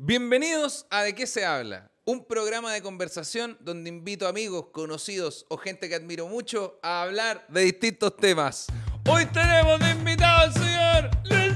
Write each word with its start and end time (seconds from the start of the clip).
Bienvenidos 0.00 0.86
a 0.90 1.02
De 1.02 1.12
qué 1.12 1.26
se 1.26 1.44
habla, 1.44 1.90
un 2.04 2.24
programa 2.24 2.72
de 2.72 2.80
conversación 2.82 3.58
donde 3.58 3.90
invito 3.90 4.28
amigos, 4.28 4.66
conocidos 4.70 5.44
o 5.48 5.56
gente 5.56 5.88
que 5.88 5.96
admiro 5.96 6.28
mucho 6.28 6.78
a 6.84 7.02
hablar 7.02 7.44
de 7.48 7.62
distintos 7.62 8.16
temas. 8.16 8.68
Hoy 9.08 9.26
tenemos 9.26 9.80
de 9.80 9.90
invitado 9.90 10.38
al 10.38 10.52
señor 10.54 11.10
Luis 11.24 11.52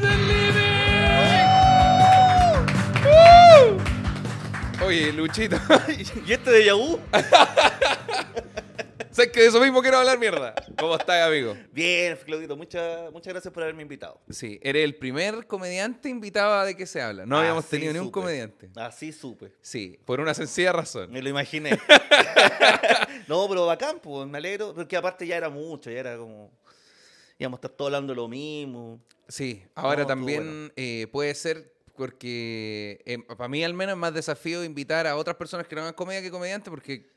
¡Uh! 4.81 4.87
Oye, 4.87 5.13
Luchito, 5.13 5.57
¿Y 6.27 6.33
este 6.33 6.51
de 6.51 6.65
Yahoo? 6.65 6.99
¿sabes 9.13 9.31
que 9.31 9.41
de 9.41 9.47
eso 9.47 9.61
mismo 9.61 9.81
quiero 9.83 9.99
hablar 9.99 10.19
mierda? 10.19 10.55
¿Cómo 10.79 10.97
estás, 10.97 11.27
amigo? 11.29 11.57
Bien, 11.73 12.19
Claudito, 12.25 12.57
muchas, 12.57 13.13
muchas 13.13 13.33
gracias 13.33 13.53
por 13.55 13.63
haberme 13.63 13.83
invitado. 13.83 14.21
Sí, 14.31 14.59
eres 14.63 14.85
el 14.85 14.97
primer 14.97 15.47
comediante 15.47 16.09
invitado 16.09 16.55
a 16.55 16.65
De 16.65 16.77
qué 16.77 16.87
se 16.87 17.01
habla. 17.01 17.25
No 17.27 17.39
habíamos 17.39 17.65
Así 17.65 17.71
tenido 17.77 17.93
ni 17.93 17.99
un 18.01 18.07
supe. 18.07 18.13
comediante. 18.21 18.71
Así 18.77 19.13
supe. 19.13 19.53
Sí, 19.61 19.99
por 20.05 20.21
una 20.21 20.35
sencilla 20.35 20.73
razón. 20.73 21.11
Me 21.13 21.23
lo 21.23 21.29
imaginé. 21.29 21.71
no, 23.29 23.49
pero 23.49 23.67
bacán, 23.67 23.99
pues, 24.01 24.27
me 24.29 24.39
alegro. 24.39 24.75
Porque 24.75 24.97
aparte 24.97 25.27
ya 25.27 25.37
era 25.37 25.49
mucho, 25.49 25.91
ya 25.91 26.01
era 26.01 26.17
como. 26.17 26.51
íbamos 27.39 27.59
a 27.59 27.61
estar 27.61 27.71
todos 27.71 27.89
hablando 27.89 28.15
lo 28.15 28.29
mismo. 28.29 29.01
Sí, 29.29 29.63
ahora 29.75 30.03
No, 30.03 30.07
también 30.09 30.43
bueno. 30.45 30.73
eh, 30.77 31.07
puede 31.11 31.35
ser 31.35 31.73
porque 31.97 33.03
para 33.37 33.49
mí 33.49 33.63
al 33.65 33.75
menos 33.75 33.95
es 33.95 33.99
más 33.99 34.13
desafío 34.15 34.65
invitar 34.65 35.07
a 35.07 35.17
otras 35.17 35.37
personas 35.37 35.67
que 35.69 35.75
no 35.75 35.83
hagan 35.83 35.95
comedia 35.95 36.21
que 36.23 36.31
comediantes 36.31 36.71
porque 36.71 37.11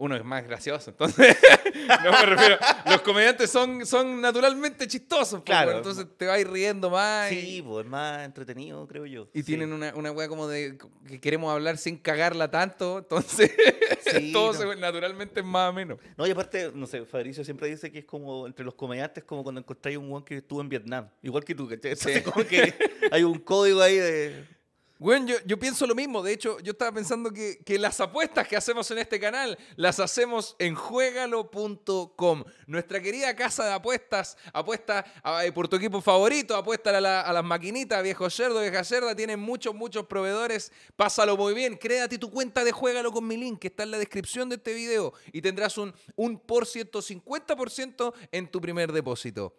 uno 0.00 0.16
es 0.16 0.24
más 0.24 0.42
gracioso. 0.44 0.90
Entonces, 0.90 1.36
no 2.04 2.10
me 2.10 2.26
refiero. 2.26 2.56
Los 2.86 3.02
comediantes 3.02 3.50
son, 3.50 3.84
son 3.86 4.20
naturalmente 4.20 4.88
chistosos. 4.88 5.40
pues, 5.40 5.44
Claro. 5.44 5.76
entonces 5.76 6.06
te 6.16 6.26
vas 6.26 6.42
riendo 6.44 6.88
más. 6.90 7.30
y- 7.30 7.40
Sí, 7.40 7.62
pues 7.62 7.84
es 7.84 7.90
más 7.90 8.24
entretenido, 8.24 8.86
creo 8.88 9.04
yo. 9.06 9.28
Y 9.34 9.40
Sí. 9.40 9.44
tienen 9.44 9.72
una, 9.72 9.94
una 9.94 10.10
wea 10.10 10.26
como 10.28 10.48
de 10.48 10.78
que 11.06 11.20
queremos 11.20 11.52
hablar 11.52 11.76
sin 11.76 11.98
cagarla 11.98 12.50
tanto, 12.50 12.98
entonces 12.98 13.52
Sí, 14.10 14.32
todo 14.32 14.52
no. 14.52 14.58
se, 14.72 14.76
naturalmente 14.76 15.40
es 15.40 15.46
más 15.46 15.70
o 15.70 15.72
menos. 15.74 15.98
No, 16.16 16.26
y 16.26 16.30
aparte, 16.30 16.72
no 16.74 16.86
sé, 16.86 17.04
Fabricio 17.04 17.44
siempre 17.44 17.68
dice 17.68 17.92
que 17.92 18.00
es 18.00 18.04
como 18.06 18.46
entre 18.46 18.64
los 18.64 18.74
comediantes, 18.74 19.22
como 19.24 19.42
cuando 19.42 19.60
encontráis 19.60 19.98
un 19.98 20.10
one 20.12 20.24
que 20.24 20.38
estuvo 20.38 20.60
en 20.62 20.68
Vietnam. 20.68 21.08
Igual 21.22 21.44
que 21.44 21.54
tú, 21.54 21.68
¿cachai? 21.68 21.92
Entonces, 21.92 22.22
como 22.22 22.44
que 22.46 22.74
hay 23.12 23.22
un 23.22 23.38
código 23.38 23.80
ahí 23.82 23.96
de. 23.96 24.59
Bueno, 25.02 25.34
yo, 25.46 25.58
pienso 25.58 25.86
lo 25.86 25.94
mismo. 25.94 26.22
De 26.22 26.30
hecho, 26.30 26.60
yo 26.60 26.72
estaba 26.72 26.92
pensando 26.92 27.32
que, 27.32 27.78
las 27.78 27.98
apuestas 28.00 28.46
que 28.46 28.54
hacemos 28.54 28.90
en 28.90 28.98
este 28.98 29.18
canal 29.18 29.56
las 29.76 29.98
hacemos 29.98 30.56
en 30.58 30.74
juegalo.com. 30.74 32.44
Nuestra 32.66 33.00
querida 33.00 33.34
casa 33.34 33.64
de 33.64 33.72
apuestas, 33.72 34.36
apuesta 34.52 35.06
por 35.54 35.68
tu 35.68 35.76
equipo 35.76 36.02
favorito, 36.02 36.54
apuesta 36.54 36.90
a, 36.96 37.00
la- 37.00 37.22
a 37.22 37.32
las 37.32 37.42
maquinitas, 37.42 38.02
viejo 38.02 38.28
cerdo, 38.28 38.60
vieja 38.60 38.84
cerda. 38.84 39.16
Tienen 39.16 39.40
muchos, 39.40 39.74
muchos 39.74 40.04
proveedores. 40.04 40.70
Pásalo 40.96 41.34
muy 41.34 41.54
bien. 41.54 41.78
Créate 41.78 42.18
tu 42.18 42.30
cuenta 42.30 42.62
de 42.62 42.70
Juégalo 42.72 43.10
con 43.10 43.26
mi 43.26 43.38
link 43.38 43.58
que 43.58 43.68
está 43.68 43.84
en 43.84 43.92
la 43.92 43.98
descripción 43.98 44.50
de 44.50 44.56
este 44.56 44.74
video 44.74 45.14
y 45.32 45.40
tendrás 45.40 45.78
un, 45.78 45.94
un 46.14 46.38
por 46.38 46.66
ciento, 46.66 47.00
50% 47.00 48.12
en 48.32 48.50
tu 48.50 48.60
primer 48.60 48.92
depósito. 48.92 49.56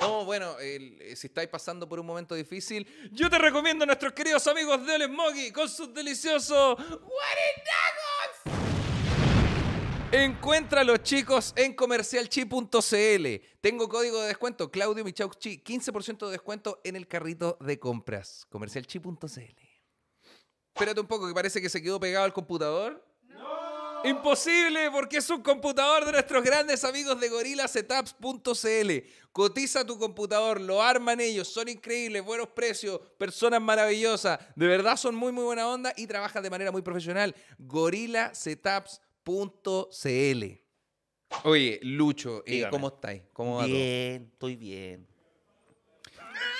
No, 0.00 0.24
bueno, 0.24 0.56
eh, 0.60 1.14
si 1.14 1.26
estáis 1.26 1.48
pasando 1.48 1.86
por 1.86 2.00
un 2.00 2.06
momento 2.06 2.34
difícil, 2.34 2.86
yo 3.12 3.28
te 3.28 3.38
recomiendo 3.38 3.84
a 3.84 3.86
nuestros 3.86 4.12
queridos 4.14 4.46
amigos 4.46 4.84
de 4.86 5.04
Smoggy 5.04 5.52
con 5.52 5.68
sus 5.68 5.92
deliciosos. 5.92 6.78
Encuentra 10.12 10.80
a 10.80 10.84
los 10.84 11.02
chicos 11.02 11.52
en 11.54 11.74
comercialchi.cl. 11.74 13.26
Tengo 13.60 13.88
código 13.88 14.20
de 14.22 14.28
descuento, 14.28 14.70
Claudio 14.70 15.04
Michauchi, 15.04 15.62
15% 15.62 16.26
de 16.26 16.32
descuento 16.32 16.80
en 16.82 16.96
el 16.96 17.06
carrito 17.06 17.58
de 17.60 17.78
compras. 17.78 18.46
Comercialchi.cl. 18.48 19.70
Espérate 20.74 21.00
un 21.00 21.06
poco, 21.06 21.28
que 21.28 21.34
parece 21.34 21.60
que 21.60 21.68
se 21.68 21.82
quedó 21.82 22.00
pegado 22.00 22.24
al 22.24 22.32
computador. 22.32 23.04
Imposible, 24.04 24.90
porque 24.90 25.18
es 25.18 25.28
un 25.28 25.42
computador 25.42 26.06
de 26.06 26.12
nuestros 26.12 26.42
grandes 26.42 26.82
amigos 26.84 27.20
de 27.20 27.28
gorillasetups.cl. 27.28 28.90
Cotiza 29.32 29.84
tu 29.84 29.98
computador, 29.98 30.58
lo 30.60 30.82
arman 30.82 31.20
ellos, 31.20 31.48
son 31.48 31.68
increíbles, 31.68 32.24
buenos 32.24 32.48
precios, 32.48 33.00
personas 33.18 33.60
maravillosas. 33.60 34.38
De 34.56 34.66
verdad 34.66 34.96
son 34.96 35.14
muy, 35.14 35.32
muy 35.32 35.44
buena 35.44 35.68
onda 35.68 35.92
y 35.96 36.06
trabajan 36.06 36.42
de 36.42 36.50
manera 36.50 36.72
muy 36.72 36.82
profesional. 36.82 37.34
gorillasetups.cl. 37.58 40.44
Oye, 41.44 41.78
Lucho, 41.82 42.42
eh. 42.46 42.66
¿cómo 42.70 42.88
estáis? 42.88 43.22
¿Cómo 43.32 43.56
va 43.56 43.64
todo? 43.64 43.74
Bien, 43.74 44.30
estoy 44.32 44.56
bien. 44.56 45.09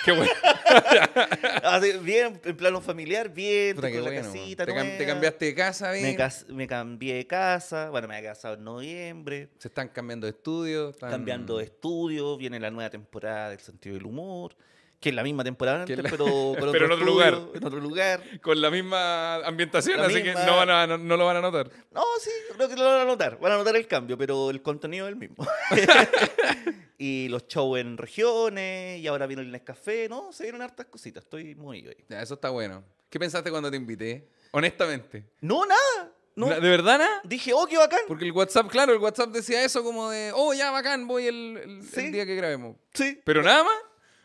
Qué 0.05 0.13
bueno. 0.13 0.31
Bien, 2.03 2.41
en 2.45 2.57
plano 2.57 2.81
familiar, 2.81 3.29
bien. 3.29 3.77
Puta, 3.77 3.89
estoy 3.89 3.93
qué 4.01 4.05
con 4.05 4.15
la 4.15 4.21
bueno. 4.23 4.33
casita 4.35 4.67
Te, 4.67 4.73
cam- 4.73 4.77
te 4.83 4.97
nueva. 4.97 5.07
cambiaste 5.13 5.45
de 5.47 5.55
casa, 5.55 5.93
bien. 5.93 6.05
Me, 6.05 6.17
cas- 6.17 6.47
me 6.49 6.67
cambié 6.67 7.15
de 7.15 7.27
casa. 7.27 7.91
Bueno, 7.91 8.09
me 8.09 8.17
había 8.17 8.31
casado 8.31 8.55
en 8.55 8.65
noviembre. 8.65 9.49
Se 9.59 9.69
están 9.69 9.89
cambiando 9.89 10.27
de 10.27 10.33
estudio. 10.33 10.91
están- 10.91 11.11
Cambiando 11.11 11.59
de 11.59 11.65
estudio. 11.65 12.37
Viene 12.37 12.59
la 12.61 12.71
nueva 12.71 12.91
temporada 12.91 13.51
del 13.51 13.61
sentido 13.61 13.95
del 13.97 14.07
humor. 14.07 14.55
Que 15.01 15.09
es 15.09 15.15
la 15.15 15.23
misma 15.23 15.43
temporada 15.43 15.87
Que 15.87 15.95
antes, 15.95 16.05
la- 16.05 16.11
pero, 16.11 16.27
pero, 16.61 16.73
Pero 16.73 16.85
en 16.87 16.93
otro 16.93 16.95
estudio, 17.07 17.07
lugar. 17.07 17.39
En 17.55 17.65
otro 17.65 17.81
lugar. 17.81 18.23
Con 18.43 18.61
la 18.61 18.71
misma 18.71 19.37
ambientación, 19.37 19.99
La 19.99 20.07
así 20.07 20.17
misma- 20.23 20.41
que 20.41 20.47
no, 20.47 20.57
van 20.57 20.71
a- 20.71 20.87
no- 20.87 20.99
no 20.99 21.17
lo 21.17 21.25
van 21.27 21.37
a 21.39 21.41
notar. 21.41 21.71
No, 21.91 22.03
sí, 22.21 22.31
creo 22.55 22.69
que 22.69 22.77
lo 22.77 22.85
van 22.85 23.01
a 23.01 23.05
notar. 23.07 23.39
Van 23.41 23.53
a 23.53 23.57
notar 23.57 23.77
el 23.77 23.87
cambio, 23.87 24.19
pero 24.19 24.51
el 24.51 24.61
contenido 24.63 25.07
es 25.07 25.13
el 25.13 25.17
mismo. 25.17 25.47
y 26.99 27.29
los 27.29 27.47
shows 27.49 27.79
en 27.81 27.97
regiones. 27.97 29.01
Y 29.01 29.07
ahora 29.07 29.27
viene 29.27 29.43
el 29.43 29.51
Nescafé. 29.51 30.09
No, 30.09 30.33
se 30.33 30.45
vienen 30.45 30.63
hartas 30.63 30.87
cositas. 30.87 31.25
Estoy 31.25 31.55
muy 31.55 31.79
ahí. 31.87 32.05
Ya, 32.09 32.21
eso 32.23 32.35
está 32.35 32.51
bueno. 32.51 32.85
¿Qué 33.09 33.19
pensaste 33.19 33.51
cuando 33.51 33.71
te 33.71 33.77
invité? 33.77 34.29
Honestamente. 34.53 35.25
No, 35.41 35.65
nada. 35.67 36.13
No. 36.37 36.47
¿De 36.49 36.61
verdad 36.61 36.99
nada? 36.99 37.21
Dije, 37.25 37.53
oh, 37.53 37.67
qué 37.67 37.77
bacán. 37.77 38.01
Porque 38.07 38.25
el 38.25 38.33
WhatsApp, 38.33 38.69
claro, 38.69 38.93
el 38.93 38.99
WhatsApp 38.99 39.31
decía 39.31 39.65
eso 39.65 39.83
como 39.83 40.11
de, 40.11 40.31
oh, 40.35 40.55
ya, 40.55 40.71
bacán, 40.71 41.07
voy 41.07 41.27
el, 41.27 41.83
el- 41.97 42.13
día 42.13 42.25
que 42.25 42.35
grabemos. 42.37 42.77
Sí. 42.95 43.21
Pero 43.25 43.43
nada 43.43 43.65
más. 43.65 43.75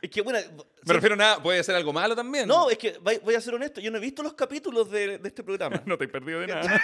Es 0.06 0.12
que, 0.12 0.22
bueno. 0.22 0.38
Me 0.84 0.94
refiero 0.94 1.16
a 1.16 1.18
nada, 1.18 1.42
puede 1.42 1.64
ser 1.64 1.74
algo 1.76 1.92
malo 1.92 2.16
también. 2.16 2.48
No, 2.48 2.70
es 2.70 2.78
que 2.78 3.00
voy 3.00 3.18
voy 3.24 3.34
a 3.34 3.42
ser 3.42 3.56
honesto. 3.56 3.82
Yo 3.82 3.90
no 3.90 3.98
he 3.98 4.02
visto 4.02 4.22
los 4.22 4.34
capítulos 4.34 4.92
de, 4.92 5.18
de 5.18 5.28
este 5.28 5.44
programa. 5.44 5.82
no 5.88 5.98
te 5.98 6.06
he 6.06 6.08
perdido 6.08 6.42
de 6.42 6.48
nada. 6.48 6.80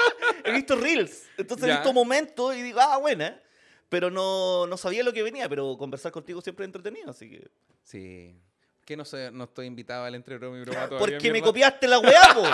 he 0.44 0.52
visto 0.52 0.76
reels. 0.76 1.22
Entonces 1.38 1.66
Ya. 1.66 1.72
he 1.72 1.76
visto 1.78 1.94
momentos 1.94 2.54
y 2.54 2.60
digo, 2.60 2.78
ah, 2.78 2.98
buena. 2.98 3.40
Pero 3.88 4.10
no, 4.10 4.66
no 4.66 4.76
sabía 4.76 5.02
lo 5.02 5.14
que 5.14 5.22
venía. 5.22 5.48
Pero 5.48 5.78
conversar 5.78 6.12
contigo 6.12 6.42
siempre 6.42 6.64
es 6.64 6.68
entretenido. 6.68 7.10
Así 7.10 7.30
que. 7.30 7.48
sí. 7.82 8.38
¿Por 8.76 8.84
qué 8.84 8.96
no, 8.98 9.04
sé, 9.06 9.30
no 9.32 9.44
estoy 9.44 9.66
invitado 9.66 10.04
al 10.04 10.14
entre 10.14 10.36
broma 10.36 10.58
y 10.58 10.60
broma 10.60 10.86
todavía? 10.86 10.98
Porque 10.98 11.32
me 11.32 11.40
copiaste 11.40 11.88
la 11.88 11.98
weá, 11.98 12.34
po. 12.34 12.44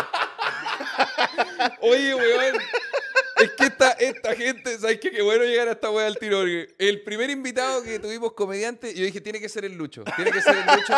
Oye, 1.82 2.14
weón. 2.14 2.56
Es 3.42 3.50
que 3.52 3.64
esta, 3.64 3.90
esta 3.92 4.34
gente, 4.34 4.78
¿sabes 4.78 4.98
qué? 5.00 5.10
Qué 5.10 5.22
bueno 5.22 5.44
llegar 5.44 5.68
a 5.68 5.72
esta 5.72 5.90
weá 5.90 6.06
al 6.06 6.16
tiro. 6.18 6.38
porque 6.40 6.74
El 6.78 7.02
primer 7.02 7.30
invitado 7.30 7.82
que 7.82 7.98
tuvimos 7.98 8.32
comediante, 8.32 8.94
yo 8.94 9.04
dije, 9.04 9.20
tiene 9.20 9.40
que 9.40 9.48
ser 9.48 9.64
el 9.64 9.74
Lucho. 9.76 10.04
Tiene 10.16 10.30
que 10.30 10.40
ser 10.40 10.56
el 10.56 10.64
Lucho. 10.66 10.94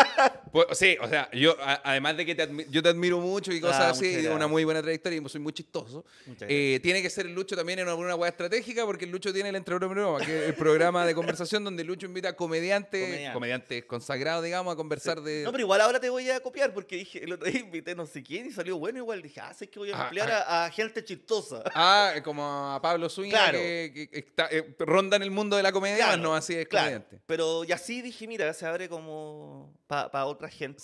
Pues, 0.51 0.67
sí, 0.77 0.97
o 1.01 1.07
sea, 1.07 1.29
yo, 1.31 1.55
a- 1.61 1.81
además 1.83 2.17
de 2.17 2.25
que 2.25 2.35
te 2.35 2.47
admi- 2.49 2.65
yo 2.69 2.81
te 2.83 2.89
admiro 2.89 3.19
mucho 3.19 3.51
y 3.51 3.59
cosas 3.59 3.81
Ah, 3.81 3.89
así, 3.89 4.07
muchas 4.07 4.23
y 4.23 4.27
una 4.27 4.47
muy 4.47 4.63
buena 4.63 4.81
trayectoria 4.81 5.21
y 5.23 5.29
soy 5.29 5.41
muy 5.41 5.53
chistoso. 5.53 6.05
Muchas 6.25 6.47
eh, 6.49 6.79
tiene 6.81 7.01
que 7.01 7.09
ser 7.09 7.25
el 7.25 7.33
Lucho 7.33 7.55
también 7.55 7.79
en 7.79 7.87
alguna 7.87 8.15
weá 8.15 8.29
estratégica, 8.29 8.85
porque 8.85 9.05
el 9.05 9.11
Lucho 9.11 9.33
tiene 9.33 9.49
el 9.49 9.55
Entre 9.55 9.75
Broma 9.75 9.93
y 9.93 9.95
Broma, 9.95 10.25
que 10.25 10.43
es 10.43 10.49
el 10.49 10.55
programa 10.55 11.05
de 11.05 11.13
conversación 11.15 11.63
donde 11.63 11.83
Lucho 11.83 12.05
invita 12.05 12.29
a 12.29 12.33
comediantes, 12.35 13.01
Comediante. 13.03 13.33
comediantes 13.33 13.85
consagrados, 13.85 14.43
digamos, 14.43 14.73
a 14.73 14.75
conversar 14.75 15.21
de. 15.21 15.43
No, 15.43 15.51
pero 15.51 15.63
igual 15.63 15.81
ahora 15.81 15.99
te 15.99 16.09
voy 16.09 16.29
a 16.29 16.39
copiar 16.39 16.73
porque 16.73 16.95
dije, 16.97 17.23
el 17.23 17.33
otro 17.33 17.49
día 17.49 17.59
invité 17.59 17.95
no 17.95 18.05
sé 18.05 18.23
quién 18.23 18.45
y 18.47 18.51
salió 18.51 18.77
bueno 18.77 18.99
igual. 18.99 19.21
Dije, 19.21 19.39
ah, 19.41 19.53
sé 19.53 19.67
que 19.69 19.79
voy 19.79 19.91
a 19.91 19.99
Ah, 19.99 20.03
emplear 20.05 20.31
a, 20.31 20.65
a 20.65 20.71
gente 20.71 21.03
chistosa. 21.03 21.63
Ah, 21.73 22.13
como 22.35 22.73
a 22.73 22.81
Pablo 22.81 23.09
Zúñiga 23.09 23.37
Claro. 23.37 23.57
que, 23.59 24.09
que 24.11 24.19
está- 24.19 24.47
eh, 24.51 24.75
ronda 24.79 25.15
en 25.17 25.23
el 25.23 25.31
mundo 25.31 25.55
de 25.55 25.63
la 25.63 25.71
comedia, 25.71 26.05
Claro, 26.05 26.21
no 26.21 26.35
así 26.35 26.53
es 26.55 26.67
Claro, 26.67 26.85
comediante. 26.85 27.21
pero 27.25 27.63
y 27.63 27.71
así 27.71 28.01
dije, 28.01 28.27
mira, 28.27 28.53
se 28.53 28.65
abre 28.65 28.89
como 28.89 29.73
para 29.87 30.25
otra 30.25 30.49
gente. 30.49 30.81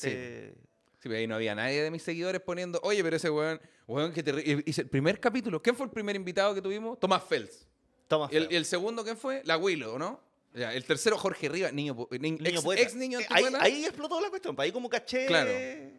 Sí, 0.99 1.07
pero 1.09 1.15
ahí 1.15 1.27
no 1.27 1.35
había 1.35 1.53
nadie 1.55 1.81
de 1.83 1.91
mis 1.91 2.03
seguidores 2.03 2.41
poniendo, 2.41 2.79
oye, 2.83 3.03
pero 3.03 3.15
ese 3.17 3.29
weón, 3.29 3.59
weón 3.87 4.13
que 4.13 4.23
te... 4.23 4.31
re-". 4.31 4.63
Hice 4.65 4.81
el 4.83 4.89
primer 4.89 5.19
capítulo, 5.19 5.61
¿quién 5.61 5.75
fue 5.75 5.85
el 5.87 5.91
primer 5.91 6.15
invitado 6.15 6.53
que 6.55 6.61
tuvimos? 6.61 6.99
Tomás 6.99 7.23
Fels. 7.23 7.67
Toma. 8.07 8.29
¿Y 8.31 8.35
el, 8.37 8.47
y 8.51 8.55
el 8.55 8.65
segundo 8.65 9.03
quién 9.03 9.17
fue? 9.17 9.41
La 9.45 9.57
Willow, 9.57 9.97
¿no? 9.97 10.21
Ya, 10.53 10.73
el 10.73 10.83
tercero, 10.83 11.17
Jorge 11.17 11.47
Rivas, 11.47 11.71
niño, 11.71 12.07
ni- 12.11 12.31
Niño 12.31 12.39
ex, 12.45 12.61
poeta. 12.61 12.81
ex 12.81 12.95
niño 12.95 13.19
Eh, 13.21 13.25
ahí, 13.29 13.43
antipoeta. 13.45 13.65
ahí 13.65 13.85
explotó 13.85 14.19
la 14.19 14.29
cuestión, 14.29 14.53
ahí 14.59 14.71
como 14.71 14.89
caché 14.89 15.25
Claro. 15.25 15.49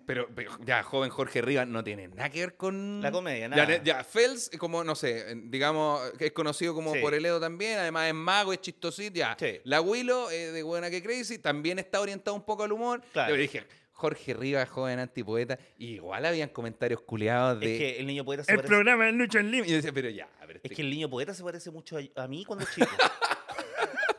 Pero, 0.05 0.29
pero 0.35 0.59
ya, 0.65 0.83
joven 0.83 1.09
Jorge 1.11 1.41
Rivas 1.41 1.67
no 1.67 1.83
tiene 1.83 2.09
nada 2.09 2.29
que 2.29 2.41
ver 2.41 2.57
con... 2.57 3.01
la 3.01 3.11
comedia, 3.11 3.49
Ya, 3.49 3.49
nada. 3.49 3.83
ya, 3.83 4.05
Fels, 4.05 4.51
como, 4.59 4.85
no 4.85 4.95
sé, 4.95 5.33
eh, 5.33 5.35
digamos, 5.45 6.03
es 6.19 6.33
conocido 6.33 6.75
como 6.75 6.93
Sí. 6.93 7.01
por 7.01 7.15
el 7.15 7.25
Edo 7.25 7.41
también, 7.41 7.79
además 7.79 8.09
es 8.09 8.15
mago, 8.15 8.53
es 8.53 8.61
chistosito, 8.61 9.15
ya. 9.17 9.37
Sí. 9.41 9.61
La 9.65 9.81
Willow, 9.81 10.29
eh, 10.31 10.51
de 10.53 10.63
Buena 10.63 10.91
que 10.91 11.03
Crazy, 11.03 11.39
también 11.39 11.79
está 11.79 12.01
orientado 12.01 12.35
un 12.37 12.45
poco 12.45 12.65
al 12.65 12.73
humor. 12.73 13.01
Claro. 13.13 13.35
Yo 13.35 13.41
dije, 13.41 13.65
Jorge 13.93 14.35
Rivas, 14.35 14.69
joven 14.69 14.99
antipoeta, 14.99 15.59
y 15.79 15.95
igual 15.95 16.27
habían 16.27 16.49
comentarios 16.51 17.01
culeados 17.03 17.59
de... 17.61 17.73
Es 17.73 17.79
que 17.79 18.01
el 18.01 18.07
niño 18.07 18.25
poeta 18.25 18.45
se 18.45 18.51
el 18.53 18.57
parece... 18.57 18.69
programa 18.75 19.07
de 19.07 19.13
Lucho 19.13 19.39
en 19.39 19.51
Lima. 19.51 19.67
Y 19.67 19.71
yo 19.71 19.77
decía, 19.77 19.93
pero 19.93 20.11
ya, 20.11 20.29
a 20.41 20.47
ver, 20.47 20.57
Es 20.57 20.65
este- 20.65 20.75
que 20.77 20.83
el 20.83 20.91
niño 20.91 21.09
poeta 21.09 21.33
se 21.33 21.43
parece 21.43 21.71
mucho 21.71 21.97
a, 21.97 22.23
a 22.23 22.29
mí 22.29 22.45
cuando 22.45 22.67
chico. 22.75 22.87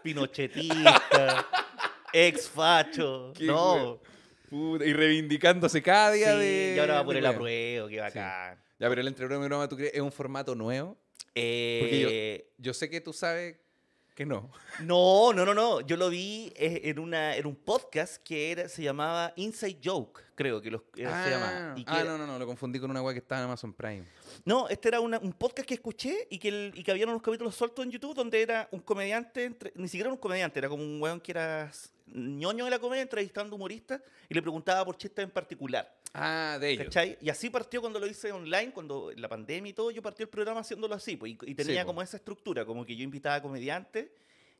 Pinochetista, 0.03 1.47
ex 2.11 2.49
facho. 2.49 3.33
Qué 3.37 3.45
No. 3.45 3.99
Puta, 4.49 4.85
y 4.85 4.93
reivindicándose 4.93 5.81
cada 5.81 6.11
día 6.11 6.33
Sí, 6.33 6.39
de. 6.39 6.73
y 6.75 6.79
ahora 6.79 6.95
va 6.95 7.05
por 7.05 7.15
el 7.17 7.25
apruebo, 7.25 7.87
qué 7.87 7.99
bacán. 7.99 8.59
Ya, 8.79 8.89
pero 8.89 9.01
el 9.01 9.07
entre 9.07 9.25
broma 9.25 9.45
y 9.45 9.47
broma, 9.47 9.67
¿tú 9.67 9.75
crees 9.77 9.93
es 9.95 10.01
un 10.01 10.11
formato 10.11 10.53
nuevo? 10.53 10.97
Eh, 11.33 12.51
Yo 12.57 12.73
sé 12.73 12.89
que 12.89 13.01
tú 13.01 13.13
sabes 13.13 13.55
que 14.15 14.25
no. 14.25 14.51
No, 14.81 15.33
no, 15.33 15.45
no, 15.45 15.53
no. 15.53 15.81
Yo 15.81 15.97
lo 15.97 16.09
vi 16.09 16.51
eh, 16.55 16.81
en, 16.85 16.99
una, 16.99 17.35
en 17.35 17.47
un 17.47 17.55
podcast 17.55 18.21
que 18.23 18.51
era, 18.51 18.69
se 18.69 18.83
llamaba 18.83 19.33
Inside 19.35 19.79
Joke, 19.83 20.21
creo 20.35 20.61
que 20.61 20.69
los, 20.71 20.81
era- 20.95 21.23
se 21.23 21.29
llamaba. 21.31 21.73
Y 21.77 21.83
que 21.83 21.91
ah, 21.91 22.01
era- 22.01 22.11
no, 22.11 22.17
no, 22.19 22.27
no, 22.27 22.37
lo 22.39 22.45
confundí 22.45 22.79
con 22.79 22.91
una 22.91 23.01
weá 23.01 23.13
que 23.13 23.19
estaba 23.19 23.41
en 23.41 23.45
Amazon 23.45 23.73
Prime. 23.73 24.03
No, 24.45 24.67
este 24.69 24.89
era 24.89 24.99
una- 24.99 25.19
un 25.19 25.33
podcast 25.33 25.67
que 25.67 25.73
escuché 25.75 26.27
y 26.29 26.37
que, 26.37 26.47
el- 26.49 26.73
y 26.75 26.83
que 26.83 26.91
había 26.91 27.05
unos 27.07 27.21
capítulos 27.21 27.55
sueltos 27.55 27.83
en 27.85 27.91
YouTube 27.91 28.13
donde 28.15 28.41
era 28.41 28.67
un 28.71 28.81
comediante, 28.81 29.45
entre- 29.45 29.73
ni 29.75 29.87
siquiera 29.87 30.07
era 30.09 30.13
un 30.13 30.19
comediante, 30.19 30.59
era 30.59 30.69
como 30.69 30.83
un 30.83 31.01
weón 31.01 31.19
que 31.19 31.31
era 31.31 31.71
ñoño 32.13 32.65
de 32.65 32.71
la 32.71 32.79
comedia 32.79 33.01
entrevistando 33.01 33.55
humoristas 33.55 34.01
y 34.29 34.33
le 34.33 34.41
preguntaba 34.41 34.85
por 34.85 34.97
chistes 34.97 35.23
en 35.23 35.31
particular. 35.31 35.93
Ah, 36.13 36.57
de 36.61 36.69
ellos. 36.71 36.85
¿Cachai? 36.85 37.17
Y 37.21 37.29
así 37.29 37.49
partió 37.49 37.81
cuando 37.81 37.99
lo 37.99 38.05
hice 38.07 38.31
online, 38.31 38.71
cuando 38.71 39.11
la 39.15 39.27
pandemia 39.27 39.71
y 39.71 39.73
todo, 39.73 39.89
yo 39.91 40.01
partí 40.01 40.21
el 40.23 40.29
programa 40.29 40.59
haciéndolo 40.61 40.93
así, 40.93 41.17
pues, 41.17 41.31
y, 41.31 41.37
y 41.51 41.55
tenía 41.55 41.81
po. 41.83 41.87
como 41.87 42.01
esa 42.03 42.17
estructura, 42.17 42.65
como 42.65 42.85
que 42.85 42.95
yo 42.95 43.03
invitaba 43.03 43.35
a 43.35 43.41
comediantes 43.41 44.09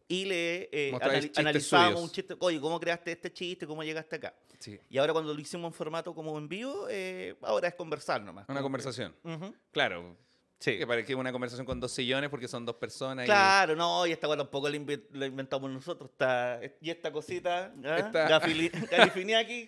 y 0.07 0.25
le 0.25 0.69
eh, 0.71 0.91
chistes 1.21 1.37
analizábamos 1.37 1.91
suyos. 1.93 2.09
un 2.09 2.11
chiste, 2.13 2.35
oye, 2.39 2.59
¿cómo 2.59 2.79
creaste 2.79 3.11
este 3.11 3.31
chiste? 3.31 3.67
¿Cómo 3.67 3.83
llegaste 3.83 4.15
acá? 4.15 4.33
Sí. 4.59 4.79
Y 4.89 4.97
ahora 4.97 5.13
cuando 5.13 5.33
lo 5.33 5.39
hicimos 5.39 5.67
en 5.69 5.73
formato 5.73 6.13
como 6.15 6.37
en 6.37 6.47
vivo, 6.49 6.87
eh, 6.89 7.35
ahora 7.41 7.67
es 7.67 7.75
conversar 7.75 8.21
nomás. 8.21 8.45
Una 8.49 8.59
como 8.59 8.59
que- 8.59 8.63
conversación. 8.63 9.15
Ujú. 9.23 9.53
Claro. 9.71 10.17
Sí. 10.63 10.77
Que 10.77 10.87
parece 10.87 11.13
una 11.13 11.33
conversación 11.33 11.65
con 11.65 11.77
dos 11.81 11.91
sillones 11.91 12.29
porque 12.29 12.47
son 12.47 12.65
dos 12.65 12.77
personas. 12.77 13.25
y- 13.25 13.27
Claro, 13.27 13.75
no, 13.75 14.07
y 14.07 14.13
esta 14.13 14.27
cosa 14.27 14.37
tampoco 14.37 14.69
la, 14.69 14.79
la 15.11 15.25
inventamos 15.25 15.69
nosotros. 15.69 16.09
Está, 16.11 16.61
y 16.79 16.89
esta 16.89 17.11
cosita, 17.11 17.73
¿ah? 17.83 17.97
Esta-. 17.97 18.27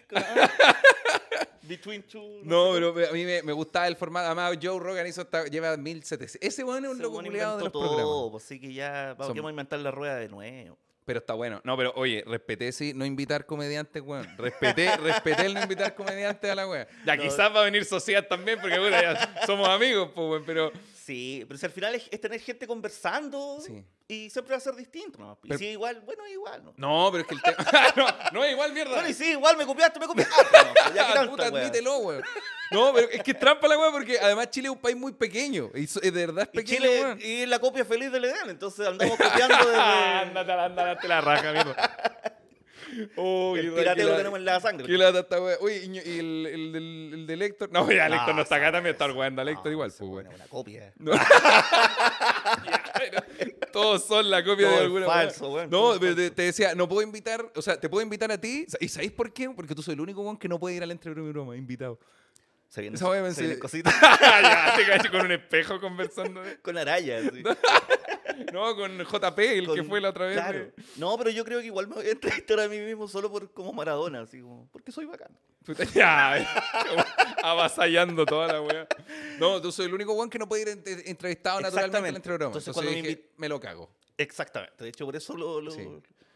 Between 1.64 2.04
two. 2.04 2.42
No, 2.44 2.72
pero 2.74 3.10
a 3.10 3.12
mí 3.12 3.26
me, 3.26 3.42
me 3.44 3.52
gustaba 3.52 3.88
el 3.88 3.96
formato. 3.98 4.28
Además, 4.28 4.58
Joe 4.62 4.80
Rogan 4.80 5.06
hizo 5.08 5.24
esta- 5.24 5.46
lleva 5.48 5.76
1700. 5.76 6.38
Ese 6.42 6.64
bueno 6.64 6.88
es 6.88 6.94
un 6.96 7.02
loco 7.02 7.22
culiado 7.22 7.58
de 7.58 7.64
los 7.64 7.74
inventó 7.74 7.80
programas. 7.80 8.04
todo, 8.06 8.32
pues 8.32 8.44
sí 8.44 8.60
que 8.62 8.72
ya 8.74 9.16
vamos, 9.18 9.36
vamos 9.36 9.48
a 9.48 9.50
inventar 9.50 9.80
la 9.80 9.92
rueda 9.92 10.16
de 10.16 10.30
nuevo. 10.30 10.78
Pero 11.06 11.19
está 11.19 11.34
bueno. 11.36 11.62
No, 11.63 11.78
pero 11.78 11.94
oye, 11.96 12.24
respeté 12.25 12.72
sí, 12.72 12.94
no 12.96 13.06
invitar 13.06 13.46
comediantes, 13.46 14.02
weón. 14.02 14.28
Respeté, 14.38 14.98
respeté 14.98 15.46
el 15.46 15.54
no 15.54 15.62
invitar 15.62 15.94
comediantes 15.94 16.50
a 16.50 16.56
la 16.56 16.68
weá. 16.68 16.88
Ya, 17.06 17.16
No. 17.16 17.22
quizás 17.22 17.54
va 17.56 17.62
a 17.62 17.66
venir 17.66 17.86
Sociedad 17.86 18.25
también, 18.28 18.60
porque 18.60 18.78
puta, 18.78 19.02
ya 19.02 19.46
somos 19.46 19.69
amigos, 19.69 20.10
pues, 20.16 20.28
weón, 20.28 20.44
pero. 20.46 20.72
Sí, 21.06 21.46
pero 21.48 21.60
si 21.60 21.66
al 21.68 21.72
final 21.72 21.94
es, 21.94 22.07
es 22.10 22.19
tener 22.19 22.40
gente 22.40 22.66
conversando 22.66 23.60
Sí. 23.63 23.86
y 24.07 24.28
siempre 24.31 24.54
va 24.54 24.57
a 24.57 24.60
ser 24.60 24.74
distinto. 24.75 25.19
¿no? 25.19 25.38
Y 25.44 25.50
Pero- 25.50 25.60
si 25.60 25.66
igual, 25.68 26.02
bueno, 26.02 26.25
igual. 26.28 26.63
¿no? 26.66 26.74
No, 26.78 27.10
pero 27.12 27.22
es 27.22 27.28
que 27.28 27.36
el 27.36 27.42
tema. 27.44 27.57
no, 27.96 28.07
no 28.40 28.44
es 28.44 28.52
igual, 28.54 28.74
mierda. 28.74 28.92
Bueno, 28.94 29.07
y 29.10 29.13
sí, 29.13 29.31
igual 29.31 29.56
me 29.56 29.66
copiaste, 29.68 30.00
me 30.00 30.07
copiaste. 30.07 30.34
Ah, 30.36 30.74
no, 30.90 30.96
ya 30.96 31.07
que 31.07 31.13
tanta, 31.13 31.30
Puta, 31.31 31.50
wea. 31.52 31.62
admítelo, 31.62 31.98
weón. 32.00 32.24
No, 32.72 32.92
pero 32.92 33.07
es 33.12 33.22
que 33.22 33.31
es 33.31 33.40
trampa 33.40 33.68
la 33.68 33.78
weá 33.78 33.92
porque 33.92 34.18
además 34.19 34.50
Chile 34.50 34.68
es 34.69 34.74
un 34.74 34.80
país 34.81 34.98
muy 34.98 35.13
pequeño. 35.13 35.69
Y 35.75 35.86
so- 35.86 36.00
de 36.00 36.10
verdad 36.10 36.44
es 36.46 36.50
Y 36.54 36.57
pequeño, 36.57 36.78
Chile 36.81 37.02
weón. 37.02 37.19
y 37.22 37.46
la 37.46 37.60
copia 37.60 37.86
feliz 37.86 38.12
del 38.12 38.25
Edén, 38.25 38.50
entonces 38.50 38.88
andamos 38.88 39.16
copiando 39.16 39.58
desde... 39.58 39.75
Ándate, 39.80 40.51
ándate, 40.54 40.88
date 40.90 41.08
la 41.08 41.22
raja, 41.22 41.51
mierda. 41.51 42.15
Uy, 43.18 43.60
el 43.60 43.70
qué 43.72 43.78
pirateo 43.78 44.10
lo 44.10 44.18
tenemos 44.18 44.40
en 44.40 44.46
la 44.46 44.60
sangre. 44.60 44.86
Qué 44.88 44.98
lata 44.98 45.20
esta 45.20 45.42
wea. 45.42 45.58
Uy, 45.62 45.74
y, 45.74 45.92
y 46.00 46.20
el, 46.20 46.46
el, 46.48 46.72
del- 46.72 47.12
el 47.14 47.28
del 47.28 47.42
Héctor. 47.42 47.70
No, 47.72 47.90
ya, 47.92 48.06
el 48.06 48.12
No, 48.14 48.18
Héctor 48.20 48.36
no 48.36 48.42
está 48.42 48.56
acá 48.56 48.72
también, 48.72 48.94
está 48.94 49.06
el 49.06 49.12
weón 49.12 49.36
del 49.36 49.54
No, 49.54 49.72
igual, 49.72 49.90
esa 49.90 50.06
pues, 50.06 50.26
una 50.28 50.48
copia. 50.48 50.94
No. 51.00 51.12
Todos 53.72 54.06
son 54.06 54.30
la 54.30 54.44
copia 54.44 54.68
Todo 54.68 54.78
de 54.78 54.84
alguna 54.84 55.06
falso, 55.06 55.46
todo 55.46 55.68
No, 55.68 56.00
pero 56.00 56.16
te, 56.16 56.32
te 56.32 56.42
decía, 56.44 56.74
no 56.76 56.88
puedo 56.88 57.02
invitar, 57.02 57.46
o 57.56 57.62
sea, 57.62 57.80
te 57.80 57.90
puedo 57.90 58.02
invitar 58.04 58.32
a 58.32 58.38
ti. 58.40 58.66
¿Y 58.80 58.88
sabéis 58.88 59.12
por 59.12 59.34
qué? 59.34 59.50
Porque 59.50 59.76
tú 59.76 59.82
soy 59.84 59.94
el 59.96 60.02
único 60.02 60.22
weón 60.22 60.38
que 60.38 60.48
no 60.48 60.60
puede 60.60 60.76
ir 60.78 60.84
al 60.84 60.92
entre 60.92 61.12
broma 61.12 61.30
y 61.30 61.32
broma, 61.32 61.56
invitado. 61.58 62.00
Se 62.70 62.82
ense- 62.90 63.60
cositas 63.60 63.94
ya, 64.02 64.74
te 64.76 64.86
cacho 64.86 65.12
con 65.12 65.22
un 65.26 65.32
espejo 65.32 65.80
conversando. 65.80 66.42
de- 66.42 66.58
con 66.62 66.78
arayas. 66.78 67.24
sí. 67.34 67.44
No, 68.54 68.76
con 68.76 68.98
JP, 68.98 69.40
el 69.40 69.62
que 69.68 69.78
Con- 69.78 69.86
fue 69.88 70.02
la 70.02 70.10
otra 70.10 70.26
vez. 70.28 70.36
Claro. 70.36 70.72
No, 70.98 71.18
pero 71.18 71.30
yo 71.30 71.44
creo 71.46 71.60
que 71.60 71.66
igual 71.68 71.88
me 71.88 71.96
voy 71.96 72.08
a 72.08 72.12
entrevistar 72.12 72.60
a 72.60 72.68
mí 72.68 72.80
mismo 72.80 73.08
solo 73.08 73.32
por 73.32 73.52
como 73.52 73.74
Maradona, 73.74 74.22
así 74.22 74.42
como, 74.42 74.68
porque 74.72 74.92
soy 74.92 75.06
bacán. 75.06 75.32
Ya, 75.96 76.46
como 76.90 77.04
avasallando 77.44 78.26
toda 78.26 78.48
la 78.54 78.62
weá. 78.62 78.88
No, 79.40 79.62
tú 79.62 79.72
soy 79.72 79.88
el 79.88 79.94
único 79.94 80.14
weón 80.14 80.30
que 80.30 80.38
no 80.40 80.48
puede 80.48 80.64
ir 80.64 80.68
ent- 80.70 81.04
entrevistado 81.06 81.60
naturalmente 81.62 81.98
al 81.98 82.06
Exactamente. 82.16 82.18
entre 82.18 82.34
broma. 82.34 82.48
Entonces, 82.50 82.68
Entonces, 82.68 82.74
cuando 82.74 82.92
me 82.92 83.08
dije, 83.10 83.22
invi- 83.24 83.30
me 83.38 83.50
lo 83.50 83.60
cago. 83.60 83.90
Exactamente. 84.18 84.84
De 84.84 84.90
hecho, 84.90 85.06
por 85.06 85.16
eso 85.16 85.36
lo, 85.36 85.60
lo, 85.62 85.72
Sí. 85.72 85.82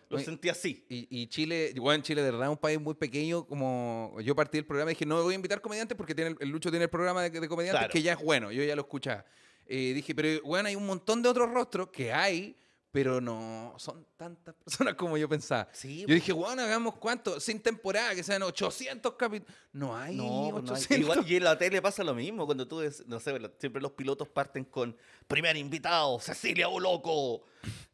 lo 0.10 0.20
sentí 0.20 0.50
así. 0.50 0.84
Y, 0.90 1.08
y 1.10 1.28
Chile, 1.28 1.74
bueno, 1.78 2.04
Chile 2.04 2.24
de 2.24 2.32
verdad 2.32 2.48
es 2.48 2.52
un 2.52 2.58
país 2.58 2.80
muy 2.80 2.96
pequeño. 2.96 3.46
Como 3.46 4.18
yo 4.22 4.36
partí 4.36 4.58
del 4.58 4.66
programa 4.66 4.92
y 4.92 4.96
dije, 4.96 5.06
no 5.06 5.22
voy 5.22 5.34
a 5.34 5.36
invitar 5.36 5.62
comediantes 5.62 5.96
porque 5.96 6.16
tiene 6.16 6.32
el, 6.32 6.38
el 6.40 6.50
Lucho 6.50 6.70
tiene 6.72 6.86
el 6.86 6.90
programa 6.90 7.22
de, 7.24 7.30
de 7.30 7.48
comediantes 7.48 7.80
Claro. 7.82 7.92
que 7.94 8.02
ya 8.02 8.14
es 8.14 8.20
bueno. 8.24 8.52
Yo 8.52 8.64
ya 8.64 8.76
lo 8.76 8.82
escuchaba. 8.82 9.24
Eh, 9.72 9.94
dije, 9.94 10.16
pero 10.16 10.42
bueno, 10.44 10.68
hay 10.68 10.76
un 10.76 10.88
montón 10.88 11.22
de 11.22 11.30
otros 11.30 11.48
rostros 11.52 11.90
que 11.90 12.12
hay, 12.12 12.56
pero 12.92 13.22
no 13.22 13.76
son 13.78 14.06
tantas 14.18 14.56
personas 14.56 14.94
como 14.98 15.18
yo 15.18 15.30
pensaba. 15.30 15.68
Sí, 15.72 16.06
Yo 16.08 16.14
dije, 16.16 16.34
bueno, 16.34 16.64
hagamos 16.64 16.96
cuánto, 16.96 17.40
sin 17.40 17.60
temporada, 17.60 18.16
que 18.16 18.24
sean 18.24 18.42
800 18.42 19.14
capítulos. 19.14 19.54
No 19.74 19.96
hay 19.96 20.16
No, 20.16 20.24
no 20.24 20.58
hay- 20.58 20.64
800. 20.64 20.98
igual, 21.00 21.26
y 21.32 21.36
en 21.36 21.44
la 21.44 21.58
tele 21.58 21.82
pasa 21.82 22.04
lo 22.04 22.16
mismo, 22.16 22.46
cuando 22.46 22.68
tú, 22.68 22.78
ves, 22.78 23.04
no 23.08 23.20
sé, 23.20 23.40
siempre 23.60 23.82
los 23.82 23.92
pilotos 23.92 24.28
parten 24.28 24.66
con 24.66 24.96
primer 25.28 25.56
invitado, 25.58 26.20
Cecilia 26.20 26.66
Boloco, 26.68 27.44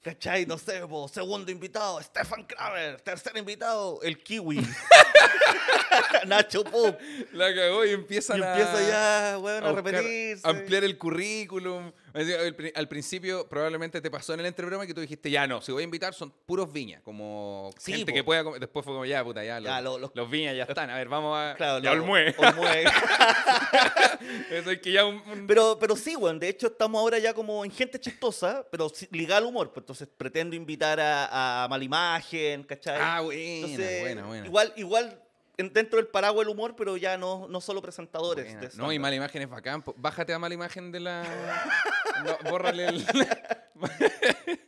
¿cachai? 0.02 0.46
No 0.46 0.58
sé, 0.58 0.88
po, 0.88 1.08
segundo 1.10 1.52
invitado, 1.52 2.02
Stefan 2.02 2.46
Kramer, 2.46 3.02
tercer 3.02 3.36
invitado, 3.36 4.00
el 4.02 4.24
Kiwi, 4.24 4.66
Nacho 6.28 6.64
Pop, 6.64 6.98
La 7.34 7.54
cagó 7.54 7.86
y 7.86 7.92
empiezan 7.92 8.40
y 8.40 8.44
a... 8.44 8.52
empieza 8.52 8.88
ya, 8.88 9.38
weón, 9.40 9.64
a, 9.66 9.72
repetirse. 9.74 10.48
ampliar 10.48 10.84
el 10.84 10.98
currículum. 10.98 11.92
Al, 12.16 12.56
pri- 12.56 12.72
al 12.74 12.88
principio 12.88 13.48
probablemente 13.50 14.00
te 14.00 14.10
pasó 14.10 14.34
en 14.34 14.40
el 14.40 14.46
entrebroma 14.46 14.88
que 14.88 14.94
tú 14.94 15.02
dijiste, 15.02 15.30
ya 15.30 15.46
no, 15.48 15.62
si 15.62 15.72
voy 15.74 15.82
a 15.82 15.84
invitar 15.84 16.14
son 16.14 16.32
puros 16.46 16.72
viñas, 16.72 17.02
como 17.04 17.72
Sí, 17.78 17.92
gente 17.94 18.12
po. 18.12 18.16
que 18.16 18.24
pueda... 18.24 18.44
comer". 18.44 18.60
Después 18.62 18.86
fue 18.86 18.94
como, 18.94 19.06
ya, 19.06 19.24
puta, 19.24 19.44
ya, 19.44 19.60
los, 19.60 19.70
Ya, 19.70 19.82
lo- 19.82 19.98
los- 20.00 20.12
los 20.14 20.30
viñas 20.30 20.56
ya 20.56 20.64
están. 20.64 20.90
A 20.90 20.96
ver, 20.96 21.10
vamos 21.10 21.38
a... 21.38 21.54
Claro, 21.58 21.80
ya, 21.84 21.92
Olmué. 21.92 22.34
Olmué. 22.38 22.86
Eso 24.50 24.72
es 24.72 24.80
que 24.80 24.92
ya 24.92 25.06
un... 25.06 25.16
un- 25.30 25.48
Pero, 25.48 25.78
pero 25.80 25.96
sí, 25.96 26.16
weón, 26.16 26.40
de 26.40 26.50
hecho 26.50 26.68
estamos 26.68 27.00
ahora 27.00 27.20
ya 27.20 27.34
como 27.34 27.64
en 27.66 27.72
gente 27.72 28.00
chistosa, 28.00 28.66
pero 28.72 28.92
ligada 29.12 29.40
al 29.40 29.46
humor, 29.46 29.72
pues 29.74 29.84
entonces 29.84 30.08
pretendo 30.18 30.56
invitar 30.56 31.00
a, 31.00 31.64
a 31.64 31.68
Malimagen, 31.68 32.64
¿cachai? 32.64 32.98
Ah, 33.02 33.22
buena, 33.22 33.42
Entonces, 33.42 34.02
buena, 34.02 34.26
buena. 34.26 34.46
Igual, 34.48 34.74
igual 34.78 35.22
dentro 35.58 35.98
del 35.98 36.08
paraguas 36.08 36.46
del 36.46 36.54
humor, 36.54 36.76
pero 36.76 36.98
ya 36.98 37.18
no, 37.18 37.48
no 37.48 37.62
solo 37.62 37.82
presentadores. 37.82 38.46
Buena. 38.46 38.62
de 38.62 38.78
No, 38.78 38.92
y 38.92 39.00
mala 39.00 39.16
imagen 39.16 39.42
es 39.42 39.50
bacán. 39.50 39.84
Bájate 39.98 40.34
a 40.34 40.40
mala 40.40 40.54
imagen 40.54 40.92
de 40.92 41.00
la... 41.00 41.24
no, 42.26 42.50
bórrale 42.50 42.88
el... 42.88 43.06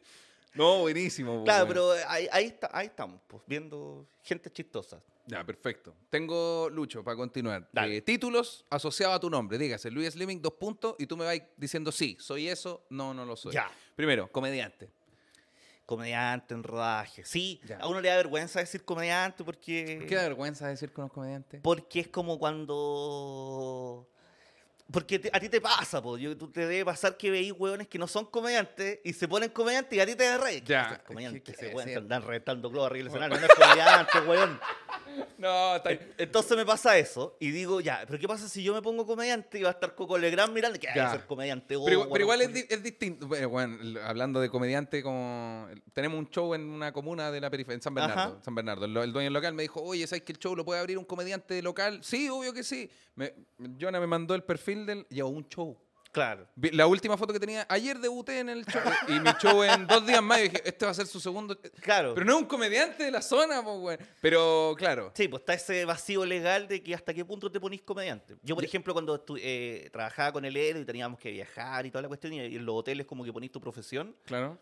no, 0.53 0.79
buenísimo. 0.79 1.43
Claro, 1.43 1.67
pero 1.67 1.91
ahí, 2.07 2.27
ahí, 2.31 2.45
está, 2.45 2.69
ahí 2.73 2.87
estamos, 2.87 3.21
pues, 3.27 3.43
viendo 3.45 4.07
gente 4.23 4.51
chistosa. 4.51 5.01
Ya, 5.27 5.43
perfecto. 5.43 5.93
Tengo, 6.09 6.69
Lucho, 6.69 7.03
para 7.03 7.17
continuar. 7.17 7.69
Eh, 7.73 8.01
títulos 8.01 8.65
asociados 8.69 9.17
a 9.17 9.19
tu 9.19 9.29
nombre. 9.29 9.57
Dígase, 9.57 9.91
Luis 9.91 10.13
Slimming, 10.13 10.41
dos 10.41 10.53
puntos, 10.53 10.95
y 10.97 11.05
tú 11.05 11.17
me 11.17 11.25
vas 11.25 11.41
diciendo 11.57 11.91
sí, 11.91 12.15
soy 12.19 12.47
eso, 12.47 12.85
no, 12.89 13.13
no 13.13 13.25
lo 13.25 13.35
soy. 13.35 13.53
Ya. 13.53 13.69
Primero, 13.95 14.31
comediante. 14.31 14.89
Comediante 15.87 16.53
en 16.53 16.63
rodaje. 16.63 17.23
Sí, 17.25 17.59
Ya. 17.65 17.77
a 17.77 17.87
uno 17.87 18.01
le 18.01 18.09
da 18.09 18.17
vergüenza 18.17 18.59
decir 18.59 18.83
comediante 18.83 19.43
porque... 19.43 20.05
¿Qué 20.07 20.15
da 20.15 20.23
vergüenza 20.23 20.67
decir 20.67 20.91
con 20.91 21.05
los 21.05 21.11
comediantes? 21.13 21.61
Porque 21.63 22.01
es 22.01 22.07
como 22.09 22.37
cuando. 22.37 24.07
Porque 24.91 25.19
te- 25.19 25.29
a 25.33 25.39
ti 25.39 25.49
te 25.49 25.59
pasa, 25.59 26.01
po. 26.01 26.17
Yo, 26.17 26.37
tú 26.37 26.49
te 26.49 26.61
debe 26.67 26.85
pasar 26.85 27.17
que 27.17 27.29
veis 27.31 27.51
hueones 27.51 27.87
que 27.87 27.97
no 27.99 28.07
son 28.07 28.25
comediantes 28.25 28.99
y 29.03 29.11
se 29.13 29.27
ponen 29.27 29.49
comediantes 29.49 29.97
y 29.97 29.99
a 29.99 30.05
ti 30.05 30.15
te 30.15 30.23
da 30.25 30.37
rey. 30.37 30.61
Ya, 30.65 31.01
comediante, 31.05 31.51
ese 31.51 31.69
que 31.69 31.75
weón 31.75 31.87
sí. 31.87 31.91
que 31.93 31.97
andan 31.97 32.21
reventando 32.21 32.69
globos 32.69 32.87
arriba 32.91 33.03
del 33.03 33.07
escenario. 33.07 33.37
No 33.39 33.45
es 33.45 33.53
comediante, 33.53 34.19
weón. 34.21 34.59
No, 35.37 35.75
está 35.75 35.89
ahí. 35.89 35.99
Entonces 36.17 36.57
me 36.57 36.65
pasa 36.65 36.97
eso 36.97 37.35
y 37.39 37.51
digo, 37.51 37.79
ya, 37.81 38.03
pero 38.05 38.19
¿qué 38.19 38.27
pasa 38.27 38.47
si 38.49 38.63
yo 38.63 38.73
me 38.73 38.81
pongo 38.81 39.05
comediante 39.05 39.59
y 39.59 39.63
va 39.63 39.69
a 39.69 39.71
estar 39.73 39.93
Coco 39.95 40.17
Legrand 40.17 40.53
mirando 40.53 40.79
que 40.79 40.87
hay 40.89 40.95
Ya. 40.95 41.05
que 41.11 41.17
ser 41.17 41.25
comediante? 41.27 41.75
oh, 41.75 41.85
Pero, 41.85 41.99
weón, 41.99 42.09
pero 42.11 42.23
igual 42.23 42.41
es, 42.41 42.53
di- 42.53 42.65
es 42.69 42.83
distinto. 42.83 43.27
Bueno, 43.27 43.49
bueno, 43.49 43.99
hablando 44.03 44.39
de 44.41 44.49
comediante, 44.49 45.01
como 45.03 45.67
tenemos 45.93 46.17
un 46.19 46.29
show 46.29 46.53
en 46.53 46.61
una 46.69 46.91
comuna 46.91 47.31
de 47.31 47.41
la 47.41 47.49
periferia, 47.49 47.75
en 47.75 47.81
San 47.81 47.93
Bernardo. 47.93 48.21
Ajá. 48.35 48.43
San 48.43 48.55
Bernardo. 48.55 48.85
El, 48.85 48.95
el 48.97 49.13
dueño 49.13 49.29
local 49.29 49.53
me 49.53 49.63
dijo, 49.63 49.81
oye, 49.81 50.05
¿sabes 50.07 50.23
que 50.23 50.31
el 50.33 50.39
show 50.39 50.55
lo 50.55 50.65
puede 50.65 50.79
abrir 50.79 50.97
un 50.97 51.05
comediante 51.05 51.61
local? 51.61 51.99
Sí, 52.03 52.29
obvio 52.29 52.53
que 52.53 52.63
sí. 52.63 52.89
Me, 53.15 53.33
Jonah 53.79 53.99
me 53.99 54.07
mandó 54.07 54.35
el 54.35 54.43
perfil 54.43 54.85
del. 54.85 55.05
Llevó 55.09 55.29
un 55.29 55.47
show. 55.49 55.77
Claro. 56.17 56.47
La 56.71 56.87
última 56.87 57.15
foto 57.15 57.31
que 57.31 57.39
tenía, 57.39 57.65
ayer 57.69 57.99
debuté 57.99 58.39
en 58.39 58.49
el 58.49 58.65
show. 58.65 58.81
y 59.07 59.19
mi 59.19 59.29
show 59.39 59.63
en 59.63 59.85
dos 59.85 60.03
días 60.05 60.23
más. 60.23 60.39
Y 60.39 60.43
dije, 60.43 60.63
este 60.65 60.83
va 60.85 60.91
a 60.91 60.95
ser 60.95 61.05
su 61.05 61.19
segundo. 61.19 61.55
Claro. 61.81 62.15
Pero 62.15 62.25
no 62.25 62.33
es 62.37 62.41
un 62.41 62.47
comediante 62.47 63.03
de 63.03 63.11
la 63.11 63.21
zona, 63.21 63.63
pues, 63.63 63.77
güey. 63.77 63.97
Pero 64.19 64.73
claro. 64.77 65.11
Sí, 65.13 65.27
pues 65.27 65.41
está 65.41 65.53
ese 65.53 65.85
vacío 65.85 66.25
legal 66.25 66.67
de 66.67 66.81
que 66.81 66.95
hasta 66.95 67.13
qué 67.13 67.23
punto 67.23 67.51
te 67.51 67.59
ponís 67.59 67.83
comediante. 67.83 68.35
Yo, 68.41 68.55
por 68.55 68.65
ejemplo, 68.65 68.93
cuando 68.93 69.23
eh, 69.39 69.89
trabajaba 69.91 70.31
con 70.31 70.43
el 70.43 70.57
Edo 70.57 70.79
y 70.79 70.85
teníamos 70.85 71.19
que 71.19 71.29
viajar 71.29 71.85
y 71.85 71.91
toda 71.91 72.01
la 72.01 72.07
cuestión, 72.07 72.33
y 72.33 72.39
en 72.39 72.65
los 72.65 72.75
hoteles 72.75 73.05
como 73.05 73.23
que 73.23 73.31
ponís 73.31 73.51
tu 73.51 73.61
profesión, 73.61 74.15
Claro. 74.25 74.57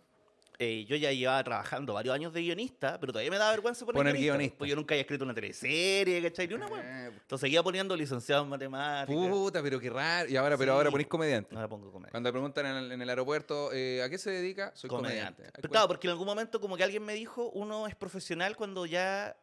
Eh, 0.59 0.85
yo 0.87 0.95
ya 0.95 1.11
llevaba 1.11 1.43
trabajando 1.43 1.93
varios 1.93 2.13
años 2.15 2.33
de 2.33 2.41
guionista, 2.41 2.99
pero 2.99 3.11
todavía 3.11 3.31
me 3.31 3.37
da 3.37 3.49
vergüenza 3.51 3.85
poner, 3.85 3.99
Poner 3.99 4.13
guionista. 4.13 4.33
guionista. 4.33 4.57
Porque 4.57 4.69
yo 4.69 4.75
nunca 4.75 4.93
había 4.95 5.01
escrito 5.01 5.23
una 5.25 5.33
teleserie, 5.33 6.21
¿cachai? 6.21 6.47
Ni 6.47 6.53
una 6.53 6.67
weá. 6.67 7.07
Entonces 7.07 7.41
seguía 7.41 7.61
poniendo 7.63 7.95
licenciado 7.95 8.43
en 8.43 8.49
matemáticas. 8.49 9.15
Puta, 9.29 9.61
pero 9.61 9.79
qué 9.79 9.89
raro. 9.89 10.29
Y 10.29 10.35
ahora, 10.35 10.57
pero 10.57 10.71
Sí. 10.73 10.77
ahora 10.77 10.91
ponís 10.91 11.07
comediante. 11.07 11.55
Ahora 11.55 11.67
pongo 11.67 11.91
comedia. 11.91 12.11
Cuando 12.11 12.31
preguntan 12.31 12.65
en 12.65 12.75
el, 12.77 12.91
en 12.91 13.01
el 13.01 13.09
aeropuerto, 13.09 13.71
eh, 13.73 14.01
¿a 14.03 14.09
qué 14.09 14.17
se 14.17 14.31
dedica? 14.31 14.71
Soy 14.75 14.89
comediante. 14.89 15.33
comediante. 15.35 15.61
Pero 15.61 15.69
claro, 15.71 15.87
porque 15.87 16.07
en 16.07 16.11
algún 16.11 16.27
momento 16.27 16.59
como 16.61 16.77
que 16.77 16.83
alguien 16.83 17.03
me 17.03 17.13
dijo, 17.13 17.49
uno 17.51 17.87
es 17.87 17.95
profesional 17.95 18.55
cuando 18.55 18.85
ya 18.85 19.35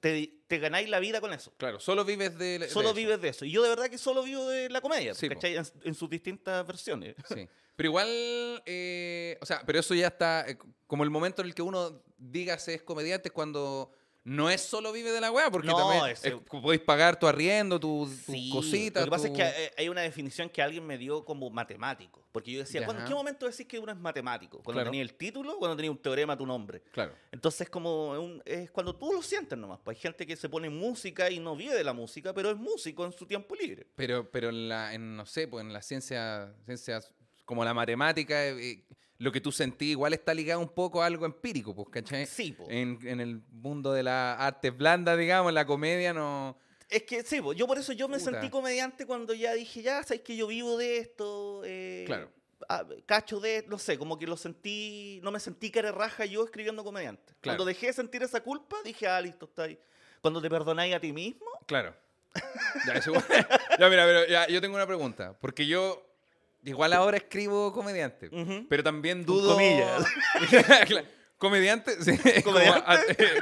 te, 0.00 0.40
te 0.46 0.58
ganáis 0.58 0.88
la 0.88 1.00
vida 1.00 1.20
con 1.20 1.32
eso. 1.32 1.52
Claro, 1.56 1.80
solo 1.80 2.04
vives 2.04 2.38
de. 2.38 2.58
de 2.60 2.68
Solo 2.68 2.88
eso. 2.88 2.94
vives 2.96 3.20
de 3.20 3.28
eso. 3.28 3.44
Y 3.44 3.50
yo 3.50 3.62
de 3.62 3.68
verdad 3.68 3.88
que 3.90 3.98
solo 3.98 4.22
vivo 4.22 4.46
de 4.48 4.68
la 4.70 4.80
comedia, 4.80 5.14
Sí. 5.14 5.28
¿cachai? 5.28 5.56
En, 5.56 5.64
en 5.84 5.94
sus 5.94 6.08
distintas 6.10 6.66
versiones. 6.66 7.14
Sí. 7.28 7.48
Pero 7.76 7.90
igual, 7.90 8.08
eh, 8.66 9.38
o 9.40 9.46
sea, 9.46 9.62
pero 9.64 9.78
eso 9.78 9.94
ya 9.94 10.08
está, 10.08 10.48
eh, 10.48 10.58
como 10.88 11.04
el 11.04 11.10
momento 11.10 11.42
en 11.42 11.48
el 11.48 11.54
que 11.54 11.62
uno 11.62 12.02
diga 12.16 12.58
se 12.58 12.74
es 12.74 12.82
comediante 12.82 13.28
es 13.28 13.32
cuando 13.32 13.92
no 14.28 14.50
es 14.50 14.60
solo 14.60 14.92
vive 14.92 15.10
de 15.10 15.20
la 15.20 15.30
weá, 15.32 15.50
porque 15.50 15.68
No, 15.68 15.76
también 15.76 16.06
es- 16.12 16.22
podéis 16.50 16.82
pagar 16.82 17.18
tu 17.18 17.26
arriendo, 17.26 17.80
tu, 17.80 18.06
tu 18.26 18.32
Sí, 18.32 18.50
cosita. 18.52 19.00
Lo 19.00 19.06
que 19.06 19.10
pasa 19.10 19.28
tu- 19.28 19.32
es 19.32 19.38
que 19.38 19.72
hay 19.76 19.88
una 19.88 20.02
definición 20.02 20.50
que 20.50 20.60
alguien 20.60 20.86
me 20.86 20.98
dio 20.98 21.24
como 21.24 21.48
matemático. 21.50 22.22
Porque 22.30 22.52
yo 22.52 22.58
decía, 22.60 22.84
¿cuándo- 22.84 23.02
¿en 23.02 23.08
qué 23.08 23.14
momento 23.14 23.46
decís 23.48 23.66
que 23.66 23.78
uno 23.78 23.90
es 23.90 23.98
matemático? 23.98 24.58
¿Cuando 24.62 24.80
Claro. 24.80 24.90
tenía 24.90 25.02
el 25.02 25.14
título 25.14 25.54
o 25.54 25.58
cuando 25.58 25.76
tenía 25.76 25.90
un 25.90 25.96
teorema 25.98 26.34
a 26.34 26.36
tu 26.36 26.44
nombre? 26.46 26.82
Claro. 26.92 27.14
Entonces 27.32 27.62
es 27.62 27.70
como 27.70 28.10
un- 28.20 28.42
es 28.44 28.70
cuando 28.70 28.94
tú 28.94 29.12
lo 29.12 29.22
sientes 29.22 29.58
nomás. 29.58 29.80
Pues 29.82 29.96
hay 29.96 30.02
gente 30.02 30.26
que 30.26 30.36
se 30.36 30.48
pone 30.48 30.68
música 30.68 31.30
y 31.30 31.40
no 31.40 31.56
vive 31.56 31.74
de 31.74 31.82
la 31.84 31.94
música, 31.94 32.34
pero 32.34 32.50
es 32.50 32.56
músico 32.56 33.06
en 33.06 33.12
su 33.12 33.26
tiempo 33.26 33.54
libre. 33.54 33.86
Pero, 33.96 34.30
pero 34.30 34.50
en 34.50 34.68
la, 34.68 34.92
en, 34.94 35.16
no 35.16 35.24
sé, 35.26 35.48
pues 35.48 35.64
en 35.64 35.72
la 35.72 35.80
ciencia, 35.82 36.54
ciencias 36.66 37.12
como 37.46 37.64
la 37.64 37.72
matemática, 37.72 38.44
eh, 38.46 38.72
eh, 38.72 38.84
lo 39.18 39.32
que 39.32 39.40
tú 39.40 39.50
sentís 39.52 39.90
igual 39.90 40.12
está 40.14 40.32
ligado 40.32 40.60
un 40.60 40.68
poco 40.68 41.02
a 41.02 41.06
algo 41.06 41.26
empírico, 41.26 41.74
pues, 41.74 41.88
¿cachai? 41.90 42.26
Sí, 42.26 42.52
po. 42.52 42.66
En, 42.68 42.98
en 43.02 43.20
el 43.20 43.40
mundo 43.50 43.92
de 43.92 44.02
las 44.04 44.40
artes 44.40 44.76
blandas, 44.76 45.18
digamos, 45.18 45.52
la 45.52 45.66
comedia 45.66 46.12
no... 46.14 46.56
Es 46.88 47.02
que 47.02 47.22
sí, 47.22 47.40
po, 47.42 47.52
yo 47.52 47.66
por 47.66 47.78
eso 47.78 47.92
yo 47.92 48.08
me 48.08 48.18
Puta. 48.18 48.30
sentí 48.30 48.48
comediante 48.48 49.04
cuando 49.06 49.34
ya 49.34 49.52
dije, 49.54 49.82
ya, 49.82 50.02
sabes 50.04 50.22
que 50.22 50.36
yo 50.36 50.46
vivo 50.46 50.76
de 50.78 50.98
esto. 50.98 51.62
eh, 51.64 52.04
Claro. 52.06 52.30
ah, 52.68 52.84
cacho 53.06 53.40
de, 53.40 53.64
no 53.68 53.78
sé, 53.78 53.98
como 53.98 54.18
que 54.18 54.26
lo 54.26 54.36
sentí, 54.36 55.20
no 55.22 55.30
me 55.30 55.38
sentí 55.40 55.70
que 55.70 55.80
era 55.80 55.92
raja 55.92 56.24
yo 56.24 56.44
escribiendo 56.44 56.82
comediante. 56.84 57.34
Claro. 57.40 57.56
Cuando 57.58 57.64
dejé 57.66 57.88
de 57.88 57.92
sentir 57.92 58.22
esa 58.22 58.40
culpa, 58.42 58.76
dije, 58.84 59.06
ah, 59.06 59.20
listo, 59.20 59.44
está 59.46 59.64
ahí. 59.64 59.78
Cuando 60.22 60.40
te 60.40 60.48
perdonáis 60.48 60.94
a 60.94 61.00
ti 61.00 61.12
mismo, 61.12 61.46
Claro. 61.66 61.94
Ya, 62.86 62.94
eso 62.94 63.12
ya, 63.12 63.88
mira, 63.90 64.04
pero 64.04 64.26
ya, 64.26 64.46
yo 64.48 64.60
tengo 64.60 64.76
una 64.76 64.86
pregunta. 64.86 65.36
Porque 65.40 65.66
yo 65.66 66.07
igual 66.64 66.92
ahora 66.92 67.16
escribo 67.16 67.72
comediante. 67.72 68.28
Ujú. 68.28 68.66
Pero 68.68 68.82
también 68.82 69.24
dudo. 69.24 69.54
comillas. 69.54 70.04
Comediante, 71.38 72.02
sí. 72.02 72.18
como 72.42 72.56
¿Comediante? 72.56 72.84
a- 72.84 73.00
eh, 73.06 73.40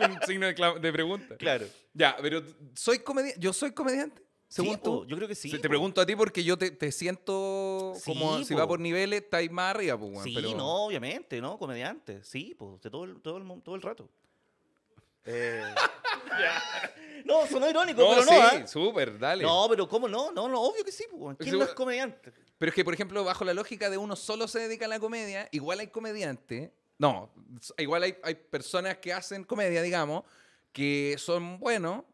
con 0.00 0.10
un 0.10 0.18
signo 0.26 0.46
de, 0.46 0.54
de 0.80 0.92
pregunta. 0.92 1.36
claro. 1.36 1.66
Ya, 1.94 2.16
pero 2.20 2.42
soy 2.74 2.98
comediante. 2.98 3.38
¿Yo 3.40 3.52
soy 3.52 3.70
comediante? 3.72 4.20
Según 4.48 4.74
Sí, 4.74 4.80
tú. 4.82 5.00
po, 5.02 5.06
yo 5.06 5.16
creo 5.16 5.28
que 5.28 5.34
sí. 5.36 5.48
Te 5.50 5.58
po. 5.58 5.68
pregunto 5.68 6.00
a 6.00 6.06
ti 6.06 6.16
porque 6.16 6.42
yo 6.42 6.58
te, 6.58 6.72
te 6.72 6.90
siento 6.90 7.94
como 8.04 8.38
Sí, 8.38 8.44
si 8.46 8.54
po. 8.54 8.60
va 8.60 8.66
por 8.68 8.80
niveles, 8.80 9.22
estáis 9.22 9.50
más 9.52 9.74
arriba, 9.74 9.96
pues, 9.98 10.22
Sí, 10.24 10.32
pero- 10.34 10.54
no, 10.56 10.86
obviamente, 10.86 11.40
¿no? 11.40 11.56
Comediante. 11.58 12.24
Sí, 12.24 12.56
pues, 12.58 12.80
todo 12.80 13.04
el, 13.04 13.20
todo 13.22 13.38
el, 13.38 13.62
todo 13.62 13.76
el 13.76 13.82
rato. 13.82 14.10
Eh, 15.24 15.62
no, 17.24 17.46
sonó 17.46 17.68
irónico, 17.70 18.00
No, 18.02 18.08
pero 18.10 18.22
sí, 18.22 18.30
no, 18.30 18.40
¿ah? 18.42 18.66
súper, 18.66 19.18
dale. 19.18 19.42
No, 19.44 19.66
pero 19.68 19.88
¿cómo 19.88 20.08
no? 20.08 20.32
No, 20.32 20.48
no, 20.48 20.60
obvio 20.60 20.84
que 20.84 20.92
sí, 20.92 21.04
pues. 21.10 21.36
¿Quién 21.38 21.52
Sí, 21.52 21.58
no 21.58 21.64
es 21.64 21.74
comediante? 21.74 22.32
Pero 22.58 22.70
es 22.70 22.74
que, 22.74 22.84
por 22.84 22.94
ejemplo, 22.94 23.24
bajo 23.24 23.44
la 23.44 23.54
lógica 23.54 23.90
de 23.90 23.98
uno 23.98 24.16
solo 24.16 24.46
se 24.48 24.60
dedica 24.60 24.84
a 24.86 24.88
la 24.88 25.00
comedia, 25.00 25.48
igual 25.52 25.80
hay 25.80 25.88
comediantes. 25.88 26.70
No, 26.98 27.32
igual 27.78 28.04
hay, 28.04 28.16
hay 28.22 28.34
personas 28.36 28.98
que 28.98 29.12
hacen 29.12 29.44
comedia, 29.44 29.82
digamos, 29.82 30.22
que 30.72 31.16
son 31.18 31.58
buenos 31.58 32.04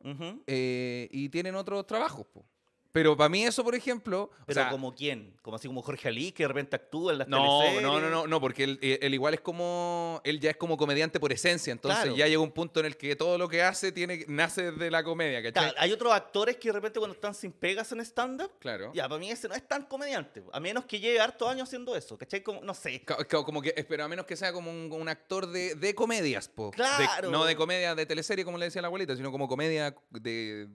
eh, 0.47 1.09
y 1.11 1.29
tienen 1.29 1.55
otros 1.55 1.87
trabajos. 1.87 2.27
po. 2.27 2.45
Pero 2.91 3.17
para 3.17 3.29
mí 3.29 3.45
eso, 3.45 3.63
por 3.63 3.75
ejemplo... 3.75 4.23
o 4.23 4.31
Pero 4.47 4.61
sea, 4.63 4.71
como 4.71 4.95
quién? 4.95 5.35
Como 5.43 5.57
así 5.57 5.69
como 5.69 5.83
Jorge 5.83 6.09
Ali, 6.09 6.33
que 6.33 6.45
de 6.45 6.49
repente 6.49 6.75
actúa 6.75 7.13
en 7.13 7.19
las 7.19 7.29
no, 7.29 7.59
teleseries. 7.61 7.83
no, 7.83 8.01
no, 8.01 8.09
no, 8.09 8.27
no, 8.27 8.41
porque 8.41 8.65
él, 8.65 8.79
eh, 8.81 8.99
él 9.03 9.13
igual 9.15 9.35
es 9.35 9.41
como... 9.41 10.21
Él 10.25 10.41
ya 10.41 10.51
es 10.51 10.57
como 10.57 10.77
comediante 10.79 11.21
por 11.21 11.33
esencia, 11.33 11.71
entonces 11.71 12.01
Claro. 12.03 12.17
ya 12.17 12.27
llega 12.27 12.41
un 12.41 12.51
punto 12.51 12.81
en 12.81 12.87
el 12.87 12.97
que 12.97 13.15
todo 13.15 13.37
lo 13.37 13.47
que 13.49 13.63
hace 13.63 13.93
tiene 13.93 14.25
nace 14.27 14.73
de 14.73 14.91
la 14.91 15.05
comedia, 15.05 15.43
¿cachai? 15.43 15.65
Claro, 15.71 15.77
hay 15.79 15.93
otros 15.93 16.13
actores 16.13 16.57
que 16.57 16.69
de 16.69 16.73
repente 16.73 16.99
cuando 16.99 17.15
están 17.15 17.35
sin 17.35 17.53
pegas 17.53 17.93
en 17.93 18.01
stand-up, 18.01 18.53
Claro. 18.59 18.91
ya, 18.95 19.07
para 19.09 19.19
mí 19.19 19.31
ese 19.31 19.49
no 19.49 19.55
es 19.55 19.69
tan 19.69 19.83
comediante. 19.85 20.43
A 20.53 20.59
menos 20.59 20.87
que 20.87 20.99
lleve 20.99 21.21
hartos 21.21 21.47
años 21.49 21.69
haciendo 21.69 21.95
eso, 21.95 22.17
¿cachai? 22.17 22.43
Como, 22.43 22.63
no 22.63 22.73
sé. 22.75 23.05
Como 23.31 23.61
que, 23.63 23.73
pero 23.89 24.05
a 24.05 24.09
menos 24.09 24.25
que 24.25 24.35
sea 24.37 24.53
como 24.53 24.71
un, 24.71 24.91
un 24.91 25.09
actor 25.09 25.47
de, 25.47 25.75
de 25.75 25.95
comedias, 25.95 26.49
po. 26.49 26.71
De- 26.71 26.77
Claro. 26.77 27.31
no 27.31 27.45
de 27.45 27.55
comedia 27.55 27.95
de 27.95 28.07
teleserie, 28.07 28.45
como 28.45 28.57
le 28.59 28.65
decía 28.67 28.81
la 28.83 28.89
abuelita, 28.89 29.15
sino 29.15 29.31
como 29.31 29.47
comedia 29.47 29.95
de 30.11 30.69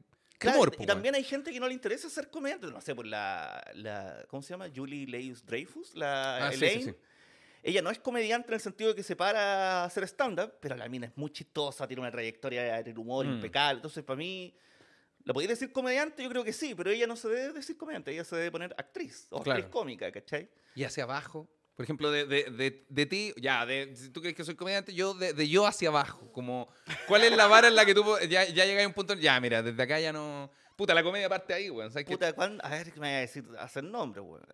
Claro, 0.43 0.59
humor, 0.59 0.75
y 0.79 0.85
también 0.85 1.15
hay 1.15 1.23
gente 1.23 1.51
que 1.51 1.59
no 1.59 1.67
le 1.67 1.73
interesa 1.73 2.09
ser 2.09 2.29
comediante. 2.29 2.67
No 2.67 2.81
sé, 2.81 2.93
por 2.93 3.05
la, 3.05 3.63
la 3.73 4.25
¿cómo 4.27 4.41
se 4.43 4.49
llama? 4.53 4.67
Julie 4.75 5.07
Leius 5.07 5.45
Dreyfus, 5.45 5.95
la 5.95 6.47
Ah, 6.47 6.51
sí, 6.51 6.57
sí, 6.57 6.63
Elaine. 6.65 6.91
sí. 6.91 6.97
Ella 7.63 7.81
no 7.81 7.89
es 7.91 7.99
comediante 7.99 8.49
en 8.49 8.55
el 8.55 8.59
sentido 8.59 8.89
de 8.89 8.95
que 8.95 9.03
se 9.03 9.15
para 9.15 9.83
a 9.83 9.85
hacer 9.85 10.03
stand-up, 10.03 10.55
pero 10.59 10.75
la 10.75 10.89
mina 10.89 11.07
es 11.07 11.17
muy 11.17 11.31
chistosa, 11.31 11.87
tiene 11.87 12.01
una 12.01 12.11
trayectoria 12.11 12.83
de 12.83 12.91
humor 12.97 13.25
Mm. 13.25 13.29
impecable. 13.35 13.77
Entonces, 13.77 14.03
para 14.03 14.17
mí, 14.17 14.53
¿la 15.23 15.33
podéis 15.33 15.49
decir 15.49 15.71
comediante? 15.71 16.23
Yo 16.23 16.29
creo 16.29 16.43
que 16.43 16.53
sí, 16.53 16.75
pero 16.75 16.91
ella 16.91 17.07
no 17.07 17.15
se 17.15 17.29
debe 17.29 17.53
decir 17.53 17.77
comediante, 17.77 18.11
ella 18.11 18.25
se 18.25 18.35
debe 18.35 18.51
poner 18.51 18.75
actriz 18.77 19.27
o 19.31 19.41
Claro. 19.41 19.59
actriz 19.59 19.71
cómica, 19.71 20.11
¿cachai? 20.11 20.49
Y 20.75 20.83
hacia 20.83 21.03
abajo. 21.03 21.47
Por 21.75 21.83
ejemplo, 21.83 22.11
de, 22.11 22.25
de, 22.25 22.43
de, 22.51 22.85
de 22.87 23.05
ti, 23.07 23.33
ya, 23.37 23.65
de, 23.65 23.95
si 23.95 24.09
tú 24.09 24.21
crees 24.21 24.35
que 24.35 24.43
soy 24.43 24.55
comediante, 24.55 24.93
yo 24.93 25.13
de, 25.15 25.33
de 25.33 25.49
yo 25.49 25.65
hacia 25.65 25.89
abajo. 25.89 26.31
Como, 26.31 26.67
¿cuál 27.07 27.23
es 27.23 27.35
la 27.35 27.47
vara 27.47 27.67
en 27.67 27.75
la 27.75 27.83
que 27.85 27.95
tú 27.95 28.03
ya, 28.29 28.45
ya 28.45 28.65
llegas 28.65 28.83
a 28.83 28.87
un 28.87 28.93
punto? 28.93 29.15
Ya, 29.15 29.39
mira, 29.39 29.63
desde 29.63 29.81
acá 29.81 29.99
ya 29.99 30.13
no. 30.13 30.51
Puta, 30.75 30.93
la 30.95 31.03
comedia 31.03 31.29
parte 31.29 31.53
ahí, 31.53 31.69
weón. 31.69 31.91
¿sabes? 31.91 32.05
Puta, 32.05 32.33
¿cuándo? 32.33 32.63
A 32.65 32.69
ver, 32.69 32.85
¿qué 32.91 32.99
me 32.99 33.07
vaya 33.07 33.17
a 33.17 33.21
decir? 33.21 33.43
Hacer 33.59 33.83
nombre, 33.83 34.21
güey. 34.21 34.41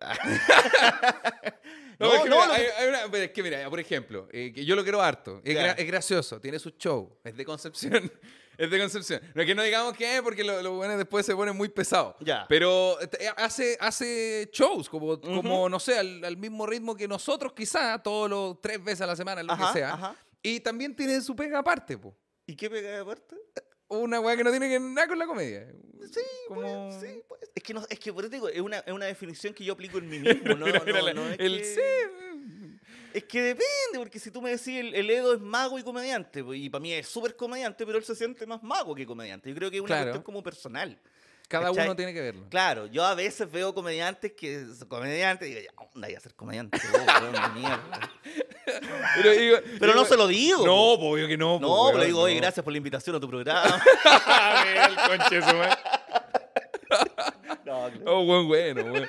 No, 1.98 2.06
No, 2.08 2.14
es 2.14 2.22
que, 2.22 2.28
no, 2.30 2.36
mira, 2.36 2.46
no. 2.46 2.52
hay- 2.54 2.66
hay 2.78 2.88
una- 2.88 3.18
es 3.18 3.30
que 3.30 3.42
mira, 3.42 3.68
por 3.68 3.78
ejemplo, 3.78 4.26
eh, 4.32 4.52
que 4.54 4.64
yo 4.64 4.74
lo 4.74 4.82
quiero 4.82 5.02
harto. 5.02 5.42
Es, 5.44 5.54
gra- 5.54 5.74
es 5.76 5.86
gracioso, 5.86 6.40
tiene 6.40 6.58
su 6.58 6.70
show. 6.70 7.18
Es 7.22 7.36
de 7.36 7.44
Concepción. 7.44 8.10
Es 8.60 8.70
de 8.70 8.78
Concepción. 8.78 9.20
No 9.34 9.40
es 9.40 9.46
que 9.46 9.54
no 9.54 9.62
digamos 9.62 9.96
que 9.96 10.16
es 10.16 10.22
porque 10.22 10.44
los 10.44 10.68
buenos 10.68 10.98
después 10.98 11.24
se 11.24 11.34
ponen 11.34 11.56
muy 11.56 11.68
pesados. 11.70 12.14
Ya. 12.20 12.44
Pero 12.48 13.00
eh, 13.00 13.08
hace, 13.36 13.76
hace 13.80 14.50
shows, 14.52 14.88
como, 14.88 15.18
como 15.20 15.68
no 15.68 15.80
sé, 15.80 15.98
al, 15.98 16.22
al 16.24 16.36
mismo 16.36 16.66
ritmo 16.66 16.94
que 16.94 17.08
nosotros, 17.08 17.52
quizá, 17.54 17.98
todos 18.02 18.28
los 18.28 18.60
tres 18.60 18.82
veces 18.84 19.00
a 19.00 19.06
la 19.06 19.16
semana, 19.16 19.42
lo 19.42 19.52
Ajá, 19.52 19.72
que 19.72 19.78
sea. 19.78 19.94
ajá. 19.94 20.16
Y 20.42 20.60
también 20.60 20.94
tiene 20.94 21.20
su 21.22 21.34
pega 21.34 21.58
aparte, 21.60 21.96
po. 21.96 22.14
¿Y 22.46 22.54
qué 22.54 22.68
pega 22.68 23.00
aparte? 23.00 23.36
Una 23.88 24.20
weá 24.20 24.36
que 24.36 24.44
no 24.44 24.50
tiene 24.50 24.68
que 24.68 24.78
nada 24.78 25.08
con 25.08 25.18
la 25.18 25.26
comedia. 25.26 25.66
Sí, 26.12 26.20
Como- 26.46 26.60
pues, 26.60 27.00
sí, 27.00 27.22
pues. 27.28 27.40
Es 27.54 27.62
que, 27.62 27.74
no, 27.74 27.84
es 27.88 27.98
que 27.98 28.12
por 28.12 28.24
eso 28.24 28.30
digo, 28.30 28.48
es 28.48 28.60
una, 28.60 28.78
es 28.78 28.92
una 28.92 29.06
definición 29.06 29.52
que 29.54 29.64
yo 29.64 29.72
aplico 29.72 29.98
en 29.98 30.08
mí 30.08 30.18
mismo, 30.18 30.54
¿no? 30.54 30.66
No, 30.66 31.12
no 31.14 31.28
es 31.30 31.36
el 31.40 31.58
que- 31.58 31.64
sí. 31.64 31.80
Es 33.12 33.24
que 33.24 33.42
depende, 33.42 33.98
porque 33.98 34.18
si 34.18 34.30
tú 34.30 34.40
me 34.40 34.50
decís, 34.50 34.68
el, 34.78 34.94
el 34.94 35.10
Edo 35.10 35.34
es 35.34 35.40
mago 35.40 35.78
y 35.78 35.82
comediante, 35.82 36.44
y 36.54 36.68
para 36.70 36.80
mí 36.82 36.92
es 36.92 37.08
súper 37.08 37.34
comediante, 37.36 37.84
pero 37.84 37.98
él 37.98 38.04
se 38.04 38.14
siente 38.14 38.46
más 38.46 38.62
mago 38.62 38.94
que 38.94 39.04
comediante. 39.06 39.48
Yo 39.48 39.54
creo 39.56 39.70
que 39.70 39.76
es 39.78 39.80
una 39.82 39.88
Claro. 39.88 40.04
cuestión 40.04 40.22
como 40.22 40.42
personal. 40.42 40.96
Cada 41.48 41.66
¿Cachai? 41.70 41.86
uno 41.86 41.96
tiene 41.96 42.14
que 42.14 42.20
verlo. 42.20 42.46
Claro, 42.48 42.86
yo 42.86 43.04
a 43.04 43.16
veces 43.16 43.50
veo 43.50 43.74
comediantes 43.74 44.30
que 44.32 44.64
comediantes 44.86 45.48
y 45.48 45.54
digo, 45.54 45.62
ya, 45.66 45.82
onda, 45.92 46.08
ya 46.08 46.20
ser 46.20 46.32
comediante, 46.34 46.78
oh, 46.94 47.52
mierda. 47.54 48.12
Pero, 49.16 49.30
digo- 49.32 49.56
Pero 49.80 49.94
no 49.94 50.02
digo- 50.04 50.06
se 50.06 50.16
lo 50.16 50.28
digo. 50.28 50.64
No, 50.64 50.76
obvio 50.92 51.26
que 51.26 51.36
no. 51.36 51.58
po, 51.58 51.66
No, 51.66 51.84
pero 51.86 51.96
weón, 51.98 52.06
digo, 52.06 52.20
oye, 52.20 52.34
no. 52.36 52.40
gracias 52.42 52.62
por 52.62 52.72
la 52.72 52.76
invitación 52.76 53.16
a 53.16 53.20
tu 53.20 53.28
programa. 53.28 53.82
el 54.86 55.18
conche 55.18 55.42
su. 55.42 55.56
No, 57.64 57.88
claro. 57.88 58.00
Oh, 58.06 58.24
buen 58.24 58.48
bueno, 58.48 59.08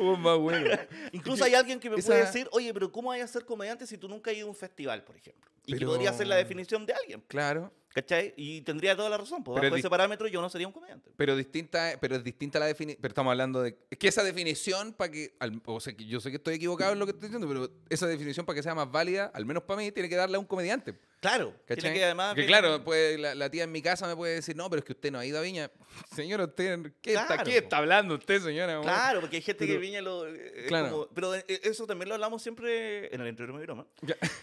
más 0.00 0.38
bueno. 0.38 0.66
Incluso 1.12 1.44
hay 1.44 1.54
alguien 1.54 1.78
que 1.80 1.90
me 1.90 1.96
Esa- 1.96 2.06
puede 2.08 2.20
decir, 2.26 2.48
oye, 2.52 2.72
pero 2.74 2.90
¿cómo 2.90 3.10
vas 3.10 3.20
a 3.20 3.26
ser 3.26 3.44
comediante 3.44 3.86
si 3.86 3.96
tú 3.98 4.08
nunca 4.08 4.30
has 4.30 4.36
ido 4.36 4.46
a 4.46 4.50
un 4.50 4.56
festival, 4.56 5.04
por 5.04 5.16
ejemplo? 5.16 5.50
Y 5.66 5.76
que 5.76 5.86
podría 5.86 6.12
ser 6.12 6.26
la 6.26 6.36
definición 6.36 6.84
de 6.86 6.94
alguien, 6.94 7.22
Claro. 7.28 7.72
¿cachai? 7.90 8.32
Y 8.36 8.62
tendría 8.62 8.96
toda 8.96 9.08
la 9.10 9.18
razón, 9.18 9.44
pues 9.44 9.60
bajo 9.60 9.74
es 9.76 9.80
ese 9.80 9.90
parámetro 9.90 10.26
yo 10.26 10.40
no 10.40 10.48
sería 10.48 10.66
un 10.66 10.72
comediante. 10.72 11.10
Pero 11.16 11.36
distinta, 11.36 11.92
pero 12.00 12.16
es 12.16 12.24
distinta 12.24 12.58
la 12.58 12.66
definición. 12.66 13.00
Pero 13.00 13.12
estamos 13.12 13.30
hablando 13.30 13.62
de. 13.62 13.76
Es 13.90 13.98
que 13.98 14.08
esa 14.08 14.24
definición, 14.24 14.92
para 14.94 15.10
que. 15.12 15.36
al- 15.38 15.60
o 15.64 15.78
sea, 15.80 15.92
que 15.94 16.06
yo 16.06 16.18
sé 16.20 16.30
que 16.30 16.36
estoy 16.38 16.54
equivocado 16.54 16.92
en 16.92 16.98
lo 16.98 17.04
que 17.06 17.12
estoy 17.12 17.28
diciendo, 17.28 17.46
pero 17.46 17.70
esa 17.88 18.06
definición, 18.06 18.46
para 18.46 18.56
que 18.56 18.62
sea 18.62 18.74
más 18.74 18.90
válida, 18.90 19.30
al 19.34 19.44
menos 19.46 19.62
para 19.64 19.78
mí, 19.80 19.92
tiene 19.92 20.08
que 20.08 20.16
darle 20.16 20.36
a 20.36 20.40
un 20.40 20.46
comediante. 20.46 20.98
Claro, 21.20 21.54
que 21.66 21.74
además... 22.02 22.34
Que 22.34 22.46
claro, 22.46 22.82
pues 22.82 23.20
la, 23.20 23.34
la 23.34 23.50
tía 23.50 23.64
en 23.64 23.72
mi 23.72 23.82
casa 23.82 24.06
me 24.06 24.16
puede 24.16 24.36
decir, 24.36 24.56
no, 24.56 24.70
pero 24.70 24.80
es 24.80 24.86
que 24.86 24.92
usted 24.92 25.12
no 25.12 25.18
ha 25.18 25.26
ido 25.26 25.38
a 25.38 25.42
Viña. 25.42 25.70
Señora, 26.16 26.44
usted, 26.44 26.92
¿qué, 27.02 27.12
está, 27.12 27.42
¿qué 27.44 27.58
está 27.58 27.76
hablando 27.76 28.14
usted, 28.14 28.40
señora? 28.40 28.80
Claro, 28.80 29.20
porque 29.20 29.36
hay 29.36 29.42
gente 29.42 29.66
Pero- 29.66 29.74
que 29.74 29.78
viña 29.86 30.00
lo... 30.00 30.26
eh, 30.26 30.52
es 30.62 30.66
Claro. 30.68 30.90
como- 30.90 31.08
pero 31.08 31.34
eh, 31.34 31.44
eso 31.46 31.86
también 31.86 32.08
lo 32.08 32.14
hablamos 32.14 32.42
siempre 32.42 33.14
en 33.14 33.20
el 33.20 33.28
interior 33.28 33.58
de 33.58 33.66
broma. 33.66 33.86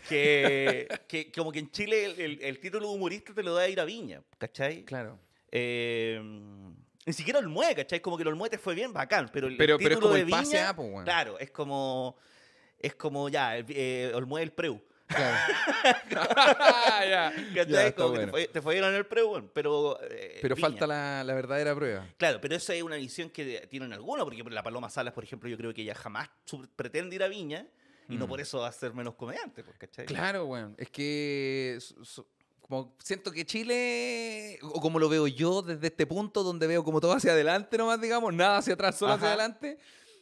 Que, 0.07 0.87
que 1.07 1.31
como 1.31 1.51
que 1.51 1.59
en 1.59 1.71
Chile 1.71 2.05
el, 2.05 2.19
el- 2.21 2.41
el 2.43 2.59
título 2.59 2.87
de 2.89 2.93
humorista 2.93 3.33
te 3.33 3.41
lo 3.41 3.55
da 3.55 3.67
ir 3.67 3.79
a 3.79 3.85
Viña, 3.85 4.21
¿cachai? 4.37 4.83
Claro. 4.85 5.17
Eh, 5.51 6.21
ni 7.07 7.13
siquiera 7.13 7.39
Olmue, 7.39 7.73
¿cachai? 7.73 8.01
Como 8.01 8.17
que 8.17 8.21
el 8.21 8.27
Olmue 8.27 8.49
te 8.51 8.59
fue 8.59 8.75
bien, 8.75 8.93
bacán, 8.93 9.29
pero 9.33 9.47
el, 9.47 9.57
pero 9.57 9.75
es 9.75 9.79
título 9.79 9.99
como 10.01 10.13
de 10.13 10.21
el 10.21 10.29
pase 10.29 10.57
Viña, 10.57 10.69
a, 10.69 10.73
weón. 10.73 11.03
claro, 11.05 11.39
es 11.39 11.49
como... 11.49 12.17
es 12.77 12.93
como 12.95 13.29
ya, 13.29 13.57
eh, 13.57 14.11
Olmué 14.13 14.43
el 14.43 14.51
preu. 14.51 14.79
Claro. 15.07 15.37
ya. 17.09 17.33
Ya, 17.65 17.87
está 17.87 17.95
como 18.03 18.13
que 18.13 18.17
bueno. 18.19 18.25
te, 18.25 18.31
fue- 18.31 18.47
te 18.47 18.61
fallaron 18.61 18.93
el 18.95 19.05
bueno, 19.25 19.49
pero. 19.53 19.99
eh, 20.03 20.39
Pero 20.41 20.55
Viña. 20.55 20.67
falta 20.67 20.87
la, 20.87 21.23
la 21.23 21.33
verdadera 21.33 21.73
prueba. 21.75 22.05
Claro, 22.17 22.39
pero 22.41 22.55
esa 22.55 22.73
es 22.75 22.83
una 22.83 22.95
visión 22.97 23.29
que 23.29 23.67
tienen 23.69 23.93
algunos, 23.93 24.25
porque 24.25 24.43
la 24.43 24.63
Paloma 24.63 24.89
Salas, 24.89 25.13
por 25.13 25.23
ejemplo, 25.23 25.49
yo 25.49 25.57
creo 25.57 25.73
que 25.73 25.81
ella 25.81 25.95
jamás 25.95 26.29
pretende 26.75 27.15
ir 27.15 27.23
a 27.23 27.27
Viña 27.27 27.65
y 28.09 28.15
no 28.17 28.25
Mm. 28.25 28.29
por 28.29 28.41
eso 28.41 28.59
va 28.59 28.67
a 28.67 28.71
ser 28.71 28.93
menos 28.93 29.15
comediante, 29.15 29.63
pues, 29.63 29.77
¿cachai? 29.77 30.05
Claro, 30.05 30.45
weón. 30.45 30.75
Es 30.77 30.89
que 30.89 31.77
so- 31.79 32.03
so- 32.05 32.27
como 32.61 32.93
siento 33.01 33.31
que 33.31 33.45
Chile, 33.45 34.59
o 34.61 34.81
como 34.81 34.99
lo 34.99 35.07
veo 35.07 35.25
yo 35.27 35.61
desde 35.61 35.87
este 35.87 36.05
punto, 36.05 36.43
donde 36.43 36.67
veo 36.67 36.83
como 36.83 36.99
todo 36.99 37.13
hacia 37.13 37.31
adelante 37.31 37.77
nomás, 37.77 38.01
digamos, 38.01 38.33
nada 38.33 38.57
hacia 38.57 38.73
atrás, 38.73 38.97
solo 38.97 39.13
hacia 39.13 39.29
adelante, 39.29 39.77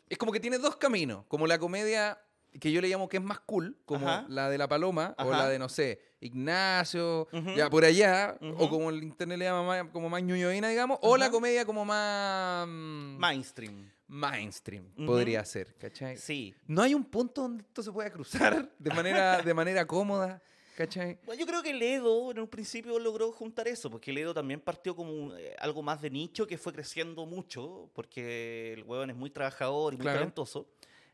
es 0.08 0.18
como 0.20 0.32
que 0.32 0.40
tiene 0.40 0.60
dos 0.60 0.76
caminos, 0.76 1.26
como 1.28 1.48
la 1.48 1.58
comedia 1.58 2.20
que 2.60 2.72
yo 2.72 2.82
le 2.82 2.88
llamo 2.88 3.08
que 3.10 3.18
es 3.18 3.24
más 3.24 3.40
cool, 3.42 3.78
como 3.86 4.08
Ajá. 4.08 4.26
la 4.30 4.50
de 4.50 4.58
La 4.58 4.68
Paloma, 4.68 5.14
o 5.20 5.30
la 5.32 5.48
de, 5.50 5.60
no 5.60 5.70
sé, 5.70 6.00
Ignacio, 6.22 7.28
ya 7.56 7.70
por 7.70 7.84
allá, 7.86 8.38
o 8.58 8.70
como 8.70 8.90
el 8.90 9.04
internet 9.04 9.38
le 9.40 9.46
llama 9.46 9.64
más, 9.64 9.92
como 9.92 10.10
más 10.10 10.24
ñuñoína, 10.24 10.70
digamos, 10.70 11.00
o 11.02 11.18
la 11.18 11.30
comedia 11.30 11.66
como 11.66 11.86
más 11.86 12.68
mm, 12.68 13.18
Mainstream. 13.18 13.92
mainstream, 14.08 14.86
podría 15.06 15.44
ser, 15.46 15.76
¿cachai? 15.76 16.18
Sí. 16.18 16.54
No 16.68 16.82
hay 16.82 16.94
un 16.94 17.04
punto 17.04 17.42
donde 17.42 17.64
esto 17.64 17.82
se 17.84 17.92
pueda 17.92 18.10
cruzar 18.10 18.70
de 18.80 18.90
manera, 18.94 19.42
de 19.42 19.54
manera 19.54 19.86
cómoda, 19.86 20.42
¿cachai? 20.78 21.18
Bueno, 21.26 21.40
yo 21.40 21.46
creo 21.48 21.62
que 21.64 21.74
Ledo 21.74 22.32
en 22.32 22.40
un 22.40 22.48
principio 22.48 22.98
logró 23.00 23.32
juntar 23.32 23.68
eso, 23.68 23.90
porque 23.90 24.14
Ledo 24.14 24.34
también 24.34 24.60
partió 24.62 24.96
como 24.96 25.12
un, 25.12 25.34
eh, 25.38 25.56
algo 25.60 25.82
más 25.84 26.02
de 26.02 26.10
nicho 26.10 26.48
que 26.48 26.58
fue 26.58 26.72
creciendo 26.74 27.26
mucho, 27.26 27.90
porque 27.94 28.74
el 28.74 28.84
huevón 28.84 29.10
es 29.10 29.16
muy 29.16 29.30
trabajador 29.30 29.94
y 29.94 29.98
muy 29.98 30.04
Claro. 30.04 30.20
talentoso. 30.20 30.68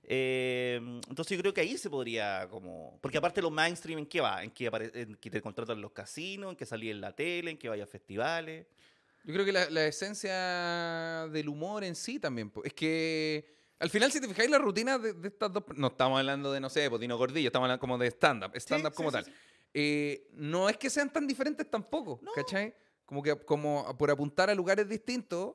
Eh, 0.03 0.79
entonces 1.08 1.38
yo 1.38 1.41
creo 1.41 1.53
que 1.53 1.62
ahí 1.62 1.77
se 1.77 1.89
podría 1.89 2.48
como... 2.50 2.98
Porque 3.01 3.17
aparte 3.17 3.41
los 3.41 3.51
mainstream, 3.51 4.00
¿en 4.00 4.05
qué 4.05 4.20
va? 4.22 4.43
En 4.43 4.51
que, 4.51 4.65
en 4.93 5.15
que 5.15 5.29
te 5.29 5.41
contratan 5.41 5.79
los 5.81 5.91
casinos, 5.91 6.51
en 6.51 6.55
que 6.58 6.65
salí 6.65 6.89
en 6.89 7.00
la 7.01 7.15
tele, 7.15 7.51
en 7.51 7.58
que 7.58 7.70
vaya 7.70 7.84
a 7.84 7.88
festivales. 7.88 8.65
Yo 9.24 9.34
creo 9.34 9.46
que 9.46 9.51
la, 9.51 9.70
la 9.70 9.86
esencia 9.86 11.27
del 11.31 11.48
humor 11.48 11.84
en 11.84 11.96
sí 11.96 12.20
también. 12.20 12.51
Es 12.63 12.74
que 12.74 13.55
al 13.79 13.89
final, 13.89 14.12
si 14.12 14.20
te 14.20 14.27
fijáis, 14.27 14.50
la 14.50 14.58
rutina 14.58 14.98
de, 14.98 15.13
de 15.13 15.27
estas 15.27 15.53
dos. 15.53 15.63
No 15.75 15.88
estamos 15.88 16.20
hablando 16.20 16.51
de, 16.51 16.60
no 16.60 16.70
sé, 16.70 16.89
Potino 16.89 17.17
Gordillo, 17.17 17.48
estamos 17.48 17.65
hablando 17.65 17.79
como 17.79 17.98
de 17.98 18.08
stand-up. 18.08 18.51
Stand-up 18.55 18.91
sí, 18.91 18.96
como 18.98 19.10
sí, 19.10 19.13
tal. 19.13 19.25
sí. 19.25 19.31
Eh, 19.74 20.27
no 20.34 20.67
es 20.67 20.77
que 20.77 20.89
sean 20.89 21.12
tan 21.13 21.25
diferentes 21.25 21.70
tampoco, 21.70 22.20
No. 22.22 22.31
¿cachai? 22.34 22.75
Como 23.05 23.22
que 23.24 23.36
como 23.46 23.96
por 23.98 24.10
apuntar 24.12 24.50
a 24.50 24.55
lugares 24.55 24.88
distintos, 24.89 25.53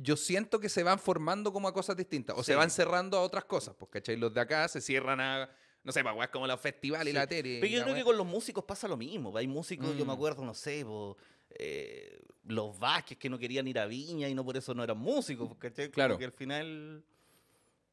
yo 0.00 0.16
siento 0.16 0.60
que 0.60 0.68
se 0.68 0.82
van 0.82 0.98
formando 0.98 1.52
como 1.52 1.66
a 1.68 1.74
cosas 1.74 1.96
distintas. 1.96 2.36
O 2.38 2.42
se 2.44 2.54
van 2.54 2.70
cerrando 2.70 3.16
a 3.18 3.22
otras 3.22 3.44
cosas, 3.44 3.74
pues, 3.78 3.90
¿cachai? 3.90 4.16
Los 4.16 4.32
de 4.32 4.40
acá 4.40 4.66
se 4.68 4.80
cierran 4.80 5.20
a. 5.20 5.50
No 5.84 5.92
sé, 5.92 6.02
para 6.04 6.30
como 6.30 6.46
los 6.46 6.60
festivales 6.60 7.12
y 7.12 7.16
la 7.16 7.26
tele. 7.26 7.58
Pero 7.60 7.72
yo 7.72 7.82
creo 7.82 7.94
que 7.94 8.04
con 8.04 8.16
los 8.16 8.26
músicos 8.26 8.64
pasa 8.64 8.86
lo 8.88 8.96
mismo. 8.96 9.34
Hay 9.36 9.46
músicos, 9.46 9.88
yo 9.96 10.04
me 10.04 10.12
Mm. 10.12 10.16
acuerdo, 10.16 10.44
no 10.44 10.52
sé, 10.54 10.84
po, 10.84 11.16
eh, 11.50 12.20
los 12.44 12.78
Vázquez 12.78 13.16
que 13.16 13.30
no 13.30 13.38
querían 13.38 13.66
ir 13.68 13.78
a 13.78 13.86
Viña 13.86 14.28
y 14.28 14.34
no 14.34 14.44
por 14.44 14.56
eso 14.56 14.74
no 14.74 14.84
eran 14.84 14.98
músicos, 14.98 15.48
¿cachai? 15.56 15.86
Como 15.86 15.94
Claro. 15.94 16.18
que 16.18 16.24
al 16.26 16.32
final 16.32 17.02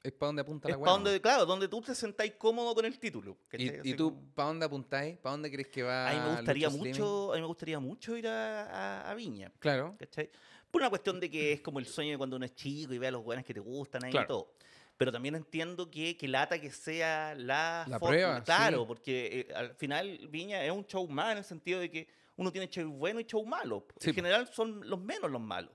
Es 0.03 0.11
para 0.11 0.27
donde 0.27 0.41
apunta 0.41 0.69
la 0.69 0.75
donde, 0.77 1.19
claro, 1.21 1.45
donde 1.45 1.67
tú 1.67 1.81
te 1.81 1.95
sentáis 1.95 2.33
cómodo 2.33 2.75
con 2.75 2.85
el 2.85 2.99
título. 2.99 3.37
¿cachai? 3.47 3.79
¿Y, 3.83 3.91
y 3.91 3.93
tú, 3.95 4.11
como- 4.13 4.33
para 4.35 4.47
dónde 4.49 4.65
apuntáis? 4.65 5.17
¿Para 5.17 5.31
dónde 5.31 5.51
crees 5.51 5.67
que 5.69 5.81
va? 5.83 6.09
A 6.09 6.13
mí 6.13 6.19
me 6.19 6.35
gustaría 6.35 6.69
mucho, 6.69 7.31
a 7.31 7.35
mí 7.35 7.41
me 7.41 7.47
gustaría 7.47 7.79
mucho 7.79 8.15
ir 8.17 8.27
a, 8.27 8.65
a- 9.01 9.11
a 9.11 9.13
Viña, 9.15 9.51
Claro. 9.59 9.95
¿cachai? 9.97 10.29
Por 10.75 10.81
una 10.81 10.89
cuestión 10.89 11.21
de 11.21 11.31
que 11.31 11.53
es 11.53 11.61
como 11.61 11.79
el 11.79 11.85
sueño 11.85 12.11
de 12.11 12.17
cuando 12.17 12.35
uno 12.35 12.43
es 12.45 12.53
chico 12.53 12.93
y 12.93 12.97
ve 12.97 13.07
a 13.07 13.11
los 13.11 13.23
buenos 13.23 13.45
que 13.45 13.53
te 13.53 13.61
gustan 13.61 14.03
ahí 14.03 14.11
Claro. 14.11 14.25
y 14.25 14.27
todo. 14.27 14.53
Pero 14.97 15.09
también 15.09 15.35
entiendo 15.35 15.89
que, 15.89 16.17
que 16.17 16.27
lata 16.27 16.59
que 16.59 16.69
sea 16.69 17.33
la, 17.33 17.85
La 17.87 17.97
prueba, 17.97 18.43
Claro, 18.43 18.79
sí. 18.81 18.83
porque 18.85 19.45
eh, 19.49 19.53
al 19.53 19.73
final 19.75 20.27
Viña 20.29 20.65
es 20.65 20.71
un 20.73 20.85
show 20.85 21.07
más 21.07 21.31
en 21.31 21.37
el 21.37 21.43
sentido 21.45 21.79
de 21.79 21.89
que 21.89 22.09
uno 22.35 22.51
tiene 22.51 22.67
show 22.67 22.91
bueno 22.91 23.21
y 23.21 23.23
show 23.23 23.45
malo. 23.45 23.87
Sí, 24.01 24.09
en 24.09 24.15
general 24.15 24.49
son 24.51 24.81
los 24.89 24.99
menos 24.99 25.31
los 25.31 25.39
malos. 25.39 25.71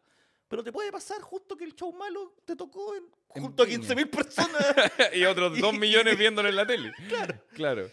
Pero 0.49 0.63
te 0.63 0.71
puede 0.71 0.93
pasar 0.93 1.19
justo 1.23 1.57
que 1.57 1.65
el 1.65 1.75
show 1.75 1.95
malo 1.95 2.35
te 2.45 2.55
tocó 2.55 2.95
en- 2.95 3.05
En 3.37 3.43
junto 3.45 3.63
a 3.63 3.67
Viña. 3.67 3.79
15.000 3.89 4.11
personas. 4.11 4.63
y 5.15 5.25
otros 5.25 5.59
dos 5.59 5.73
millones 5.79 6.19
viéndolo 6.19 6.47
en 6.51 6.57
la 6.57 6.67
tele. 6.67 6.93
Claro. 7.09 7.35
Claro. 7.55 7.91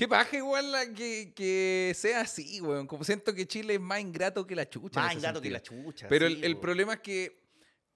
Qué 0.00 0.08
paja 0.08 0.34
igual 0.34 0.72
la 0.72 0.86
que, 0.94 1.32
que 1.36 1.92
sea 1.94 2.22
así, 2.22 2.58
weón. 2.62 2.86
Como 2.86 3.04
siento 3.04 3.34
que 3.34 3.46
Chile 3.46 3.74
es 3.74 3.80
más 3.80 4.00
ingrato 4.00 4.46
que 4.46 4.56
la 4.56 4.66
chucha. 4.66 4.98
más 4.98 5.14
ingrato 5.14 5.42
que 5.42 5.50
la 5.50 5.60
chucha. 5.62 6.08
Pero 6.08 6.26
sí, 6.26 6.32
el, 6.34 6.44
el 6.44 6.56
problema 6.56 6.94
es 6.94 7.00
que, 7.00 7.42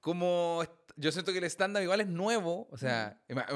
como 0.00 0.62
yo 0.96 1.10
siento 1.10 1.32
que 1.32 1.38
el 1.38 1.44
stand-up 1.44 1.80
igual 1.82 2.02
es 2.02 2.06
nuevo, 2.08 2.68
o 2.70 2.76
sea, 2.76 3.18
ima- 3.26 3.46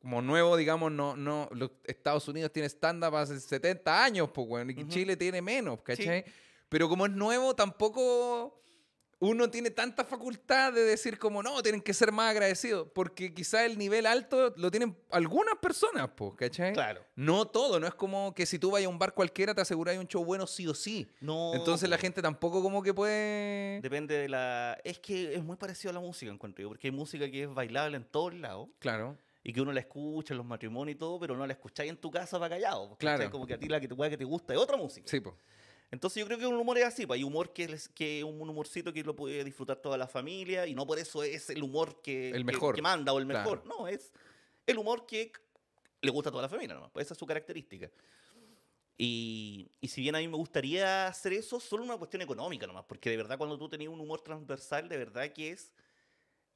como 0.00 0.22
nuevo, 0.22 0.56
digamos, 0.56 0.92
no, 0.92 1.16
no, 1.16 1.48
los 1.52 1.72
Estados 1.84 2.28
Unidos 2.28 2.52
tiene 2.52 2.68
stand-up 2.68 3.16
hace 3.16 3.40
70 3.40 4.04
años, 4.04 4.30
pues, 4.32 4.46
weón, 4.48 4.70
y 4.70 4.74
Ujú. 4.74 4.88
Chile 4.88 5.16
tiene 5.16 5.42
menos, 5.42 5.80
¿cachai? 5.82 6.24
Pero 6.68 6.88
como 6.88 7.06
es 7.06 7.12
nuevo, 7.12 7.54
tampoco 7.56 8.61
uno 9.22 9.48
tiene 9.48 9.70
tanta 9.70 10.04
facultad 10.04 10.72
de 10.72 10.82
decir 10.82 11.16
como, 11.16 11.44
no, 11.44 11.62
tienen 11.62 11.80
que 11.80 11.94
ser 11.94 12.10
más 12.10 12.32
agradecidos, 12.32 12.88
porque 12.92 13.32
quizá 13.32 13.64
el 13.64 13.78
nivel 13.78 14.04
alto 14.04 14.52
lo 14.56 14.68
tienen 14.68 14.96
algunas 15.12 15.54
personas, 15.58 16.10
pues, 16.16 16.32
¿cachai? 16.34 16.72
Claro. 16.72 17.04
No 17.14 17.46
todo, 17.46 17.78
no 17.78 17.86
es 17.86 17.94
como 17.94 18.34
que 18.34 18.46
si 18.46 18.58
tú 18.58 18.72
vas 18.72 18.84
a 18.84 18.88
un 18.88 18.98
bar 18.98 19.14
cualquiera 19.14 19.54
te 19.54 19.60
aseguráis 19.60 20.00
un 20.00 20.08
show 20.08 20.24
bueno 20.24 20.44
sí 20.48 20.66
o 20.66 20.74
sí. 20.74 21.08
No, 21.20 21.54
Entonces 21.54 21.88
la 21.88 21.98
gente 21.98 22.20
tampoco 22.20 22.60
como 22.62 22.82
que 22.82 22.92
puede... 22.92 23.80
Depende 23.80 24.16
de 24.16 24.28
la... 24.28 24.76
Es 24.82 24.98
que 24.98 25.36
es 25.36 25.44
muy 25.44 25.56
parecido 25.56 25.90
a 25.90 25.94
la 25.94 26.00
música, 26.00 26.32
encuentro 26.32 26.60
yo, 26.62 26.68
porque 26.70 26.88
hay 26.88 26.92
música 26.92 27.30
que 27.30 27.44
es 27.44 27.54
bailable 27.54 27.96
en 27.98 28.04
todos 28.04 28.34
lados 28.34 28.70
Claro. 28.80 29.16
y 29.44 29.52
que 29.52 29.60
uno 29.60 29.70
la 29.70 29.78
escucha 29.78 30.34
en 30.34 30.38
los 30.38 30.46
matrimonios 30.46 30.96
y 30.96 30.98
todo, 30.98 31.20
pero 31.20 31.36
no 31.36 31.46
la 31.46 31.52
escucháis 31.52 31.90
en 31.90 31.96
tu 31.96 32.10
casa 32.10 32.40
para 32.40 32.56
callado. 32.56 32.96
¿cachai? 32.96 33.18
Claro. 33.18 33.30
Como 33.30 33.46
que 33.46 33.54
a 33.54 33.58
ti 33.58 33.68
la 33.68 33.78
que 33.80 33.86
te, 33.86 33.94
que 33.94 34.16
te 34.16 34.24
gusta 34.24 34.52
es 34.52 34.58
otra 34.58 34.76
música. 34.76 35.06
Sí, 35.06 35.20
pues. 35.20 35.36
Entonces 35.92 36.20
yo 36.20 36.26
creo 36.26 36.38
que 36.38 36.46
un 36.46 36.54
humor 36.56 36.78
es 36.78 36.84
así, 36.84 37.06
pues 37.06 37.18
hay 37.18 37.22
humor 37.24 37.52
que 37.52 37.64
es 37.64 37.86
que 37.90 38.24
un 38.24 38.40
humorcito 38.48 38.92
que 38.94 39.04
lo 39.04 39.14
puede 39.14 39.44
disfrutar 39.44 39.76
toda 39.76 39.96
la 39.98 40.08
familia 40.08 40.66
y 40.66 40.74
no 40.74 40.86
por 40.86 40.98
eso 40.98 41.22
es 41.22 41.50
el 41.50 41.62
humor 41.62 42.00
que, 42.02 42.30
El 42.30 42.38
que- 42.38 42.44
mejor. 42.44 42.74
que 42.74 42.80
manda 42.82 43.12
o 43.12 43.18
el 43.18 43.26
Claro. 43.26 43.50
mejor. 43.50 43.66
No, 43.66 43.86
es 43.86 44.10
el 44.66 44.78
humor 44.78 45.04
que 45.06 45.30
le 46.00 46.10
gusta 46.10 46.30
a 46.30 46.32
toda 46.32 46.42
la 46.42 46.48
familia, 46.48 46.74
nomás, 46.74 46.90
pues 46.92 47.04
esa 47.06 47.12
es 47.14 47.18
su 47.18 47.26
característica. 47.26 47.90
Y, 48.96 49.70
y 49.80 49.88
si 49.88 50.00
bien 50.00 50.14
a 50.14 50.18
mí 50.18 50.28
me 50.28 50.36
gustaría 50.36 51.06
hacer 51.08 51.34
eso, 51.34 51.60
solo 51.60 51.82
una 51.84 51.96
cuestión 51.98 52.22
económica 52.22 52.66
nomás, 52.66 52.84
porque 52.86 53.10
de 53.10 53.16
verdad 53.18 53.36
cuando 53.36 53.58
tú 53.58 53.68
tenías 53.68 53.92
un 53.92 54.00
humor 54.00 54.20
transversal, 54.22 54.88
de 54.88 54.96
verdad 54.96 55.30
que 55.32 55.50
es 55.50 55.72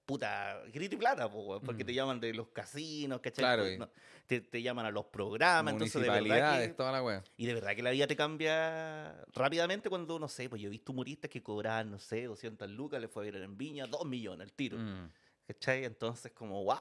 puta, 0.06 0.62
grito 0.72 0.94
y 0.94 0.98
plata, 0.98 1.28
po, 1.28 1.40
weón, 1.40 1.62
porque 1.62 1.82
Mm. 1.82 1.86
te 1.88 1.94
llaman 1.94 2.20
de 2.20 2.32
los 2.32 2.48
casinos, 2.48 3.20
¿cachai? 3.20 3.42
Claro, 3.42 3.64
Pues, 3.64 3.74
y- 3.74 3.78
no, 3.78 3.90
te, 4.26 4.40
te 4.40 4.62
llaman 4.62 4.86
a 4.86 4.90
los 4.92 5.06
programas, 5.06 5.72
entonces 5.72 5.94
de 6.00 6.08
verdad 6.08 6.20
Municipalidades, 6.20 6.68
que, 6.68 6.74
toda 6.74 6.92
la 6.92 7.02
wea. 7.02 7.22
y 7.36 7.46
de 7.46 7.54
verdad 7.54 7.74
que 7.74 7.82
la 7.82 7.90
vida 7.90 8.06
te 8.06 8.14
cambia 8.16 9.24
rápidamente 9.34 9.90
cuando, 9.90 10.18
no 10.20 10.28
sé, 10.28 10.48
pues 10.48 10.62
yo 10.62 10.68
he 10.68 10.70
visto 10.70 10.92
humoristas 10.92 11.28
que 11.28 11.42
cobraban, 11.42 11.90
no 11.90 11.98
sé, 11.98 12.24
200 12.24 12.70
lucas, 12.70 13.00
le 13.00 13.08
fue 13.08 13.24
a 13.28 13.30
ver 13.32 13.42
en 13.42 13.58
Viña, 13.58 13.86
2 13.86 14.04
millones 14.06 14.46
al 14.46 14.52
tiro. 14.52 14.78
Mm. 14.78 15.10
¿Cachai? 15.48 15.84
Entonces, 15.84 16.32
como, 16.32 16.62
guau. 16.62 16.80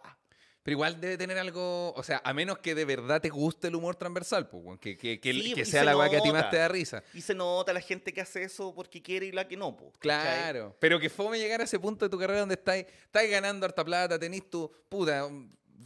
Pero 0.66 0.78
igual 0.78 1.00
debe 1.00 1.16
tener 1.16 1.38
algo, 1.38 1.94
o 1.94 2.02
sea, 2.02 2.24
a 2.26 2.34
menos 2.34 2.58
que 2.58 2.74
de 2.74 2.86
verdad 2.86 3.22
te 3.22 3.30
guste 3.30 3.68
el 3.68 3.76
humor 3.76 3.98
transversal, 3.98 4.50
pues, 4.50 4.80
que, 4.80 4.98
que, 4.98 5.20
que, 5.20 5.32
Sí, 5.32 5.54
que 5.54 5.62
y 5.62 5.66
sea 5.66 5.82
se 5.82 5.86
la 5.86 5.96
weá 5.96 6.10
que 6.10 6.18
a 6.18 6.22
ti 6.22 6.32
más 6.32 6.50
te 6.50 6.58
da 6.58 6.68
risa. 6.68 7.04
Y 7.14 7.22
se 7.22 7.36
nota 7.36 7.72
la 7.72 7.82
gente 7.82 8.12
que 8.12 8.20
hace 8.20 8.42
eso 8.42 8.74
porque 8.74 9.00
quiere 9.00 9.28
y 9.28 9.32
la 9.32 9.48
que 9.48 9.56
no, 9.56 9.78
¿cachai? 9.78 10.00
Claro, 10.00 10.76
pero 10.80 11.00
que 11.00 11.12
fome 11.12 11.38
llegar 11.38 11.62
a 11.62 11.66
ese 11.66 11.78
punto 11.78 12.06
de 12.06 12.10
tu 12.10 12.18
carrera 12.18 12.40
donde 12.40 12.56
estáis, 12.56 12.88
estáis 13.04 13.30
ganando 13.30 13.64
harta 13.64 13.86
plata, 13.86 14.18
tenés 14.18 14.50
tu 14.50 14.72
puta 14.90 15.30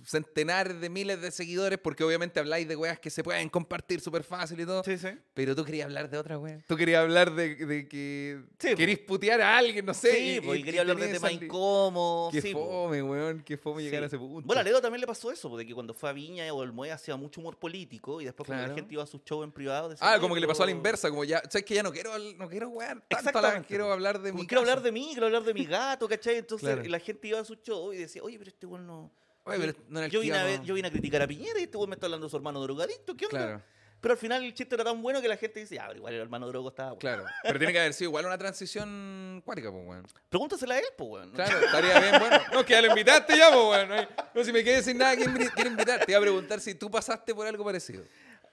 centenares 0.06 0.80
de 0.80 0.90
miles 0.90 1.22
de 1.22 1.30
seguidores, 1.32 1.78
porque 1.78 2.04
obviamente 2.04 2.40
habláis 2.40 2.68
de 2.68 2.76
weas 2.76 3.00
que 3.00 3.10
se 3.10 3.24
pueden 3.24 3.50
compartir 3.50 4.02
súper 4.02 4.24
fácil 4.24 4.60
y 4.60 4.66
todo. 4.66 4.84
Sí, 4.84 4.98
sí. 4.98 5.10
Pero 5.34 5.56
tú 5.56 5.64
querías 5.66 5.86
hablar 5.86 6.10
de 6.10 6.18
otra 6.18 6.38
wea. 6.38 6.64
Tú 6.68 6.76
querías 6.76 7.02
hablar 7.02 7.34
de, 7.36 7.56
de 7.56 7.88
que 7.88 8.42
Sí, 8.58 8.76
querís 8.76 9.00
putear 9.00 9.42
a 9.42 9.58
alguien, 9.58 9.86
no 9.86 9.94
sé. 9.94 10.12
Sí, 10.12 10.40
y 10.44 10.64
quería 10.64 10.82
hablar 10.82 10.98
de 10.98 11.10
temas 11.10 11.32
incómodos. 11.32 12.32
Qué 12.34 12.42
sí, 12.42 12.54
fome, 12.54 13.04
weón, 13.04 13.44
qué 13.44 13.58
fome 13.58 13.84
llegar 13.84 14.04
a 14.04 14.06
ese 14.08 14.18
punto. 14.18 14.48
Bueno, 14.48 14.62
a 14.62 14.64
Leo 14.64 14.82
también 14.82 15.02
le 15.02 15.08
pasó 15.08 15.32
eso, 15.32 15.56
de 15.58 15.66
que 15.66 15.74
cuando 15.74 15.94
fue 15.94 16.10
a 16.10 16.14
Viña 16.14 16.52
o 16.54 16.64
el 16.64 16.72
Mue 16.72 16.92
hacía 16.92 17.16
mucho 17.16 17.42
humor 17.42 17.58
político 17.58 18.22
y 18.22 18.26
después 18.26 18.48
cuando 18.48 18.68
la 18.68 18.74
gente 18.74 18.94
iba 18.94 19.04
a 19.04 19.08
su 19.08 19.20
show 19.20 19.44
en 19.44 19.52
privado 19.52 19.90
decía, 19.90 20.08
Ah, 20.08 20.14
"Oye, 20.14 20.22
como 20.22 20.36
que 20.36 20.42
le 20.42 20.48
pasó 20.48 20.64
a 20.64 20.66
la 20.66 20.72
inversa, 20.72 21.10
como 21.10 21.24
ya, 21.24 21.42
sabes 21.50 21.64
que 21.66 21.76
ya 21.76 21.84
no 21.84 21.92
quiero, 21.92 22.12
no 22.38 22.48
quiero 22.50 22.70
wear 22.70 23.02
tanto, 23.08 23.42
la- 23.42 23.62
quiero 23.64 23.92
hablar 23.92 24.22
de 24.22 24.32
Como 24.32 24.44
mi 24.44 24.48
quiero 24.48 24.62
hablar 24.62 24.82
de 24.82 24.92
mí, 24.92 25.10
quiero 25.12 25.26
hablar 25.28 25.44
de 25.44 25.54
mi 25.54 25.66
gato, 26.00 26.08
¿cachai? 26.08 26.38
Entonces 26.38 26.70
Claro. 26.70 26.90
la 26.90 27.00
gente 27.00 27.28
iba 27.28 27.40
a 27.40 27.46
su 27.46 27.56
show 27.56 27.94
y 27.94 27.98
decía, 27.98 28.24
oye, 28.24 28.38
pero 28.38 28.50
este 28.50 28.66
weón 28.66 28.88
no... 28.88 29.12
Oye, 29.50 29.60
pero 29.74 29.86
no 29.90 30.00
era 30.00 30.06
el 30.08 30.12
yo, 30.12 30.20
vine 30.22 30.38
a 30.38 30.42
íbamos- 30.44 30.60
ver- 30.60 30.68
yo 30.68 30.74
vine 30.76 30.88
a 30.88 30.92
criticar 30.92 31.22
a 31.22 31.28
Piñera 31.28 31.60
y 31.60 31.64
este 31.64 31.78
weón 31.78 31.90
me 31.90 31.96
está 31.96 32.06
hablando 32.08 32.26
de 32.28 32.32
su 32.32 32.38
hermano 32.38 32.62
drogadicto, 32.62 33.16
¿qué 33.16 33.26
onda? 33.26 33.38
Claro, 33.40 33.62
Pero 34.02 34.14
al 34.14 34.18
final 34.18 34.44
el 34.44 34.54
chiste 34.54 34.76
era 34.76 34.84
tan 34.86 35.02
bueno 35.02 35.22
que 35.22 35.28
la 35.28 35.36
gente 35.36 35.60
dice, 35.60 35.78
ah, 35.80 35.86
pero 35.88 35.98
igual 36.00 36.14
el 36.14 36.22
hermano 36.22 36.48
drogo 36.48 36.70
estaba 36.70 36.90
bueno. 36.92 37.00
claro. 37.02 37.26
Pero 37.44 37.60
tiene 37.60 37.74
que 37.74 37.80
haber 37.80 37.94
sido 37.94 38.10
igual 38.10 38.26
una 38.26 38.38
transición 38.38 39.42
cuática, 39.46 39.72
pues, 39.72 39.86
weón. 39.88 40.08
Pregúntasela 40.30 40.76
a 40.76 40.80
él, 40.80 40.86
pues, 40.98 41.10
weón. 41.10 41.32
Claro, 41.32 41.60
estaría 41.60 42.00
bien, 42.00 42.14
bueno. 42.20 42.38
No, 42.54 42.66
que 42.66 42.74
ya 42.74 42.82
lo 42.82 42.88
invitaste 42.88 43.38
ya, 43.38 43.48
pues, 43.52 43.62
weón. 43.66 43.90
No, 43.90 43.94
hay- 43.96 44.08
no, 44.34 44.44
si 44.44 44.54
me 44.54 44.64
quedé 44.64 44.82
sin 44.84 44.98
nada, 44.98 45.16
¿quién 45.18 45.36
invi- 45.36 45.52
quiere 45.54 45.70
invitar? 45.70 46.06
Te 46.06 46.12
iba 46.14 46.20
a 46.20 46.22
preguntar 46.22 46.60
si 46.62 46.76
tú 46.76 46.90
pasaste 46.90 47.36
por 47.36 47.46
algo 47.46 47.64
parecido. 47.66 48.04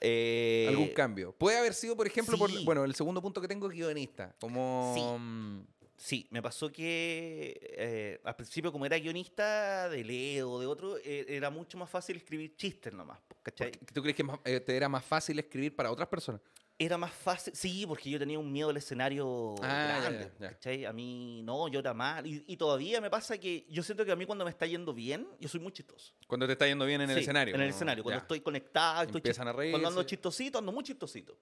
Eh, 0.00 0.66
Algún 0.68 0.88
cambio. 0.88 1.32
Puede 1.32 1.56
haber 1.58 1.72
sido, 1.74 1.96
por 1.96 2.06
ejemplo, 2.06 2.36
por, 2.36 2.50
sí. 2.50 2.64
bueno, 2.64 2.84
el 2.84 2.94
segundo 2.94 3.22
punto 3.22 3.40
que 3.40 3.48
tengo, 3.48 3.68
guionista. 3.68 4.34
Como... 4.40 4.92
Sí. 4.94 5.00
mm, 5.02 5.60
Sí, 5.98 6.26
me 6.30 6.42
pasó 6.42 6.70
que 6.70 7.58
eh, 7.76 8.20
al 8.24 8.36
principio, 8.36 8.70
como 8.70 8.84
era 8.84 8.98
guionista 8.98 9.88
de 9.88 10.04
Leo 10.04 10.50
o 10.52 10.60
de 10.60 10.66
otro, 10.66 10.98
eh, 10.98 11.24
era 11.28 11.48
mucho 11.50 11.78
más 11.78 11.88
fácil 11.88 12.16
escribir 12.16 12.54
chistes 12.54 12.92
nomás, 12.92 13.18
¿cachai? 13.42 13.70
¿Por 13.72 13.86
qué 13.86 13.94
¿Tú 13.94 14.02
crees 14.02 14.16
que 14.16 14.22
más- 14.24 14.38
eh, 14.44 14.60
te 14.60 14.76
era 14.76 14.88
más 14.88 15.04
fácil 15.04 15.38
escribir 15.38 15.74
para 15.74 15.90
otras 15.90 16.08
personas? 16.08 16.40
Era 16.78 16.98
más 16.98 17.12
fácil, 17.14 17.54
sí, 17.56 17.86
porque 17.88 18.10
yo 18.10 18.18
tenía 18.18 18.38
un 18.38 18.52
miedo 18.52 18.68
al 18.68 18.76
escenario 18.76 19.54
Ah, 19.62 19.98
grande, 20.02 20.30
ya, 20.38 20.38
ya. 20.38 20.50
¿cachai? 20.50 20.84
A 20.84 20.92
mí 20.92 21.40
no, 21.42 21.68
yo 21.68 21.80
era 21.80 21.94
mal. 21.94 22.26
Y, 22.26 22.44
y 22.46 22.58
todavía 22.58 23.00
me 23.00 23.08
pasa 23.08 23.38
que 23.38 23.64
yo 23.70 23.82
siento 23.82 24.04
que 24.04 24.12
a 24.12 24.16
mí 24.16 24.26
cuando 24.26 24.44
me 24.44 24.50
está 24.50 24.66
yendo 24.66 24.92
bien, 24.92 25.26
yo 25.40 25.48
soy 25.48 25.60
muy 25.60 25.72
chistoso. 25.72 26.12
Cuando 26.26 26.44
te 26.46 26.52
está 26.52 26.66
yendo 26.66 26.84
bien 26.84 27.00
en 27.00 27.08
el 27.08 27.16
Sí, 27.16 27.22
escenario. 27.22 27.54
En 27.54 27.62
el 27.62 27.70
escenario, 27.70 28.04
cuando 28.04 28.18
ya. 28.18 28.22
estoy 28.24 28.40
conectado, 28.40 29.04
estoy 29.04 29.20
Empiezan 29.20 29.48
a 29.48 29.52
chis- 29.54 29.70
Cuando 29.70 29.88
ando 29.88 30.00
reírse. 30.02 30.16
chistosito, 30.16 30.58
ando 30.58 30.70
muy 30.70 30.84
chistosito. 30.84 31.38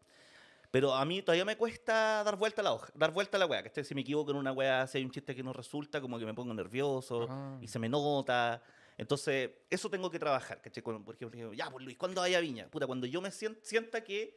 Pero 0.75 0.93
a 0.93 1.05
mí 1.05 1.23
todavía 1.23 1.45
me 1.45 1.57
cuesta 1.57 2.25
dar 2.25 2.35
vuelta 2.35 2.61
a 2.61 2.65
la 2.65 2.73
hoja, 2.73 2.91
dar 2.97 3.13
vuelta 3.13 3.37
a 3.37 3.39
la 3.39 3.47
weá. 3.47 3.63
Que 3.63 3.85
si 3.85 3.95
me 3.95 4.01
equivoco 4.01 4.33
en 4.33 4.39
una 4.39 4.51
weá, 4.51 4.89
si 4.89 4.99
hay 4.99 5.05
un 5.05 5.13
chiste 5.13 5.33
que 5.33 5.43
no 5.45 5.53
resulta, 5.53 6.01
como 6.01 6.19
que 6.19 6.27
me 6.27 6.35
pongo 6.35 6.53
nervioso 6.53 7.29
Ah. 7.31 7.57
y 7.61 7.69
se 7.69 7.79
me 7.79 7.89
nota. 7.89 8.61
Entonces, 8.99 9.51
eso 9.71 9.89
tengo 9.89 10.11
que 10.11 10.19
trabajar, 10.19 10.61
¿cachai? 10.61 10.83
Cuando, 10.83 11.05
por 11.05 11.15
ejemplo, 11.15 11.53
ya, 11.53 11.71
pues 11.71 11.85
Luis, 11.85 11.97
¿cuándo 11.97 12.21
vaya 12.23 12.39
a 12.39 12.41
Viña? 12.41 12.67
Puta, 12.67 12.89
cuando 12.89 13.07
yo 13.07 13.21
me 13.21 13.31
sien- 13.31 13.57
sienta 13.63 14.03
que. 14.03 14.37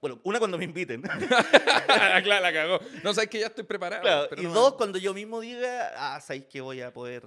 Bueno, 0.00 0.20
una 0.24 0.40
cuando 0.40 0.58
me 0.58 0.64
inviten. 0.64 1.00
claro, 2.24 2.40
la 2.42 2.52
cagó. 2.52 2.80
No, 3.04 3.14
sabes 3.14 3.30
que 3.30 3.38
ya 3.38 3.46
estoy 3.46 3.62
preparado. 3.62 4.02
Claro, 4.02 4.26
pero 4.30 4.42
y 4.42 4.46
no- 4.46 4.52
dos, 4.54 4.74
cuando 4.74 4.98
yo 4.98 5.14
mismo 5.14 5.38
diga, 5.38 5.92
ah, 5.96 6.20
sabéis 6.20 6.46
que 6.46 6.60
voy 6.60 6.80
a 6.80 6.92
poder 6.92 7.22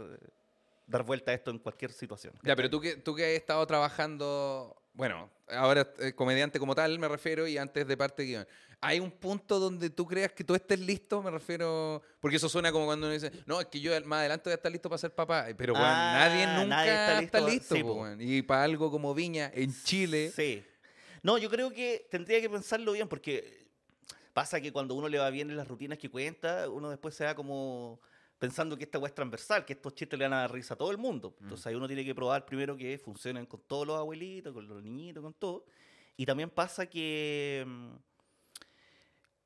dar 0.88 1.04
vuelta 1.04 1.32
a 1.32 1.36
esto 1.36 1.52
en 1.52 1.60
cualquier 1.60 1.94
situación. 1.94 2.34
Ya, 2.44 2.54
pero 2.58 2.70
tú 2.70 2.82
que, 2.82 2.98
tú 2.98 3.16
que 3.16 3.24
has 3.24 3.32
estado 3.32 3.66
trabajando, 3.66 4.81
bueno, 4.94 5.30
ahora 5.50 5.92
eh, 6.00 6.14
comediante 6.14 6.60
como 6.60 6.76
tal 6.76 6.98
me 7.00 7.08
refiero 7.08 7.48
y 7.48 7.58
antes 7.58 7.88
de 7.88 7.98
parte 7.98 8.24
de 8.24 8.28
guion. 8.28 8.48
¿Hay 8.84 9.00
un 9.00 9.12
punto 9.12 9.60
donde 9.60 9.92
tú 9.92 10.08
creas 10.08 10.32
que 10.32 10.44
tú 10.44 10.56
estés 10.56 10.80
listo? 10.80 11.22
Me 11.22 11.30
refiero... 11.30 12.02
Porque 12.20 12.38
eso 12.38 12.50
suena 12.50 12.72
como 12.72 12.86
cuando 12.88 13.06
uno 13.06 13.14
dice, 13.14 13.32
no, 13.46 13.62
es 13.62 13.68
que 13.68 13.80
yo 13.80 13.92
más 14.06 14.20
adelante 14.22 14.46
voy 14.50 14.54
a 14.54 14.56
estar 14.56 14.72
listo 14.72 14.90
para 14.90 14.98
ser 14.98 15.14
papá. 15.14 15.46
Pero, 15.56 15.74
bueno, 15.74 15.88
Ah, 15.88 16.14
nadie 16.18 16.48
nunca 16.48 16.66
nadie 16.78 16.92
está 16.92 17.22
está 17.22 17.40
listo, 17.42 17.52
listo. 17.52 17.76
sí, 17.76 17.84
po, 17.84 17.90
po. 17.90 18.02
weón. 18.02 18.20
Y 18.20 18.42
para 18.42 18.64
algo 18.64 18.90
como 18.90 19.14
Viña, 19.14 19.52
en 19.54 19.72
Chile... 19.84 20.32
Sí. 20.36 20.66
No, 21.22 21.38
yo 21.38 21.52
creo 21.52 21.70
que 21.72 22.08
tendría 22.10 22.42
que 22.42 22.50
pensarlo 22.50 22.94
bien 22.94 23.08
porque 23.08 23.68
pasa 24.34 24.60
que 24.60 24.72
cuando 24.74 24.96
uno 24.96 25.08
le 25.08 25.20
va 25.20 25.30
bien 25.30 25.52
en 25.52 25.58
las 25.58 25.68
rutinas 25.68 26.00
que 26.00 26.10
cuenta, 26.10 26.68
uno 26.68 26.90
después 26.90 27.14
se 27.14 27.24
va 27.26 27.36
como 27.36 28.02
pensando 28.42 28.76
que 28.76 28.86
esta 28.86 28.98
weá 28.98 29.10
es 29.10 29.14
transversal, 29.14 29.64
que 29.64 29.74
estos 29.74 29.94
chistes 29.94 30.18
le 30.18 30.26
van 30.26 30.34
a 30.34 30.38
dar 30.38 30.52
risa 30.52 30.74
a 30.74 30.78
todo 30.78 30.90
el 30.90 30.98
mundo. 30.98 31.36
Mm. 31.38 31.44
Entonces 31.44 31.68
ahí 31.68 31.76
uno 31.76 31.86
tiene 31.86 32.04
que 32.04 32.16
probar 32.16 32.44
primero 32.44 32.76
que 32.76 32.98
funcionen 32.98 33.46
con 33.46 33.62
todos 33.68 33.86
los 33.86 33.96
abuelitos, 34.00 34.52
con 34.52 34.68
los 34.68 34.82
niñitos, 34.82 35.22
con 35.22 35.36
todo. 35.36 35.64
Y 36.18 36.26
también 36.26 36.50
pasa 36.50 36.88
que... 36.88 37.64
mm, 37.68 37.92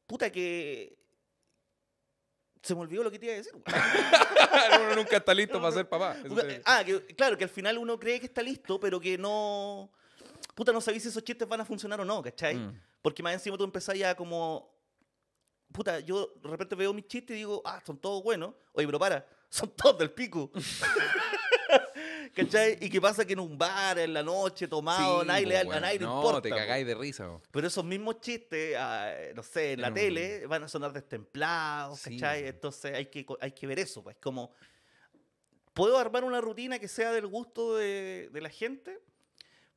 Puta 0.08 0.32
que... 0.32 0.98
Se 2.62 2.74
me 2.74 2.82
olvidó 2.82 3.04
lo 3.04 3.12
que 3.12 3.20
te 3.20 3.26
iba 3.26 3.34
a 3.34 3.38
decir. 3.38 3.52
uno 4.86 4.96
nunca 4.96 5.18
está 5.18 5.34
listo 5.34 5.60
para 5.60 5.74
ser 5.74 5.90
papá. 5.90 6.16
Ah, 6.64 6.82
que, 6.86 7.06
claro, 7.18 7.38
que 7.38 7.44
al 7.44 7.50
final 7.50 7.78
uno 7.78 8.00
cree 8.00 8.22
que 8.22 8.28
está 8.28 8.42
listo, 8.42 8.80
pero 8.80 8.98
que 9.02 9.18
no. 9.18 9.92
Puta, 10.56 10.72
no 10.72 10.80
sabéis 10.80 11.04
si 11.04 11.10
esos 11.10 11.22
chistes 11.22 11.46
van 11.48 11.60
a 11.60 11.66
funcionar 11.66 12.00
o 12.00 12.06
no, 12.06 12.24
¿cachai? 12.24 12.56
Mm. 12.56 12.82
Porque 13.02 13.22
más 13.22 13.34
encima 13.34 13.58
tú 13.58 13.66
empezás 13.66 13.98
ya 13.98 14.16
como. 14.16 14.74
Puta, 15.76 16.00
yo 16.00 16.34
de 16.42 16.50
repente 16.50 16.76
veo 16.76 16.94
mis 16.94 17.06
chistes 17.08 17.36
y 17.36 17.40
digo, 17.40 17.62
ah, 17.66 17.82
son 17.86 17.98
todos 17.98 18.24
buenos. 18.24 18.54
Oye, 18.74 18.86
pero 18.88 18.98
para, 19.00 19.28
son 19.50 19.70
todos 19.76 19.98
del 20.00 20.12
pico. 20.12 20.52
¿Cachai? 22.34 22.78
Y 22.82 22.90
qué 22.90 23.00
pasa 23.00 23.26
que 23.26 23.34
en 23.34 23.40
un 23.40 23.58
bar, 23.58 23.98
en 24.00 24.14
la 24.14 24.22
noche, 24.22 24.68
tomado, 24.68 25.22
Sí, 25.22 25.28
nadie 25.28 25.46
le, 25.46 25.58
a 25.58 25.64
weón. 25.66 25.82
nadie 25.82 26.00
le 26.00 26.06
no, 26.06 26.18
importa. 26.18 26.42
te 26.42 26.50
po. 26.50 26.56
cagáis 26.56 26.86
de 26.86 26.94
risa. 26.96 27.28
po. 27.28 27.42
Pero 27.52 27.68
esos 27.68 27.86
mismos 27.86 28.20
chistes, 28.20 28.76
ah, 28.78 29.14
no 29.34 29.42
sé, 29.44 29.74
en 29.74 29.82
la 29.82 29.94
tele, 29.94 30.46
van 30.48 30.64
a 30.64 30.68
sonar 30.68 30.92
destemplados, 30.92 32.00
Sí, 32.00 32.18
¿cachai? 32.20 32.48
Entonces 32.48 32.94
hay 32.94 33.06
que, 33.06 33.26
co- 33.26 33.38
hay 33.40 33.52
que 33.54 33.66
ver 33.68 33.80
eso, 33.80 34.04
pues. 34.04 34.18
Como, 34.22 34.54
¿puedo 35.74 35.98
armar 35.98 36.24
una 36.26 36.42
rutina 36.42 36.78
que 36.78 36.88
sea 36.90 37.12
del 37.14 37.28
gusto 37.28 37.78
de, 37.78 38.30
de 38.32 38.42
la 38.42 38.50
gente? 38.50 39.00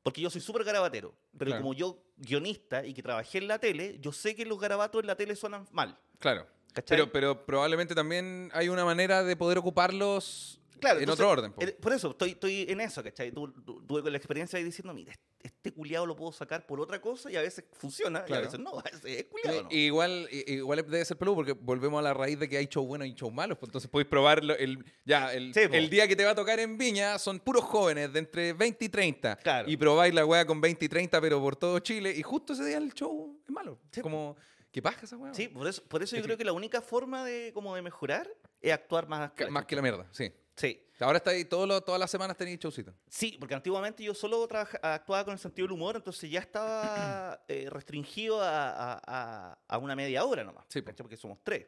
Porque 0.09 0.21
yo 0.21 0.29
soy 0.29 0.41
súper 0.41 0.63
garabatero. 0.63 1.13
Pero 1.37 1.49
Claro. 1.49 1.61
como 1.61 1.73
yo, 1.73 2.03
guionista 2.17 2.85
y 2.85 2.93
que 2.93 3.01
trabajé 3.03 3.37
en 3.39 3.47
la 3.47 3.59
tele, 3.59 3.97
yo 3.99 4.11
sé 4.11 4.35
que 4.35 4.45
los 4.45 4.59
garabatos 4.59 5.01
en 5.01 5.07
la 5.07 5.15
tele 5.15 5.35
suenan 5.35 5.67
mal. 5.71 5.97
Claro. 6.19 6.45
¿Cachai? 6.73 6.97
Pero, 6.97 7.11
pero 7.11 7.45
probablemente 7.45 7.95
también 7.95 8.49
hay 8.53 8.69
una 8.69 8.85
manera 8.85 9.23
de 9.23 9.35
poder 9.35 9.57
ocuparlos 9.57 10.59
Claro, 10.79 10.97
en 10.97 11.03
entonces, 11.03 11.23
otro 11.25 11.31
orden. 11.31 11.51
po. 11.53 11.61
eh, 11.63 11.71
Por 11.79 11.93
eso, 11.93 12.11
estoy, 12.11 12.31
estoy 12.31 12.65
en 12.69 12.81
eso, 12.81 13.03
¿cachai? 13.03 13.31
Tu- 13.31 13.51
tu- 13.63 13.81
Tuve 13.85 14.01
con 14.03 14.11
la 14.11 14.17
experiencia 14.17 14.57
de 14.59 14.65
diciendo, 14.65 14.93
mira, 14.93 15.13
este 15.41 15.71
culiado 15.71 16.05
lo 16.05 16.15
puedo 16.15 16.31
sacar 16.31 16.65
por 16.65 16.79
otra 16.81 16.99
cosa 17.01 17.31
y 17.31 17.35
a 17.37 17.41
veces 17.41 17.63
funciona 17.71 18.19
y 18.19 18.21
a 18.23 18.25
Claro. 18.25 18.43
veces 18.45 18.59
no, 18.59 18.77
a 18.79 18.81
veces 18.83 19.01
es 19.05 19.25
culiado. 19.25 19.67
Sí, 19.69 19.77
Igual, 19.77 20.27
i- 20.31 20.53
igual 20.53 20.77
debe 20.89 21.05
ser 21.05 21.17
peludo 21.17 21.35
porque 21.35 21.53
volvemos 21.53 21.99
a 21.99 22.01
la 22.01 22.13
raíz 22.13 22.37
de 22.39 22.49
que 22.49 22.57
hay 22.57 22.65
show 22.67 22.85
buenos 22.85 23.07
y 23.07 23.13
show 23.13 23.31
malos. 23.31 23.57
pues 23.57 23.69
entonces 23.69 23.89
podéis 23.89 24.09
probarlo. 24.09 24.55
El, 24.57 24.83
ya, 25.05 25.33
el, 25.33 25.53
Sí, 25.53 25.61
el 25.71 25.89
día 25.89 26.07
que 26.07 26.15
te 26.15 26.25
va 26.25 26.31
a 26.31 26.35
tocar 26.35 26.59
en 26.59 26.77
Viña 26.77 27.17
son 27.19 27.39
puros 27.39 27.63
jóvenes 27.63 28.11
de 28.11 28.19
entre 28.19 28.53
20 28.53 28.85
y 28.85 28.89
30. 28.89 29.35
Claro. 29.37 29.69
Y 29.69 29.77
probáis 29.77 30.13
la 30.13 30.25
weá 30.25 30.45
con 30.45 30.59
20 30.59 30.85
y 30.85 30.89
30, 30.89 31.21
pero 31.21 31.39
por 31.39 31.55
todo 31.55 31.79
Chile. 31.79 32.13
Y 32.15 32.21
justo 32.21 32.53
ese 32.53 32.65
día 32.65 32.77
el 32.77 32.93
show 32.93 33.39
es 33.45 33.49
malo. 33.51 33.79
Sí. 33.91 34.01
Como, 34.01 34.35
¿qué 34.71 34.81
pasa 34.81 35.05
esa 35.05 35.15
weá? 35.17 35.33
Sí, 35.33 35.47
por 35.47 35.67
eso, 35.67 35.81
por 35.87 36.03
eso 36.03 36.15
yo 36.17 36.23
creo 36.23 36.37
que 36.37 36.43
la 36.45 36.53
única 36.53 36.81
forma 36.81 37.23
de, 37.23 37.51
como 37.53 37.73
de 37.75 37.81
mejorar 37.81 38.29
es 38.61 38.73
actuar 38.73 39.07
más 39.07 39.31
Más 39.49 39.65
que 39.65 39.75
la 39.77 39.81
mierda, 39.81 40.05
sí. 40.11 40.31
Sí. 40.59 40.85
Ahora 40.99 41.17
está 41.17 41.31
ahí, 41.31 41.45
todos 41.45 41.65
los- 41.67 41.85
todas 41.85 41.97
las 41.99 42.11
semanas 42.11 42.35
tenéis 42.35 42.59
showcito. 42.59 42.93
Sí, 43.09 43.37
porque 43.39 43.55
antiguamente 43.55 44.03
yo 44.03 44.13
solo 44.13 44.45
trabaja- 44.47 44.79
actuaba 44.83 45.23
con 45.23 45.31
el 45.33 45.39
sentido 45.39 45.65
del 45.67 45.71
humor, 45.73 45.95
entonces 45.95 46.29
ya 46.29 46.41
estaba 46.41 47.41
eh, 47.47 47.69
restringido 47.69 48.41
a, 48.41 48.69
a- 48.71 49.01
a- 49.07 49.57
a 49.67 49.77
una 49.77 49.95
media 49.95 50.25
hora 50.25 50.43
nomás, 50.43 50.65
Sí, 50.67 50.81
porque 50.81 51.15
somos 51.15 51.39
tres. 51.43 51.65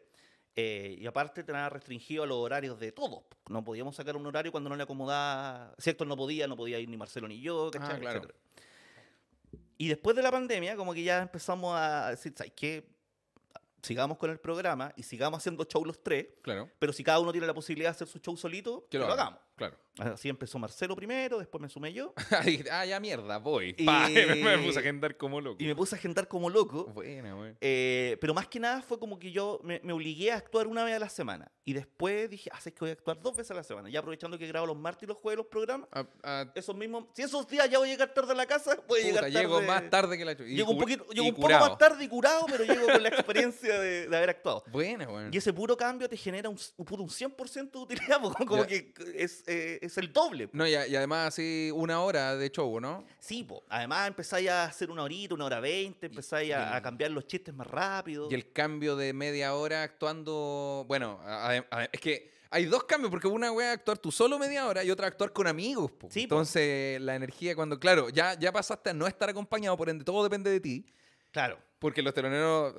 Eh, 0.53 0.97
y 0.99 1.07
aparte 1.07 1.45
tenía 1.45 1.69
restringido 1.69 2.23
a 2.23 2.27
los 2.27 2.35
horarios 2.37 2.77
de 2.77 2.91
todos. 2.91 3.23
No 3.47 3.63
podíamos 3.63 3.95
sacar 3.95 4.17
un 4.17 4.25
horario 4.27 4.51
cuando 4.51 4.69
no 4.69 4.75
le 4.75 4.83
acomodaba. 4.83 5.73
Héctor 5.83 6.05
no 6.07 6.17
podía, 6.17 6.45
no 6.45 6.57
podía 6.57 6.77
ir 6.77 6.89
ni 6.89 6.97
Marcelo 6.97 7.25
ni 7.29 7.39
yo. 7.39 7.71
Ah, 7.79 7.97
claro. 7.97 8.27
Y 9.77 9.87
después 9.87 10.13
de 10.15 10.21
la 10.21 10.29
pandemia, 10.29 10.75
como 10.75 10.93
que 10.93 11.03
ya 11.03 11.21
empezamos 11.21 11.73
a 11.79 12.09
decir, 12.11 12.33
¿sabes 12.35 12.51
qué? 12.55 12.85
Sigamos 13.81 14.17
con 14.17 14.29
el 14.29 14.39
programa 14.39 14.93
y 14.95 15.03
sigamos 15.03 15.39
haciendo 15.39 15.63
show 15.65 15.83
los 15.83 16.03
tres, 16.03 16.27
Claro. 16.41 16.69
pero 16.79 16.93
si 16.93 17.03
cada 17.03 17.19
uno 17.19 17.31
tiene 17.31 17.47
la 17.47 17.53
posibilidad 17.53 17.89
de 17.89 17.95
hacer 17.95 18.07
su 18.07 18.19
show 18.19 18.37
solito, 18.37 18.87
que 18.89 18.99
lo, 18.99 19.05
hagamos. 19.11 19.39
Claro. 19.69 19.77
Así 20.13 20.29
empezó 20.29 20.57
Marcelo 20.57 20.95
primero, 20.95 21.37
después 21.37 21.61
me 21.61 21.67
sumé 21.69 21.91
yo. 21.93 22.13
Ah, 22.71 22.85
ya 22.85 22.99
mierda, 22.99 23.37
voy. 23.37 23.75
Y- 23.77 23.85
Pa, 23.85 24.07
me 24.09 24.57
puse 24.59 24.77
a 24.79 24.81
agendar 24.81 25.17
como 25.17 25.41
loco. 25.41 25.57
Y 25.61 25.65
me 25.67 25.75
puse 25.75 25.95
a 25.95 25.97
agendar 25.97 26.27
como 26.27 26.49
loco. 26.49 26.85
Buena, 26.85 27.35
wey. 27.35 27.53
eh, 27.59 28.17
pero 28.21 28.33
más 28.33 28.47
que 28.47 28.59
nada 28.59 28.81
fue 28.81 28.97
como 28.99 29.19
que 29.19 29.31
yo 29.31 29.59
me, 29.63 29.79
me 29.83 29.91
obligué 29.93 30.31
a 30.31 30.37
actuar 30.37 30.67
una 30.67 30.83
vez 30.83 30.95
a 30.95 30.99
la 30.99 31.09
semana. 31.09 31.51
Y 31.65 31.73
después 31.73 32.29
dije, 32.29 32.49
ah, 32.53 32.59
sé 32.61 32.73
que 32.73 32.79
voy 32.79 32.89
a 32.89 32.93
actuar 32.93 33.21
dos 33.21 33.35
veces 33.35 33.51
a 33.51 33.53
la 33.55 33.63
semana. 33.63 33.89
Ya 33.89 33.99
aprovechando 33.99 34.37
que 34.37 34.47
grabo 34.47 34.65
los 34.65 34.77
martes 34.77 35.03
y 35.03 35.07
los 35.07 35.17
jueves 35.17 35.37
los 35.37 35.47
programas. 35.47 35.87
A- 35.91 36.07
a- 36.23 36.51
Esos 36.55 36.75
mismos, 36.75 37.05
si 37.13 37.21
esos 37.23 37.47
días 37.47 37.69
ya 37.69 37.77
voy 37.77 37.89
a 37.89 37.91
llegar 37.91 38.13
tarde 38.13 38.31
a 38.31 38.35
la 38.35 38.45
casa, 38.45 38.77
voy 38.87 39.01
a 39.01 39.03
llegar 39.03 39.25
puta, 39.25 39.33
tarde. 39.33 39.39
llego 39.41 39.61
más 39.61 39.89
tarde 39.89 40.17
que 40.17 40.25
la 40.25 40.31
y 40.31 40.55
Llego 40.55 40.71
un, 40.71 40.77
poquito, 40.79 41.05
llego 41.09 41.27
un 41.27 41.35
poco 41.35 41.49
más 41.49 41.77
tarde 41.77 42.03
y 42.03 42.07
curado, 42.07 42.45
pero 42.49 42.63
llego 42.63 42.87
con 42.87 43.03
la 43.03 43.09
experiencia 43.09 43.79
de, 43.79 44.07
de 44.07 44.17
haber 44.17 44.29
actuado. 44.31 44.63
Buena, 44.71 45.07
weón. 45.07 45.31
Y 45.33 45.37
ese 45.37 45.51
puro 45.53 45.75
cambio 45.77 46.07
te 46.09 46.15
genera 46.17 46.49
un, 46.49 46.57
un, 46.77 46.87
un 47.01 47.09
100% 47.09 47.71
de 47.71 47.77
utilidad, 47.79 48.19
como 48.47 48.61
Ya. 48.63 48.67
que 48.67 48.93
es, 49.15 49.43
eh, 49.51 49.79
es 49.81 49.97
el 49.97 50.11
doble. 50.13 50.47
po. 50.47 50.57
No, 50.57 50.67
y, 50.67 50.73
a- 50.75 50.87
y 50.87 50.95
además 50.95 51.27
así 51.29 51.69
una 51.73 52.01
hora 52.01 52.35
de 52.35 52.49
show, 52.49 52.79
¿no? 52.79 53.05
Sí, 53.19 53.43
po. 53.43 53.63
además 53.69 54.07
empezáis 54.07 54.49
a 54.49 54.63
hacer 54.65 54.89
una 54.89 55.03
horita, 55.03 55.33
una 55.35 55.45
hora 55.45 55.59
veinte, 55.59 56.07
empezáis 56.07 56.53
a, 56.53 56.81
cambiar 56.81 57.11
los 57.11 57.25
chistes 57.27 57.53
más 57.53 57.67
rápido. 57.67 58.27
Y 58.31 58.33
el 58.33 58.51
cambio 58.51 58.95
de 58.95 59.13
media 59.13 59.53
hora 59.55 59.83
actuando. 59.83 60.85
Bueno, 60.87 61.19
a- 61.23 61.63
es 61.91 61.99
que 62.01 62.31
hay 62.53 62.65
dos 62.65 62.83
cambios, 62.83 63.09
porque 63.09 63.27
una 63.27 63.51
wea 63.51 63.71
es 63.73 63.77
actuar 63.79 63.97
tú 63.97 64.11
solo 64.11 64.37
media 64.37 64.67
hora 64.67 64.83
y 64.83 64.91
otra 64.91 65.07
actuar 65.07 65.31
con 65.31 65.47
amigos. 65.47 65.91
po. 65.91 66.07
Sí, 66.09 66.27
po. 66.27 66.35
Entonces, 66.35 66.99
la 67.01 67.15
energía 67.15 67.55
cuando. 67.55 67.79
Claro, 67.79 68.09
ya, 68.09 68.37
ya 68.37 68.51
pasaste 68.51 68.89
a 68.89 68.93
no 68.93 69.07
estar 69.07 69.29
acompañado, 69.29 69.77
por 69.77 69.89
ende, 69.89 70.03
todo 70.03 70.23
depende 70.23 70.49
de 70.49 70.59
ti. 70.59 70.85
Claro. 71.31 71.57
Porque 71.79 72.01
los 72.01 72.13
teloneros. 72.13 72.75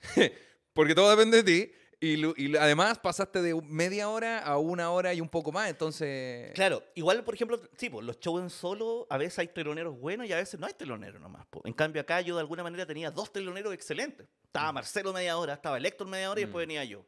porque 0.72 0.94
todo 0.94 1.10
depende 1.10 1.42
de 1.42 1.66
ti. 1.66 1.72
Y, 2.00 2.56
además 2.56 2.98
pasaste 3.00 3.42
de 3.42 3.60
media 3.62 4.08
hora 4.08 4.38
a 4.38 4.56
una 4.58 4.90
hora 4.92 5.12
y 5.14 5.20
un 5.20 5.28
poco 5.28 5.50
más. 5.50 5.68
Entonces. 5.68 6.52
Claro, 6.54 6.82
igual, 6.94 7.24
por 7.24 7.34
ejemplo, 7.34 7.60
sí, 7.76 7.90
pues, 7.90 8.06
los 8.06 8.20
shows 8.20 8.40
en 8.40 8.50
solo, 8.50 9.06
a 9.10 9.18
veces 9.18 9.40
hay 9.40 9.48
teloneros 9.48 9.98
buenos 9.98 10.28
y 10.28 10.32
a 10.32 10.36
veces 10.36 10.60
no 10.60 10.66
hay 10.66 10.74
teloneros 10.74 11.20
nomás. 11.20 11.44
po. 11.46 11.60
En 11.64 11.72
cambio, 11.72 12.00
acá 12.00 12.20
yo 12.20 12.36
de 12.36 12.40
alguna 12.42 12.62
manera 12.62 12.86
tenía 12.86 13.10
dos 13.10 13.32
teloneros 13.32 13.74
excelentes. 13.74 14.28
Estaba 14.44 14.70
Marcelo 14.72 15.12
media 15.12 15.36
hora, 15.36 15.54
estaba 15.54 15.76
el 15.76 15.86
Héctor 15.86 16.06
media 16.06 16.30
hora 16.30 16.40
y 16.40 16.44
después 16.44 16.64
Mm. 16.64 16.68
venía 16.68 16.84
yo. 16.84 17.04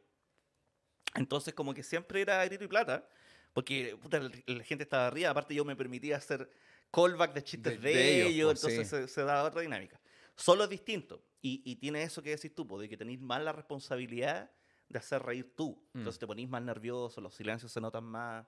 Entonces, 1.15 1.53
como 1.53 1.73
que 1.73 1.83
siempre 1.83 2.21
era 2.21 2.43
grito 2.45 2.63
y 2.63 2.67
plata, 2.67 3.07
porque 3.53 3.97
puta, 4.01 4.19
la 4.19 4.63
gente 4.63 4.83
estaba 4.83 5.07
arriba. 5.07 5.29
Aparte, 5.29 5.53
yo 5.55 5.65
me 5.65 5.75
permitía 5.75 6.17
hacer 6.17 6.49
callback 6.91 7.33
de 7.33 7.43
chistes 7.43 7.81
De- 7.81 7.89
de, 7.89 7.95
de 7.95 8.27
ellos, 8.27 8.51
entonces 8.55 8.89
sí. 8.89 8.95
se, 8.95 9.07
se 9.07 9.23
daba 9.23 9.43
otra 9.43 9.61
dinámica. 9.61 9.99
Solo 10.35 10.63
es 10.65 10.69
distinto. 10.69 11.23
Y, 11.41 11.61
y 11.65 11.75
tiene 11.77 12.03
eso 12.03 12.21
que 12.21 12.29
decís 12.31 12.53
tú, 12.53 12.67
po, 12.67 12.79
de 12.79 12.87
que 12.87 12.97
tenéis 12.97 13.19
más 13.19 13.41
la 13.41 13.51
responsabilidad 13.51 14.51
de 14.91 14.99
hacer 14.99 15.21
reír 15.23 15.53
tú. 15.55 15.81
Mm. 15.93 15.99
Entonces 15.99 16.19
te 16.19 16.27
ponís 16.27 16.49
más 16.49 16.61
nervioso, 16.61 17.21
los 17.21 17.33
silencios 17.35 17.71
se 17.71 17.79
notan 17.81 18.03
más. 18.03 18.45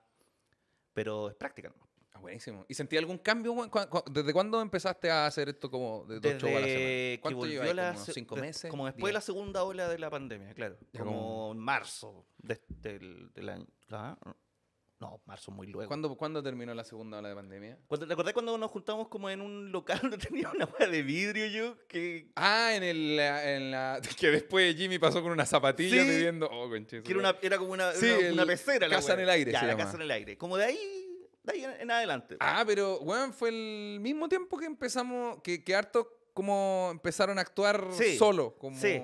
Pero 0.92 1.28
es 1.28 1.34
práctica, 1.34 1.72
¿no? 1.76 1.88
Ah, 2.12 2.20
buenísimo. 2.20 2.64
¿Y 2.68 2.74
sentí 2.74 2.96
algún 2.96 3.18
cambio? 3.18 3.52
weón? 3.52 3.68
¿Cu- 3.68 3.88
cu- 3.90 4.04
¿Desde 4.08 4.32
cuándo 4.32 4.60
empezaste 4.62 5.10
a 5.10 5.26
hacer 5.26 5.48
esto 5.48 5.68
como 5.68 6.04
de 6.04 6.20
dos 6.20 6.32
shows 6.34 6.44
a 6.44 6.60
la 6.60 6.66
semana? 6.66 6.66
que 6.66 7.18
¿Cuánto 7.20 7.36
volvió 7.38 7.54
lleváis? 7.54 7.74
la 7.74 7.92
¿Como 7.94 8.04
se- 8.04 8.12
cinco 8.12 8.34
de- 8.36 8.40
meses? 8.42 8.70
Como 8.70 8.86
después 8.86 9.06
de 9.08 9.12
la 9.14 9.20
segunda 9.20 9.64
ola 9.64 9.88
de 9.88 9.98
la 9.98 10.10
pandemia, 10.10 10.54
claro. 10.54 10.76
Ya 10.92 11.02
como 11.02 11.50
en 11.50 11.58
marzo 11.58 12.24
de- 12.38 12.62
del, 12.68 13.32
del 13.32 13.48
año. 13.48 13.66
¿ah? 13.90 14.16
No, 15.04 15.20
marzo 15.26 15.50
muy 15.50 15.66
luego. 15.66 15.88
¿Cuándo, 15.88 16.14
¿Cuándo 16.16 16.42
terminó 16.42 16.72
la 16.72 16.82
segunda 16.84 17.18
ola 17.18 17.28
de 17.28 17.34
pandemia? 17.34 17.78
¿Te 18.06 18.12
acordás 18.12 18.32
cuando 18.32 18.56
nos 18.56 18.70
juntamos 18.70 19.08
como 19.08 19.28
en 19.28 19.40
un 19.42 19.70
local 19.70 19.98
donde 20.02 20.16
tenía 20.28 20.50
una 20.54 20.64
hueá 20.66 20.88
de 20.88 21.02
vidrio 21.02 21.46
yo? 21.46 21.76
Que, 21.88 22.30
Ah, 22.36 22.70
en, 22.74 22.82
el, 22.82 23.18
en 23.20 23.70
la... 23.70 24.00
Que 24.18 24.30
después 24.30 24.74
Jimmy 24.76 24.98
pasó 24.98 25.22
con 25.22 25.32
una 25.32 25.44
zapatilla 25.44 26.02
Sí. 26.02 26.08
pidiendo... 26.08 26.48
Oh, 26.50 26.68
conche, 26.70 27.02
que 27.02 27.10
era, 27.10 27.20
una, 27.20 27.36
era 27.42 27.58
como 27.58 27.72
una, 27.72 27.92
Sí, 27.92 28.10
una, 28.10 28.32
una 28.32 28.46
pecera. 28.46 28.88
la 28.88 28.96
Casa 28.96 29.12
en 29.14 29.20
el 29.20 29.30
aire 29.30 29.52
Ya, 29.52 29.60
se 29.60 29.66
la 29.66 29.72
llama. 29.72 29.84
casa 29.84 29.96
en 29.96 30.02
el 30.02 30.10
aire. 30.10 30.38
Como 30.38 30.56
de 30.56 30.64
ahí, 30.64 30.78
de 31.42 31.52
ahí 31.52 31.64
en, 31.64 31.70
en 31.82 31.90
adelante. 31.90 32.36
Ah, 32.40 32.64
pero, 32.66 32.98
weón, 33.00 33.32
fue 33.34 33.50
el 33.50 33.98
mismo 34.00 34.28
tiempo 34.28 34.56
que 34.56 34.64
empezamos... 34.66 35.40
Que, 35.42 35.62
que 35.62 35.74
harto 35.74 36.08
como 36.32 36.88
empezaron 36.90 37.38
a 37.38 37.42
actuar 37.42 37.88
Sí, 37.92 38.16
solo. 38.16 38.56
Como... 38.58 38.78
sí. 38.80 39.00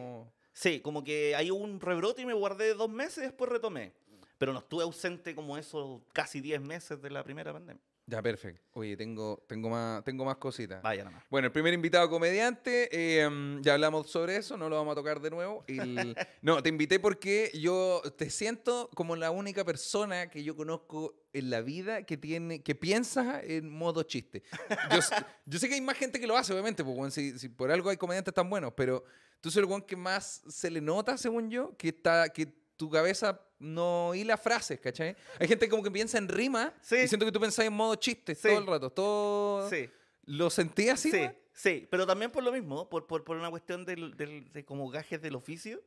Sí, 0.53 0.81
como 0.81 1.05
que 1.05 1.35
hay 1.37 1.51
un 1.51 1.81
rebrote 1.81 2.21
y 2.23 2.27
me 2.27 2.35
guardé 2.35 2.75
dos 2.75 2.91
meses 2.91 3.19
y 3.19 3.21
después 3.23 3.51
retomé. 3.51 3.93
Pero 4.41 4.55
no 4.55 4.61
estuve 4.61 4.85
ausente 4.85 5.35
como 5.35 5.59
esos 5.59 6.01
casi 6.15 6.41
10 6.41 6.63
meses 6.63 7.03
de 7.03 7.11
la 7.11 7.23
primera 7.23 7.53
pandemia. 7.53 7.83
Ya, 8.07 8.23
perfecto. 8.23 8.63
Oye, 8.73 8.97
tengo, 8.97 9.45
tengo, 9.47 9.69
más, 9.69 10.03
tengo 10.03 10.25
más 10.25 10.37
cositas. 10.39 10.83
Vaya 10.83 11.05
nada 11.05 11.17
más. 11.17 11.27
Bueno, 11.29 11.45
el 11.49 11.53
primer 11.53 11.75
invitado 11.75 12.09
comediante, 12.09 12.89
eh, 12.91 13.29
ya 13.61 13.75
hablamos 13.75 14.11
sobre 14.11 14.37
eso, 14.37 14.57
no 14.57 14.71
lo 14.71 14.77
vamos 14.77 14.93
a 14.93 14.95
tocar 14.95 15.21
de 15.21 15.29
nuevo. 15.29 15.63
El- 15.69 16.17
no, 16.41 16.63
te 16.63 16.71
invité 16.71 16.99
porque 16.99 17.51
yo 17.53 18.01
te 18.17 18.31
siento 18.31 18.89
como 18.95 19.15
la 19.15 19.31
única 19.31 19.63
persona 19.63 20.31
que 20.31 20.43
yo 20.43 20.57
conozco 20.57 21.15
en 21.35 21.51
la 21.51 21.61
vida 21.61 22.05
que 22.05 22.17
tiene 22.17 22.63
que 22.63 22.75
piensa 22.75 23.43
en 23.43 23.69
modo 23.69 24.05
chiste. 24.05 24.43
Yo, 24.91 25.01
yo 25.45 25.59
sé 25.59 25.69
que 25.69 25.75
hay 25.75 25.83
más 25.83 25.99
gente 25.99 26.19
que 26.19 26.27
lo 26.27 26.39
hace, 26.39 26.55
obviamente, 26.55 26.83
porque 26.83 26.97
bueno, 26.99 27.11
si, 27.11 27.39
si 27.39 27.51
por 27.51 27.71
algo 27.71 27.91
hay 27.91 27.99
comediantes 27.99 28.33
tan 28.33 28.49
buenos, 28.49 28.73
pero 28.75 29.05
tú 29.43 29.51
eres 29.51 29.59
el 29.59 29.65
one 29.67 29.85
que 29.85 29.97
más 29.97 30.43
se 30.49 30.71
le 30.71 30.81
nota, 30.81 31.19
según 31.19 31.51
yo, 31.51 31.77
que, 31.77 31.91
está, 31.91 32.31
que 32.31 32.47
tu 32.77 32.89
cabeza 32.89 33.39
no 33.61 34.13
hila 34.15 34.37
frases, 34.37 34.81
¿cachai? 34.81 35.15
Hay 35.39 35.47
gente 35.47 35.69
como 35.69 35.83
que 35.83 35.91
piensa 35.91 36.19
en 36.19 36.29
rima 36.29 36.75
Sí. 36.83 36.97
y 36.97 37.07
siento 37.09 37.25
que 37.27 37.31
tú 37.33 37.39
pensás 37.41 37.65
en 37.67 37.73
modo 37.73 37.95
chiste 37.95 38.35
Sí. 38.35 38.49
todo 38.49 38.59
el 38.59 38.67
rato. 38.67 38.91
Todo... 38.91 39.71
Sí. 39.71 39.89
¿Lo 40.25 40.51
sentí 40.51 40.89
así? 40.89 41.11
Sí, 41.11 41.29
sí, 41.53 41.87
pero 41.91 42.07
también 42.07 42.31
por 42.31 42.43
lo 42.43 42.53
mismo, 42.53 42.89
por, 42.89 43.07
por, 43.07 43.23
por 43.25 43.37
una 43.37 43.51
cuestión 43.51 43.85
del, 43.85 44.17
del- 44.17 44.53
de 44.53 44.65
como 44.65 44.89
gajes 44.91 45.21
del 45.23 45.35
oficio. 45.37 45.81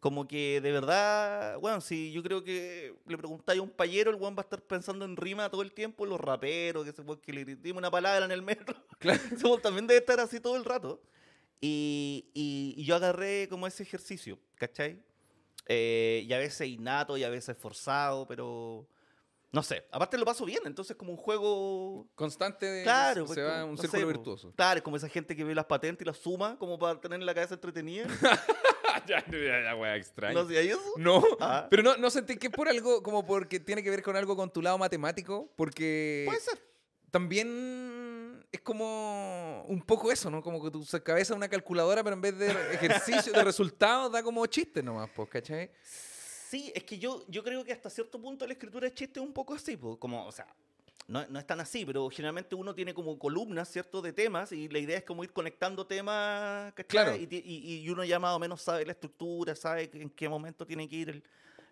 Como 0.00 0.28
que 0.28 0.60
de 0.60 0.70
verdad, 0.70 1.58
bueno, 1.58 1.80
si 1.80 2.12
yo 2.12 2.22
creo 2.22 2.44
que 2.44 2.94
le 3.06 3.18
preguntáis 3.18 3.58
a 3.58 3.62
un 3.64 3.70
payero, 3.70 4.10
el 4.12 4.16
weón 4.16 4.34
va 4.36 4.40
a 4.40 4.42
estar 4.42 4.62
pensando 4.62 5.04
en 5.04 5.16
rima 5.16 5.50
todo 5.50 5.62
el 5.62 5.72
tiempo, 5.72 6.06
los 6.06 6.20
raperos, 6.20 6.84
que 6.84 6.92
se 6.92 7.02
puede 7.02 7.20
que 7.20 7.32
le 7.32 7.42
gritemos 7.42 7.78
una 7.80 7.90
palabra 7.90 8.24
en 8.24 8.30
el 8.30 8.42
metro. 8.42 8.76
Claro. 9.00 9.58
También 9.62 9.86
debe 9.88 9.98
estar 10.00 10.20
así 10.20 10.38
todo 10.40 10.56
el 10.56 10.64
rato. 10.64 11.00
Y, 11.60 12.26
y- 12.34 12.74
y 12.76 12.84
yo 12.84 12.94
agarré 12.94 13.48
como 13.48 13.66
ese 13.66 13.82
ejercicio, 13.82 14.38
¿cachai? 14.54 15.02
Eh, 15.68 16.24
y 16.26 16.32
a 16.32 16.38
veces 16.38 16.66
innato 16.66 17.16
y 17.18 17.24
a 17.24 17.28
veces 17.28 17.56
forzado, 17.58 18.26
pero 18.26 18.88
no 19.52 19.62
sé. 19.62 19.86
Aparte 19.92 20.16
lo 20.18 20.24
paso 20.24 20.44
bien, 20.46 20.60
entonces 20.64 20.96
como 20.96 21.10
un 21.12 21.18
juego 21.18 22.08
Constante 22.14 22.64
de 22.66 22.82
Claro, 22.84 23.26
se 23.26 23.34
pues, 23.34 23.46
va 23.46 23.64
un 23.64 23.74
no 23.74 23.76
círculo 23.82 24.00
sé, 24.00 24.06
po. 24.06 24.12
virtuoso. 24.12 24.52
Claro, 24.56 24.78
es 24.78 24.82
como 24.82 24.96
esa 24.96 25.08
gente 25.08 25.36
que 25.36 25.44
ve 25.44 25.54
las 25.54 25.66
patentes 25.66 26.02
y 26.04 26.06
las 26.06 26.16
suma 26.18 26.56
como 26.58 26.78
para 26.78 27.00
tener 27.00 27.20
la 27.22 27.34
cabeza 27.34 27.54
entretenida. 27.54 28.06
ya, 29.06 29.24
ya, 29.30 29.62
ya, 29.64 29.74
wea, 29.76 29.96
extraño. 29.96 30.34
¿No 30.34 30.40
hacía 30.46 30.60
eso? 30.60 30.80
No, 30.96 31.22
Ah. 31.40 31.66
pero 31.70 31.82
no, 31.82 31.96
no 31.96 32.10
sentí 32.10 32.36
que 32.36 32.50
por 32.50 32.68
algo, 32.68 33.02
como 33.02 33.26
porque 33.26 33.60
tiene 33.60 33.82
que 33.82 33.90
ver 33.90 34.02
con 34.02 34.16
algo 34.16 34.36
con 34.36 34.50
tu 34.50 34.62
lado 34.62 34.78
matemático, 34.78 35.50
porque 35.56 36.24
Puede 36.26 36.40
ser. 36.40 36.67
También 37.10 38.46
es 38.50 38.60
como 38.60 39.64
un 39.68 39.82
poco 39.82 40.10
eso, 40.10 40.30
¿no? 40.30 40.42
Como 40.42 40.62
que 40.62 40.70
tu 40.70 40.84
cabeza 41.02 41.32
es 41.32 41.36
una 41.36 41.48
calculadora, 41.48 42.02
pero 42.02 42.14
en 42.14 42.22
vez 42.22 42.38
de 42.38 42.50
ejercicio, 42.72 43.32
de 43.32 43.44
resultados, 43.44 44.10
da 44.12 44.22
como 44.22 44.44
chistes 44.46 44.82
nomás, 44.82 45.10
pues, 45.14 45.28
¿cachai? 45.28 45.70
Sí, 45.82 46.72
es 46.74 46.82
que 46.84 46.98
yo, 46.98 47.24
yo 47.28 47.42
creo 47.44 47.62
que 47.64 47.72
hasta 47.72 47.90
cierto 47.90 48.20
punto 48.20 48.46
la 48.46 48.52
escritura 48.54 48.88
de 48.88 48.94
chiste 48.94 49.20
es 49.20 49.26
un 49.26 49.32
poco 49.32 49.54
así, 49.54 49.76
po, 49.76 49.98
como, 49.98 50.26
o 50.26 50.32
sea, 50.32 50.46
no, 51.06 51.26
no 51.28 51.38
es 51.38 51.46
tan 51.46 51.60
así, 51.60 51.84
pero 51.84 52.08
generalmente 52.10 52.54
uno 52.54 52.74
tiene 52.74 52.94
como 52.94 53.18
columnas, 53.18 53.70
¿cierto?, 53.70 54.00
de 54.00 54.12
temas 54.12 54.52
y 54.52 54.68
la 54.68 54.78
idea 54.78 54.98
es 54.98 55.04
como 55.04 55.24
ir 55.24 55.32
conectando 55.32 55.86
temas, 55.86 56.72
¿cachai? 56.74 56.86
Claro. 56.86 57.16
Y, 57.16 57.28
y- 57.30 57.80
y 57.84 57.90
uno 57.90 58.04
ya 58.04 58.18
más 58.18 58.34
o 58.34 58.38
menos 58.38 58.62
sabe 58.62 58.84
la 58.86 58.92
estructura, 58.92 59.54
sabe 59.54 59.90
en 59.92 60.10
qué 60.10 60.28
momento 60.28 60.66
tiene 60.66 60.88
que 60.88 60.96
ir 60.96 61.08
el- 61.10 61.22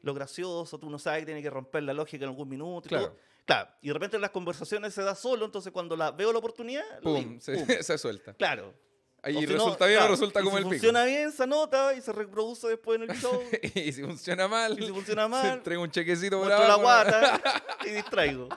lo 0.03 0.13
gracioso, 0.15 0.79
tú 0.79 0.89
no 0.91 0.99
sabes 0.99 1.21
que 1.21 1.27
tiene 1.27 1.43
que 1.43 1.51
romper 1.51 1.83
la 1.83 1.93
lógica 1.95 2.25
en 2.25 2.31
algún 2.31 2.49
minuto 2.49 2.87
y 2.87 2.91
Claro. 2.91 3.07
todo. 3.09 3.19
Claro, 3.47 3.71
y 3.81 3.87
de 3.89 3.95
repente 3.95 4.17
en 4.17 4.23
las 4.23 4.31
conversaciones 4.33 4.93
se 4.93 5.03
da 5.03 5.15
solo, 5.15 5.47
entonces 5.47 5.73
cuando 5.73 5.97
la 5.97 6.11
veo 6.11 6.33
la 6.33 6.39
oportunidad, 6.41 6.83
Pum, 7.01 7.39
se, 7.41 7.55
pum. 7.55 7.67
se 7.81 7.97
suelta. 7.97 8.35
Claro. 8.35 8.75
Ahí 9.23 9.35
si 9.41 9.47
no, 9.47 9.53
resulta 9.55 9.87
bien 9.87 10.01
o 10.03 10.09
resulta 10.09 10.41
y 10.41 10.45
como 10.45 10.57
si 10.57 10.63
el 10.63 10.65
pico. 10.65 10.75
funciona 10.75 11.05
bien, 11.05 11.33
se 11.33 11.43
anota 11.45 11.95
y 11.95 12.01
se 12.01 12.13
reproduce 12.13 12.69
después 12.69 13.01
en 13.01 13.11
el 13.11 13.17
show. 13.19 13.43
y 13.75 13.93
si 13.93 14.03
funciona 14.05 14.47
mal, 14.47 14.79
y 14.81 14.87
si 14.87 14.93
funciona 14.93 15.23
se 15.25 15.29
mal, 15.29 15.47
entrega 15.59 15.81
un 15.81 15.91
chequecito 15.91 16.39
por 16.39 16.49
la 16.49 16.75
guata 16.77 17.41
y 17.87 17.91
distraigo. 17.91 18.49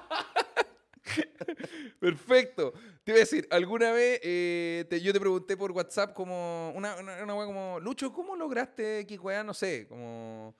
Perfecto. 2.00 2.74
Te 3.04 3.12
iba 3.12 3.18
a 3.18 3.20
decir, 3.20 3.48
alguna 3.52 3.92
vez 3.92 4.20
eh, 4.24 4.86
te- 4.90 5.02
yo 5.02 5.12
te 5.14 5.20
pregunté 5.20 5.58
por 5.58 5.72
WhatsApp 5.72 6.14
como 6.14 6.72
una, 6.76 6.96
una, 6.98 7.24
una 7.24 7.34
como, 7.46 7.80
Lucho, 7.80 8.14
¿cómo 8.14 8.36
lograste 8.36 9.06
weá? 9.20 9.44
No 9.44 9.54
sé, 9.54 9.88
como, 9.88 10.56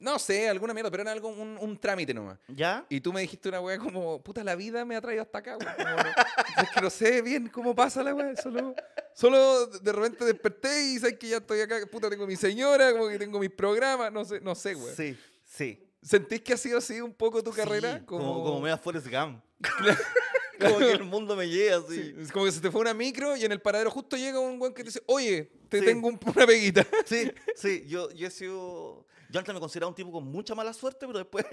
no 0.00 0.18
sé, 0.18 0.48
alguna 0.48 0.72
mierda, 0.74 0.90
pero 0.90 1.02
era 1.02 1.12
algo, 1.12 1.28
un, 1.28 1.58
un 1.60 1.76
trámite 1.78 2.14
nomás. 2.14 2.38
¿Ya? 2.48 2.84
Y 2.88 3.00
tú 3.00 3.12
me 3.12 3.20
dijiste 3.20 3.48
una 3.48 3.60
weá 3.60 3.78
como, 3.78 4.22
puta, 4.22 4.44
la 4.44 4.54
vida 4.54 4.84
me 4.84 4.94
ha 4.96 5.00
traído 5.00 5.22
hasta 5.22 5.38
acá. 5.38 5.54
Como, 5.54 5.68
no- 5.68 6.62
es 6.62 6.70
que 6.70 6.80
no 6.80 6.90
sé 6.90 7.22
bien 7.22 7.48
cómo 7.48 7.74
pasa 7.74 8.02
la 8.02 8.14
weá. 8.14 8.36
Solo, 8.36 8.74
solo 9.14 9.66
de 9.66 9.92
repente 9.92 10.24
desperté 10.24 10.84
y 10.92 10.98
sabes 10.98 11.18
que 11.18 11.28
ya 11.28 11.38
estoy 11.38 11.60
acá, 11.60 11.76
puta, 11.90 12.08
tengo 12.08 12.26
mi 12.26 12.36
señora, 12.36 12.92
como 12.92 13.08
que 13.08 13.18
tengo 13.18 13.38
mis 13.40 13.50
programas, 13.50 14.12
no 14.12 14.24
sé, 14.24 14.40
no 14.40 14.54
sé, 14.54 14.74
weón. 14.74 14.94
Sí, 14.96 15.18
sí. 15.44 15.84
¿Sentís 16.00 16.40
que 16.42 16.52
ha 16.52 16.56
sido 16.56 16.78
así 16.78 17.00
un 17.00 17.12
poco 17.12 17.42
tu 17.42 17.50
carrera? 17.50 17.98
Sí, 17.98 18.04
como, 18.06 18.44
como 18.44 18.60
me 18.60 18.68
da 18.70 18.78
Forrest 18.78 19.08
Gump. 19.08 19.42
como 20.72 20.78
que 20.78 20.92
el 20.92 21.04
mundo 21.04 21.36
me 21.36 21.48
llega 21.48 21.76
así. 21.78 21.94
Sí, 22.02 22.14
es 22.18 22.32
como 22.32 22.44
que 22.44 22.52
se 22.52 22.60
te 22.60 22.70
fue 22.70 22.80
una 22.80 22.94
micro 22.94 23.36
y 23.36 23.44
en 23.44 23.52
el 23.52 23.60
paradero 23.60 23.90
justo 23.90 24.16
llega 24.16 24.38
un 24.40 24.60
weón 24.60 24.74
que 24.74 24.82
te 24.82 24.88
dice, 24.90 25.02
oye, 25.06 25.50
te 25.68 25.80
Sí. 25.80 25.84
tengo 25.86 26.08
un- 26.08 26.18
una 26.34 26.46
peguita. 26.46 26.86
Sí, 27.06 27.30
sí, 27.56 27.84
yo, 27.86 28.10
yo 28.12 28.26
he 28.26 28.30
sido... 28.30 29.06
Yo 29.30 29.38
antes 29.38 29.52
me 29.52 29.60
consideraba 29.60 29.90
un 29.90 29.94
tipo 29.94 30.10
con 30.10 30.24
mucha 30.24 30.54
mala 30.54 30.72
suerte, 30.72 31.06
pero 31.06 31.18
después 31.18 31.44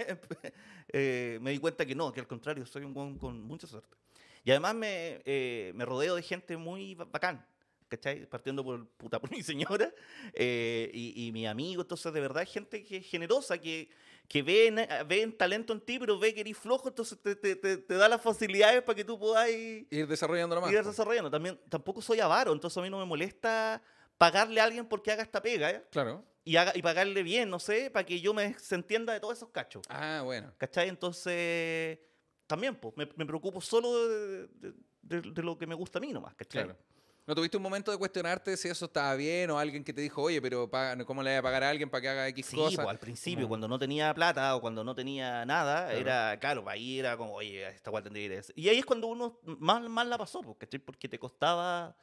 eh, 0.92 1.38
me 1.42 1.50
di 1.50 1.58
cuenta 1.58 1.84
que 1.84 1.94
no, 1.94 2.12
que 2.12 2.20
al 2.20 2.26
contrario, 2.26 2.64
soy 2.66 2.84
un 2.84 2.96
weón 2.96 3.18
con 3.18 3.42
mucha 3.42 3.66
suerte. 3.66 3.96
Y 4.44 4.50
además 4.50 4.74
me, 4.74 5.20
eh, 5.24 5.72
me 5.74 5.84
rodeo 5.84 6.14
de 6.14 6.22
gente 6.22 6.56
muy 6.56 6.94
ba- 6.94 7.04
bacán, 7.04 7.44
¿cachai? 7.88 8.26
Partiendo 8.26 8.64
por, 8.64 8.86
puta, 8.90 9.20
por 9.20 9.30
mi 9.30 9.42
señora 9.42 9.92
eh, 10.32 10.90
y, 10.94 11.26
y 11.26 11.32
mi 11.32 11.46
amigo, 11.46 11.82
entonces 11.82 12.12
de 12.12 12.20
verdad 12.20 12.46
gente 12.48 12.82
que 12.84 12.98
es 12.98 13.06
generosa, 13.06 13.58
que, 13.58 13.90
que 14.28 14.42
ven, 14.42 14.76
ven 15.06 15.36
talento 15.36 15.72
en 15.72 15.80
ti, 15.80 15.98
pero 15.98 16.18
ve 16.18 16.34
que 16.34 16.40
eres 16.40 16.56
flojo, 16.58 16.88
entonces 16.88 17.18
te, 17.22 17.36
te, 17.36 17.54
te, 17.56 17.76
te 17.78 17.94
da 17.94 18.08
las 18.08 18.20
facilidades 18.20 18.82
para 18.82 18.96
que 18.96 19.04
tú 19.04 19.18
puedas 19.18 19.48
ir, 19.50 19.86
desarrollando 20.08 20.60
más. 20.60 20.72
ir 20.72 20.82
desarrollando. 20.82 21.30
También, 21.30 21.60
tampoco 21.68 22.02
soy 22.02 22.20
avaro, 22.20 22.52
entonces 22.52 22.76
a 22.78 22.82
mí 22.82 22.90
no 22.90 22.98
me 22.98 23.04
molesta 23.04 23.80
pagarle 24.18 24.60
a 24.60 24.64
alguien 24.64 24.86
porque 24.86 25.12
haga 25.12 25.22
esta 25.22 25.40
pega, 25.42 25.70
¿eh? 25.70 25.84
Claro. 25.90 26.24
y, 26.44 26.56
haga, 26.56 26.72
y 26.74 26.82
pagarle 26.82 27.22
bien, 27.22 27.50
no 27.50 27.58
sé, 27.58 27.90
para 27.90 28.04
que 28.06 28.20
yo 28.20 28.32
me 28.34 28.58
se 28.58 28.74
entienda 28.74 29.12
de 29.12 29.20
todos 29.20 29.36
esos 29.36 29.50
cachos. 29.50 29.82
Ah, 29.88 30.22
bueno. 30.24 30.52
¿Cachai? 30.58 30.88
Entonces, 30.88 31.98
también, 32.46 32.76
pues, 32.76 32.94
me, 32.96 33.08
me 33.16 33.26
preocupo 33.26 33.60
solo 33.60 34.08
de, 34.08 34.46
de- 34.48 34.72
de- 35.02 35.20
de 35.30 35.42
lo 35.42 35.56
que 35.56 35.66
me 35.68 35.74
gusta 35.76 35.98
a 35.98 36.00
mí 36.00 36.12
nomás, 36.12 36.34
¿cachai? 36.34 36.64
Claro. 36.64 36.78
¿No 37.26 37.34
tuviste 37.34 37.56
un 37.56 37.62
momento 37.64 37.90
de 37.90 37.98
cuestionarte 37.98 38.56
si 38.56 38.68
eso 38.68 38.84
estaba 38.84 39.12
bien 39.16 39.50
o 39.50 39.58
alguien 39.58 39.82
que 39.82 39.92
te 39.92 40.00
dijo, 40.00 40.22
oye, 40.22 40.40
pero 40.40 40.70
paga- 40.70 41.04
¿cómo 41.04 41.24
le 41.24 41.30
voy 41.30 41.38
a 41.38 41.42
pagar 41.42 41.64
a 41.64 41.70
alguien 41.70 41.90
para 41.90 42.00
que 42.00 42.08
haga 42.08 42.28
X 42.28 42.46
Sí, 42.46 42.54
cosa? 42.56 42.76
pues, 42.76 42.88
al 42.88 43.00
principio, 43.00 43.48
cuando 43.48 43.66
no 43.66 43.80
tenía 43.80 44.14
plata 44.14 44.54
o 44.54 44.60
cuando 44.60 44.84
no 44.84 44.94
tenía 44.94 45.44
nada, 45.44 45.86
Claro. 45.86 45.98
era, 45.98 46.38
claro, 46.38 46.68
ahí 46.68 47.00
era 47.00 47.16
como, 47.16 47.32
oye, 47.34 47.66
esta 47.68 47.90
cual 47.90 48.04
tendría 48.04 48.28
que 48.28 48.34
ir 48.34 48.40
a. 48.40 48.44
Y 48.54 48.68
ahí 48.68 48.78
es 48.78 48.86
cuando 48.86 49.08
uno 49.08 49.40
más, 49.42 49.82
más 49.88 50.06
la 50.06 50.16
pasó, 50.16 50.40
pues, 50.40 50.56
¿cachai? 50.56 50.78
Porque 50.78 51.08
te 51.08 51.18
costaba, 51.18 51.96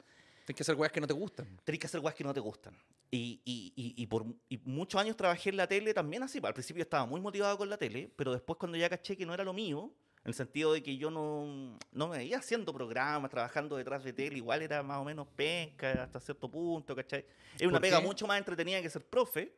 Tienes 0.44 0.58
que 0.58 0.62
hacer 0.62 0.74
weas 0.74 0.92
que 0.92 1.00
no 1.00 1.06
te 1.06 1.14
gustan. 1.14 1.58
tenés 1.64 1.78
que 1.78 1.86
hacer 1.86 2.02
cosas 2.02 2.14
que 2.16 2.24
no 2.24 2.34
te 2.34 2.40
gustan. 2.40 2.76
Y, 3.10 3.40
y, 3.46 3.72
y, 3.76 3.94
y 4.02 4.06
por 4.06 4.26
muchos 4.64 5.00
años 5.00 5.16
trabajé 5.16 5.48
en 5.48 5.56
la 5.56 5.66
tele 5.66 5.94
también 5.94 6.22
así. 6.22 6.38
pues, 6.38 6.48
Al 6.50 6.54
principio 6.54 6.82
estaba 6.82 7.06
muy 7.06 7.22
motivado 7.22 7.56
con 7.56 7.70
la 7.70 7.78
tele, 7.78 8.12
pero 8.14 8.30
después 8.34 8.58
cuando 8.58 8.76
ya 8.76 8.90
caché 8.90 9.16
que 9.16 9.24
no 9.24 9.32
era 9.32 9.42
lo 9.42 9.54
mío, 9.54 9.90
en 10.24 10.30
el 10.30 10.34
sentido 10.34 10.72
de 10.72 10.82
que 10.82 10.96
yo 10.96 11.10
no, 11.10 11.76
no 11.92 12.08
me 12.08 12.16
veía 12.16 12.38
haciendo 12.38 12.72
programas, 12.72 13.30
trabajando 13.30 13.76
detrás 13.76 14.02
de 14.02 14.12
tele, 14.14 14.38
igual 14.38 14.62
era 14.62 14.82
más 14.82 14.98
o 14.98 15.04
menos 15.04 15.26
penca 15.36 16.02
hasta 16.04 16.18
cierto 16.18 16.50
punto, 16.50 16.96
¿cachai? 16.96 17.26
Es 17.58 17.62
una 17.66 17.72
¿Por 17.72 17.82
pega 17.82 18.00
qué? 18.00 18.06
mucho 18.06 18.26
más 18.26 18.38
entretenida 18.38 18.80
que 18.80 18.88
ser 18.88 19.04
profe. 19.04 19.52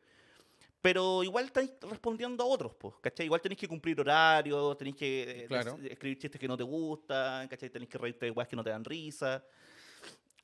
Pero 0.83 1.23
igual 1.25 1.47
estáis 1.47 1.71
respondiendo 1.83 2.45
a 2.45 2.47
otros, 2.47 2.75
pues, 2.75 2.95
¿cachai? 3.01 3.27
Igual 3.27 3.41
tenéis 3.41 3.61
que 3.61 3.67
cumplir 3.69 4.01
horarios, 4.01 4.77
tenéis 4.77 4.97
que 4.97 5.23
eh, 5.43 5.47
Claro. 5.47 5.79
escribir 5.85 6.19
chistes 6.19 6.41
que 6.41 6.47
no 6.49 6.57
te 6.57 6.63
gustan, 6.65 7.49
¿cachai? 7.49 7.71
Tenéis 7.71 7.89
que 7.89 7.99
reírte 7.99 8.27
de 8.27 8.47
que 8.47 8.57
no 8.57 8.63
te 8.65 8.71
dan 8.71 8.85
risa. 8.85 9.45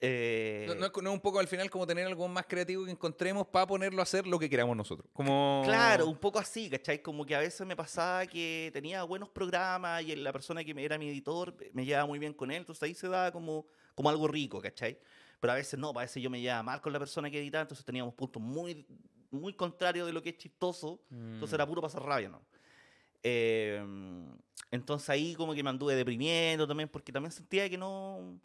Eh, 0.05 0.65
No, 0.67 0.75
no 0.75 0.87
es, 0.87 0.93
no 1.01 1.11
es 1.11 1.15
un 1.15 1.21
poco 1.21 1.39
al 1.39 1.47
final 1.47 1.71
como 1.71 1.87
tener 1.87 2.05
algo 2.09 2.27
más 2.27 2.45
creativo 2.47 2.85
que 2.85 2.91
encontremos 2.91 3.47
para 3.47 3.69
ponerlo 3.69 4.01
a 4.01 4.03
hacer 4.03 4.27
lo 4.27 4.37
que 4.37 4.51
queramos 4.51 4.77
nosotros. 4.77 5.09
Como... 5.13 5.63
Claro, 5.65 6.09
un 6.09 6.19
poco 6.19 6.41
así, 6.41 6.69
¿cachai? 6.69 7.01
Como 7.01 7.25
que 7.25 7.37
a 7.37 7.39
veces 7.39 7.65
me 7.65 7.77
pasaba 7.77 8.27
que 8.27 8.71
tenía 8.73 9.05
buenos 9.05 9.29
programas 9.29 10.03
y 10.03 10.17
la 10.17 10.33
persona 10.33 10.65
que 10.65 10.75
era 10.77 10.99
mi 10.99 11.09
editor 11.09 11.55
me 11.73 11.85
llevaba 11.85 12.07
muy 12.09 12.19
bien 12.19 12.35
con 12.35 12.51
él, 12.51 12.57
entonces 12.59 12.83
ahí 12.83 12.95
se 12.95 13.07
daba 13.09 13.31
como, 13.31 13.65
como 13.95 14.11
algo 14.11 14.27
rico, 14.27 14.61
¿cachai? 14.61 14.99
Pero 15.39 15.53
a 15.53 15.57
veces 15.57 15.79
no, 15.79 15.91
a 15.91 16.01
veces 16.03 16.21
yo 16.21 16.31
me 16.31 16.41
llevaba 16.41 16.65
mal 16.65 16.81
con 16.81 16.93
la 16.93 16.99
persona 16.99 17.31
que 17.31 17.39
editaba, 17.39 17.63
entonces 17.63 17.87
teníamos 17.87 18.13
puntos 18.15 18.43
muy, 18.43 18.85
muy 19.31 19.55
contrarios 19.55 20.09
de 20.09 20.13
lo 20.13 20.21
que 20.21 20.31
es 20.31 20.37
chistoso, 20.37 21.01
entonces 21.13 21.53
Mm. 21.53 21.55
era 21.55 21.67
puro 21.67 21.81
pasar 21.81 22.03
rabia, 22.03 22.29
¿no? 22.29 22.43
Eh, 23.23 23.81
entonces 24.73 25.09
ahí 25.11 25.35
como 25.37 25.55
que 25.55 25.63
me 25.63 25.71
anduve 25.71 25.95
deprimiendo 25.95 26.67
también, 26.67 26.89
porque 26.89 27.13
también 27.13 27.31
sentía 27.31 27.71
que 27.71 27.79
no... 27.79 28.41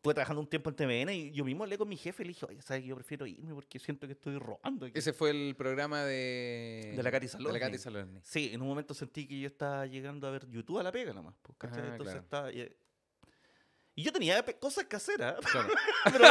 Estuve 0.00 0.14
trabajando 0.14 0.40
un 0.40 0.46
tiempo 0.48 0.70
en 0.70 0.76
TVN 0.76 1.10
y 1.12 1.30
yo 1.30 1.44
mismo 1.44 1.62
hablé 1.64 1.76
con 1.76 1.86
mi 1.86 1.94
jefe 1.98 2.22
y 2.22 2.26
le 2.26 2.32
dije, 2.32 2.46
oye, 2.46 2.62
¿sabes 2.62 2.82
Yo 2.84 2.94
prefiero 2.94 3.26
irme 3.26 3.52
porque 3.52 3.78
siento 3.78 4.06
que 4.06 4.14
estoy 4.14 4.38
robando 4.38 4.86
aquí". 4.86 4.98
Ese 4.98 5.12
fue 5.12 5.28
el 5.28 5.54
programa 5.54 6.04
de... 6.06 6.94
De 6.96 7.02
la 7.02 7.10
Katy 7.10 7.26
De 7.26 7.32
Salorni. 7.32 7.58
la 7.58 7.66
Katy 7.66 7.76
Salorni. 7.78 8.18
Sí, 8.24 8.48
en 8.50 8.62
un 8.62 8.68
momento 8.68 8.94
sentí 8.94 9.28
que 9.28 9.38
yo 9.38 9.46
estaba 9.46 9.84
llegando 9.84 10.26
a 10.26 10.30
ver 10.30 10.48
YouTube 10.48 10.78
a 10.78 10.82
la 10.84 10.90
pega 10.90 11.12
nomás. 11.12 11.34
pues, 11.42 11.58
¿cachai? 11.58 11.82
Ah, 11.82 11.86
Entonces 11.92 12.14
claro. 12.14 12.20
estaba... 12.24 12.50
Y, 12.50 12.74
y 13.96 14.02
yo 14.02 14.10
tenía 14.10 14.42
cosas 14.58 14.86
que 14.86 14.96
hacer, 14.96 15.22
¿ah? 15.22 15.36
Claro. 15.52 15.68
pero, 16.10 16.24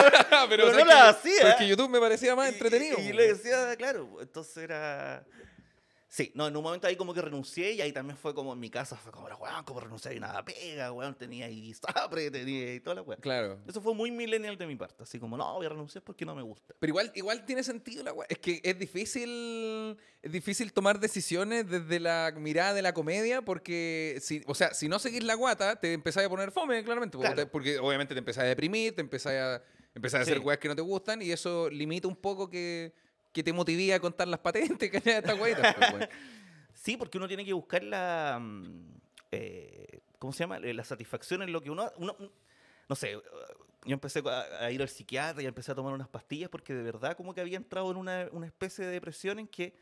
pero 0.50 0.70
¿sabes 0.72 0.86
no 0.86 0.92
las 0.92 1.16
hacía. 1.18 1.34
Pero 1.38 1.50
es 1.50 1.56
que 1.58 1.68
YouTube 1.68 1.90
me 1.92 2.00
parecía 2.00 2.36
más 2.36 2.50
Y- 2.50 2.54
entretenido. 2.56 2.98
Y, 3.00 3.02
y 3.10 3.14
le 3.14 3.28
decía, 3.28 3.76
claro, 3.76 4.18
entonces 4.20 4.58
era... 4.64 5.24
Sí, 6.12 6.32
no, 6.34 6.48
en 6.48 6.58
un 6.58 6.64
momento 6.64 6.88
ahí 6.88 6.96
como 6.96 7.14
que 7.14 7.22
renuncié 7.22 7.74
y 7.74 7.82
ahí 7.82 7.94
también 7.94 8.18
fue 8.18 8.34
como 8.34 8.52
en 8.54 8.60
mi 8.60 8.72
casa, 8.72 8.96
fue 8.96 9.12
como, 9.12 9.28
weón, 9.28 9.64
como 9.64 9.80
renuncié 9.80 10.16
y 10.16 10.20
nada 10.20 10.44
pega, 10.44 10.92
weón, 10.92 11.14
tenía 11.14 11.46
ahí 11.46 11.72
sapre, 12.20 12.32
tenía 12.32 12.68
ahí 12.72 12.80
toda 12.80 12.96
la 12.96 13.02
weón. 13.04 13.22
Claro. 13.22 13.60
Eso 13.68 13.80
fue 13.80 13.94
muy 13.94 14.10
millennial 14.10 14.58
de 14.58 14.66
mi 14.66 14.76
parte, 14.76 15.04
así 15.04 15.20
como, 15.20 15.38
no, 15.38 15.54
voy 15.54 15.68
a 15.68 15.70
renunciar 15.70 16.04
porque 16.04 16.26
no 16.26 16.34
me 16.34 16.42
gusta. 16.42 16.74
Pero 16.80 16.90
igual, 16.90 17.12
igual 17.14 17.46
tiene 17.46 17.62
sentido 17.64 18.04
la 18.04 18.12
weá. 18.12 18.26
Es 18.28 18.40
que 18.40 18.60
es 18.64 18.80
difícil, 18.80 19.98
es 20.24 20.32
difícil 20.32 20.74
tomar 20.74 21.00
decisiones 21.00 21.70
desde 21.70 22.00
la 22.00 22.34
mirada 22.36 22.74
de 22.74 22.82
la 22.82 22.94
comedia 22.94 23.44
porque, 23.44 24.18
si, 24.22 24.42
o 24.48 24.56
sea, 24.56 24.74
si 24.74 24.88
no 24.88 24.98
seguís 25.00 25.24
la 25.24 25.36
guata, 25.36 25.80
te 25.80 25.94
empezás 25.94 26.26
a 26.26 26.30
poner 26.30 26.52
fome, 26.52 26.84
claramente. 26.84 27.18
porque 27.18 27.34
Claro. 27.34 27.46
te- 27.46 27.52
Porque 27.52 27.78
obviamente 27.80 28.14
te 28.16 28.20
empezás 28.20 28.44
a 28.46 28.48
deprimir, 28.48 28.96
te 28.96 29.02
empezás 29.02 29.34
a, 29.34 29.64
empezás 29.94 30.20
a 30.20 30.24
hacer 30.24 30.38
Sí. 30.40 30.44
weas 30.44 30.60
que 30.60 30.68
no 30.70 30.76
te 30.76 30.82
gustan 30.82 31.22
y 31.22 31.32
eso 31.32 31.70
limita 31.70 32.08
un 32.08 32.16
poco 32.16 32.50
que, 32.50 32.94
que 33.32 33.44
te 33.44 33.54
motive 33.54 33.94
a 33.94 34.00
contar 34.00 34.28
las 34.28 34.40
patentes, 34.40 34.90
¿cachai? 34.92 35.14
Estas 35.14 35.40
weitas, 35.40 35.76
pues, 35.76 35.94
weón. 35.94 36.10
Sí, 36.74 36.96
porque 36.96 37.18
uno 37.18 37.28
tiene 37.28 37.44
que 37.44 37.52
buscar 37.54 37.84
la. 37.84 38.40
mm, 38.42 38.94
eh, 39.32 40.00
¿Cómo 40.18 40.32
se 40.34 40.40
llama? 40.40 40.58
Eh, 40.60 40.74
La 40.74 40.84
satisfacción 40.86 41.42
en 41.42 41.52
lo 41.52 41.62
que 41.62 41.70
uno. 41.70 41.92
uno 41.98 42.16
un- 42.20 42.32
no 42.88 42.96
sé, 42.96 43.18
uh, 43.18 43.22
yo 43.86 43.94
empecé 43.94 44.24
a, 44.26 44.66
a 44.66 44.72
ir 44.72 44.82
al 44.82 44.90
psiquiatra 44.90 45.44
y 45.44 45.46
empecé 45.46 45.72
a 45.72 45.76
tomar 45.76 45.94
unas 45.94 46.08
pastillas 46.08 46.50
porque 46.50 46.74
de 46.74 46.82
verdad 46.82 47.16
como 47.16 47.34
que 47.36 47.42
había 47.42 47.58
entrado 47.58 47.92
en 47.92 47.98
una, 47.98 48.28
una 48.32 48.48
especie 48.48 48.86
de 48.86 48.92
depresión 48.92 49.40
en 49.40 49.48
que 49.48 49.76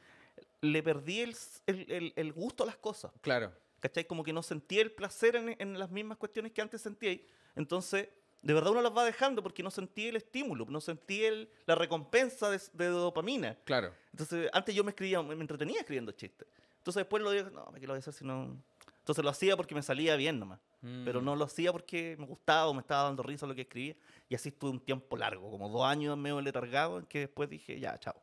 le 0.61 0.83
perdí 0.83 1.21
el, 1.21 1.35
el- 1.67 1.91
el- 1.91 2.13
el 2.15 2.33
gusto 2.33 2.63
a 2.63 2.65
las 2.65 2.77
cosas. 2.77 3.11
Claro. 3.21 3.53
¿Cachai? 3.79 4.05
Como 4.05 4.23
que 4.23 4.33
no 4.33 4.41
sentía 4.43 4.81
el 4.81 4.91
placer 4.91 5.35
en, 5.35 5.55
en 5.59 5.77
las 5.79 5.89
mismas 5.91 6.17
cuestiones 6.17 6.51
que 6.51 6.61
antes 6.61 6.81
sentía. 6.81 7.17
Entonces, 7.55 8.09
de 8.47 8.53
verdad 8.53 8.71
uno 8.71 8.81
las 8.81 8.95
va 8.95 9.03
dejando 9.03 9.43
porque 9.43 9.61
no 9.61 9.69
sentía 9.69 10.07
el 10.09 10.15
estímulo, 10.15 10.65
no 10.69 10.79
sentía 10.79 11.27
el- 11.27 11.49
la 11.65 11.75
recompensa 11.75 12.49
de, 12.49 12.61
de 12.73 12.85
dopamina. 12.87 13.57
Claro. 13.65 13.91
Entonces, 14.11 14.49
antes 14.53 14.73
yo 14.73 14.85
me 14.85 14.91
escribía, 14.91 15.21
me 15.21 15.33
entretenía 15.33 15.79
escribiendo 15.81 16.13
chistes. 16.13 16.47
Entonces 16.77 17.01
después 17.01 17.21
lo 17.21 17.31
dije, 17.31 17.51
no, 17.51 17.65
¿para 17.65 17.79
qué 17.79 17.85
lo 17.87 17.91
voy 17.93 17.97
a 17.97 17.99
hacer 17.99 18.13
si 18.13 18.23
no? 18.23 18.55
Entonces 18.99 19.23
lo 19.23 19.29
hacía 19.29 19.57
porque 19.57 19.75
me 19.75 19.81
salía 19.81 20.15
bien 20.15 20.39
nomás. 20.39 20.59
Pero 21.03 21.21
Mm. 21.21 21.25
no 21.25 21.35
lo 21.35 21.43
hacía 21.43 21.71
porque 21.73 22.15
me 22.19 22.25
gustaba 22.25 22.67
o 22.67 22.73
me 22.73 22.79
estaba 22.79 23.03
dando 23.03 23.21
risa 23.23 23.45
lo 23.47 23.53
que 23.55 23.61
escribía. 23.61 23.95
Y 24.29 24.35
así 24.35 24.49
estuve 24.49 24.71
un 24.71 24.79
tiempo 24.79 25.17
largo, 25.17 25.51
como 25.51 25.67
dos 25.69 25.83
años 25.85 26.15
medio 26.17 26.39
letargado, 26.39 26.99
en 26.99 27.05
que 27.05 27.19
después 27.21 27.49
dije, 27.49 27.77
ya, 27.79 27.97
chao. 27.97 28.15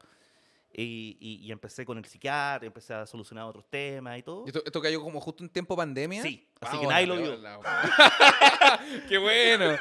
Y, 0.77 1.17
y- 1.21 1.47
y 1.47 1.53
empecé 1.53 1.85
con 1.87 1.97
el 1.99 2.05
psiquiatra, 2.05 2.67
empecé 2.67 2.93
a 2.95 3.07
solucionar 3.07 3.45
otros 3.45 3.65
temas 3.71 4.19
y 4.19 4.23
todo. 4.25 4.43
¿Y 4.45 4.49
Esto, 4.49 4.63
esto 4.67 4.83
cayó 4.83 5.01
como 5.01 5.21
justo 5.21 5.45
en 5.45 5.49
tiempo 5.49 5.77
pandemia. 5.77 6.21
Sí, 6.23 6.49
así 6.61 6.77
Ah, 6.77 6.81
que 6.81 6.87
hola, 6.87 6.95
nadie 6.97 7.07
lo 7.07 7.17
vio. 7.17 7.35
hola. 7.35 7.61
qué 9.09 9.19
bueno, 9.19 9.77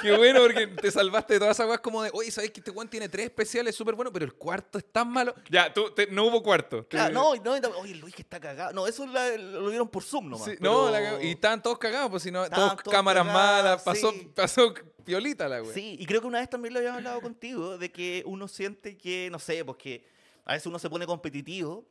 qué 0.00 0.16
bueno 0.16 0.40
porque 0.40 0.66
te 0.68 0.90
salvaste 0.90 1.34
de 1.34 1.40
todas 1.40 1.56
esas 1.56 1.66
weas 1.68 1.80
como 1.80 2.02
de, 2.02 2.10
oye, 2.14 2.30
¿sabes 2.30 2.50
que 2.50 2.60
este 2.60 2.70
weón 2.70 2.88
tiene 2.88 3.08
tres 3.08 3.26
especiales 3.26 3.74
súper 3.74 3.94
buenos, 3.94 4.12
pero 4.12 4.24
el 4.24 4.34
cuarto 4.34 4.78
es 4.78 4.90
tan 4.90 5.08
malo? 5.12 5.34
Ya, 5.50 5.72
tú, 5.72 5.90
te- 5.90 6.06
no 6.06 6.24
hubo 6.26 6.42
cuarto. 6.42 6.86
Claro, 6.88 7.12
no, 7.12 7.34
no, 7.36 7.68
oye, 7.80 7.94
Luis 7.96 8.14
que 8.14 8.22
está 8.22 8.40
cagado. 8.40 8.72
No, 8.72 8.86
eso 8.86 9.06
la- 9.06 9.36
lo 9.36 9.68
vieron 9.68 9.88
por 9.88 10.02
Zoom 10.02 10.30
nomás. 10.30 10.46
Sí, 10.46 10.54
pero- 10.58 10.72
No, 10.86 10.90
la 10.90 11.22
y 11.22 11.32
estaban 11.32 11.62
todos 11.62 11.78
cagados, 11.78 12.10
pues 12.10 12.22
si 12.22 12.30
no, 12.30 12.44
Estaban 12.44 12.76
todos 12.78 12.92
cámaras 12.94 13.26
cagados, 13.26 13.64
malas, 13.64 13.82
pasó, 13.82 14.12
sí. 14.12 14.30
pasó 14.34 14.72
piolita 15.04 15.48
la 15.48 15.62
wea. 15.62 15.72
Sí, 15.74 15.96
y 15.98 16.06
creo 16.06 16.20
que 16.20 16.26
una 16.26 16.38
vez 16.40 16.48
también 16.50 16.72
lo 16.74 16.78
habíamos 16.80 16.98
hablado 16.98 17.20
contigo, 17.20 17.78
de 17.78 17.90
que 17.92 18.22
uno 18.26 18.48
siente 18.48 18.96
que, 18.96 19.28
no 19.30 19.38
sé, 19.38 19.64
porque 19.64 20.04
a 20.48 20.52
veces 20.54 20.66
uno 20.66 20.78
se 20.80 20.90
pone 20.90 21.06
competitivo 21.06 21.86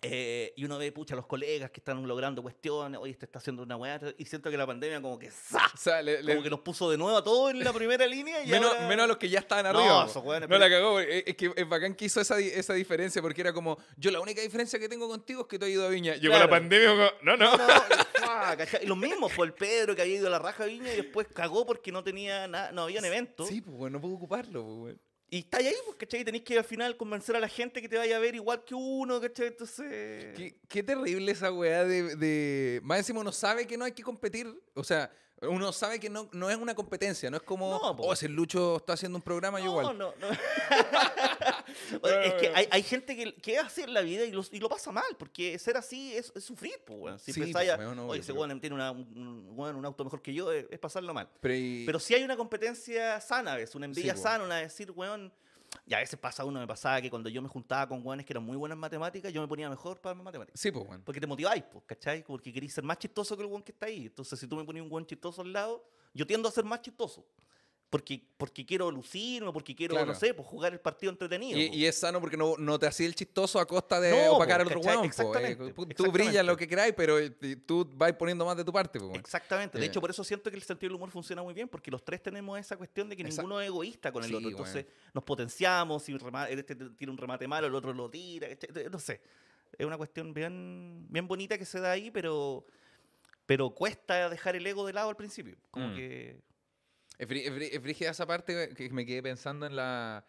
eh, 0.00 0.52
y 0.56 0.64
uno 0.64 0.78
ve, 0.78 0.92
pucha, 0.92 1.16
los 1.16 1.26
colegas 1.26 1.72
que 1.72 1.80
están 1.80 2.06
logrando 2.06 2.40
cuestiones, 2.40 3.00
oye, 3.02 3.10
este 3.10 3.24
está 3.26 3.40
haciendo 3.40 3.64
una 3.64 3.74
weá, 3.76 3.98
y 4.16 4.24
siento 4.26 4.48
que 4.48 4.56
la 4.56 4.64
pandemia 4.64 5.02
como 5.02 5.18
que 5.18 5.28
¡za! 5.28 5.58
O 5.74 5.76
sea, 5.76 6.00
le- 6.02 6.22
le- 6.22 6.34
Como 6.34 6.44
que 6.44 6.50
nos 6.50 6.60
puso 6.60 6.88
de 6.88 6.96
nuevo 6.96 7.16
a 7.18 7.24
todos 7.24 7.50
en 7.50 7.64
la 7.64 7.72
primera 7.72 8.06
línea 8.06 8.44
y 8.44 8.46
menos, 8.46 8.70
ahora- 8.74 8.86
menos 8.86 9.04
a 9.04 9.06
los 9.08 9.16
que 9.16 9.28
ya 9.28 9.40
estaban 9.40 9.64
No, 9.64 9.70
arriba. 9.70 10.06
no 10.40 10.46
pero- 10.46 10.58
la 10.60 10.70
cagó. 10.70 11.00
Es, 11.00 11.34
que 11.34 11.52
es 11.56 11.68
bacán 11.68 11.96
que 11.96 12.04
hizo 12.04 12.20
esa, 12.20 12.38
esa 12.38 12.74
diferencia 12.74 13.20
porque 13.20 13.40
era 13.40 13.52
como, 13.52 13.76
yo 13.96 14.12
la 14.12 14.20
única 14.20 14.40
diferencia 14.40 14.78
que 14.78 14.88
tengo 14.88 15.08
contigo 15.08 15.40
es 15.42 15.46
que 15.48 15.58
tú 15.58 15.64
has 15.64 15.70
ido 15.72 15.84
a 15.84 15.88
Viña. 15.88 16.14
Llegó 16.14 16.38
la 16.38 16.48
pandemia, 16.48 16.90
como, 16.90 17.08
no, 17.22 17.36
no. 17.36 17.56
No. 17.56 17.66
¿cachai? 18.56 18.84
Y 18.84 18.86
lo 18.86 18.94
mismo 18.94 19.28
fue 19.28 19.46
el 19.46 19.52
Pedro 19.52 19.96
que 19.96 20.02
había 20.02 20.14
ido 20.14 20.28
a 20.28 20.30
la 20.30 20.38
raja 20.38 20.64
Viña 20.64 20.92
y 20.92 20.96
después 20.98 21.26
cagó 21.34 21.66
porque 21.66 21.90
no 21.90 22.04
tenía 22.04 22.46
nada, 22.46 22.70
no 22.70 22.82
habían 22.82 23.04
eventos. 23.04 23.48
Sí, 23.48 23.60
pues 23.62 23.76
bueno, 23.76 23.96
no 23.98 24.00
puedo 24.00 24.14
ocuparlo, 24.14 24.62
pues 24.62 24.76
bueno. 24.76 24.98
Y 25.30 25.40
está 25.40 25.58
ahí, 25.58 25.72
pues, 25.84 25.96
¿cachai? 25.98 26.24
Tenés 26.24 26.42
que 26.42 26.56
al 26.56 26.64
final 26.64 26.96
convencer 26.96 27.36
a 27.36 27.40
la 27.40 27.48
gente 27.48 27.82
que 27.82 27.88
te 27.88 27.98
vaya 27.98 28.16
a 28.16 28.18
ver 28.18 28.34
igual 28.34 28.64
que 28.64 28.74
uno, 28.74 29.20
¿cachai? 29.20 29.48
Entonces. 29.48 30.34
Qué, 30.36 30.56
qué 30.68 30.82
terrible 30.82 31.32
esa 31.32 31.52
weá 31.52 31.84
de, 31.84 32.16
de- 32.16 32.80
Más 32.82 32.98
encima 32.98 33.20
uno 33.20 33.32
sabe 33.32 33.66
que 33.66 33.76
no 33.76 33.84
hay 33.84 33.92
que 33.92 34.02
competir. 34.02 34.46
O 34.74 34.82
sea, 34.82 35.10
uno 35.42 35.72
sabe 35.72 36.00
que 36.00 36.10
no, 36.10 36.28
no 36.32 36.50
es 36.50 36.56
una 36.56 36.74
competencia. 36.74 37.30
No 37.30 37.36
es 37.36 37.42
como, 37.42 37.70
No, 37.70 37.96
oh, 37.98 38.16
si 38.16 38.26
el 38.26 38.32
Lucho 38.32 38.76
está 38.78 38.94
haciendo 38.94 39.16
un 39.16 39.22
programa, 39.22 39.60
yo 39.60 39.66
igual. 39.66 39.96
no, 39.98 40.12
no. 40.18 40.28
Oye, 42.02 42.26
es 42.26 42.34
que 42.34 42.48
hay, 42.54 42.68
hay 42.70 42.82
gente 42.82 43.16
que, 43.16 43.34
que 43.34 43.56
es 43.56 43.78
en 43.78 43.92
la 43.94 44.00
vida 44.00 44.24
y 44.24 44.32
lo, 44.32 44.42
y 44.50 44.58
lo 44.58 44.68
pasa 44.68 44.90
mal, 44.92 45.04
porque 45.18 45.58
ser 45.58 45.76
así 45.76 46.14
es, 46.16 46.32
es 46.34 46.44
sufrir, 46.44 46.74
pues, 46.84 46.98
weón. 46.98 47.18
Si 47.18 47.32
Sí, 47.32 47.40
pues, 47.40 47.54
obvio, 47.54 48.06
oye, 48.08 48.20
ese 48.20 48.32
pero- 48.32 48.58
tiene 48.60 48.74
una- 48.74 48.90
un, 48.92 49.54
un- 49.56 49.84
auto 49.84 50.04
mejor 50.04 50.22
que 50.22 50.32
yo, 50.34 50.50
es, 50.52 50.66
es 50.70 50.78
pasarlo 50.78 51.12
mal. 51.14 51.28
Pero, 51.40 51.54
y- 51.54 51.84
Pero 51.86 52.00
si 52.00 52.14
hay 52.14 52.24
una 52.24 52.36
competencia 52.36 53.20
sana, 53.20 53.54
¿ves? 53.56 53.74
Una 53.74 53.86
envidia 53.86 54.16
sana, 54.16 54.44
una 54.44 54.56
de 54.56 54.62
decir, 54.62 54.90
weón. 54.90 55.32
Y 55.86 55.94
a 55.94 55.98
veces 55.98 56.18
pasa 56.18 56.44
uno, 56.44 56.60
me 56.60 56.66
pasaba 56.66 57.00
que 57.00 57.10
cuando 57.10 57.28
yo 57.28 57.40
me 57.40 57.48
juntaba 57.48 57.88
con 57.88 58.06
weones 58.06 58.26
que 58.26 58.32
eran 58.32 58.44
muy 58.44 58.56
buenas 58.56 58.76
en 58.76 58.80
matemáticas, 58.80 59.32
yo 59.32 59.40
me 59.40 59.48
ponía 59.48 59.68
mejor 59.70 60.00
para 60.00 60.14
matemáticas. 60.14 60.60
Sí, 60.60 60.70
pues 60.70 60.86
bueno. 60.86 61.02
Porque 61.04 61.20
te 61.20 61.26
motiváis, 61.26 61.64
pues, 61.70 61.84
¿cachai? 61.86 62.22
Porque 62.24 62.52
queréis 62.52 62.74
ser 62.74 62.84
más 62.84 62.98
chistoso 62.98 63.36
que 63.36 63.42
el 63.42 63.48
weón 63.48 63.62
que 63.62 63.72
está 63.72 63.86
ahí. 63.86 64.06
Entonces, 64.06 64.38
si 64.38 64.46
tú 64.46 64.56
me 64.56 64.64
pones 64.64 64.82
un 64.82 64.90
weón 64.90 65.06
chistoso 65.06 65.42
al 65.42 65.52
lado, 65.52 65.84
yo 66.14 66.26
tiendo 66.26 66.48
a 66.48 66.52
ser 66.52 66.64
más 66.64 66.80
chistoso. 66.82 67.24
Porque, 67.90 68.20
porque 68.36 68.66
quiero 68.66 68.90
lucirme, 68.90 69.50
porque 69.50 69.74
quiero, 69.74 69.94
Claro. 69.94 70.12
no 70.12 70.14
sé, 70.14 70.34
pues 70.34 70.46
jugar 70.46 70.74
el 70.74 70.78
partido 70.80 71.10
entretenido. 71.10 71.58
Y, 71.58 71.68
po. 71.70 71.74
y 71.74 71.86
es 71.86 71.96
sano 71.96 72.20
porque 72.20 72.36
no, 72.36 72.54
no 72.58 72.78
te 72.78 72.86
hacía 72.86 73.06
el 73.06 73.14
chistoso 73.14 73.58
a 73.58 73.66
costa 73.66 73.98
de 73.98 74.10
No, 74.26 74.32
opacar 74.34 74.58
po, 74.58 74.60
al 74.60 74.66
otro 74.66 74.80
weón. 74.80 74.98
po, 74.98 75.04
eh. 75.04 75.06
Exactamente, 75.06 75.56
Tú- 75.56 75.72
Tú 75.72 75.82
exactamente. 75.84 76.10
brillas 76.24 76.44
lo 76.44 76.54
que 76.54 76.68
queráis, 76.68 76.92
pero 76.94 77.18
eh, 77.18 77.30
tú 77.64 77.88
vas 77.94 78.12
poniendo 78.12 78.44
más 78.44 78.58
de 78.58 78.64
tu 78.64 78.72
parte, 78.74 78.98
bueno. 78.98 79.14
Exactamente. 79.18 79.78
De 79.78 79.84
Eh. 79.86 79.88
hecho, 79.88 80.02
por 80.02 80.10
eso 80.10 80.22
siento 80.22 80.50
que 80.50 80.56
el 80.56 80.62
sentido 80.62 80.90
del 80.90 80.96
humor 80.96 81.10
funciona 81.10 81.42
muy 81.42 81.54
bien, 81.54 81.66
porque 81.66 81.90
los 81.90 82.04
tres 82.04 82.22
tenemos 82.22 82.58
esa 82.60 82.76
cuestión 82.76 83.08
de 83.08 83.16
que 83.16 83.24
ninguno 83.24 83.58
es 83.58 83.68
egoísta 83.68 84.12
con 84.12 84.22
el 84.22 84.28
Sí, 84.28 84.34
otro. 84.34 84.50
Entonces, 84.50 84.84
nos 85.14 85.24
potenciamos, 85.24 86.02
si 86.02 86.14
este 86.50 86.74
tira 86.74 87.10
un 87.10 87.16
remate 87.16 87.48
malo, 87.48 87.68
el 87.68 87.74
otro 87.74 87.94
lo 87.94 88.10
tira, 88.10 88.48
no 88.92 88.98
sé. 88.98 89.22
Es 89.78 89.86
una 89.86 89.96
cuestión 89.96 90.34
bien, 90.34 91.06
bien 91.08 91.26
bonita 91.26 91.56
que 91.56 91.64
se 91.64 91.80
da 91.80 91.92
ahí, 91.92 92.10
pero, 92.10 92.66
pero 93.46 93.70
cuesta 93.70 94.28
dejar 94.28 94.56
el 94.56 94.66
ego 94.66 94.86
de 94.86 94.92
lado 94.92 95.08
al 95.08 95.16
principio. 95.16 95.56
Como 95.70 95.88
Mm. 95.88 95.94
que... 95.96 96.47
Es 97.18 97.28
frí- 97.28 97.42
es 97.44 97.52
frí- 97.52 97.68
es 97.72 97.80
frígida 97.82 98.10
esa 98.10 98.26
parte 98.26 98.70
que 98.74 98.90
me 98.90 99.04
quedé 99.04 99.22
pensando 99.22 99.66
en 99.66 99.76
la... 99.76 100.24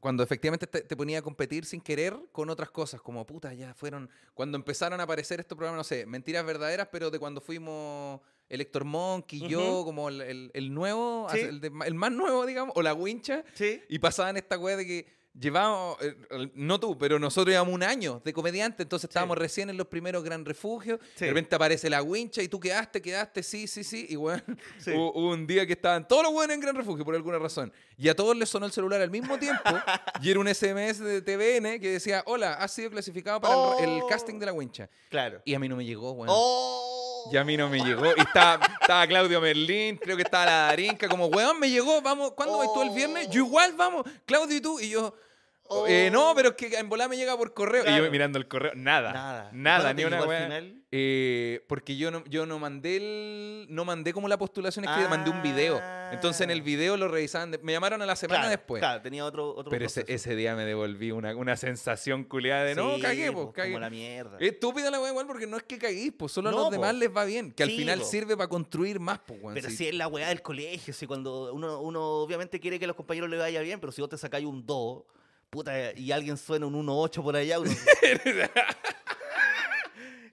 Cuando 0.00 0.22
efectivamente 0.22 0.66
te, 0.66 0.80
te 0.80 0.96
ponía 0.96 1.18
a 1.18 1.22
competir 1.22 1.66
sin 1.66 1.82
querer 1.82 2.16
con 2.32 2.48
otras 2.48 2.70
cosas, 2.70 3.02
como 3.02 3.26
puta, 3.26 3.52
ya 3.52 3.74
fueron... 3.74 4.08
Cuando 4.32 4.56
empezaron 4.56 4.98
a 5.00 5.02
aparecer 5.02 5.40
estos 5.40 5.56
programas, 5.58 5.78
no 5.80 5.84
sé, 5.84 6.06
mentiras 6.06 6.44
verdaderas, 6.46 6.88
pero 6.90 7.10
de 7.10 7.18
cuando 7.18 7.42
fuimos 7.42 8.20
Elector 8.48 8.84
Monk 8.86 9.30
y 9.34 9.46
yo, 9.46 9.82
como 9.84 10.08
el, 10.08 10.22
el- 10.22 10.50
el 10.54 10.72
nuevo, 10.72 11.28
Sí. 11.30 11.40
el, 11.40 11.60
de- 11.60 11.70
el 11.84 11.94
más 11.94 12.12
nuevo, 12.12 12.46
digamos, 12.46 12.74
o 12.76 12.80
la 12.82 12.94
wincha, 12.94 13.44
Sí. 13.52 13.82
y 13.90 13.98
pasaban 13.98 14.38
esta 14.38 14.58
weá 14.58 14.76
de 14.78 14.86
que 14.86 15.19
llevábamos, 15.38 15.96
eh, 16.02 16.16
no 16.54 16.80
tú, 16.80 16.98
pero 16.98 17.18
nosotros 17.18 17.52
llevamos 17.52 17.72
un 17.74 17.82
año 17.82 18.20
de 18.24 18.32
comediante, 18.32 18.82
entonces 18.82 19.08
estábamos 19.08 19.38
recién 19.38 19.70
en 19.70 19.76
los 19.76 19.86
primeros 19.86 20.24
Gran 20.24 20.44
Refugios, 20.44 20.98
Sí. 21.14 21.24
de 21.24 21.30
repente 21.30 21.54
aparece 21.56 21.88
la 21.88 22.02
wincha 22.02 22.42
y 22.42 22.48
tú 22.48 22.58
quedaste, 22.58 23.00
quedaste, 23.00 23.42
sí, 23.42 23.66
sí, 23.66 23.84
sí, 23.84 24.06
y 24.08 24.14
Sí. 24.78 24.90
hubo, 24.92 25.12
hubo 25.12 25.30
un 25.30 25.46
día 25.46 25.66
que 25.66 25.74
estaban 25.74 26.06
todos 26.08 26.24
los 26.24 26.32
buenos 26.32 26.54
en 26.54 26.60
Gran 26.60 26.74
Refugio 26.74 27.04
por 27.04 27.14
alguna 27.14 27.38
razón, 27.38 27.72
y 27.96 28.08
a 28.08 28.16
todos 28.16 28.36
les 28.36 28.48
sonó 28.48 28.66
el 28.66 28.72
celular 28.72 29.00
al 29.00 29.10
mismo 29.10 29.38
tiempo, 29.38 29.62
y 30.22 30.30
era 30.30 30.40
un 30.40 30.48
SMS 30.48 30.98
de 31.02 31.22
TVN 31.22 31.78
que 31.80 31.92
decía, 31.92 32.22
hola, 32.26 32.54
has 32.54 32.72
sido 32.72 32.90
clasificado 32.90 33.40
para 33.40 33.54
el- 33.78 33.88
el, 33.90 34.00
Oh. 34.02 34.06
casting 34.08 34.38
de 34.38 34.46
la 34.46 34.52
wincha, 34.52 34.88
Claro. 35.10 35.40
y 35.44 35.54
a 35.54 35.58
mí 35.58 35.68
no 35.68 35.76
me 35.76 35.84
llegó, 35.84 36.12
weón. 36.12 36.28
¡Oh! 36.30 37.09
Y 37.30 37.36
a 37.36 37.44
mí 37.44 37.56
no 37.56 37.68
me 37.68 37.80
llegó. 37.80 38.06
Y 38.16 38.20
estaba, 38.20 38.60
estaba 38.80 39.06
Claudio 39.06 39.40
Merlín, 39.40 39.96
creo 39.96 40.16
que 40.16 40.22
estaba 40.22 40.46
la 40.46 40.52
Darinka, 40.66 41.08
como, 41.08 41.26
weón, 41.26 41.58
me 41.58 41.70
llegó, 41.70 42.00
vamos, 42.02 42.32
¿cuándo 42.32 42.60
tú 42.72 42.82
el 42.82 42.90
viernes? 42.90 43.28
Yo 43.30 43.44
igual, 43.44 43.74
vamos, 43.76 44.04
Claudio 44.26 44.56
y 44.56 44.60
tú. 44.60 44.80
Y 44.80 44.90
yo, 44.90 45.14
eh, 45.88 46.10
no, 46.12 46.32
pero 46.34 46.50
es 46.50 46.54
que 46.56 46.76
en 46.78 46.88
volada 46.88 47.08
me 47.08 47.16
llega 47.16 47.36
por 47.36 47.54
correo. 47.54 47.84
Y 47.86 47.96
yo 47.96 48.10
mirando 48.10 48.38
el 48.38 48.48
correo, 48.48 48.72
nada. 48.74 49.12
Nada. 49.12 49.50
Nada, 49.52 49.90
¿Y 49.92 49.94
ni 49.94 50.04
una 50.04 50.24
weá. 50.24 50.62
Eh, 50.92 51.64
porque 51.68 51.96
yo 51.96 52.10
no, 52.10 52.24
yo 52.26 52.46
no 52.46 52.58
mandé 52.58 52.96
el. 52.96 53.66
No 53.68 53.84
mandé 53.84 54.12
como 54.12 54.26
la 54.26 54.36
postulación, 54.38 54.84
es 54.84 54.90
que 54.90 55.08
mandé 55.08 55.30
un 55.30 55.40
video. 55.42 55.80
Entonces 56.10 56.40
en 56.40 56.50
el 56.50 56.60
Ah. 56.60 56.64
video 56.64 56.96
lo 56.96 57.06
revisaban. 57.06 57.52
de- 57.52 57.58
me 57.58 57.70
llamaron 57.72 58.02
a 58.02 58.06
la 58.06 58.16
semana 58.16 58.40
Claro, 58.40 58.50
después. 58.50 58.80
Claro, 58.80 59.00
tenía 59.00 59.24
otro, 59.24 59.54
otro 59.54 59.70
Pero 59.70 59.86
ese, 59.86 60.34
día 60.34 60.56
me 60.56 60.64
devolví 60.64 61.12
una, 61.12 61.36
una 61.36 61.56
sensación 61.56 62.24
culiada 62.24 62.64
de 62.64 62.74
no, 62.74 62.98
cagué, 63.00 63.30
pues, 63.30 63.44
pues, 63.46 63.54
cagué. 63.54 63.68
Como 63.70 63.78
la 63.80 63.90
mierda. 63.90 64.36
Es 64.40 64.52
Estúpida 64.52 64.90
la 64.90 64.98
weá 65.00 65.10
igual 65.10 65.26
porque 65.28 65.46
no 65.46 65.56
es 65.56 65.62
que 65.62 65.78
caguís, 65.78 66.12
pues 66.18 66.32
solo 66.32 66.48
a 66.48 66.52
los 66.52 66.70
demás 66.70 66.94
les 66.96 67.14
va 67.14 67.24
bien. 67.24 67.52
Que 67.52 67.62
al 67.62 67.70
final 67.70 68.00
po. 68.00 68.04
sirve 68.04 68.36
para 68.36 68.48
construir 68.48 68.98
más, 68.98 69.20
pues. 69.20 69.38
Pero 69.54 69.70
sí. 69.70 69.76
si 69.76 69.86
es 69.88 69.94
la 69.94 70.08
weá 70.08 70.28
del 70.28 70.42
colegio, 70.42 70.92
si 70.92 71.06
cuando 71.06 71.54
uno, 71.54 71.80
uno 71.80 72.02
obviamente 72.16 72.58
quiere 72.58 72.78
que 72.80 72.86
a 72.86 72.88
los 72.88 72.96
compañeros 72.96 73.30
le 73.30 73.38
vaya 73.38 73.60
bien, 73.60 73.78
pero 73.78 73.92
si 73.92 74.00
vos 74.00 74.10
te 74.10 74.18
sacáis 74.18 74.44
un 74.46 74.66
2, 74.66 75.04
puta, 75.50 75.92
y 75.92 76.12
alguien 76.12 76.36
suena 76.36 76.66
un 76.66 76.74
1-8 76.86 77.22
por 77.22 77.36
allá, 77.36 77.58
uno... 77.58 77.70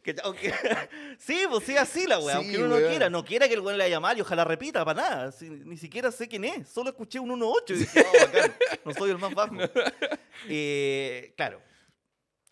Que- 0.03 0.15
aunque- 0.23 0.53
sí, 1.19 1.41
pues 1.49 1.65
sí, 1.65 1.75
así 1.75 2.07
la 2.07 2.17
weá. 2.19 2.35
Sí, 2.39 2.45
aunque 2.45 2.57
uno 2.63 2.79
no 2.79 2.87
quiera, 2.87 3.09
no 3.09 3.25
quiera 3.25 3.47
que 3.49 3.55
el 3.55 3.59
weón 3.59 3.77
le 3.77 3.83
vaya 3.83 3.99
mal 3.99 4.17
y 4.17 4.21
ojalá 4.21 4.45
repita, 4.45 4.85
para 4.85 5.01
nada. 5.01 5.31
Si- 5.33 5.49
ni 5.49 5.75
siquiera 5.75 6.11
sé 6.13 6.29
quién 6.29 6.45
es, 6.45 6.69
solo 6.69 6.91
escuché 6.91 7.19
un 7.19 7.29
1-8 7.29 7.63
y 7.71 7.73
dije, 7.73 8.05
oh, 8.07 8.25
bacán, 8.25 8.55
no 8.85 8.93
soy 8.93 9.11
el 9.11 9.17
más 9.17 9.33
bajo. 9.33 9.55
Eh, 10.49 11.33
claro. 11.35 11.59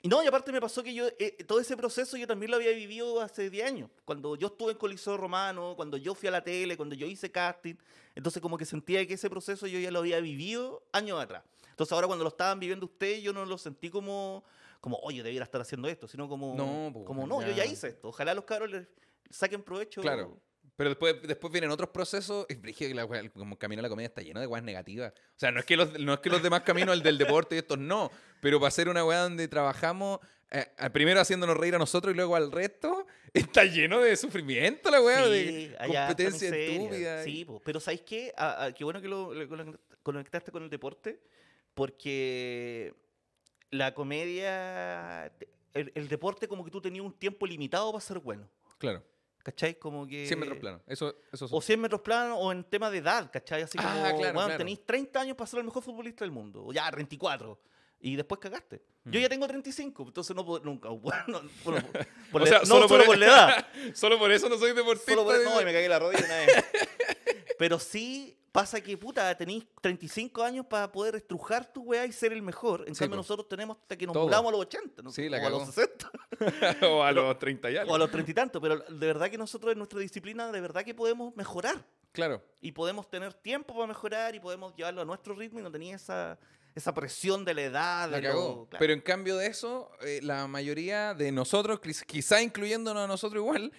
Y 0.01 0.07
no, 0.09 0.21
y 0.23 0.27
aparte 0.27 0.51
me 0.51 0.59
pasó 0.59 0.83
que 0.83 0.93
yo, 0.93 1.07
eh, 1.19 1.37
todo 1.47 1.59
ese 1.59 1.77
proceso 1.77 2.17
yo 2.17 2.27
también 2.27 2.49
lo 2.51 2.57
había 2.57 2.71
vivido 2.71 3.21
hace 3.21 3.49
10 3.49 3.65
años. 3.65 3.89
Cuando 4.03 4.35
yo 4.35 4.47
estuve 4.47 4.71
en 4.73 4.77
Coliseo 4.77 5.15
Romano, 5.17 5.73
cuando 5.75 5.95
yo 5.97 6.13
fui 6.13 6.27
a 6.27 6.31
la 6.31 6.43
tele, 6.43 6.75
cuando 6.75 6.93
yo 6.95 7.07
hice 7.07 7.31
casting. 7.31 7.75
Entonces 8.15 8.41
como 8.41 8.57
que 8.57 8.65
sentía 8.65 9.05
que 9.07 9.13
ese 9.13 9.29
proceso 9.29 9.65
yo 9.67 9.79
ya 9.79 9.91
lo 9.91 9.99
había 9.99 10.19
vivido 10.19 10.83
años 10.91 11.21
atrás. 11.21 11.43
Entonces 11.75 11.91
ahora 11.91 12.07
cuando 12.07 12.23
lo 12.23 12.29
estaban 12.29 12.57
viviendo 12.57 12.85
ustedes, 12.85 13.21
yo 13.21 13.33
no 13.33 13.45
lo 13.45 13.57
sentí 13.57 13.89
como, 13.89 14.45
como 14.79 14.97
oye, 15.03 15.21
debiera 15.21 15.43
estar 15.43 15.59
haciendo 15.59 15.89
esto, 15.89 16.07
sino 16.07 16.29
como, 16.29 16.55
No, 16.55 16.89
po, 16.93 17.03
como 17.03 17.27
no, 17.27 17.41
yo 17.41 17.49
ya. 17.49 17.65
ya 17.65 17.65
hice 17.65 17.89
esto. 17.89 18.07
Ojalá 18.07 18.33
los 18.33 18.45
cabros 18.45 18.71
les 18.71 18.87
saquen 19.29 19.61
provecho. 19.61 19.99
Claro. 20.01 20.39
Pero 20.77 20.89
después, 20.89 21.15
después 21.23 21.51
vienen 21.51 21.71
otros 21.71 21.89
procesos. 21.89 22.45
Es 22.47 22.61
brígido 22.61 22.89
que 22.89 22.95
la 22.95 23.29
como 23.29 23.53
el 23.53 23.57
camino 23.57 23.81
a 23.81 23.83
la 23.83 23.89
comedia 23.89 24.07
está 24.07 24.21
lleno 24.21 24.39
de 24.39 24.47
weas 24.47 24.63
negativas. 24.63 25.11
O 25.13 25.37
sea, 25.39 25.51
no 25.51 25.59
es 25.59 25.65
que 25.65 25.75
los, 25.75 25.99
no 25.99 26.13
es 26.13 26.19
que 26.21 26.29
los 26.29 26.41
demás 26.41 26.61
caminos, 26.61 26.93
el 26.95 27.03
del 27.03 27.17
deporte 27.17 27.55
y 27.55 27.57
estos 27.59 27.77
no. 27.77 28.09
Pero 28.41 28.59
para 28.59 28.69
hacer 28.69 28.87
una 28.89 29.03
weá 29.05 29.21
donde 29.23 29.47
trabajamos, 29.49 30.19
eh, 30.51 30.65
eh, 30.77 30.89
primero 30.91 31.19
haciéndonos 31.19 31.57
reír 31.57 31.75
a 31.75 31.77
nosotros 31.77 32.13
y 32.13 32.15
luego 32.15 32.35
al 32.37 32.51
resto, 32.53 33.05
está 33.33 33.65
lleno 33.65 33.99
de 33.99 34.15
sufrimiento 34.15 34.89
la 34.91 35.01
weá, 35.01 35.25
Sí, 35.25 35.67
de 35.67 35.75
competencia 35.87 36.49
estúpida. 36.55 37.23
Sí, 37.23 37.43
po. 37.45 37.61
pero 37.63 37.79
¿sabéis 37.81 38.01
qué? 38.01 38.33
Ah, 38.37 38.65
ah, 38.65 38.71
qué 38.73 38.83
bueno 38.85 39.01
que 39.01 39.07
lo, 39.07 39.33
lo 39.33 39.45
conect- 39.47 39.79
conectaste 40.03 40.51
con 40.51 40.63
el 40.63 40.69
deporte, 40.69 41.21
porque 41.75 42.93
la 43.69 43.93
comedia, 43.93 45.25
el, 45.73 45.91
el 45.93 46.07
deporte 46.07 46.47
como 46.47 46.63
que 46.65 46.71
tú 46.71 46.81
tenías 46.81 47.05
un 47.05 47.13
tiempo 47.13 47.45
limitado 47.45 47.91
para 47.91 48.01
ser 48.01 48.19
bueno, 48.19 48.49
Claro. 48.77 49.03
¿cachai? 49.43 49.77
Como 49.77 50.07
que... 50.07 50.25
100 50.25 50.39
metros 50.39 50.57
planos. 50.57 50.81
Eso, 50.87 51.13
eso 51.31 51.47
O 51.51 51.61
100 51.61 51.79
metros 51.81 52.01
planos 52.01 52.37
o 52.41 52.51
en 52.51 52.63
tema 52.63 52.89
de 52.89 52.97
edad, 52.99 53.29
¿cachai? 53.31 53.61
Así 53.61 53.77
como, 53.77 53.89
Ah, 53.89 53.93
claro, 53.93 54.15
bueno, 54.17 54.33
claro. 54.33 54.57
tenéis 54.57 54.85
30 54.85 55.19
años 55.21 55.37
para 55.37 55.47
ser 55.47 55.59
el 55.59 55.65
mejor 55.65 55.83
futbolista 55.83 56.25
del 56.25 56.31
mundo, 56.31 56.63
o 56.65 56.73
ya 56.73 56.89
34. 56.89 57.59
Y 58.01 58.15
después 58.17 58.39
cagaste. 58.39 58.83
Yo 59.05 59.19
Mm. 59.19 59.23
ya 59.23 59.29
tengo 59.29 59.47
35, 59.47 60.03
entonces 60.07 60.35
no 60.35 60.45
puedo, 60.45 60.63
nunca. 60.63 60.89
Bueno, 61.01 61.41
bueno, 61.63 61.87
por 62.31 62.41
O 62.43 62.45
sea, 62.45 62.59
no 62.59 62.65
solo 62.65 62.87
solo, 62.87 63.03
por- 63.03 63.05
por 63.07 63.17
la 63.17 63.25
edad. 63.25 63.67
Solo 63.95 64.19
por 64.19 64.31
eso 64.31 64.49
no 64.49 64.57
soy 64.57 64.73
deportista. 64.73 65.11
Solo 65.13 65.23
por- 65.25 65.37
de- 65.39 65.45
no, 65.45 65.61
y 65.61 65.65
me 65.65 65.73
cagué 65.73 65.89
la 65.89 65.99
rodilla 65.99 66.23
una 66.25 66.37
vez. 66.37 66.65
Pero 67.57 67.79
sí 67.79 68.37
pasa 68.55 68.81
que, 68.81 68.97
puta, 68.97 69.35
tenéis 69.37 69.65
35 69.81 70.41
años 70.43 70.65
para 70.65 70.91
poder 70.91 71.15
estrujar 71.15 71.71
tu 71.71 71.81
weá 71.83 72.05
y 72.05 72.11
ser 72.11 72.33
el 72.33 72.41
mejor. 72.41 72.85
En 72.87 72.95
Sí, 72.95 72.99
cambio, 73.01 73.17
po. 73.17 73.21
nosotros 73.21 73.47
tenemos 73.47 73.77
hasta 73.77 73.95
que 73.97 74.07
nos 74.07 74.15
volamos 74.15 74.49
a 74.49 74.51
los 74.53 74.61
80, 74.61 75.01
¿no? 75.03 75.11
Sí, 75.11 75.29
la 75.29 75.37
o 75.43 75.45
a 75.45 75.49
los 75.49 75.65
60, 75.69 76.11
o 76.89 77.03
a 77.03 77.11
los 77.11 77.37
30 77.37 77.69
y 77.71 77.77
algo. 77.77 77.91
o 77.91 77.95
a 77.95 77.99
los 77.99 78.09
30 78.09 78.31
y 78.31 78.33
tantos. 78.33 78.61
Pero 78.61 78.79
de 78.79 79.07
verdad 79.07 79.29
que 79.29 79.37
nosotros 79.37 79.71
en 79.73 79.77
nuestra 79.77 79.99
disciplina, 79.99 80.51
de 80.51 80.61
verdad 80.61 80.83
que 80.83 80.95
podemos 80.95 81.35
mejorar. 81.35 81.85
Claro. 82.13 82.41
Y 82.61 82.71
podemos 82.71 83.09
tener 83.09 83.33
tiempo 83.33 83.73
para 83.75 83.87
mejorar 83.87 84.33
y 84.35 84.39
podemos 84.39 84.73
llevarlo 84.75 85.01
a 85.01 85.05
nuestro 85.05 85.35
ritmo 85.35 85.59
y 85.59 85.63
no 85.63 85.69
tenía 85.71 85.97
esa, 85.97 86.39
esa 86.73 86.93
presión 86.93 87.43
de 87.43 87.53
la 87.53 87.61
edad. 87.63 88.09
La 88.09 88.17
de 88.17 88.23
cagó. 88.23 88.39
lo- 88.41 88.65
claro. 88.69 88.79
Pero 88.79 88.93
en 88.93 89.01
cambio 89.01 89.35
de 89.35 89.47
eso, 89.47 89.91
eh, 90.01 90.21
la 90.23 90.47
mayoría 90.47 91.13
de 91.13 91.31
nosotros, 91.33 91.81
quiz- 91.81 92.05
quizá 92.05 92.41
incluyéndonos 92.41 93.03
a 93.03 93.07
nosotros 93.07 93.41
igual, 93.41 93.73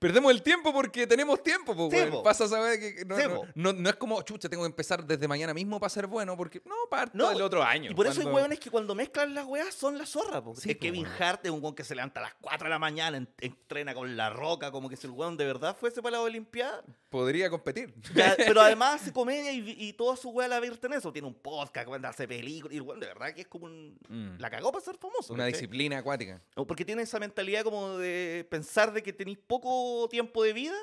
perdemos 0.00 0.32
el 0.32 0.42
tiempo 0.42 0.72
porque 0.72 1.06
tenemos 1.06 1.40
tiempo. 1.44 1.76
Pues, 1.76 2.02
Sí, 2.04 2.10
po. 2.10 2.22
Pasa 2.24 2.44
a 2.44 2.48
saber 2.48 2.80
que 2.80 3.04
no, 3.04 3.16
Sí, 3.16 3.22
no, 3.28 3.34
po. 3.36 3.46
no- 3.54 3.72
no 3.72 3.88
es 3.90 3.94
como, 3.96 4.20
chucha, 4.22 4.48
tengo 4.48 4.64
que 4.64 4.68
empezar 4.68 5.04
desde 5.06 5.28
mañana 5.28 5.54
mismo 5.54 5.78
para 5.78 5.90
ser 5.90 6.08
bueno, 6.08 6.36
porque 6.36 6.60
no, 6.66 6.74
parto 6.90 7.16
No, 7.16 7.28
del 7.28 7.42
otro 7.42 7.62
año. 7.62 7.92
Y 7.92 7.94
por 7.94 8.06
eso 8.06 8.16
hay 8.20 8.24
cuando- 8.24 8.36
hueones 8.38 8.58
que 8.58 8.70
cuando 8.70 8.94
mezclan 8.96 9.32
las 9.34 9.44
weas 9.46 9.72
son 9.72 9.96
la 9.96 10.06
zorra. 10.06 10.42
po. 10.42 10.56
Sí, 10.56 10.70
Es 10.70 10.76
po, 10.76 10.80
Kevin. 10.80 11.06
Hart 11.06 11.44
es 11.46 11.52
un 11.52 11.62
weón 11.62 11.74
que 11.76 11.84
se 11.84 11.94
levanta 11.94 12.18
a 12.20 12.24
las 12.24 12.34
4 12.40 12.64
de 12.66 12.70
la 12.70 12.78
mañana, 12.80 13.16
en- 13.18 13.28
entrena 13.38 13.94
con 13.94 14.16
la 14.16 14.30
roca, 14.30 14.72
como 14.72 14.88
que 14.88 14.96
si 14.96 15.06
el 15.06 15.12
weón 15.12 15.36
de 15.36 15.44
verdad 15.46 15.76
fuese 15.78 16.02
para 16.02 16.16
la 16.16 16.22
Olimpiada. 16.22 16.82
Podría 17.10 17.50
competir. 17.50 17.94
Ya, 18.14 18.34
pero 18.58 18.60
además 18.60 19.02
hace 19.02 19.12
comedia 19.12 19.52
y, 19.52 19.76
y 19.78 19.92
toda 19.92 20.16
su 20.16 20.30
wea 20.30 20.48
la 20.48 20.60
vierte 20.60 20.86
en 20.86 20.94
eso. 20.94 21.12
Tiene 21.12 21.28
un 21.28 21.34
podcast, 21.34 21.86
cuando 21.86 22.08
hace 22.08 22.26
películas. 22.26 22.72
Y 22.72 22.76
el 22.78 22.82
weón 22.82 23.00
de 23.00 23.06
verdad 23.06 23.34
que 23.34 23.42
es 23.42 23.46
como 23.48 23.66
un. 23.66 23.98
Mm. 24.08 24.40
La 24.40 24.48
cagó 24.50 24.72
para 24.72 24.84
ser 24.84 24.96
famoso. 24.96 25.34
Una 25.34 25.46
disciplina 25.46 25.98
acuática. 25.98 26.40
O 26.54 26.66
Porque 26.66 26.84
tiene 26.84 27.02
esa 27.02 27.18
mentalidad 27.18 27.64
como 27.64 27.98
de 27.98 28.46
pensar 28.50 28.92
de 28.92 29.02
que 29.02 29.12
tenéis 29.12 29.38
poco 29.38 29.89
tiempo 30.10 30.42
de 30.44 30.52
vida, 30.52 30.76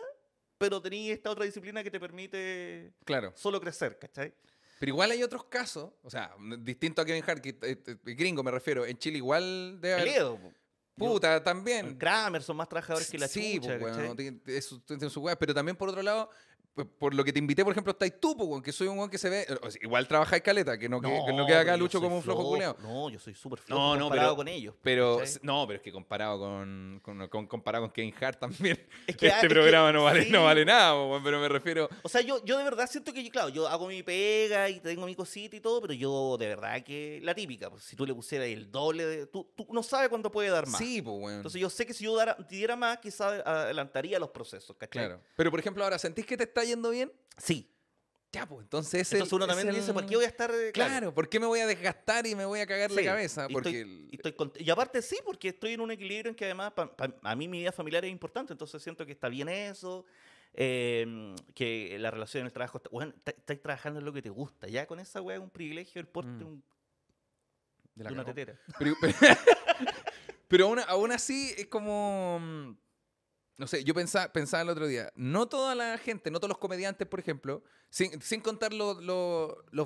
pero 0.57 0.81
tenéis 0.81 1.11
esta 1.11 1.29
otra 1.29 1.45
disciplina 1.45 1.83
que 1.83 1.91
te 1.91 1.99
permite 1.99 2.93
Claro. 3.05 3.31
solo 3.35 3.59
crecer, 3.61 3.97
¿cachai? 3.99 4.33
Pero 4.79 4.89
igual 4.91 5.09
hay 5.11 5.23
otros 5.23 5.45
casos, 5.45 5.91
o 6.03 6.09
sea, 6.09 6.35
distinto 6.59 7.01
a 7.01 7.05
Kevin 7.05 7.23
Hart, 7.27 7.41
que, 7.41 7.49
eh, 7.49 7.55
eh, 7.85 7.95
gringo 8.15 8.43
me 8.43 8.51
refiero, 8.51 8.85
en 8.85 8.97
Chile 8.97 9.17
igual 9.17 9.79
debe 9.81 9.93
haber-. 9.95 10.53
Puta, 10.95 11.37
Yo- 11.37 11.43
también. 11.43 11.95
Kramer 11.97 12.41
son 12.41 12.57
más 12.57 12.67
trabajadores 12.67 13.09
que 13.09 13.19
la 13.19 13.27
sí, 13.27 13.55
chucha, 13.55 13.77
pues, 13.79 13.81
weón, 13.83 13.93
¿cachai? 13.95 14.07
no, 14.09 14.15
tiene- 14.15 14.61
su 15.09 15.23
pero 15.39 15.53
también 15.53 15.75
por 15.77 15.89
otro 15.89 16.01
lado, 16.01 16.29
por 16.85 17.13
lo 17.13 17.23
que 17.23 17.33
te 17.33 17.39
invité, 17.39 17.63
por 17.63 17.71
ejemplo, 17.71 17.91
estáis 17.91 18.19
tú, 18.19 18.35
pues, 18.35 18.47
weón, 18.49 18.61
que 18.61 18.71
soy 18.71 18.87
un 18.87 18.97
weón 18.97 19.09
que 19.09 19.17
se 19.17 19.29
ve, 19.29 19.45
o 19.61 19.71
sea, 19.71 19.81
igual 19.83 20.07
trabajáis 20.07 20.41
caleta, 20.43 20.77
que 20.77 20.87
no, 20.89 21.01
que, 21.01 21.07
que 21.25 21.33
no 21.33 21.45
queda 21.45 21.61
acá 21.61 21.77
Lucho 21.77 21.99
como 22.01 22.17
un 22.17 22.23
flojo 22.23 22.43
culeado. 22.43 22.77
No, 22.81 23.09
yo 23.09 23.19
soy 23.19 23.33
súper 23.33 23.59
flojo 23.59 23.81
No, 23.81 23.95
no, 23.95 24.01
comparado 24.05 24.29
pero- 24.29 24.35
con 24.37 24.47
ellos. 24.47 24.75
No, 25.41 25.65
pero 25.67 25.77
es 25.77 25.81
que 25.81 25.91
comparado 25.91 26.39
con, 26.39 26.99
con- 27.03 27.27
con- 27.27 27.47
comparado 27.47 27.85
con 27.85 27.91
Kevin 27.91 28.13
Hart 28.21 28.39
también, 28.39 28.79
Es 29.07 29.15
que, 29.17 29.27
ah, 29.27 29.35
este 29.35 29.47
es 29.47 29.49
que- 29.49 29.49
programa 29.49 29.91
no, 29.91 30.03
vale, 30.03 30.23
sí. 30.25 30.31
no 30.31 30.43
vale 30.45 30.65
nada, 30.65 30.93
pero 31.23 31.39
me 31.39 31.49
refiero, 31.49 31.89
O 32.03 32.09
sea, 32.09 32.21
yo, 32.21 32.43
yo 32.45 32.57
de 32.57 32.63
verdad 32.63 32.87
siento 32.89 33.13
que, 33.13 33.27
claro, 33.29 33.49
yo 33.49 33.67
hago 33.67 33.87
mi 33.87 34.03
pega 34.03 34.69
y 34.69 34.79
tengo 34.79 35.05
mi 35.05 35.15
cosita 35.15 35.55
y 35.55 35.59
todo, 35.61 35.81
pero 35.81 35.93
yo 35.93 36.37
de 36.37 36.47
verdad 36.47 36.83
que 36.83 37.19
la 37.23 37.33
típica, 37.35 37.69
pues, 37.69 37.83
si 37.83 37.95
tú 37.95 38.05
le 38.05 38.13
pusieras 38.13 38.47
el 38.47 38.71
doble 38.71 39.05
de... 39.05 39.25
Tú, 39.27 39.47
tú 39.55 39.67
no 39.71 39.83
sabes 39.83 40.09
cuánto 40.09 40.31
puede 40.31 40.49
dar 40.49 40.67
más. 40.67 40.77
sí, 40.79 41.01
pues, 41.01 41.15
weón. 41.17 41.35
Entonces 41.37 41.59
yo 41.61 41.69
sé 41.69 41.85
que 41.85 41.93
si 41.93 42.03
yo 42.05 42.15
dara- 42.15 42.37
diera 42.49 42.75
más, 42.75 42.97
quizás 42.99 43.41
adelantaría 43.45 44.19
los 44.19 44.29
procesos, 44.29 44.75
¿cachai? 44.77 45.05
claro. 45.07 45.21
Pero, 45.35 45.51
por 45.51 45.59
ejemplo, 45.59 45.83
ahora, 45.83 45.97
¿sentís 45.99 46.25
que 46.25 46.37
te 46.37 46.43
está 46.43 46.63
yendo 46.67 46.89
bien? 46.91 47.11
Sí. 47.37 47.71
Ya, 48.33 48.45
pues, 48.45 48.63
entonces 48.63 49.01
ese 49.01 49.15
Entonces 49.15 49.33
uno 49.33 49.47
también 49.47 49.73
dice, 49.73 49.93
¿por 49.93 50.05
qué 50.05 50.15
voy 50.17 50.25
a 50.25 50.27
estar...? 50.27 50.51
eh, 50.51 50.71
Claro, 50.73 51.13
¿por 51.13 51.29
qué 51.29 51.39
me 51.39 51.45
voy 51.47 51.61
a 51.61 51.65
desgastar 51.65 52.27
y 52.27 52.35
me 52.35 52.43
voy 52.45 52.59
a 52.59 52.67
cagar 52.67 52.91
la 52.91 53.01
cabeza? 53.03 53.47
y 53.49 53.53
Porque... 53.53 53.69
estoy- 53.69 53.81
el- 53.81 54.09
Y, 54.11 54.15
estoy 54.17 54.31
cont- 54.33 54.61
y 54.61 54.69
aparte 54.69 55.01
sí, 55.01 55.17
porque 55.25 55.47
estoy 55.49 55.73
en 55.73 55.81
un 55.81 55.91
equilibrio 55.91 56.29
en 56.29 56.35
que 56.35 56.43
además 56.45 56.73
pa- 56.73 56.95
pa- 56.95 57.15
a 57.23 57.35
mí 57.35 57.47
mi 57.47 57.59
vida 57.59 57.71
familiar 57.71 58.03
es 58.03 58.11
importante, 58.11 58.51
entonces 58.53 58.83
siento 58.83 59.05
que 59.05 59.13
está 59.13 59.29
bien 59.29 59.47
eso, 59.47 60.05
eh, 60.53 61.33
que 61.55 61.97
la 61.99 62.11
relación 62.11 62.41
en 62.41 62.47
el 62.47 62.53
trabajo, 62.53 62.77
está, 62.79 62.89
bueno, 62.89 63.13
está- 63.15 63.31
estás 63.31 63.61
trabajando 63.61 63.99
en 63.99 64.05
lo 64.05 64.11
que 64.13 64.21
te 64.21 64.29
gusta, 64.29 64.67
ya 64.67 64.85
con 64.85 64.99
esa 64.99 65.21
weá 65.21 65.37
es 65.37 65.41
un 65.41 65.49
privilegio 65.49 66.01
el 66.01 66.07
porte 66.07 66.29
Mm. 66.31 66.39
de 66.39 66.45
un- 66.45 66.63
de 67.95 68.03
de 68.03 68.03
la 68.03 68.11
una 68.11 68.25
tetera. 68.25 68.59
Pero, 68.77 68.93
pero 70.47 70.65
aún, 70.67 70.79
aún 70.87 71.11
así 71.13 71.53
es 71.57 71.67
como. 71.67 72.75
No 73.57 73.65
sé, 73.65 73.83
yo 73.83 73.93
pensaba, 73.95 74.31
pensaba 74.31 74.61
el 74.61 74.69
otro 74.69 74.85
día. 74.85 75.11
No 75.15 75.47
toda 75.47 75.73
la 75.73 75.97
gente, 75.97 76.29
no 76.29 76.39
todos 76.39 76.49
los 76.49 76.59
comediantes, 76.59 77.07
por 77.07 77.19
ejemplo, 77.19 77.63
sin, 77.89 78.21
sin 78.21 78.39
contar 78.41 78.71
los- 78.71 79.01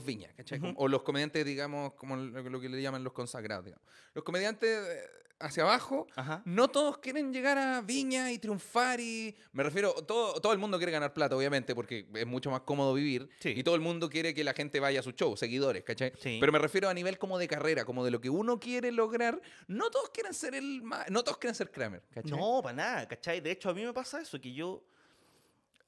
viñas, 0.06 0.34
¿cachai? 0.36 0.60
O 0.76 0.88
los 0.90 1.04
comediantes, 1.04 1.46
digamos, 1.46 1.94
como 1.94 2.18
lo, 2.18 2.42
lo 2.50 2.60
que 2.60 2.68
le 2.68 2.82
llaman 2.82 3.04
los 3.04 3.14
consagrados, 3.14 3.64
digamos. 3.66 3.86
Los 4.14 4.26
comediantes 4.26 4.70
eh, 4.70 5.02
hacia 5.42 5.64
abajo, 5.64 6.08
Ajá. 6.16 6.42
no 6.46 6.68
todos 6.70 6.98
quieren 7.00 7.34
llegar 7.34 7.58
a 7.58 7.82
Viña 7.82 8.32
y 8.32 8.38
triunfar 8.38 9.00
y... 9.00 9.36
Me 9.52 9.64
refiero, 9.64 9.94
todo, 9.94 10.40
todo 10.40 10.54
el 10.54 10.60
mundo 10.60 10.78
quiere 10.78 10.92
ganar 10.92 11.14
plata, 11.14 11.36
obviamente, 11.36 11.76
porque 11.76 12.08
es 12.14 12.28
mucho 12.28 12.52
más 12.52 12.62
cómodo 12.62 12.94
vivir. 12.94 13.30
Sí. 13.40 13.54
Y 13.56 13.64
todo 13.64 13.76
el 13.76 13.82
mundo 13.82 14.10
quiere 14.10 14.34
que 14.34 14.44
la 14.44 14.54
gente 14.54 14.80
vaya 14.80 15.00
a 15.00 15.04
su 15.04 15.12
show, 15.12 15.36
seguidores, 15.36 15.84
¿cachai? 15.84 16.14
Sí. 16.20 16.38
Pero 16.40 16.52
me 16.52 16.60
refiero 16.60 16.90
a 16.90 16.94
nivel 16.94 17.18
como 17.18 17.38
de 17.38 17.48
carrera, 17.48 17.86
como 17.86 18.06
de 18.06 18.12
lo 18.12 18.22
que 18.22 18.30
uno 18.30 18.60
quiere 18.60 18.92
lograr. 18.92 19.42
No 19.68 19.90
todos 19.90 20.10
quieren 20.10 20.34
ser 20.34 20.56
el 20.56 20.82
más... 20.82 21.10
No 21.10 21.24
todos 21.24 21.38
quieren 21.38 21.56
ser 21.56 21.72
Kramer, 21.72 22.04
¿cachai? 22.14 22.32
No, 22.32 22.62
para 22.62 22.76
nada, 22.76 23.08
¿cachai? 23.08 23.42
De 23.42 23.52
hecho, 23.52 23.70
a 23.70 23.74
mí 23.74 23.84
me 23.84 23.94
pasa 23.94 24.22
eso, 24.22 24.40
que 24.40 24.54
yo... 24.54 24.84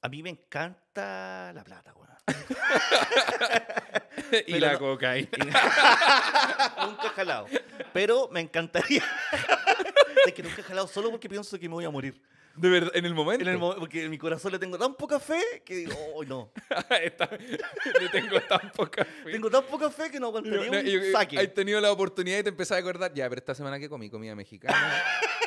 A 0.03 0.09
mí 0.09 0.21
me 0.21 0.29
encanta 0.31 1.53
la 1.55 1.63
plata, 1.63 1.93
weón. 1.93 2.09
y 4.47 4.59
la 4.59 4.73
no- 4.73 4.79
cocaína. 4.79 5.29
nunca 6.85 7.07
he 7.07 7.09
jalado. 7.15 7.45
Pero 7.93 8.27
me 8.29 8.41
encantaría. 8.41 9.01
es 10.25 10.33
que 10.33 10.43
nunca 10.43 10.59
he 10.59 10.63
jalado 10.63 10.89
solo 10.89 11.09
porque 11.09 11.29
pienso 11.29 11.57
que 11.57 11.69
me 11.69 11.75
voy 11.75 11.85
a 11.85 11.89
morir. 11.89 12.21
De 12.55 12.69
verdad, 12.69 12.91
en 12.95 13.05
el 13.05 13.13
momento. 13.15 13.43
En 13.43 13.49
el 13.49 13.57
mo- 13.57 13.75
porque 13.75 14.03
en 14.03 14.11
mi 14.11 14.17
corazón 14.19 14.51
le 14.51 14.59
tengo 14.59 14.77
tan 14.77 14.93
poca 14.93 15.19
fe 15.19 15.41
que 15.65 15.75
digo, 15.75 15.93
oh, 16.13 16.23
no. 16.23 16.51
Está- 17.03 17.29
le 17.37 18.09
tengo 18.09 18.39
tan 18.41 18.71
poca 18.71 19.03
fe. 19.05 19.31
Tengo 19.31 19.49
tan 19.49 19.63
poca 19.65 19.89
fe 19.89 20.11
que 20.11 20.19
no 20.19 20.27
aguantaría 20.27 20.69
no, 20.69 20.79
un 20.79 20.87
y- 20.87 21.07
y- 21.09 21.11
saque. 21.11 21.39
Has 21.39 21.53
tenido 21.53 21.81
la 21.81 21.91
oportunidad 21.91 22.39
y 22.39 22.43
te 22.43 22.49
empezás 22.49 22.77
a 22.77 22.79
acordar, 22.79 23.11
ya, 23.13 23.27
pero 23.27 23.39
esta 23.39 23.55
semana 23.55 23.79
que 23.79 23.89
comí 23.89 24.09
comida 24.09 24.35
mexicana. 24.35 25.03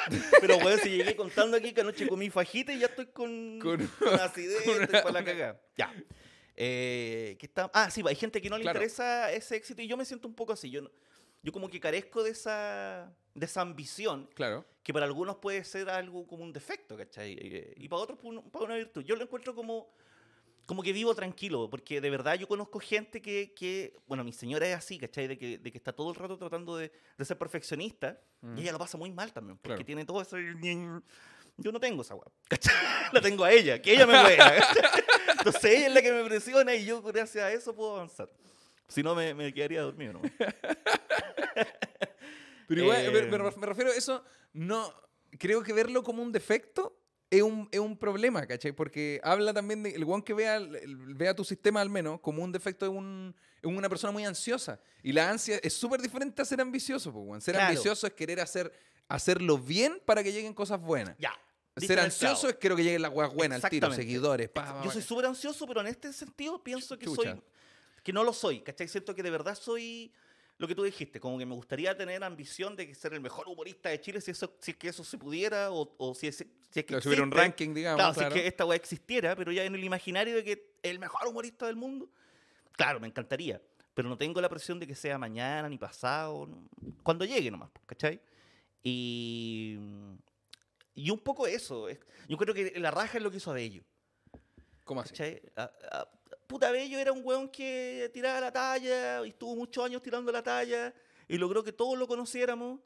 Pero, 0.40 0.56
weón, 0.58 0.78
si 0.78 0.90
llegué 0.90 1.16
contando 1.16 1.56
aquí 1.56 1.72
que 1.72 1.80
anoche 1.80 2.06
comí 2.06 2.30
fajita 2.30 2.72
y 2.72 2.78
ya 2.78 2.86
estoy 2.86 3.06
con, 3.06 3.58
Con- 3.60 3.84
con, 3.98 4.14
acidez, 4.20 4.62
con 4.62 4.80
estoy 4.82 5.00
para 5.00 5.10
la 5.12 5.24
cagada. 5.24 5.60
Ya. 5.76 5.92
Eh, 6.54 7.36
¿qué 7.38 7.46
está? 7.46 7.70
Ah, 7.74 7.90
sí, 7.90 8.02
hay 8.06 8.14
gente 8.14 8.40
que 8.40 8.48
no 8.48 8.56
le 8.56 8.62
Claro. 8.62 8.78
interesa 8.78 9.32
ese 9.32 9.56
éxito 9.56 9.82
y 9.82 9.88
yo 9.88 9.96
me 9.96 10.04
siento 10.04 10.28
un 10.28 10.34
poco 10.34 10.52
así. 10.52 10.70
Yo, 10.70 10.82
no- 10.82 10.90
yo 11.46 11.52
como 11.52 11.68
que 11.70 11.78
carezco 11.78 12.24
de 12.24 12.30
esa, 12.30 13.08
de 13.32 13.46
esa 13.46 13.60
ambición 13.60 14.28
claro. 14.34 14.66
que 14.82 14.92
para 14.92 15.06
algunos 15.06 15.36
puede 15.36 15.62
ser 15.62 15.88
algo 15.88 16.26
como 16.26 16.42
un 16.42 16.52
defecto, 16.52 16.96
¿cachai? 16.96 17.36
Eh, 17.40 17.74
Y 17.76 17.88
para 17.88 18.02
otros 18.02 18.18
un- 18.24 18.50
para 18.50 18.64
una 18.64 18.74
virtud. 18.74 19.04
Yo 19.04 19.14
lo 19.14 19.22
encuentro 19.22 19.54
como, 19.54 19.88
como 20.66 20.82
que 20.82 20.92
vivo 20.92 21.14
tranquilo, 21.14 21.70
porque 21.70 22.00
de 22.00 22.10
verdad 22.10 22.34
yo 22.34 22.48
conozco 22.48 22.80
gente 22.80 23.22
que, 23.22 23.54
que 23.54 23.94
bueno, 24.08 24.24
mi 24.24 24.32
señora 24.32 24.66
es 24.66 24.74
así, 24.74 24.98
¿cachai? 24.98 25.28
De 25.28 25.38
que, 25.38 25.58
de 25.58 25.70
que 25.70 25.78
está 25.78 25.92
todo 25.92 26.10
el 26.10 26.16
rato 26.16 26.36
tratando 26.36 26.76
de, 26.76 26.90
de 27.16 27.24
ser 27.24 27.38
perfeccionista 27.38 28.20
Mm. 28.42 28.58
y 28.58 28.60
ella 28.62 28.72
lo 28.72 28.78
pasa 28.78 28.98
muy 28.98 29.10
mal 29.10 29.32
también, 29.32 29.56
porque 29.56 29.76
Claro. 29.76 29.86
tiene 29.86 30.04
todo 30.04 30.20
eso... 30.20 30.36
Yo 31.58 31.72
no 31.72 31.80
tengo 31.80 32.02
esa 32.02 32.14
weá, 32.16 32.26
¿cachai? 32.48 32.74
La 33.12 33.20
tengo 33.22 33.44
a 33.44 33.50
ella, 33.52 33.80
que 33.80 33.94
ella 33.94 34.06
me 34.06 34.18
juega. 34.20 34.52
Entonces 35.38 35.64
ella 35.64 35.86
es 35.86 35.94
la 35.94 36.02
que 36.02 36.12
me 36.12 36.24
presiona 36.24 36.74
y 36.74 36.84
yo 36.84 37.00
gracias 37.02 37.44
a 37.44 37.52
eso 37.52 37.72
puedo 37.74 37.94
avanzar. 37.96 38.28
Si 38.88 39.02
no, 39.02 39.14
me, 39.14 39.32
me 39.34 39.52
quedaría 39.54 39.80
dormido, 39.82 40.12
¿no? 40.14 40.20
Pero 42.68 42.82
igual, 42.82 43.00
Eh, 43.06 43.10
me, 43.56 43.66
refiero 43.66 43.90
a 43.90 43.94
eso, 43.94 44.24
no, 44.52 44.92
creo 45.38 45.62
que 45.62 45.72
verlo 45.72 46.02
como 46.02 46.22
un 46.22 46.32
defecto 46.32 46.98
es 47.30 47.42
un, 47.42 47.68
es 47.72 47.80
un 47.80 47.96
problema, 47.96 48.46
¿cachai? 48.46 48.72
Porque 48.72 49.20
habla 49.22 49.52
también 49.52 49.82
de, 49.82 49.90
el 49.90 50.04
guan 50.04 50.22
que 50.22 50.32
vea, 50.34 50.60
vea 50.86 51.34
tu 51.34 51.44
sistema 51.44 51.80
al 51.80 51.90
menos 51.90 52.20
como 52.20 52.42
un 52.42 52.52
defecto 52.52 52.84
de 52.86 52.90
un, 52.90 53.34
es 53.60 53.66
una 53.68 53.88
persona 53.88 54.12
muy 54.12 54.24
ansiosa. 54.24 54.80
Y 55.02 55.12
la 55.12 55.30
ansia 55.30 55.58
es 55.62 55.74
súper 55.74 56.00
diferente 56.00 56.42
a 56.42 56.44
ser 56.44 56.60
ambicioso, 56.60 57.12
pues. 57.12 57.44
Ser 57.44 57.54
Claro. 57.54 57.68
ambicioso 57.70 58.06
es 58.06 58.12
querer 58.12 58.40
hacer, 58.40 58.72
hacerlo 59.08 59.58
bien 59.58 60.00
para 60.04 60.22
que 60.22 60.32
lleguen 60.32 60.54
cosas 60.54 60.80
buenas. 60.80 61.16
Ya. 61.18 61.32
Ser 61.76 62.00
ansioso 62.00 62.48
es 62.48 62.56
quiero 62.56 62.74
que 62.74 62.82
lleguen 62.84 63.02
las 63.02 63.12
weas 63.12 63.34
buenas 63.34 63.62
al 63.62 63.70
tiro, 63.70 63.92
seguidores. 63.92 64.48
pa, 64.48 64.64
pa, 64.64 64.84
Yo 64.84 64.90
soy 64.90 65.02
súper 65.02 65.26
ansioso, 65.26 65.66
pero 65.66 65.80
en 65.82 65.88
este 65.88 66.12
sentido 66.12 66.62
pienso 66.62 66.98
que 66.98 67.04
Chucha. 67.06 67.32
soy. 67.34 67.42
que 68.02 68.12
no 68.12 68.24
lo 68.24 68.32
soy, 68.32 68.60
¿cachai? 68.62 68.88
Siento 68.88 69.14
que 69.14 69.22
de 69.22 69.30
verdad 69.30 69.58
soy 69.60 70.10
lo 70.58 70.66
que 70.66 70.74
tú 70.74 70.82
dijiste, 70.84 71.20
como 71.20 71.38
que 71.38 71.44
me 71.46 71.54
gustaría 71.54 71.96
tener 71.96 72.24
ambición 72.24 72.76
de 72.76 72.94
ser 72.94 73.12
el 73.14 73.20
mejor 73.20 73.46
humorista 73.48 73.90
de 73.90 74.00
Chile 74.00 74.20
si, 74.20 74.30
eso, 74.30 74.56
si 74.60 74.70
es 74.70 74.76
que 74.76 74.88
eso 74.88 75.04
se 75.04 75.18
pudiera 75.18 75.70
o, 75.70 75.94
o 75.98 76.14
si, 76.14 76.28
es, 76.28 76.36
si 76.70 76.80
es 76.80 76.86
que. 76.86 76.94
Un 76.96 77.30
ranking, 77.30 77.74
digamos. 77.74 77.98
Claro, 77.98 78.14
claro. 78.14 78.30
si 78.32 78.38
es 78.38 78.42
que 78.42 78.48
esta 78.48 78.64
weá 78.64 78.76
existiera, 78.76 79.36
pero 79.36 79.52
ya 79.52 79.64
en 79.64 79.74
el 79.74 79.84
imaginario 79.84 80.34
de 80.34 80.42
que 80.44 80.76
el 80.82 80.98
mejor 80.98 81.28
humorista 81.28 81.66
del 81.66 81.76
mundo, 81.76 82.08
claro, 82.72 83.00
me 83.00 83.06
encantaría. 83.06 83.60
Pero 83.92 84.08
no 84.10 84.16
tengo 84.18 84.40
la 84.42 84.48
presión 84.50 84.78
de 84.78 84.86
que 84.86 84.94
sea 84.94 85.16
mañana 85.18 85.68
ni 85.68 85.78
pasado, 85.78 86.46
no- 86.46 86.68
cuando 87.02 87.24
llegue 87.24 87.50
nomás, 87.50 87.70
¿cachai? 87.86 88.20
Y. 88.82 89.78
Y 90.94 91.10
un 91.10 91.18
poco 91.18 91.46
eso. 91.46 91.88
es- 91.88 91.98
Yo 92.28 92.36
creo 92.38 92.54
que 92.54 92.78
la 92.80 92.90
raja 92.90 93.18
es 93.18 93.22
lo 93.24 93.30
que 93.30 93.36
hizo 93.38 93.50
Abello. 93.50 93.82
¿Cómo 94.84 95.00
así? 95.00 95.10
¿cachai? 95.10 95.42
A- 95.56 95.70
a- 95.92 96.08
puta 96.46 96.70
Bello 96.70 96.98
era 96.98 97.12
un 97.12 97.20
weón 97.24 97.48
que 97.48 98.10
tiraba 98.12 98.40
la 98.40 98.52
talla 98.52 99.24
y 99.24 99.30
estuvo 99.30 99.54
muchos 99.56 99.84
años 99.84 100.02
tirando 100.02 100.30
la 100.32 100.42
talla 100.42 100.92
y 101.28 101.38
logró 101.38 101.62
que 101.64 101.72
todos 101.72 101.98
lo 101.98 102.06
conociéramos. 102.06 102.80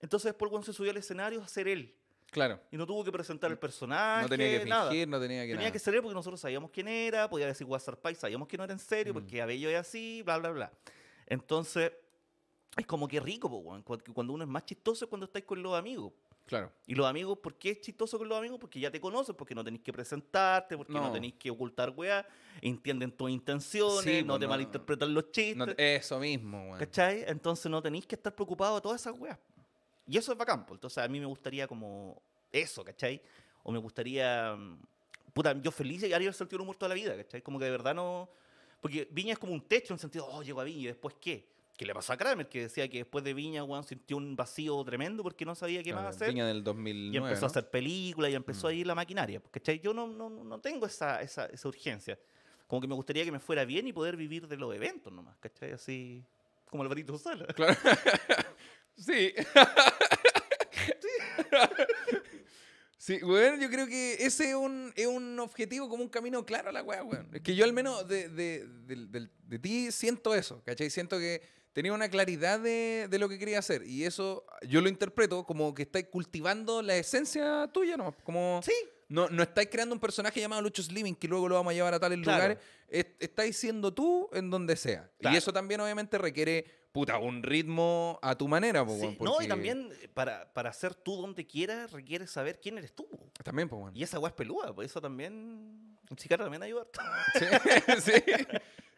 Entonces 0.00 0.30
después 0.30 0.50
weón 0.50 0.64
se 0.64 0.72
subió 0.72 0.90
al 0.90 0.96
escenario 0.96 1.42
a 1.42 1.48
ser 1.48 1.68
él 1.68 1.94
Claro. 2.30 2.60
y 2.70 2.76
no 2.76 2.86
tuvo 2.86 3.02
que 3.04 3.10
presentar 3.10 3.50
el 3.50 3.58
personaje. 3.58 4.22
No 4.22 4.28
tenía 4.28 4.60
que 4.60 4.64
nada. 4.68 4.88
fingir, 4.90 5.08
no 5.08 5.20
tenía 5.20 5.42
que 5.42 5.48
Tenía 5.48 5.56
nada. 5.62 5.72
que 5.72 5.78
ser 5.80 5.94
él 5.94 6.00
porque 6.02 6.14
nosotros 6.14 6.40
sabíamos 6.40 6.70
quién 6.70 6.86
era, 6.88 7.28
podía 7.28 7.46
decir 7.46 7.66
WhatsApp 7.66 7.98
Pie, 8.00 8.14
sabíamos 8.14 8.46
que 8.46 8.56
no 8.56 8.64
era 8.64 8.72
en 8.72 8.78
serio 8.78 9.12
Mm. 9.12 9.16
porque 9.16 9.42
Abello 9.42 9.68
es 9.68 9.76
así, 9.76 10.22
bla, 10.24 10.38
bla, 10.38 10.50
bla. 10.50 10.72
Entonces, 11.26 11.92
es 12.76 12.86
como 12.86 13.08
que 13.08 13.18
rico, 13.20 13.50
po, 13.50 13.82
cuando 14.14 14.32
uno 14.32 14.44
es 14.44 14.50
más 14.50 14.64
chistoso 14.64 15.04
es 15.04 15.08
cuando 15.08 15.24
estáis 15.26 15.44
con 15.44 15.60
los 15.62 15.74
amigos. 15.76 16.12
Claro. 16.46 16.72
Y 16.86 16.94
los 16.96 17.06
amigos, 17.06 17.38
¿por 17.38 17.54
qué 17.54 17.70
es 17.70 17.80
chistoso 17.80 18.18
con 18.18 18.28
los 18.28 18.36
amigos? 18.36 18.58
Porque 18.60 18.80
ya 18.80 18.90
te 18.90 19.00
conocen, 19.00 19.36
porque 19.36 19.54
no 19.54 19.62
tenéis 19.62 19.82
que 19.84 19.92
presentarte, 19.92 20.76
porque 20.76 20.92
no, 20.92 21.02
No. 21.06 21.12
tenéis 21.12 21.34
que 21.34 21.48
ocultar 21.50 21.90
weá, 21.90 22.26
entienden 22.60 23.12
tus 23.12 23.30
intenciones, 23.30 24.02
Sí, 24.02 24.22
no 24.22 24.32
pues, 24.34 24.40
te 24.40 24.46
malinterpretan 24.48 25.14
los 25.14 25.30
chistes, 25.30 25.56
No- 25.56 25.66
eso 25.76 26.18
mismo, 26.18 26.62
weón. 26.70 26.78
¿cachai? 26.78 27.24
Entonces 27.28 27.70
no 27.70 27.80
tenéis 27.80 28.04
que 28.06 28.16
estar 28.16 28.34
preocupados 28.34 28.78
de 28.78 28.82
todas 28.82 29.00
esas 29.00 29.16
weas. 29.18 29.38
Y 30.08 30.18
eso 30.18 30.32
es 30.32 30.38
bacán, 30.38 30.66
pues. 30.66 30.78
Entonces 30.78 30.98
a 30.98 31.06
mí 31.06 31.20
me 31.20 31.26
gustaría 31.26 31.68
como 31.68 32.20
eso, 32.50 32.82
¿cachai? 32.84 33.22
O 33.62 33.70
me 33.70 33.78
gustaría... 33.78 34.56
mm, 34.56 34.78
Puta, 35.32 35.52
yo 35.62 35.70
feliz 35.70 36.02
y 36.02 36.12
haría 36.12 36.26
el 36.26 36.34
sentido 36.34 36.58
del 36.58 36.62
humor 36.62 36.74
toda 36.76 36.88
la 36.88 36.96
vida, 36.96 37.16
¿cachai? 37.16 37.40
Como 37.42 37.60
que 37.60 37.64
de 37.66 37.70
verdad 37.70 37.94
no... 37.94 38.28
Porque 38.80 39.06
Viña 39.12 39.34
es 39.34 39.38
como 39.38 39.52
un 39.52 39.60
techo 39.60 39.92
en 39.92 39.96
el 39.96 40.00
sentido, 40.00 40.26
oh, 40.26 40.42
llego 40.42 40.60
a 40.60 40.64
Viña 40.64 40.80
y 40.80 40.86
después 40.86 41.14
qué. 41.20 41.46
¿Qué 41.80 41.86
le 41.86 41.94
pasó 41.94 42.12
a 42.12 42.18
Kramer? 42.18 42.46
Que 42.46 42.60
decía 42.64 42.86
que 42.90 42.98
después 42.98 43.24
de 43.24 43.32
Viña, 43.32 43.64
weón, 43.64 43.82
sintió 43.84 44.18
un 44.18 44.36
vacío 44.36 44.84
tremendo 44.84 45.22
porque 45.22 45.46
no 45.46 45.54
sabía 45.54 45.82
qué 45.82 45.92
Claro, 45.92 46.04
más 46.08 46.14
hacer. 46.16 46.28
Viña 46.28 46.46
del 46.46 46.62
2009, 46.62 47.14
Y 47.14 47.16
empezó 47.16 47.40
¿no? 47.40 47.46
a 47.46 47.50
hacer 47.52 47.70
películas 47.70 48.30
y 48.30 48.34
empezó 48.34 48.66
Mm. 48.66 48.70
a 48.70 48.72
ir 48.74 48.86
la 48.86 48.94
maquinaria. 48.94 49.40
¿Cachai? 49.50 49.80
Yo 49.80 49.94
no, 49.94 50.06
no, 50.06 50.28
no 50.28 50.60
tengo 50.60 50.84
esa, 50.84 51.22
esa, 51.22 51.46
esa 51.46 51.68
urgencia. 51.68 52.18
Como 52.66 52.82
que 52.82 52.86
me 52.86 52.94
gustaría 52.94 53.24
que 53.24 53.32
me 53.32 53.40
fuera 53.40 53.64
bien 53.64 53.86
y 53.88 53.94
poder 53.94 54.14
vivir 54.18 54.46
de 54.46 54.58
los 54.58 54.74
eventos 54.74 55.10
nomás. 55.10 55.38
¿Cachai? 55.38 55.72
Así 55.72 56.22
como 56.68 56.82
Alvarito 56.82 57.16
Sala. 57.16 57.46
Claro. 57.56 57.74
sí. 58.98 59.32
Sí, 62.98 63.18
weón, 63.24 63.58
yo 63.58 63.70
creo 63.70 63.86
que 63.86 64.12
ese 64.26 64.50
es 64.50 64.54
un, 64.54 64.92
es 64.94 65.06
un 65.06 65.38
objetivo 65.40 65.88
como 65.88 66.02
un 66.02 66.10
camino 66.10 66.44
claro 66.44 66.68
a 66.68 66.72
la 66.72 66.82
weá, 66.82 67.02
weón. 67.02 67.30
Es 67.32 67.40
que 67.40 67.56
yo 67.56 67.64
al 67.64 67.72
menos 67.72 68.06
de, 68.06 68.28
de, 68.28 68.66
del- 68.86 69.30
de 69.48 69.58
ti 69.58 69.90
siento 69.90 70.34
eso, 70.34 70.62
¿cachai? 70.66 70.90
Siento 70.90 71.18
que 71.18 71.40
tenía 71.72 71.92
una 71.92 72.08
claridad 72.08 72.58
de, 72.60 73.06
de 73.08 73.18
lo 73.18 73.28
que 73.28 73.38
quería 73.38 73.58
hacer 73.60 73.82
y 73.86 74.04
eso 74.04 74.44
yo 74.68 74.80
lo 74.80 74.88
interpreto 74.88 75.44
como 75.44 75.72
que 75.74 75.82
estáis 75.82 76.06
cultivando 76.10 76.82
la 76.82 76.96
esencia 76.96 77.68
tuya, 77.72 77.96
¿no? 77.96 78.14
Como 78.24 78.60
Sí. 78.64 78.72
no, 79.08 79.28
no 79.28 79.42
estáis 79.42 79.68
creando 79.70 79.94
un 79.94 80.00
personaje 80.00 80.40
llamado 80.40 80.62
Lucho 80.62 80.82
Slimming 80.82 81.14
que 81.16 81.28
luego 81.28 81.48
lo 81.48 81.54
vamos 81.54 81.70
a 81.70 81.74
llevar 81.74 81.94
a 81.94 82.00
tales 82.00 82.18
Claro. 82.22 82.38
lugares. 82.38 82.58
Es- 82.88 83.06
estáis 83.20 83.56
siendo 83.56 83.94
tú 83.94 84.28
en 84.32 84.50
donde 84.50 84.74
sea. 84.76 85.08
Claro. 85.20 85.34
Y 85.34 85.38
eso 85.38 85.52
también 85.52 85.80
obviamente 85.80 86.18
requiere, 86.18 86.64
puta, 86.90 87.18
un 87.18 87.42
ritmo 87.44 88.18
a 88.20 88.34
tu 88.36 88.48
manera, 88.48 88.84
po, 88.84 88.98
Sí, 89.00 89.16
No, 89.20 89.40
y 89.40 89.46
también 89.46 89.90
eh, 90.02 90.08
para, 90.12 90.52
para 90.52 90.72
ser 90.72 90.94
tú 90.96 91.20
donde 91.22 91.46
quieras 91.46 91.92
requieres 91.92 92.32
saber 92.32 92.58
quién 92.60 92.78
eres 92.78 92.92
tú. 92.92 93.08
También, 93.44 93.68
pues, 93.68 93.80
bueno. 93.80 93.96
Y 93.96 94.02
esa 94.02 94.18
es 94.26 94.32
peluda, 94.32 94.74
por 94.74 94.84
eso 94.84 95.00
también... 95.00 95.96
Un 96.10 96.18
psiquiatra 96.18 96.46
también 96.46 96.64
ayuda. 96.64 96.82
harto. 96.82 97.00
Sí, 98.02 98.10
sí. 98.12 98.22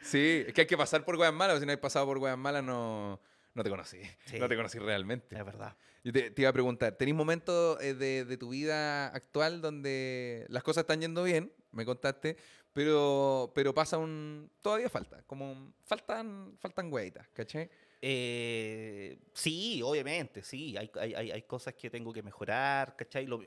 Sí, 0.02 0.44
es 0.46 0.52
que 0.52 0.62
hay 0.62 0.66
que 0.66 0.76
pasar 0.76 1.04
por 1.04 1.16
weas 1.16 1.32
malas, 1.32 1.60
si 1.60 1.66
no 1.66 1.70
hay 1.70 1.78
pasado 1.78 2.06
por 2.06 2.36
malas 2.36 2.62
no, 2.64 3.20
no 3.54 3.62
te 3.62 3.70
conocí. 3.70 4.00
Sí. 4.26 4.38
No 4.38 4.48
te 4.48 4.56
conocí 4.56 4.78
realmente. 4.78 5.36
Es 5.36 5.44
verdad. 5.44 5.76
Yo 6.04 6.12
te, 6.12 6.30
te 6.30 6.42
iba 6.42 6.50
a 6.50 6.52
preguntar, 6.52 6.96
¿tenéis 6.96 7.16
momentos 7.16 7.80
eh, 7.80 7.94
de, 7.94 8.24
de 8.24 8.36
tu 8.36 8.48
vida 8.50 9.06
actual 9.08 9.60
donde 9.60 10.46
las 10.48 10.62
cosas 10.64 10.82
están 10.82 11.00
yendo 11.00 11.22
bien? 11.22 11.52
Me 11.70 11.84
contaste, 11.84 12.36
pero, 12.72 13.52
pero 13.54 13.72
pasa 13.72 13.98
un... 13.98 14.50
Todavía 14.60 14.88
falta, 14.90 15.22
como 15.22 15.72
faltan, 15.84 16.56
faltan 16.58 16.92
weitas, 16.92 17.28
¿cachai? 17.28 17.70
Eh, 18.00 19.16
sí, 19.32 19.80
obviamente, 19.82 20.42
sí. 20.42 20.76
Hay, 20.76 20.90
hay, 21.00 21.14
hay, 21.14 21.30
hay 21.30 21.42
cosas 21.42 21.74
que 21.74 21.88
tengo 21.88 22.12
que 22.12 22.22
mejorar, 22.22 22.96
¿cachai? 22.96 23.26
Lo- 23.26 23.44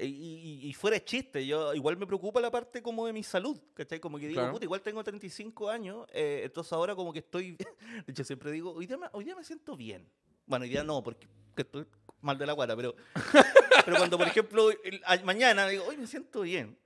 y, 0.00 0.04
y- 0.06 0.68
y 0.68 0.72
fuera 0.74 0.96
de 0.98 1.04
chiste, 1.04 1.46
yo 1.46 1.74
igual 1.74 1.96
me 1.96 2.06
preocupa 2.06 2.40
la 2.40 2.50
parte 2.50 2.82
como 2.82 3.06
de 3.06 3.12
mi 3.12 3.22
salud, 3.22 3.58
¿cachai? 3.74 4.00
Como 4.00 4.18
que 4.18 4.26
digo, 4.28 4.40
Claro. 4.40 4.52
puta, 4.54 4.64
igual 4.64 4.80
tengo 4.82 5.02
35 5.04 5.70
años, 5.70 6.06
eh, 6.12 6.42
entonces 6.44 6.72
ahora 6.72 6.94
como 6.94 7.12
que 7.12 7.20
estoy, 7.20 7.56
de 8.06 8.12
hecho 8.12 8.24
siempre 8.24 8.50
digo, 8.52 8.72
hoy 8.72 8.86
día, 8.86 8.96
me, 8.96 9.06
hoy 9.12 9.24
día 9.24 9.36
me 9.36 9.44
siento 9.44 9.76
bien. 9.76 10.08
Bueno, 10.46 10.64
hoy 10.64 10.68
día 10.70 10.82
no, 10.84 11.02
porque 11.02 11.26
que 11.54 11.62
estoy 11.62 11.86
mal 12.20 12.36
de 12.36 12.46
la 12.46 12.52
guata, 12.52 12.74
pero, 12.76 12.94
pero 13.84 13.96
cuando, 13.96 14.18
por 14.18 14.26
ejemplo, 14.26 14.70
el- 14.70 15.00
a- 15.06 15.18
mañana 15.24 15.66
digo, 15.68 15.84
hoy 15.84 15.96
me 15.96 16.06
siento 16.06 16.40
bien. 16.42 16.76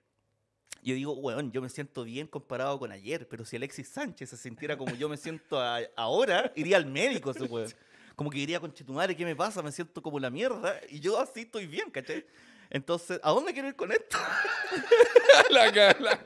Yo 0.82 0.94
digo, 0.94 1.12
weón, 1.14 1.50
yo 1.50 1.61
me 1.61 1.68
siento 1.68 2.04
bien 2.04 2.28
comparado 2.28 2.78
con 2.78 2.92
ayer, 2.92 3.26
pero 3.28 3.44
si 3.44 3.56
Alexis 3.56 3.88
Sánchez 3.88 4.30
se 4.30 4.36
sintiera 4.36 4.76
como 4.78 4.94
yo 4.94 5.09
me 5.09 5.16
siento 5.16 5.61
a- 5.61 5.80
ahora, 5.96 6.52
iría 6.54 6.76
al 6.76 6.86
médico 6.86 7.30
ese 7.32 7.44
weón. 7.44 7.72
Como 8.14 8.30
que 8.30 8.38
diría, 8.38 8.61
conchetumare, 8.61 9.16
¿qué 9.16 9.24
me 9.24 9.34
pasa? 9.36 9.62
Me 9.62 9.70
siento 9.72 10.00
como 10.02 10.18
la 10.20 10.30
mierda 10.30 10.80
y 10.88 11.00
yo 11.00 11.18
así 11.18 11.40
estoy 11.40 11.66
bien, 11.66 11.90
¿cachai? 11.90 12.24
Entonces, 12.70 13.20
¿a 13.22 13.30
dónde 13.30 13.52
quiero 13.52 13.68
ir 13.68 13.76
con 13.76 13.90
esto? 13.92 14.18
la, 15.50 15.70
la 15.98 16.18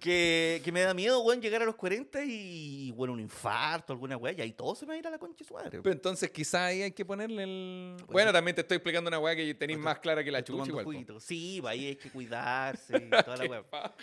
que, 0.00 0.60
que 0.64 0.72
me 0.72 0.80
da 0.80 0.94
miedo, 0.94 1.20
weón, 1.20 1.40
llegar 1.40 1.62
a 1.62 1.64
los 1.66 1.76
40 1.76 2.24
y, 2.24 2.90
bueno, 2.92 3.12
un 3.12 3.20
infarto, 3.20 3.92
alguna 3.92 4.16
weá, 4.16 4.32
y 4.32 4.40
ahí 4.40 4.52
todo 4.52 4.74
se 4.74 4.86
me 4.86 4.90
va 4.90 4.94
a 4.94 4.98
ir 4.98 5.06
a 5.06 5.10
la 5.10 5.18
concha 5.18 5.44
su 5.44 5.54
madre. 5.54 5.80
Pero 5.82 5.92
entonces 5.92 6.30
quizá 6.30 6.66
ahí 6.66 6.82
hay 6.82 6.92
que 6.92 7.04
ponerle 7.04 7.42
el... 7.44 7.94
Pues 7.98 8.08
bueno, 8.10 8.30
sí. 8.30 8.34
también 8.34 8.54
te 8.54 8.62
estoy 8.62 8.76
explicando 8.78 9.08
una 9.08 9.18
weá 9.18 9.36
que 9.36 9.54
tenéis 9.54 9.76
Pues 9.78 9.84
más 9.84 9.98
clara 9.98 10.24
que 10.24 10.30
la 10.30 10.42
chucha 10.42 10.68
igual. 10.68 10.84
po. 11.06 11.20
Sí, 11.20 11.60
va, 11.60 11.70
ahí 11.70 11.88
hay 11.88 11.96
que 11.96 12.10
cuidarse 12.10 12.96
y 12.96 13.10
toda 13.24 13.36
la 13.36 13.44
weá. 13.44 13.62
paja. 13.62 13.94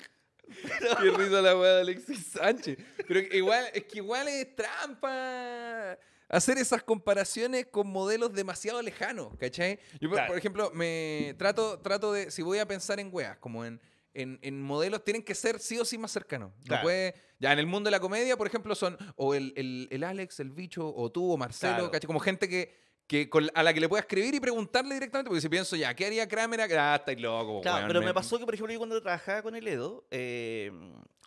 Qué 1.02 1.12
risa 1.12 1.42
la 1.42 1.58
weá 1.58 1.74
de 1.76 1.82
Alexis 1.82 2.28
Sánchez. 2.28 2.78
Pero 3.08 3.20
igual, 3.36 3.66
es 3.74 3.84
que 3.84 3.98
igual 3.98 4.28
es 4.28 4.56
trampa. 4.56 5.98
Hacer 6.30 6.58
esas 6.58 6.84
comparaciones 6.84 7.68
con 7.68 7.88
modelos 7.88 8.34
demasiado 8.34 8.82
lejanos, 8.82 9.36
¿cachai? 9.38 9.80
Yo, 10.00 10.10
por- 10.10 10.18
Claro. 10.18 10.28
por 10.28 10.38
ejemplo, 10.38 10.72
me 10.74 11.36
trato, 11.38 11.80
trato 11.80 12.12
de, 12.14 12.32
si 12.32 12.42
voy 12.42 12.60
a 12.60 12.68
pensar 12.68 13.00
en 13.00 13.10
weas, 13.12 13.38
como 13.38 13.64
en, 13.66 13.80
en, 14.14 14.40
en 14.42 14.62
modelos, 14.62 15.04
tienen 15.04 15.24
que 15.24 15.36
ser 15.36 15.60
sí 15.60 15.78
o 15.80 15.86
sí 15.86 15.98
más 15.98 16.12
cercanos. 16.12 16.52
No 16.60 16.64
Claro. 16.66 16.84
puede, 16.84 17.14
ya 17.40 17.54
en 17.54 17.60
el 17.60 17.68
mundo 17.68 17.88
de 17.88 17.92
la 17.92 18.00
comedia, 18.00 18.36
por 18.36 18.48
ejemplo, 18.48 18.76
son 18.76 18.98
o 19.16 19.34
el, 19.36 19.54
el- 19.56 19.88
el 19.92 20.04
Alex, 20.04 20.40
el 20.40 20.52
bicho, 20.52 20.92
o 20.94 21.12
tú, 21.12 21.32
o 21.32 21.38
Marcelo, 21.38 21.76
Claro. 21.76 21.92
¿cachai? 21.92 22.08
Como 22.08 22.20
gente 22.20 22.50
que, 22.50 22.76
que 23.08 23.30
con- 23.30 23.50
a 23.54 23.64
la 23.64 23.74
que 23.74 23.80
le 23.80 23.88
pueda 23.88 24.02
escribir 24.02 24.34
y 24.36 24.40
preguntarle 24.42 24.96
directamente, 24.96 25.30
porque 25.30 25.40
si 25.42 25.48
pienso 25.50 25.76
ya, 25.78 25.94
¿qué 25.96 26.08
haría 26.08 26.28
Kramer? 26.28 26.62
Ah, 26.78 26.96
estáis 26.98 27.22
loco, 27.22 27.62
Claro, 27.62 27.78
weón, 27.78 27.88
pero 27.88 28.02
me 28.02 28.14
pasó 28.14 28.38
que, 28.38 28.44
por 28.46 28.54
ejemplo, 28.54 28.74
yo 28.74 28.80
cuando 28.80 29.02
trabajaba 29.02 29.42
con 29.44 29.56
el 29.56 29.66
Edo, 29.68 30.06
eh, 30.12 30.72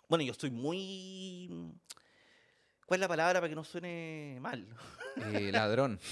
bueno, 0.07 0.23
yo 0.23 0.31
estoy 0.33 0.51
muy... 0.51 1.49
¿Cuál 2.91 2.99
es 2.99 3.03
la 3.03 3.07
palabra 3.07 3.39
para 3.39 3.47
que 3.47 3.55
no 3.55 3.63
suene 3.63 4.37
mal? 4.41 4.67
Eh, 5.15 5.49
ladrón. 5.49 5.97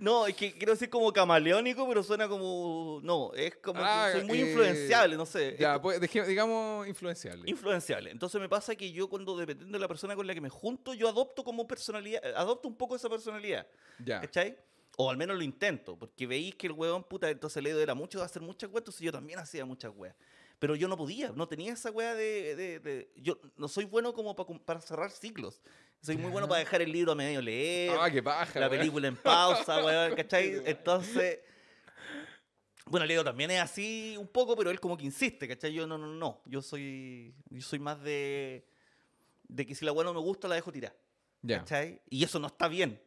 No, 0.00 0.26
es 0.26 0.34
que 0.36 0.52
quiero 0.52 0.72
decir 0.72 0.90
como 0.90 1.12
camaleónico, 1.12 1.86
pero 1.88 2.02
suena 2.02 2.28
como... 2.28 3.00
No, 3.02 3.32
es 3.34 3.56
como 3.56 3.80
Ah, 3.82 4.08
que 4.12 4.18
soy 4.18 4.26
muy 4.26 4.38
eh, 4.40 4.48
influenciable, 4.48 5.16
no 5.16 5.26
sé. 5.26 5.56
Ya, 5.58 5.80
pues, 5.80 6.00
digamos 6.00 6.86
influenciable. 6.88 7.48
influenciable. 7.48 8.10
Entonces 8.10 8.40
me 8.40 8.48
pasa 8.48 8.74
que 8.74 8.90
yo 8.92 9.08
cuando 9.08 9.36
dependiendo 9.36 9.76
de 9.76 9.80
la 9.80 9.88
persona 9.88 10.14
con 10.16 10.26
la 10.26 10.34
que 10.34 10.40
me 10.40 10.48
junto, 10.48 10.92
yo 10.94 11.08
adopto 11.08 11.44
como 11.44 11.66
personalidad, 11.68 12.20
adopto 12.36 12.68
un 12.68 12.76
poco 12.76 12.96
esa 12.96 13.08
personalidad, 13.08 13.66
ya. 14.04 14.20
¿cachai? 14.20 14.56
O 14.96 15.08
al 15.10 15.16
menos 15.16 15.36
lo 15.36 15.42
intento, 15.42 15.96
porque 15.96 16.26
veis 16.26 16.54
que 16.56 16.66
el 16.66 16.72
huevón, 16.72 17.04
puta, 17.04 17.28
entonces 17.30 17.64
Edo 17.64 17.80
era 17.80 17.94
mucho 17.94 18.22
hacer 18.22 18.42
muchas 18.42 18.70
weas, 18.70 18.80
entonces 18.82 19.00
yo 19.02 19.12
también 19.12 19.38
hacía 19.38 19.64
muchas 19.64 19.92
weas. 19.94 20.14
Pero 20.58 20.74
yo 20.74 20.88
no 20.88 20.96
podía, 20.96 21.32
no 21.34 21.46
tenía 21.48 21.72
esa 21.74 21.90
wea 21.90 22.14
de... 22.14 22.56
de- 22.56 22.80
de- 22.80 23.12
yo 23.16 23.38
no 23.56 23.68
soy 23.68 23.84
bueno 23.84 24.14
como 24.14 24.34
pa- 24.34 24.46
para 24.64 24.80
cerrar 24.80 25.10
ciclos. 25.10 25.60
Soy 26.00 26.16
muy 26.16 26.30
bueno 26.30 26.46
para 26.48 26.60
dejar 26.60 26.80
el 26.82 26.92
libro 26.92 27.12
a 27.12 27.14
medio 27.14 27.42
leer, 27.42 27.96
Ah, 28.00 28.10
qué 28.10 28.22
paja. 28.22 28.58
la 28.60 28.68
weón. 28.68 28.78
película 28.78 29.08
en 29.08 29.16
pausa, 29.16 29.76
weón, 29.84 30.14
¿cachai? 30.14 30.62
Entonces... 30.64 31.40
Bueno, 32.88 33.04
Leo 33.04 33.24
también 33.24 33.50
es 33.50 33.60
así 33.60 34.14
un 34.16 34.28
poco, 34.28 34.54
pero 34.56 34.70
él 34.70 34.78
como 34.78 34.96
que 34.96 35.04
insiste, 35.04 35.48
¿cachai? 35.48 35.72
Yo 35.72 35.86
no, 35.88 35.98
no, 35.98 36.06
no. 36.06 36.40
Yo 36.46 36.62
soy, 36.62 37.34
yo 37.50 37.60
soy 37.60 37.80
más 37.80 38.00
de, 38.02 38.64
de 39.48 39.66
que 39.66 39.74
si 39.74 39.84
la 39.84 39.90
weá 39.90 40.04
no 40.04 40.14
me 40.14 40.20
gusta, 40.20 40.46
la 40.46 40.54
dejo 40.54 40.70
tirar, 40.70 40.94
Ya. 41.42 41.58
¿cachai? 41.58 42.00
Y 42.08 42.22
eso 42.22 42.38
no 42.38 42.46
está 42.46 42.68
bien. 42.68 43.02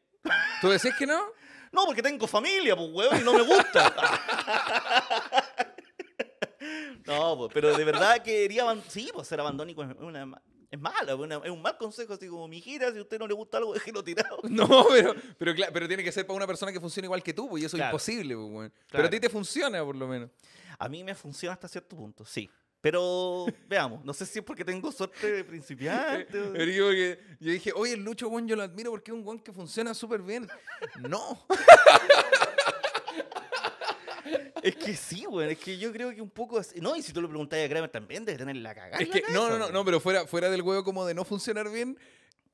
¿Tú 0.61 0.69
decís 0.69 0.91
que 0.99 1.07
no? 1.07 1.19
No, 1.71 1.85
porque 1.85 2.01
tengo 2.01 2.25
familia, 2.25 2.75
pues, 2.75 2.89
weón, 2.91 3.21
y 3.21 3.23
no 3.23 3.31
me 3.31 3.43
gusta. 3.43 3.93
no, 7.09 7.37
pues, 7.37 7.51
pero 7.53 7.75
de 7.77 7.83
verdad 7.83 8.21
quería... 8.23 8.65
Sí, 8.87 9.09
pues 9.13 9.27
ser 9.27 9.39
abandónico 9.39 9.83
es, 9.83 9.89
una, 9.99 10.41
es 10.71 10.79
malo, 10.79 11.13
es, 11.13 11.19
una- 11.19 11.41
es 11.43 11.49
un 11.51 11.61
mal 11.61 11.77
consejo, 11.77 12.13
así 12.13 12.27
como, 12.27 12.47
mijita, 12.47 12.91
si 12.91 12.99
a 12.99 13.01
usted 13.01 13.19
no 13.19 13.27
le 13.27 13.33
gusta 13.33 13.57
algo, 13.57 13.73
déjelo 13.73 14.03
tirado. 14.03 14.39
No, 14.49 14.85
pero, 14.89 15.15
pero, 15.37 15.53
cla- 15.53 15.69
pero 15.73 15.87
tiene 15.87 16.03
que 16.03 16.11
ser 16.11 16.25
para 16.27 16.37
una 16.37 16.47
persona 16.47 16.71
que 16.71 16.79
funcione 16.79 17.05
igual 17.07 17.23
que 17.23 17.33
tú, 17.33 17.49
pues, 17.49 17.63
y 17.63 17.65
eso 17.65 17.75
Claro. 17.77 17.97
es 17.97 18.07
imposible, 18.09 18.35
pues. 18.35 18.71
Pero 18.71 18.87
Claro. 18.89 19.07
a 19.07 19.09
ti 19.09 19.19
te 19.19 19.29
funciona, 19.29 19.83
por 19.83 19.95
lo 19.95 20.07
menos. 20.07 20.29
A 20.77 20.87
mí 20.87 21.03
me 21.03 21.15
funciona 21.15 21.53
hasta 21.53 21.67
cierto 21.67 21.95
punto, 21.97 22.23
sí. 22.25 22.49
Pero 22.81 23.45
veamos, 23.67 24.05
no 24.05 24.13
sé 24.13 24.25
si 24.25 24.39
es 24.39 24.45
porque 24.45 24.63
tengo 24.63 24.89
suerte 24.93 25.29
de 25.29 25.43
principiante. 25.43 26.39
o- 26.41 26.53
Pero 26.53 26.65
digo 26.65 26.89
que 26.91 27.19
yo 27.41 27.51
dije, 27.51 27.73
oye, 27.75 27.93
el 27.93 28.03
Lucho, 28.05 28.29
weón, 28.29 28.47
yo 28.47 28.55
lo 28.55 28.63
admiro 28.63 28.89
porque 28.91 29.11
es 29.11 29.17
un 29.17 29.25
weón 29.27 29.39
que 29.39 29.51
funciona 29.51 29.93
súper 29.93 30.21
bien. 30.21 30.47
No. 31.09 31.45
Es 34.63 34.75
que 34.75 34.95
sí, 34.95 35.25
güey, 35.25 35.51
es 35.51 35.57
que 35.57 35.77
yo 35.77 35.91
creo 35.91 36.13
que 36.13 36.21
un 36.21 36.29
poco 36.29 36.57
así. 36.57 36.79
No, 36.79 36.95
y 36.95 37.01
si 37.01 37.13
tú 37.13 37.21
le 37.21 37.27
preguntas 37.27 37.59
a 37.63 37.69
Kramer 37.69 37.89
también, 37.89 38.25
debe 38.25 38.37
tener 38.37 38.55
la 38.57 38.73
cagada. 38.73 39.01
Es 39.01 39.09
la 39.09 39.13
que, 39.15 39.23
no, 39.31 39.49
no, 39.49 39.57
no, 39.57 39.69
no, 39.69 39.85
pero 39.85 39.99
fuera, 39.99 40.25
fuera 40.25 40.49
del 40.49 40.61
huevo 40.61 40.83
como 40.83 41.05
de 41.05 41.13
no 41.13 41.23
funcionar 41.25 41.69
bien, 41.69 41.97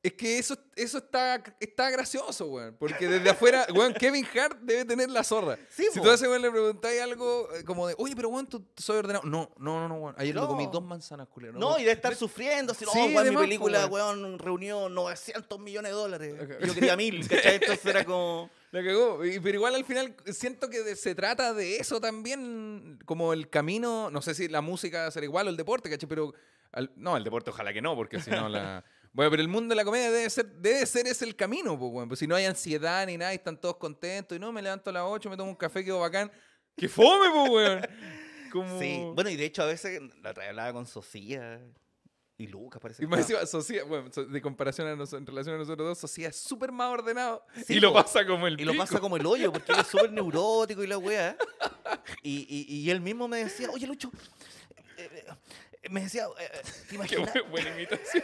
es 0.08 0.14
que 0.14 0.38
eso, 0.38 0.58
eso 0.76 0.98
está, 1.00 1.42
está 1.60 1.90
gracioso, 1.90 2.46
weón. 2.48 2.76
Porque 2.80 3.08
desde 3.08 3.30
afuera, 3.30 3.66
weón, 3.76 3.94
Kevin 3.94 4.26
Hart 4.40 4.60
debe 4.62 4.86
tener 4.86 5.10
la 5.10 5.24
zorra. 5.24 5.58
Sí, 5.70 5.86
si 5.92 6.00
po. 6.00 6.06
tú 6.06 6.12
a 6.12 6.16
ese 6.16 6.28
weón 6.28 6.42
le 6.42 6.52
preguntáis 6.52 7.02
algo 7.02 7.50
eh, 7.54 7.64
como 7.64 7.88
de, 7.88 7.96
oye, 7.98 8.16
pero 8.16 8.30
weón, 8.30 8.48
tú 8.48 8.64
soy 8.78 8.98
ordenado. 8.98 9.24
No, 9.26 9.52
no, 9.58 9.80
no, 9.80 9.88
no, 9.90 9.96
weón. 9.96 10.16
Ayer 10.18 10.36
No. 10.36 10.42
lo 10.42 10.48
comí 10.48 10.68
dos 10.72 10.84
manzanas, 10.84 11.28
culero. 11.28 11.58
No, 11.58 11.78
y 11.78 11.82
debe 11.82 11.94
estar 11.94 12.16
sufriendo. 12.16 12.74
Así, 12.74 12.86
no, 12.86 12.92
Sí, 12.92 13.12
güey, 13.14 13.30
mi 13.30 13.36
película, 13.38 13.86
güey. 13.86 14.04
weón, 14.04 14.38
reunió 14.40 14.90
900 14.90 15.60
millones 15.60 15.92
de 15.92 15.96
dólares. 15.98 16.36
Yo 16.66 16.74
quería 16.74 16.96
mil, 16.96 17.28
¿cachai? 17.28 17.56
Entonces 17.56 17.86
era 17.86 18.06
como. 18.06 18.50
La 18.72 18.84
cagó. 18.84 19.20
Pero 19.22 19.56
igual 19.56 19.74
al 19.76 19.86
final 19.86 20.14
siento 20.34 20.70
que 20.70 20.84
de- 20.84 20.96
se 20.98 21.16
trata 21.16 21.54
de 21.54 21.78
eso 21.78 22.02
también, 22.02 23.00
como 23.06 23.32
el 23.34 23.50
camino, 23.50 24.10
no 24.10 24.22
sé 24.22 24.36
si 24.36 24.50
la 24.50 24.60
música 24.62 25.10
será 25.12 25.26
igual 25.26 25.48
o 25.48 25.50
el 25.50 25.56
deporte, 25.58 25.90
¿cachai? 25.90 26.10
Pero, 26.10 26.34
al- 26.74 26.92
no, 26.98 27.16
el 27.16 27.24
deporte 27.24 27.52
ojalá 27.52 27.72
que 27.72 27.82
no, 27.82 27.96
porque 27.96 28.20
si 28.20 28.30
no 28.32 28.50
la... 28.50 28.84
Bueno, 29.16 29.32
pero 29.32 29.42
el 29.42 29.48
mundo 29.48 29.70
de 29.72 29.78
la 29.78 29.86
comedia 29.86 30.12
debe 30.12 30.30
ser, 30.30 30.46
debe 30.46 30.86
ser 30.86 31.08
ese 31.08 31.24
el 31.24 31.38
camino, 31.38 31.80
pues, 31.80 31.90
bueno. 31.90 32.08
Pues 32.10 32.20
si 32.20 32.28
no 32.28 32.36
hay 32.36 32.44
ansiedad 32.46 33.06
ni 33.08 33.16
nada 33.18 33.32
y 33.32 33.38
están 33.38 33.60
todos 33.60 33.78
contentos 33.78 34.36
y 34.36 34.40
no, 34.42 34.52
me 34.52 34.62
levanto 34.62 34.90
a 34.90 34.94
las 34.94 35.04
8, 35.06 35.30
me 35.30 35.38
tomo 35.38 35.50
un 35.52 35.56
café, 35.56 35.86
quedo 35.86 36.02
bacán. 36.02 36.30
¡Qué 36.76 36.90
fome, 36.90 37.30
pues, 37.32 37.50
weón! 37.50 37.88
Como... 38.52 38.78
Sí, 38.80 39.02
bueno, 39.14 39.30
y 39.30 39.38
de 39.38 39.46
hecho 39.46 39.64
a 39.64 39.68
veces 39.68 40.02
la 40.22 40.30
hablaba 40.32 40.74
con 40.74 40.86
Socia 40.86 41.62
y 42.38 42.48
Lucas, 42.48 42.82
parece 42.82 43.04
Y 43.04 43.06
que 43.06 43.10
más 43.12 43.22
estaba. 43.22 43.42
encima, 43.42 43.62
Socia, 43.62 43.84
bueno, 43.86 44.10
de 44.10 44.42
comparación 44.42 44.88
a 44.88 44.96
nosotros, 44.98 45.22
en 45.22 45.28
relación 45.28 45.56
a 45.56 45.60
nosotros 45.60 45.88
dos, 45.88 45.98
Socia 45.98 46.28
es 46.28 46.36
súper 46.36 46.74
más 46.74 46.92
ordenado 46.92 47.46
Sí, 47.66 47.76
y 47.76 47.80
lo 47.80 47.94
pasa 47.94 48.26
como 48.26 48.48
el 48.48 48.60
Y 48.60 48.66
lo 48.66 48.76
pasa 48.76 49.00
como 49.00 49.16
el 49.16 49.26
hoyo, 49.26 49.52
porque 49.54 49.72
él 49.72 49.80
es 49.80 49.88
súper 49.88 50.12
neurótico 50.12 50.84
y 50.84 50.88
la 50.88 50.98
weá. 50.98 51.38
Y, 52.22 52.46
y, 52.50 52.76
y 52.82 52.90
él 52.92 53.00
mismo 53.00 53.30
me 53.30 53.38
decía, 53.46 53.70
oye, 53.72 53.88
Lucho, 53.88 54.12
eh, 54.98 55.26
eh, 55.84 55.90
me 55.90 56.02
decía, 56.02 56.26
eh, 56.38 56.50
eh, 56.54 56.62
¿te 56.64 56.88
Qué 56.90 56.96
imaginas? 56.96 57.34
bu- 57.34 57.50
buena 57.50 57.70
imitación. 57.72 58.24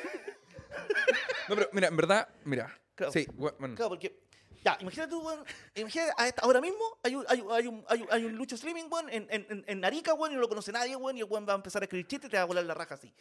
No, 1.49 1.55
pero 1.55 1.69
mira, 1.73 1.87
en 1.87 1.97
verdad, 1.97 2.27
mira. 2.45 2.79
Claro. 2.95 3.11
Sí, 3.11 3.27
bueno. 3.33 3.57
Claro, 3.75 3.89
porque. 3.89 4.19
Ya, 4.63 4.77
imagínate 4.79 5.09
tú, 5.09 5.21
weón. 5.25 5.43
Imagínate, 5.73 6.13
a 6.17 6.27
esta- 6.27 6.43
ahora 6.43 6.61
mismo 6.61 6.77
hay 7.03 7.15
un, 7.15 7.25
hay, 7.27 7.41
un- 7.41 7.51
hay, 7.51 7.67
un, 7.67 7.83
hay, 7.89 8.01
un, 8.03 8.07
hay 8.11 8.25
un 8.25 8.35
Lucho 8.35 8.53
Streaming, 8.55 8.83
weón, 8.91 9.09
en, 9.09 9.27
en, 9.31 9.47
en- 9.49 9.63
en 9.67 9.85
Arica, 9.85 10.13
weón, 10.13 10.33
y 10.33 10.35
no 10.35 10.41
lo 10.41 10.47
conoce 10.49 10.71
nadie, 10.71 10.95
weón, 10.95 11.17
y 11.17 11.21
el 11.21 11.25
weón 11.25 11.47
va 11.49 11.53
a 11.53 11.55
empezar 11.55 11.81
a 11.81 11.85
escribir 11.85 12.05
chistes 12.05 12.27
y 12.27 12.31
te 12.31 12.37
va 12.37 12.43
a 12.43 12.45
volar 12.45 12.63
la 12.65 12.75
raja 12.75 12.93
así. 12.93 13.11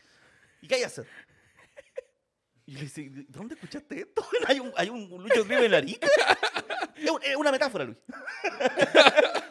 ¿Y 0.60 0.68
qué 0.68 0.74
hay 0.74 0.80
que 0.82 0.86
hacer? 0.86 1.06
Y 2.66 2.74
le 2.74 2.82
dice, 2.82 3.08
¿dónde 3.28 3.54
escuchaste 3.54 4.00
esto? 4.00 4.20
weón? 4.30 4.44
¿Hay 4.48 4.60
un, 4.60 4.72
hay 4.76 4.90
un 4.90 5.08
Lucho 5.22 5.40
Streaming 5.40 5.64
en 5.66 5.74
Arica? 5.74 6.06
es, 6.96 7.10
un- 7.10 7.22
es 7.22 7.36
una 7.36 7.50
metáfora, 7.50 7.84
Luis. 7.84 7.96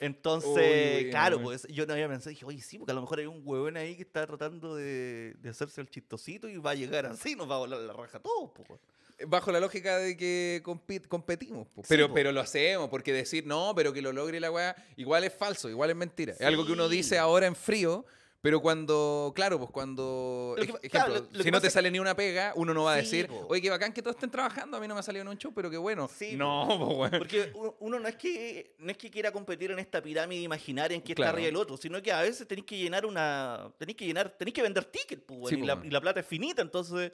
Entonces, 0.00 1.04
Uy, 1.04 1.10
claro, 1.10 1.40
pues 1.42 1.66
yo 1.68 1.84
no 1.86 1.92
había 1.92 2.08
pensado, 2.08 2.30
dije, 2.30 2.44
oye, 2.44 2.62
sí, 2.62 2.78
porque 2.78 2.92
a 2.92 2.94
lo 2.94 3.00
mejor 3.00 3.18
hay 3.18 3.26
un 3.26 3.42
huevón 3.44 3.76
ahí 3.76 3.96
que 3.96 4.02
está 4.02 4.26
tratando 4.26 4.76
de, 4.76 5.34
de 5.40 5.48
hacerse 5.48 5.80
el 5.80 5.90
chistosito 5.90 6.48
y 6.48 6.56
va 6.58 6.70
a 6.70 6.74
llegar 6.74 7.06
así, 7.06 7.34
nos 7.34 7.50
va 7.50 7.56
a 7.56 7.58
volar 7.58 7.80
la 7.80 7.92
raja 7.92 8.18
a 8.18 8.20
todos, 8.22 8.50
pues. 8.54 8.68
weón. 8.70 8.80
Bajo 9.26 9.50
la 9.50 9.58
lógica 9.58 9.98
de 9.98 10.16
que 10.16 10.62
competimos. 11.08 11.66
po. 11.74 11.82
Sí, 11.82 11.88
Pero, 11.88 12.06
po. 12.08 12.14
pero 12.14 12.30
lo 12.30 12.40
hacemos, 12.40 12.88
porque 12.88 13.12
decir 13.12 13.44
no, 13.44 13.72
pero 13.74 13.92
que 13.92 14.00
lo 14.00 14.12
logre 14.12 14.38
la 14.38 14.52
weá, 14.52 14.76
igual 14.96 15.24
es 15.24 15.32
falso, 15.34 15.68
igual 15.68 15.90
es 15.90 15.96
mentira. 15.96 16.34
Es 16.34 16.42
algo 16.42 16.64
que 16.64 16.70
uno 16.70 16.88
dice 16.88 17.18
ahora 17.18 17.46
en 17.48 17.56
frío, 17.56 18.06
pero 18.40 18.60
cuando, 18.60 19.32
claro, 19.34 19.58
pues 19.58 19.70
cuando, 19.70 20.54
que 20.56 20.62
ejemplo, 20.62 20.90
claro, 20.90 21.14
lo- 21.14 21.28
lo 21.32 21.42
si 21.42 21.50
no 21.50 21.60
te 21.60 21.70
sale 21.70 21.90
ni 21.90 21.98
una 21.98 22.14
pega, 22.14 22.52
uno 22.54 22.72
no 22.72 22.84
va 22.84 22.92
a 22.92 22.96
decir, 22.96 23.26
po. 23.26 23.46
oye, 23.48 23.60
qué 23.60 23.68
bacán 23.70 23.92
que 23.92 24.00
todos 24.00 24.14
estén 24.16 24.30
trabajando, 24.30 24.76
a 24.76 24.80
mí 24.80 24.86
no 24.86 24.94
me 24.94 25.00
ha 25.00 25.02
salido 25.02 25.22
en 25.22 25.28
un 25.28 25.36
show, 25.38 25.52
pero 25.52 25.68
qué 25.70 25.76
bueno. 25.76 26.08
Sí, 26.08 26.36
no, 26.36 26.66
po, 26.68 26.86
weón. 26.98 27.10
Porque 27.18 27.50
uno, 27.54 27.74
uno 27.80 27.98
no 27.98 28.06
es 28.08 28.14
que 28.16 28.74
no 28.78 28.90
es 28.92 28.96
que 28.96 29.10
quiera 29.10 29.32
competir 29.32 29.72
en 29.72 29.80
esta 29.80 30.00
pirámide 30.00 30.40
imaginaria 30.42 30.94
en 30.94 31.02
que 31.02 31.12
está 31.12 31.30
arriba 31.30 31.48
el 31.48 31.56
otro, 31.56 31.76
sino 31.76 32.00
que 32.00 32.12
a 32.12 32.22
veces 32.22 32.46
tenéis 32.46 32.66
que 32.66 32.78
llenar 32.78 33.04
una. 33.06 33.72
Tenéis 33.76 33.96
que 33.96 34.06
llenar, 34.06 34.30
tenéis 34.38 34.54
que 34.54 34.62
vender 34.62 34.84
tickets, 34.84 35.22
pues, 35.26 35.40
weón, 35.40 35.54
Sí, 35.54 35.60
y, 35.60 35.66
la, 35.66 35.80
y 35.84 35.90
la 35.90 36.00
plata 36.00 36.20
es 36.20 36.26
finita, 36.26 36.62
entonces 36.62 37.10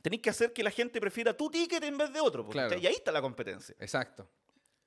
tenéis 0.00 0.22
que 0.22 0.30
hacer 0.30 0.52
que 0.52 0.62
la 0.62 0.70
gente 0.70 1.00
prefiera 1.00 1.36
tu 1.36 1.50
ticket 1.50 1.82
en 1.82 1.98
vez 1.98 2.12
de 2.12 2.20
otro. 2.20 2.48
Claro. 2.48 2.78
Y 2.78 2.86
ahí 2.86 2.94
está 2.94 3.10
la 3.10 3.20
competencia. 3.20 3.74
Exacto. 3.80 4.28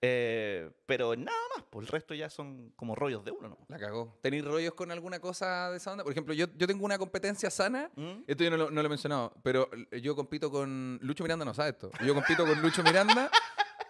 Eh, 0.04 0.72
pero 0.88 1.16
nada 1.16 1.38
más, 1.56 1.66
pues 1.70 1.86
el 1.86 1.92
resto 1.92 2.14
ya 2.16 2.30
son 2.30 2.72
como 2.76 2.96
rollos 2.96 3.24
de 3.24 3.32
uno, 3.32 3.50
¿no? 3.50 3.58
La 3.68 3.78
cagó. 3.78 4.18
¿Tenéis 4.22 4.44
rollos 4.44 4.74
con 4.74 4.92
alguna 4.92 5.20
cosa 5.20 5.70
de 5.70 5.78
esa 5.78 5.92
onda? 5.92 6.04
Por 6.04 6.12
ejemplo, 6.12 6.34
yo, 6.34 6.48
yo 6.56 6.66
tengo 6.66 6.84
una 6.86 6.98
competencia 6.98 7.52
sana. 7.52 7.92
¿Mm? 7.96 8.24
Esto 8.26 8.44
yo 8.44 8.50
no 8.50 8.58
lo, 8.58 8.72
no 8.72 8.82
lo 8.82 8.86
he 8.88 8.90
mencionado, 8.90 9.34
pero 9.44 9.70
yo 10.02 10.16
compito 10.16 10.50
con. 10.50 11.00
Lucho 11.02 11.24
Miranda 11.24 11.46
no 11.46 11.54
sabe 11.54 11.70
esto. 11.70 11.92
Yo 12.06 12.16
compito 12.16 12.46
con 12.46 12.62
Lucho 12.62 12.84
Miranda 12.84 13.30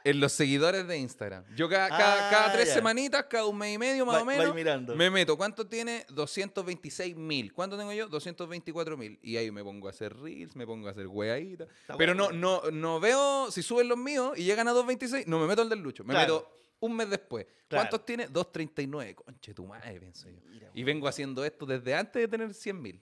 en 0.04 0.20
los 0.20 0.32
seguidores 0.32 0.88
de 0.88 0.98
Instagram. 0.98 1.44
Yo 1.56 1.70
cada, 1.70 1.90
cada, 1.90 2.28
Ah, 2.28 2.32
cada 2.32 2.54
tres 2.54 2.68
ya. 2.70 2.74
semanitas, 2.76 3.26
cada 3.30 3.46
un 3.46 3.58
mes 3.58 3.76
y 3.76 3.78
medio 3.78 4.06
más 4.06 4.18
Va- 4.18 4.22
o 4.22 4.26
menos, 4.26 4.56
mirando. 4.56 4.96
me 4.96 5.10
meto. 5.10 5.38
¿Cuánto 5.38 5.68
tiene? 5.68 6.06
226 6.10 7.16
mil. 7.16 7.54
¿Cuánto 7.54 7.78
tengo 7.78 7.92
yo? 7.94 8.08
224 8.08 8.98
mil. 8.98 9.20
Y 9.22 9.38
ahí 9.38 9.52
me 9.52 9.64
pongo 9.64 9.88
a 9.88 9.92
hacer 9.92 10.16
reels, 10.18 10.56
me 10.56 10.66
pongo 10.66 10.88
a 10.88 10.92
hacer 10.92 11.08
weaditas. 11.08 11.68
Pero 11.98 12.14
no, 12.16 12.26
bueno. 12.26 12.62
no, 12.66 12.72
no 12.72 13.00
veo, 13.00 13.52
si 13.52 13.62
suben 13.62 13.88
los 13.88 13.98
míos 13.98 14.34
y 14.38 14.44
llegan 14.44 14.68
a 14.68 14.72
226, 14.72 15.28
no 15.28 15.40
me 15.40 15.48
meto 15.48 15.62
el 15.62 15.70
del 15.70 15.80
Lucho. 15.80 16.04
Me 16.04 16.14
Claro. 16.14 16.36
meto 16.36 16.58
un 16.82 16.96
mes 16.96 17.10
después. 17.10 17.46
Claro. 17.68 17.84
¿Cuántos 17.90 18.06
tiene? 18.06 18.28
239. 18.28 19.16
Conche 19.16 19.54
tu 19.54 19.66
madre, 19.66 20.00
pienso 20.00 20.30
yo. 20.30 20.40
Mira, 20.50 20.70
Y 20.74 20.84
vengo 20.84 21.08
haciendo 21.08 21.46
esto 21.46 21.66
desde 21.66 21.94
antes 21.96 22.22
de 22.22 22.28
tener 22.28 22.54
100 22.54 22.82
mil. 22.82 23.00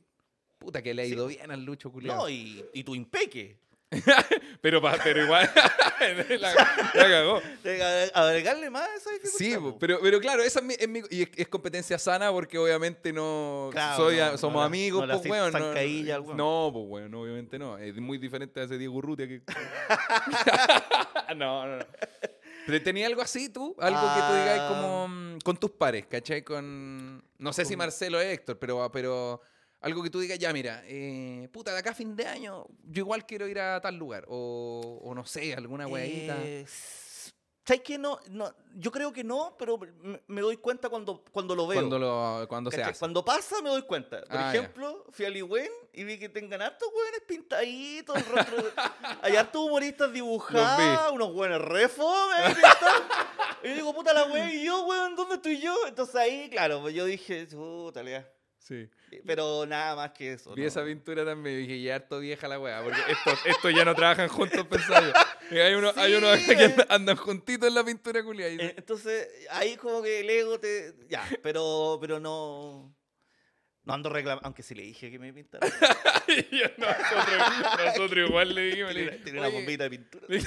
Puta 0.58 0.82
que 0.82 0.93
le 0.93 1.04
ha 1.04 1.06
Sí. 1.06 1.14
ido 1.14 1.28
bien 1.28 1.50
al 1.52 1.64
Lucho 1.64 1.89
culiao. 1.91 2.18
No, 2.18 2.30
y, 2.30 2.66
y 2.74 2.84
tu 2.84 2.93
impeque. 2.93 3.58
pero, 4.62 4.82
pero 5.04 5.24
igual. 5.24 5.50
la, 6.40 6.54
la 6.94 7.04
cagó. 7.10 7.42
Agregarle 8.14 8.70
más 8.70 8.88
a 8.88 8.96
esa 8.96 9.10
dificultad. 9.12 9.38
Sí, 9.38 9.56
po. 9.58 9.80
pero, 9.80 10.00
pero 10.02 10.20
claro, 10.20 10.44
esa 10.44 10.60
es 10.60 10.66
mi, 10.66 10.76
es 10.78 10.88
mi- 10.88 11.02
y 11.10 11.24
es, 11.24 11.30
es 11.36 11.48
competencia 11.48 11.98
sana 11.98 12.32
porque 12.32 12.58
obviamente 12.60 13.12
no 13.12 13.70
Claro, 13.72 13.98
soy, 13.98 14.18
no, 14.18 14.24
a- 14.26 14.32
no 14.32 14.38
somos 14.38 14.66
amigos, 14.66 15.08
no 15.08 15.20
pues 15.20 15.30
weón. 15.32 15.52
No, 16.38 16.70
pues 16.72 16.86
weón, 16.88 17.14
obviamente 17.16 17.58
no. 17.58 17.78
Es 17.80 17.96
muy 17.96 18.18
diferente 18.20 18.60
a 18.60 18.64
ese 18.64 18.78
Diego 18.78 18.94
Urrutia 18.96 19.28
que. 19.28 19.42
no, 21.36 21.66
no, 21.68 21.78
no. 21.78 21.86
Pero 22.66 22.84
tenía 22.84 23.08
algo 23.08 23.22
así 23.22 23.50
tú, 23.50 23.76
algo 23.80 24.00
que 24.00 24.22
tú 24.22 24.34
digas 24.34 24.60
Ah. 24.62 24.68
como 24.70 25.08
mm, 25.08 25.40
con 25.44 25.58
tus 25.58 25.72
pares, 25.72 26.06
¿cachai? 26.06 26.44
Con. 26.44 27.24
No 27.40 27.54
sé 27.54 27.66
si 27.66 27.76
Marcelo 27.76 28.20
o 28.20 28.22
Héctor, 28.22 28.60
pero, 28.60 28.90
pero 28.92 29.42
algo 29.82 30.04
que 30.04 30.10
tú 30.10 30.20
digas, 30.20 30.38
ya, 30.40 30.52
mira, 30.54 30.82
eh, 30.86 31.48
puta, 31.54 31.72
de 31.74 31.80
acá 31.80 31.92
a 31.92 31.96
fin 31.96 32.16
de 32.16 32.26
año, 32.28 32.66
yo 32.84 33.02
igual 33.02 33.26
quiero 33.26 33.48
ir 33.48 33.60
a 33.60 33.80
tal 33.82 33.96
lugar. 33.98 34.26
O, 34.28 35.00
o 35.04 35.14
no 35.16 35.26
sé, 35.26 35.54
alguna. 35.54 35.86
Eh, 35.90 36.62
s- 36.66 37.32
¿Sabes 37.66 37.84
qué? 37.84 38.00
No, 38.00 38.20
no, 38.32 38.52
yo 38.78 38.90
creo 38.92 39.14
que 39.14 39.24
no, 39.24 39.56
pero 39.60 39.78
me, 39.78 40.20
me 40.26 40.42
doy 40.42 40.58
cuenta 40.58 40.90
cuando, 40.90 41.24
cuando 41.32 41.54
lo 41.56 41.68
veo. 41.68 41.80
cuando 41.80 42.00
lo, 42.00 42.46
cuando 42.50 42.72
se 42.72 42.82
hace. 42.82 42.98
Cuando 42.98 43.24
pasa 43.24 43.62
me 43.62 43.70
doy 43.70 43.84
cuenta. 43.84 44.22
Por 44.24 44.38
Ah, 44.38 44.50
ejemplo, 44.52 45.06
fui 45.12 45.26
a 45.26 45.30
Ligüen 45.30 45.70
y 45.94 46.04
vi 46.04 46.18
que 46.18 46.30
tengan 46.30 46.64
hartos 46.64 46.90
hueones 46.92 47.22
pintaditos, 47.28 48.18
el 48.18 48.26
rostro. 48.26 48.58
Hay 49.22 49.36
hartos 49.36 49.62
humoristas 49.62 50.12
dibujados, 50.12 51.12
unos 51.14 51.32
hueones 51.32 51.62
re 51.62 51.88
fome 51.88 52.34
ahí 52.34 52.54
pintados. 52.56 53.04
Y 53.64 53.68
yo 53.68 53.74
digo, 53.76 53.94
puta 53.94 54.14
la 54.14 54.24
wea, 54.26 54.52
y 54.52 54.66
yo, 54.66 54.86
weón, 54.88 55.16
¿dónde 55.16 55.36
estoy 55.36 55.60
yo? 55.62 55.76
Entonces 55.88 56.16
ahí, 56.16 56.50
claro, 56.50 56.82
pues 56.82 56.96
yo 56.96 57.06
dije, 57.06 57.46
puta, 57.52 58.02
lea. 58.02 58.28
Sí. 58.60 58.88
Pero 59.26 59.66
nada 59.66 59.95
más 59.95 60.12
que 60.12 60.34
eso. 60.34 60.53
Vi 60.53 60.62
¿no? 60.62 60.68
esa 60.68 60.84
pintura 60.86 61.26
también 61.26 61.55
y 61.55 61.60
dije, 61.62 61.82
ya 61.82 61.95
harto 61.95 62.20
vieja 62.20 62.47
la 62.47 62.60
weá, 62.60 62.84
porque 62.84 62.99
estos, 63.10 63.39
estos 63.45 63.74
ya 63.74 63.84
no 63.86 63.95
trabajan 63.95 64.28
juntos, 64.28 64.68
pensaba 64.68 65.12
hay 65.49 65.74
unos 65.74 65.97
hay 65.97 66.14
uno 66.14 66.28
que 66.45 66.51
eh. 66.51 66.66
andan, 66.66 66.86
andan 66.89 67.16
juntitos 67.16 67.68
en 67.68 67.74
la 67.76 67.84
pintura 67.84 68.24
culia. 68.24 68.47
Eh, 68.47 68.76
Entonces, 68.78 69.28
ahí 69.49 69.76
como 69.78 70.03
que 70.03 70.20
el 70.20 70.30
ego 70.30 70.60
te. 70.60 70.93
Ya, 71.07 71.28
pero, 71.41 71.97
pero 71.99 72.20
no. 72.20 72.93
No 73.86 73.93
ando 73.93 74.10
reclamando, 74.10 74.45
aunque 74.45 74.62
sí 74.62 74.76
le 74.76 74.84
dije 74.84 75.10
que 75.10 75.18
me 75.18 75.34
pintara. 75.34 75.66
Nosotros, 76.78 77.86
nosotros 77.86 78.30
igual 78.30 78.53
le 78.53 78.62
dijimos, 78.62 78.93
Tiene, 78.93 79.39
una 79.39 79.47
"Oye, 79.47 79.55
bombita 79.57 79.84
de 79.86 79.89
pintura. 79.89 80.28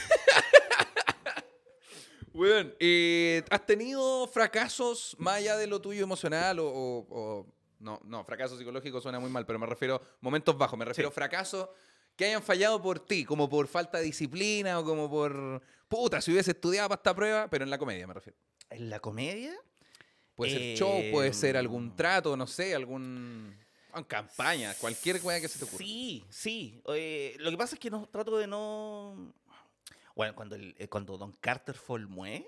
Weón, 2.34 2.74
eh, 2.80 3.42
¿has 3.50 3.66
tenido 3.66 4.26
fracasos 4.28 5.14
más 5.18 5.34
allá 5.36 5.56
de 5.56 5.66
lo 5.66 5.80
tuyo 5.80 6.02
emocional 6.02 6.60
o, 6.60 6.66
o- 6.66 7.06
o- 7.10 7.46
no, 7.83 8.01
no, 8.05 8.24
fracaso 8.24 8.57
psicológico 8.57 9.01
suena 9.01 9.18
muy 9.20 9.30
mal, 9.30 9.45
pero 9.45 9.59
me 9.59 9.66
refiero 9.66 10.01
momentos 10.20 10.57
bajos, 10.57 10.78
me 10.78 10.85
refiero 10.85 11.09
a 11.09 11.12
fracasos 11.12 11.68
que 12.16 12.26
hayan 12.26 12.43
fallado 12.43 12.80
por 12.80 13.01
ti, 13.01 13.24
como 13.24 13.49
por 13.49 13.66
falta 13.68 13.99
de 13.99 14.05
disciplina 14.05 14.78
o 14.78 14.85
como 14.85 15.11
por 15.11 15.62
puta, 15.89 16.20
si 16.20 16.30
hubiese 16.33 16.53
estudiado 16.53 16.89
para 16.89 16.99
esta 16.99 17.14
prueba, 17.14 17.49
pero 17.49 17.64
en 17.64 17.70
la 17.70 17.78
comedia 17.78 18.07
me 18.07 18.14
refiero. 18.14 18.39
¿En 18.70 18.89
la 18.91 19.01
comedia? 19.01 19.55
Puede 20.35 20.53
ser 20.53 20.78
show, 20.78 21.03
puede 21.11 21.33
ser 21.33 21.57
algún 21.57 21.95
trato, 21.95 22.37
no 22.37 22.47
sé, 22.47 22.74
algún 22.74 23.55
campaña, 24.09 24.74
cualquier 24.80 25.20
cosa 25.20 25.41
que 25.41 25.49
se 25.49 25.59
te 25.59 25.64
ocurra. 25.66 25.78
Sí, 25.85 26.24
sí. 26.30 26.80
Eh, 26.89 27.37
lo 27.39 27.51
que 27.51 27.57
pasa 27.59 27.74
es 27.74 27.80
que 27.80 27.91
no, 27.91 28.07
trato 28.09 28.39
de 28.39 28.47
no. 28.47 29.35
Bueno, 30.16 30.35
cuando, 30.35 30.55
el- 30.57 30.74
eh, 30.78 30.89
cuando 30.89 31.18
Don 31.18 31.33
Carter 31.33 31.74
fue 31.74 31.99
el 31.99 32.07
mue, 32.09 32.47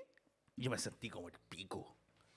yo 0.56 0.70
me 0.70 0.78
sentí 0.78 1.10
como 1.10 1.28
el 1.28 1.34
pico. 1.48 1.94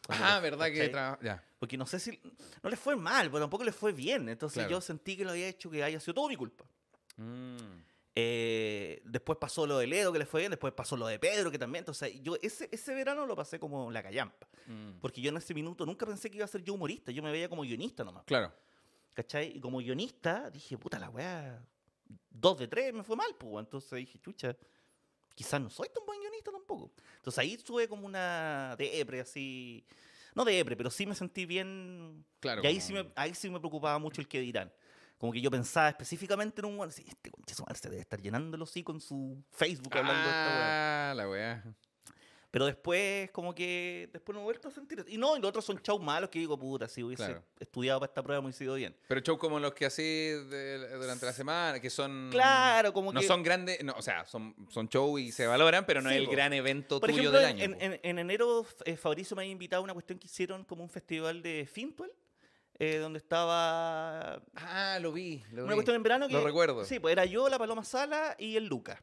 Ah, 0.09 0.39
verdad 0.39 0.67
que 0.67 0.91
ya. 1.21 1.43
Porque 1.59 1.77
no 1.77 1.85
sé 1.85 1.99
si. 1.99 2.19
No 2.63 2.69
le 2.69 2.77
fue 2.77 2.95
mal, 2.95 3.27
pero 3.31 3.41
tampoco 3.43 3.63
le 3.63 3.71
fue 3.71 3.91
bien. 3.91 4.29
Entonces 4.29 4.57
Claro. 4.59 4.71
yo 4.71 4.81
sentí 4.81 5.17
que 5.17 5.23
lo 5.23 5.31
había 5.31 5.47
hecho 5.47 5.69
que 5.69 5.83
haya 5.83 5.99
sido 5.99 6.13
todo 6.15 6.27
mi 6.29 6.35
culpa. 6.35 6.65
Mm. 7.17 7.57
Eh, 8.19 9.01
después 9.05 9.37
pasó 9.39 9.67
lo 9.67 9.77
de 9.77 9.85
Ledo, 9.87 10.11
que 10.11 10.19
le 10.19 10.25
fue 10.25 10.41
bien. 10.41 10.51
Después 10.51 10.73
pasó 10.73 10.97
lo 10.97 11.05
de 11.07 11.19
Pedro, 11.19 11.51
que 11.51 11.59
también. 11.59 11.81
Entonces 11.81 12.21
yo 12.21 12.35
ese, 12.41 12.67
ese 12.71 12.93
verano 12.95 13.25
lo 13.25 13.35
pasé 13.35 13.59
como 13.59 13.91
la 13.91 14.01
callampa. 14.01 14.47
Mm. 14.65 14.99
Porque 14.99 15.21
yo 15.21 15.29
en 15.29 15.37
ese 15.37 15.53
minuto 15.53 15.85
nunca 15.85 16.05
pensé 16.05 16.29
que 16.29 16.37
iba 16.37 16.45
a 16.45 16.47
ser 16.47 16.63
yo 16.63 16.73
humorista. 16.73 17.11
Yo 17.11 17.21
me 17.23 17.31
veía 17.31 17.49
como 17.49 17.61
guionista 17.63 18.03
nomás. 18.03 18.23
Claro. 18.25 18.51
¿Cachai? 19.13 19.55
Y 19.55 19.59
como 19.59 19.79
guionista 19.79 20.49
dije, 20.51 20.77
puta 20.77 20.99
la 20.99 21.09
weá, 21.09 21.59
dos 22.29 22.57
de 22.59 22.67
tres 22.67 22.93
me 22.93 23.03
fue 23.03 23.15
mal, 23.15 23.35
pues. 23.37 23.65
Entonces 23.65 23.91
dije, 23.97 24.19
chucha, 24.19 24.55
quizás 25.37 25.61
no 25.61 25.69
soy 25.69 25.87
tan 25.93 26.03
buen 26.05 26.19
guionista 26.19 26.51
tampoco. 26.51 26.91
Entonces 27.17 27.37
ahí 27.39 27.55
tuve 27.57 27.87
como 27.87 28.05
una 28.07 28.75
depre 28.77 29.21
así. 29.21 29.85
No 30.35 30.43
depre, 30.43 30.75
pero 30.75 30.89
sí 30.89 31.05
me 31.05 31.15
sentí 31.15 31.45
bien. 31.45 32.25
Claro. 32.39 32.61
y 32.63 32.67
ahí 32.67 32.75
como- 32.75 32.85
sí, 32.87 32.93
me, 32.93 33.11
ahí 33.15 33.33
sí 33.35 33.49
me 33.49 33.59
preocupaba 33.59 33.97
mucho 33.99 34.19
el 34.21 34.27
que 34.27 34.39
dirán. 34.39 34.71
Como 35.17 35.31
que 35.33 35.41
yo 35.41 35.49
pensaba 35.49 35.89
específicamente 35.89 36.61
en 36.61 36.65
un 36.65 36.77
weón, 36.77 36.89
así, 36.89 37.03
este 37.07 37.31
concha 37.31 37.55
su 37.55 37.63
madre 37.63 37.79
se 37.79 37.89
debe 37.89 38.01
estar 38.01 38.21
llenando 38.21 38.55
el 38.55 38.61
hocico 38.61 38.91
en 38.91 38.99
su 39.01 39.43
Facebook 39.51 39.95
hablando 39.97 40.21
de 40.21 40.27
esta 40.29 40.47
weá. 40.47 41.11
Ah, 41.11 41.13
la 41.15 41.29
weá. 41.29 41.63
Pero 42.57 42.65
después, 42.65 43.29
como 43.29 43.53
que 43.53 44.09
después 44.11 44.33
no 44.33 44.41
he 44.41 44.43
vuelto 44.45 44.67
a 44.67 44.71
sentir. 44.71 45.05
Y 45.07 45.15
no, 45.19 45.37
y 45.37 45.39
los 45.39 45.49
otros 45.49 45.63
son 45.63 45.77
shows 45.83 46.01
malos 46.01 46.31
que 46.31 46.39
digo, 46.39 46.57
puta, 46.57 46.87
si 46.87 47.03
hubiese 47.03 47.23
Claro. 47.25 47.43
estudiado 47.59 47.99
para 47.99 48.09
esta 48.09 48.23
prueba 48.23 48.41
me 48.41 48.47
hubiese 48.47 48.63
ido 48.63 48.73
bien. 48.73 48.95
Pero 49.07 49.21
shows 49.21 49.37
como 49.37 49.59
los 49.59 49.73
que 49.75 49.85
así 49.85 50.31
durante 50.31 51.27
la 51.27 51.33
semana, 51.33 51.79
que 51.79 51.91
son. 51.91 52.29
Claro, 52.31 52.91
como. 52.93 53.13
No 53.13 53.19
que. 53.21 53.27
son 53.27 53.43
grandes, 53.43 53.83
no, 53.83 53.93
o 53.95 54.01
sea, 54.01 54.25
son, 54.25 54.55
son 54.69 54.87
shows 54.89 55.21
y 55.21 55.31
se 55.31 55.45
valoran, 55.45 55.85
pero 55.85 56.01
no 56.01 56.09
Sí, 56.09 56.15
es 56.15 56.21
el 56.21 56.25
po. 56.25 56.31
gran 56.31 56.51
evento 56.53 56.99
Por 56.99 57.11
tuyo 57.11 57.21
ejemplo, 57.29 57.39
del 57.39 57.47
año. 57.47 57.63
en- 57.63 57.73
po. 57.73 57.77
en- 57.79 57.99
en 58.01 58.17
enero 58.19 58.65
eh, 58.85 58.97
Fabricio 58.97 59.35
me 59.35 59.43
había 59.43 59.51
invitado 59.51 59.81
a 59.81 59.83
una 59.83 59.93
cuestión 59.93 60.17
que 60.17 60.25
hicieron 60.25 60.63
como 60.63 60.81
un 60.81 60.89
festival 60.89 61.43
de 61.43 61.69
Fintuel, 61.71 62.11
eh, 62.79 62.97
donde 62.97 63.19
estaba 63.19 64.41
Ah, 64.55 64.97
lo 64.99 65.11
vi. 65.11 65.43
Lo 65.51 65.63
una 65.63 65.73
vi. 65.73 65.75
cuestión 65.75 65.95
en 65.95 66.01
verano 66.03 66.27
que... 66.27 66.33
Lo 66.33 66.43
recuerdo. 66.43 66.85
Sí, 66.85 66.99
pues 66.99 67.11
era 67.11 67.25
yo, 67.25 67.49
la 67.49 67.59
Paloma 67.59 67.83
Sala 67.83 68.35
y 68.39 68.55
el 68.55 68.65
Luca. 68.65 69.01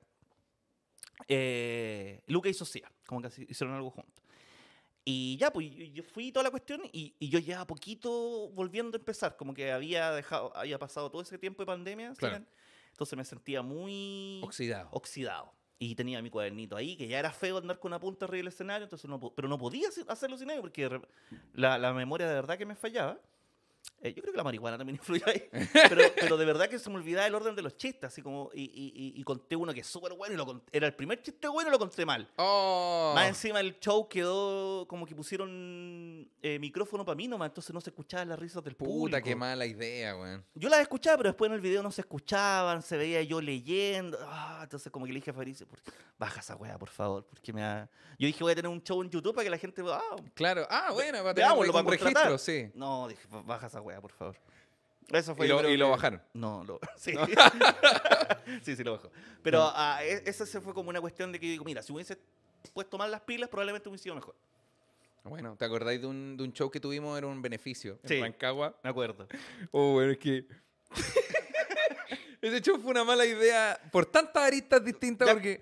Eh, 1.28 2.20
Luca 2.26 2.48
y 2.48 2.54
Socia, 2.54 2.90
como 3.06 3.20
que 3.22 3.28
hicieron 3.48 3.74
algo 3.74 3.90
juntos. 3.90 4.22
Y 5.04 5.36
ya, 5.36 5.52
pues 5.52 5.70
yo- 5.92 6.02
fui 6.02 6.32
toda 6.32 6.44
la 6.44 6.50
cuestión 6.50 6.80
y, 6.92 7.14
y 7.18 7.28
yo 7.28 7.38
ya 7.38 7.66
poquito 7.66 8.48
volviendo 8.52 8.96
a 8.96 8.98
empezar, 8.98 9.36
como 9.36 9.52
que 9.52 9.70
había 9.70 10.10
dejado, 10.12 10.56
había 10.56 10.78
pasado 10.78 11.10
todo 11.10 11.20
ese 11.22 11.36
tiempo 11.38 11.62
de 11.62 11.66
pandemia, 11.66 12.12
Claro. 12.16 12.42
entonces 12.90 13.16
me 13.16 13.24
sentía 13.24 13.60
muy 13.62 14.40
Oxidado. 14.42 14.88
oxidado. 14.92 15.52
Y 15.78 15.94
tenía 15.94 16.22
mi 16.22 16.30
cuadernito 16.30 16.76
ahí, 16.76 16.96
que 16.96 17.06
ya 17.06 17.18
era 17.18 17.30
feo 17.32 17.58
andar 17.58 17.78
con 17.78 17.90
una 17.90 18.00
punta 18.00 18.24
arriba 18.24 18.38
del 18.38 18.48
escenario, 18.48 18.84
entonces 18.84 19.10
no, 19.10 19.20
pero 19.34 19.46
no 19.48 19.58
podía 19.58 19.88
hacer- 19.88 20.06
hacerlo 20.08 20.38
sin 20.38 20.50
ello, 20.50 20.62
porque 20.62 20.88
la, 21.52 21.76
la 21.76 21.92
memoria 21.92 22.26
de 22.26 22.34
verdad 22.34 22.56
que 22.56 22.64
me 22.64 22.74
fallaba. 22.76 23.18
Eh, 24.04 24.12
yo 24.14 24.20
creo 24.20 24.32
que 24.32 24.36
la 24.36 24.44
marihuana 24.44 24.76
también 24.76 24.96
influyó 25.00 25.24
ahí. 25.26 25.42
Pero, 25.72 26.02
pero 26.20 26.36
de 26.36 26.44
verdad 26.44 26.68
que 26.68 26.78
se 26.78 26.90
me 26.90 26.96
olvidaba 26.96 27.26
el 27.26 27.34
orden 27.34 27.56
de 27.56 27.62
los 27.62 27.74
chistes, 27.76 28.04
así 28.04 28.20
como, 28.22 28.50
y, 28.54 28.62
y- 28.64 28.92
y- 28.94 29.20
y 29.20 29.24
conté 29.24 29.56
uno 29.56 29.72
que 29.72 29.80
es 29.80 29.86
súper 29.86 30.12
bueno, 30.12 30.34
y 30.34 30.36
lo 30.36 30.46
cont- 30.46 30.62
era 30.70 30.86
el 30.86 30.94
primer 30.94 31.22
chiste 31.22 31.48
bueno 31.48 31.70
y 31.70 31.72
lo 31.72 31.78
conté 31.78 32.04
mal. 32.04 32.28
Oh. 32.36 33.12
Más 33.14 33.28
encima 33.28 33.60
el 33.60 33.80
show 33.80 34.06
quedó 34.08 34.86
como 34.88 35.06
que 35.06 35.14
pusieron 35.14 36.28
eh, 36.42 36.58
micrófono 36.58 37.04
para 37.04 37.16
mí 37.16 37.28
nomás, 37.28 37.48
entonces 37.48 37.72
no 37.72 37.80
se 37.80 37.90
escuchaban 37.90 38.28
las 38.28 38.38
risas 38.38 38.62
del 38.62 38.76
Puta, 38.76 38.90
público. 38.90 39.20
qué 39.24 39.34
mala 39.34 39.64
idea, 39.66 40.14
weón. 40.16 40.44
Yo 40.54 40.68
las 40.68 40.80
escuchaba, 40.80 41.16
pero 41.16 41.30
después 41.30 41.48
en 41.48 41.54
el 41.54 41.60
video 41.62 41.82
no 41.82 41.90
se 41.90 42.02
escuchaban, 42.02 42.82
se 42.82 42.96
veía 42.98 43.22
yo 43.22 43.40
leyendo. 43.40 44.18
Ah, 44.22 44.60
entonces 44.64 44.92
como 44.92 45.06
que 45.06 45.12
le 45.12 45.20
dije 45.20 45.30
a 45.30 45.34
Fabricio, 45.34 45.66
"Por- 45.66 45.80
baja 46.18 46.40
esa 46.40 46.56
weá, 46.56 46.78
por 46.78 46.90
favor, 46.90 47.24
porque 47.26 47.52
me 47.52 47.62
ha... 47.62 47.88
Yo 48.18 48.26
dije, 48.26 48.44
voy 48.44 48.52
a 48.52 48.54
tener 48.54 48.70
un 48.70 48.82
show 48.82 49.02
en 49.02 49.10
YouTube 49.10 49.34
para 49.34 49.44
que 49.44 49.50
la 49.50 49.58
gente... 49.58 49.82
Ah, 49.88 50.00
Claro. 50.34 50.66
Ah, 50.70 50.90
bueno, 50.92 51.24
va 51.24 51.30
a 51.30 51.34
tener 51.34 51.50
un 51.50 51.72
para 51.72 51.88
registro, 51.90 52.38
sí. 52.38 52.70
no, 52.74 53.08
dije, 53.08 53.22
"Ba- 53.30 53.42
baja 53.42 53.66
esa 53.66 53.80
weá, 53.80 53.93
por 54.00 54.12
favor. 54.12 54.36
Eso 55.12 55.34
fue 55.34 55.46
Y 55.46 55.48
lo, 55.48 55.68
y 55.68 55.76
bajaron. 55.76 56.22
No, 56.32 56.64
lo... 56.64 56.80
Sí. 56.96 57.12
sí, 58.62 58.74
sí, 58.76 58.82
lo 58.84 58.92
bajó. 58.92 59.10
Pero 59.42 59.62
ah, 59.74 60.00
e- 60.02 60.22
esa 60.26 60.46
se 60.46 60.60
fue 60.60 60.72
como 60.72 60.90
una 60.90 61.00
cuestión 61.00 61.30
de 61.32 61.38
que 61.40 61.46
digo, 61.46 61.64
mira, 61.64 61.82
si 61.82 61.92
hubiese 61.92 62.18
puesto 62.72 62.96
mal 62.96 63.10
las 63.10 63.20
pilas, 63.20 63.48
probablemente 63.50 63.88
hubiese 63.88 64.04
sido 64.04 64.14
mejor. 64.14 64.34
Bueno, 65.24 65.56
¿te 65.56 65.64
acordáis 65.64 66.00
de 66.00 66.06
un, 66.06 66.36
de 66.36 66.44
un 66.44 66.52
show 66.52 66.70
que 66.70 66.80
tuvimos? 66.80 67.16
Era 67.16 67.26
un 67.26 67.40
beneficio 67.40 67.98
en 68.02 68.08
Sí. 68.08 68.20
Rancagua. 68.20 68.76
Me 68.82 68.90
acuerdo. 68.90 69.26
Oh, 69.72 69.92
bueno, 69.92 70.12
es 70.12 70.18
que. 70.18 70.46
Ese 72.40 72.60
show 72.60 72.78
fue 72.78 72.90
una 72.90 73.04
mala 73.04 73.24
idea 73.24 73.80
por 73.90 74.04
tantas 74.04 74.42
aristas 74.42 74.84
distintas, 74.84 75.26
Ya. 75.28 75.32
porque 75.34 75.60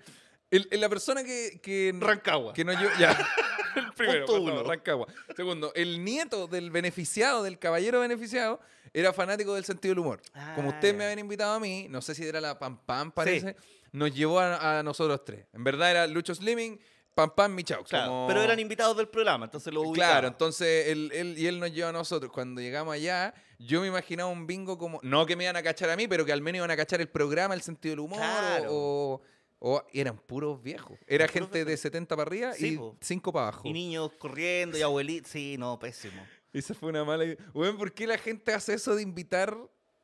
el- 0.57 0.67
el- 0.71 0.81
la 0.81 0.89
persona 0.89 1.23
que. 1.23 1.59
que 1.61 1.93
Rancagua. 1.99 2.53
Que 2.53 2.63
no 2.63 2.73
yo. 2.73 2.87
Ya. 2.99 3.17
El 3.75 3.91
primero, 3.93 4.25
Punto 4.27 4.43
uno. 4.43 4.63
Rancagua. 4.63 5.07
Segundo, 5.35 5.71
el 5.73 6.05
nieto 6.05 6.45
del 6.45 6.69
beneficiado, 6.69 7.41
del 7.41 7.57
caballero 7.57 8.01
beneficiado, 8.01 8.59
era 8.93 9.11
fanático 9.13 9.55
del 9.55 9.65
sentido 9.65 9.93
del 9.93 9.99
humor. 9.99 10.21
Como 10.55 10.69
Ah, 10.69 10.73
ustedes 10.75 10.93
me 10.93 11.05
habían 11.05 11.17
invitado 11.17 11.53
a 11.53 11.59
mí, 11.59 11.87
no 11.89 11.99
sé 12.03 12.13
si 12.13 12.23
era 12.23 12.39
la 12.39 12.59
Pam 12.59 12.77
Pam, 12.85 13.11
parece, 13.11 13.55
nos 13.91 14.13
llevó 14.13 14.39
a, 14.39 14.77
a 14.77 14.83
nosotros 14.83 15.25
tres. 15.25 15.45
En 15.53 15.63
verdad 15.63 15.89
era 15.89 16.05
Lucho 16.05 16.35
Slimming, 16.35 16.79
Pam 17.15 17.31
Pam, 17.35 17.55
Michaux. 17.55 17.89
Claro, 17.89 18.09
como- 18.11 18.27
pero 18.27 18.43
eran 18.43 18.59
invitados 18.59 18.95
del 18.95 19.07
programa, 19.07 19.45
entonces 19.45 19.73
lo 19.73 19.81
ubicaba. 19.81 20.11
Claro, 20.11 20.27
entonces 20.27 20.89
él, 20.89 21.09
él- 21.11 21.35
y 21.35 21.47
él 21.47 21.59
nos 21.59 21.71
lleva 21.73 21.89
a 21.89 21.93
nosotros. 21.93 22.31
Cuando 22.31 22.61
llegamos 22.61 22.93
allá, 22.93 23.33
yo 23.57 23.81
me 23.81 23.87
imaginaba 23.87 24.29
un 24.29 24.45
bingo 24.45 24.77
como, 24.77 24.99
no 25.01 25.25
que 25.25 25.35
me 25.35 25.45
iban 25.45 25.55
a 25.55 25.63
cachar 25.63 25.89
a 25.89 25.95
mí, 25.95 26.07
pero 26.07 26.25
que 26.25 26.31
al 26.31 26.43
menos 26.43 26.57
iban 26.57 26.69
a 26.69 26.77
cachar 26.77 27.01
el 27.01 27.09
programa, 27.09 27.55
el 27.55 27.63
sentido 27.63 27.93
del 27.93 28.01
humor, 28.01 28.19
Claro. 28.19 28.65
o, 28.71 29.13
o- 29.15 29.21
o 29.65 29.81
eran 29.93 30.17
puros 30.17 30.61
viejos. 30.61 30.97
Era 31.07 31.25
puros 31.25 31.31
gente 31.33 31.57
de 31.59 31.63
viejos. 31.65 31.79
70 31.81 32.15
70 32.15 32.15
para 32.17 32.27
arriba 32.27 32.53
Sí, 32.53 32.73
y 32.73 32.77
po. 32.77 32.97
5 32.99 33.31
para 33.31 33.47
abajo. 33.47 33.61
Y 33.67 33.71
niños 33.73 34.11
corriendo 34.19 34.77
y 34.77 34.81
abuelitos. 34.81 35.31
Sí, 35.31 35.55
no, 35.57 35.79
pésimo. 35.79 36.21
Esa 36.51 36.73
fue 36.73 36.89
una 36.89 37.03
mala 37.05 37.23
idea. 37.25 37.37
Bueno, 37.53 37.77
¿por 37.77 37.93
qué 37.93 38.05
la 38.05 38.17
gente 38.17 38.53
hace 38.53 38.73
eso 38.73 38.93
de 38.95 39.01
invitar 39.01 39.57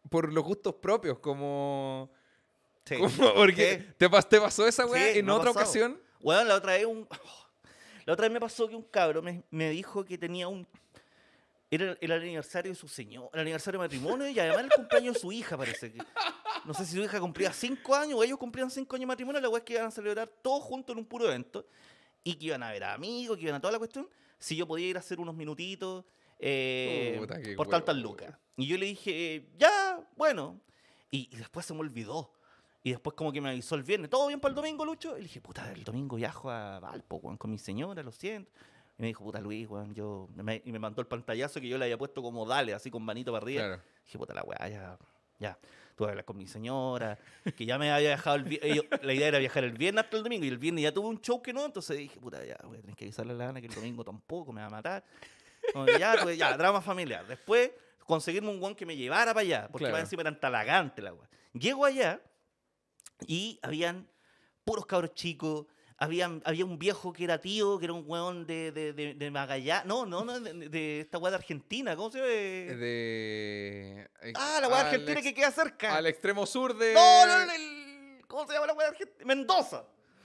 por 0.09 0.31
los 0.31 0.43
gustos 0.43 0.75
propios? 0.75 1.19
Como... 1.19 2.09
Porque. 3.35 3.85
¿te, 3.97 4.09
pas- 4.09 4.27
te 4.27 4.39
pasó 4.39 4.65
esa 4.67 4.85
weá 4.85 5.13
Sí, 5.13 5.19
en 5.19 5.29
otra 5.29 5.53
pasado. 5.53 5.63
ocasión. 5.65 6.01
Bueno, 6.21 6.43
la 6.45 6.55
otra 6.55 6.73
vez 6.73 6.85
un... 6.85 7.07
La 8.05 8.13
otra 8.13 8.23
vez 8.27 8.33
me 8.33 8.39
pasó 8.39 8.67
que 8.67 8.75
un 8.75 8.81
cabro 8.81 9.21
me, 9.21 9.43
me 9.51 9.69
dijo 9.69 10.03
que 10.03 10.17
tenía 10.17 10.47
un... 10.47 10.65
Era 11.69 11.95
el 12.01 12.11
aniversario 12.11 12.71
de 12.71 12.75
su 12.75 12.87
señor, 12.87 13.29
el 13.33 13.41
aniversario 13.41 13.79
de 13.79 13.85
matrimonio 13.85 14.27
y 14.27 14.39
además 14.39 14.61
el 14.63 14.69
cumpleaños 14.71 15.13
de 15.13 15.19
su 15.19 15.31
hija, 15.31 15.55
parece 15.55 15.91
que. 15.91 15.99
No 16.65 16.73
sé 16.73 16.85
si 16.85 16.95
su 16.97 17.01
hija 17.03 17.19
cumplía 17.19 17.51
cinco 17.53 17.95
años 17.95 18.19
o 18.19 18.23
ellos 18.23 18.37
cumplían 18.37 18.69
cinco 18.69 18.95
años 18.95 19.01
de 19.03 19.07
matrimonio, 19.07 19.41
la 19.41 19.49
weá 19.49 19.59
es 19.59 19.63
que 19.65 19.73
iban 19.73 19.87
a 19.87 19.91
celebrar 19.91 20.27
todos 20.41 20.63
juntos 20.63 20.93
en 20.93 20.99
un 20.99 21.05
puro 21.05 21.25
evento 21.25 21.65
y 22.23 22.35
que 22.35 22.47
iban 22.47 22.63
a 22.63 22.71
ver 22.71 22.83
a 22.83 22.93
amigos, 22.93 23.37
que 23.37 23.43
iban 23.43 23.55
a 23.55 23.61
toda 23.61 23.71
la 23.71 23.77
cuestión. 23.79 24.07
Si 24.37 24.55
yo 24.55 24.67
podía 24.67 24.87
ir 24.87 24.95
a 24.97 24.99
hacer 24.99 25.19
unos 25.19 25.35
minutitos 25.35 26.05
eh, 26.39 27.15
Puta, 27.19 27.37
por 27.57 27.67
tantas 27.67 27.95
huevo, 27.95 28.09
lucas. 28.09 28.35
Y 28.57 28.67
yo 28.67 28.77
le 28.77 28.85
dije, 28.85 29.35
eh, 29.35 29.49
ya, 29.57 29.99
bueno. 30.15 30.59
Y, 31.11 31.29
y 31.31 31.37
después 31.37 31.65
se 31.65 31.73
me 31.73 31.81
olvidó. 31.81 32.31
Y 32.81 32.91
después 32.91 33.13
como 33.15 33.31
que 33.33 33.41
me 33.41 33.49
avisó 33.49 33.75
el 33.75 33.83
viernes, 33.83 34.09
¿todo 34.09 34.27
bien 34.27 34.39
para 34.39 34.51
el 34.51 34.55
domingo, 34.55 34.85
Lucho? 34.85 35.11
Y 35.17 35.21
le 35.21 35.23
dije, 35.23 35.41
puta, 35.41 35.69
el 35.73 35.83
domingo 35.83 36.15
viajo 36.15 36.49
a 36.49 36.79
Valpo, 36.79 37.17
weón, 37.17 37.35
con 37.37 37.51
mi 37.51 37.57
señora, 37.57 38.01
lo 38.03 38.11
siento. 38.11 38.49
Y 38.97 39.01
me 39.01 39.07
dijo, 39.09 39.23
puta 39.23 39.41
Luis, 39.41 39.67
weón, 39.69 39.93
yo... 39.93 40.29
me- 40.35 40.61
y 40.63 40.71
me 40.71 40.79
mandó 40.79 41.01
el 41.01 41.07
pantallazo 41.07 41.59
que 41.59 41.67
yo 41.67 41.77
le 41.77 41.85
había 41.85 41.97
puesto 41.97 42.21
como 42.21 42.45
dale, 42.45 42.73
así 42.73 42.89
con 42.89 43.03
manito 43.03 43.33
para 43.33 43.43
arriba. 43.43 43.61
Claro. 43.67 43.81
Dije, 44.05 44.17
puta 44.17 44.33
la 44.33 44.43
weá, 44.43 44.69
ya, 44.69 44.97
ya. 45.39 45.59
Que 46.05 46.11
hablar 46.11 46.25
con 46.25 46.37
mi 46.37 46.47
señora, 46.47 47.17
que 47.57 47.65
ya 47.65 47.77
me 47.77 47.91
había 47.91 48.11
dejado 48.11 48.37
el. 48.37 48.87
La 49.01 49.13
idea 49.13 49.27
era 49.27 49.39
viajar 49.39 49.63
el 49.63 49.73
viernes 49.73 50.05
hasta 50.05 50.17
el 50.17 50.23
domingo, 50.23 50.45
y 50.45 50.47
el 50.47 50.57
viernes 50.57 50.83
ya 50.83 50.93
tuve 50.93 51.07
un 51.07 51.19
show 51.21 51.41
que 51.41 51.51
no, 51.51 51.65
entonces 51.65 51.97
dije, 51.97 52.19
puta, 52.19 52.43
ya, 52.45 52.57
voy 52.63 52.77
a 52.77 52.81
tener 52.81 52.95
que 52.95 53.05
avisarle 53.05 53.33
a 53.33 53.35
la 53.35 53.49
Ana 53.49 53.59
que 53.61 53.67
el 53.67 53.73
domingo 53.73 54.03
tampoco 54.03 54.53
me 54.53 54.61
va 54.61 54.67
a 54.67 54.69
matar. 54.69 55.03
Ya, 55.99 56.15
pues, 56.23 56.37
ya, 56.37 56.55
drama 56.55 56.81
familiar. 56.81 57.27
Después, 57.27 57.71
conseguirme 58.05 58.49
un 58.49 58.59
guan 58.59 58.75
que 58.75 58.85
me 58.85 58.95
llevara 58.95 59.33
para 59.33 59.41
allá, 59.41 59.67
porque 59.69 59.83
Claro. 59.85 59.93
más 59.95 60.03
encima 60.03 60.21
eran 60.21 60.39
talagante 60.39 61.01
la 61.01 61.13
weá. 61.13 61.29
Llego 61.53 61.83
allá 61.85 62.21
y 63.27 63.59
habían 63.61 64.07
puros 64.63 64.85
cabros 64.85 65.13
chicos. 65.13 65.65
Habían, 66.01 66.41
había 66.45 66.63
un 66.63 66.79
viejo 66.79 67.11
que 67.11 67.25
era 67.25 67.39
tío, 67.41 67.77
que 67.77 67.83
era 67.85 67.93
un 67.93 68.05
weón 68.07 68.45
de, 68.47 68.71
de, 68.71 68.93
de, 68.93 69.13
de 69.15 69.31
Magallanes. 69.31 69.85
No, 69.85 70.05
no, 70.05 70.23
no, 70.23 70.39
de, 70.39 70.69
de 70.69 71.01
esta 71.01 71.17
weá 71.17 71.31
de 71.31 71.35
Argentina. 71.37 71.95
¿Cómo 71.97 72.09
se 72.09 72.19
llama? 72.19 72.29
De... 72.29 74.07
Ah, 74.35 74.59
la 74.61 74.67
weá 74.69 74.79
argentina 74.81 75.13
ex- 75.19 75.23
que 75.23 75.33
queda 75.33 75.51
cerca. 75.51 75.95
Al 75.97 76.05
extremo 76.07 76.45
sur 76.45 76.77
de... 76.77 76.93
No, 76.93 77.25
no, 77.27 77.45
no, 77.45 77.51
el- 77.51 78.21
¿Cómo 78.27 78.47
se 78.47 78.53
llama 78.53 78.67
la 78.67 78.73
weá 78.73 78.87
de 78.87 78.91
Argentina? 78.91 79.25
Mendoza. 79.25 79.83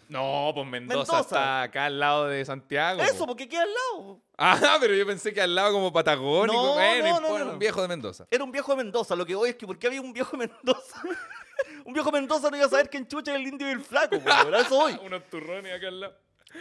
No, 0.09 0.53
pues 0.55 0.67
Mendoza, 0.67 1.13
Mendoza. 1.13 1.21
está 1.21 1.63
acá 1.63 1.87
al 1.87 1.99
lado 1.99 2.27
de 2.27 2.45
Santiago. 2.45 3.03
Eso, 3.03 3.19
po. 3.19 3.27
porque 3.29 3.49
queda 3.49 3.63
al 3.63 3.69
lado. 3.73 4.21
Ah, 4.37 4.77
pero 4.81 4.95
yo 4.95 5.07
pensé 5.07 5.33
que 5.33 5.41
al 5.41 5.55
lado 5.55 5.73
como 5.73 5.93
patagónico. 5.93 6.61
No, 6.61 6.75
bueno, 6.75 7.21
no, 7.21 7.39
no, 7.39 7.45
no. 7.45 7.53
un 7.53 7.59
viejo 7.59 7.83
de 7.83 7.89
Mendoza. 7.89 8.27
Era 8.31 8.45
un 8.45 8.53
viejo 8.53 8.73
de 8.73 8.85
Mendoza. 8.85 9.17
Lo 9.17 9.27
que 9.27 9.35
voy 9.35 9.51
es 9.51 9.57
que, 9.57 9.67
¿por 9.67 9.79
qué 9.79 9.87
había 9.87 10.01
un 10.01 10.13
viejo 10.13 10.37
de 10.37 10.49
Mendoza? 10.49 11.03
un 11.85 11.93
viejo 11.93 12.11
de 12.11 12.21
Mendoza 12.21 12.51
no 12.51 12.57
iba 12.57 12.67
a 12.67 12.71
saber 12.71 12.91
quién 12.91 13.07
chucha 13.07 13.33
era 13.33 13.41
el 13.41 13.47
indio 13.47 13.69
y 13.69 13.73
el 13.73 13.81
flaco, 13.81 14.19
po, 14.21 14.31
a 14.31 14.61
eso 14.61 14.77
voy. 14.77 14.99
Unos 15.05 15.29
turrones 15.29 15.73
acá 15.75 15.89
al 15.89 16.01
lado. 16.01 16.15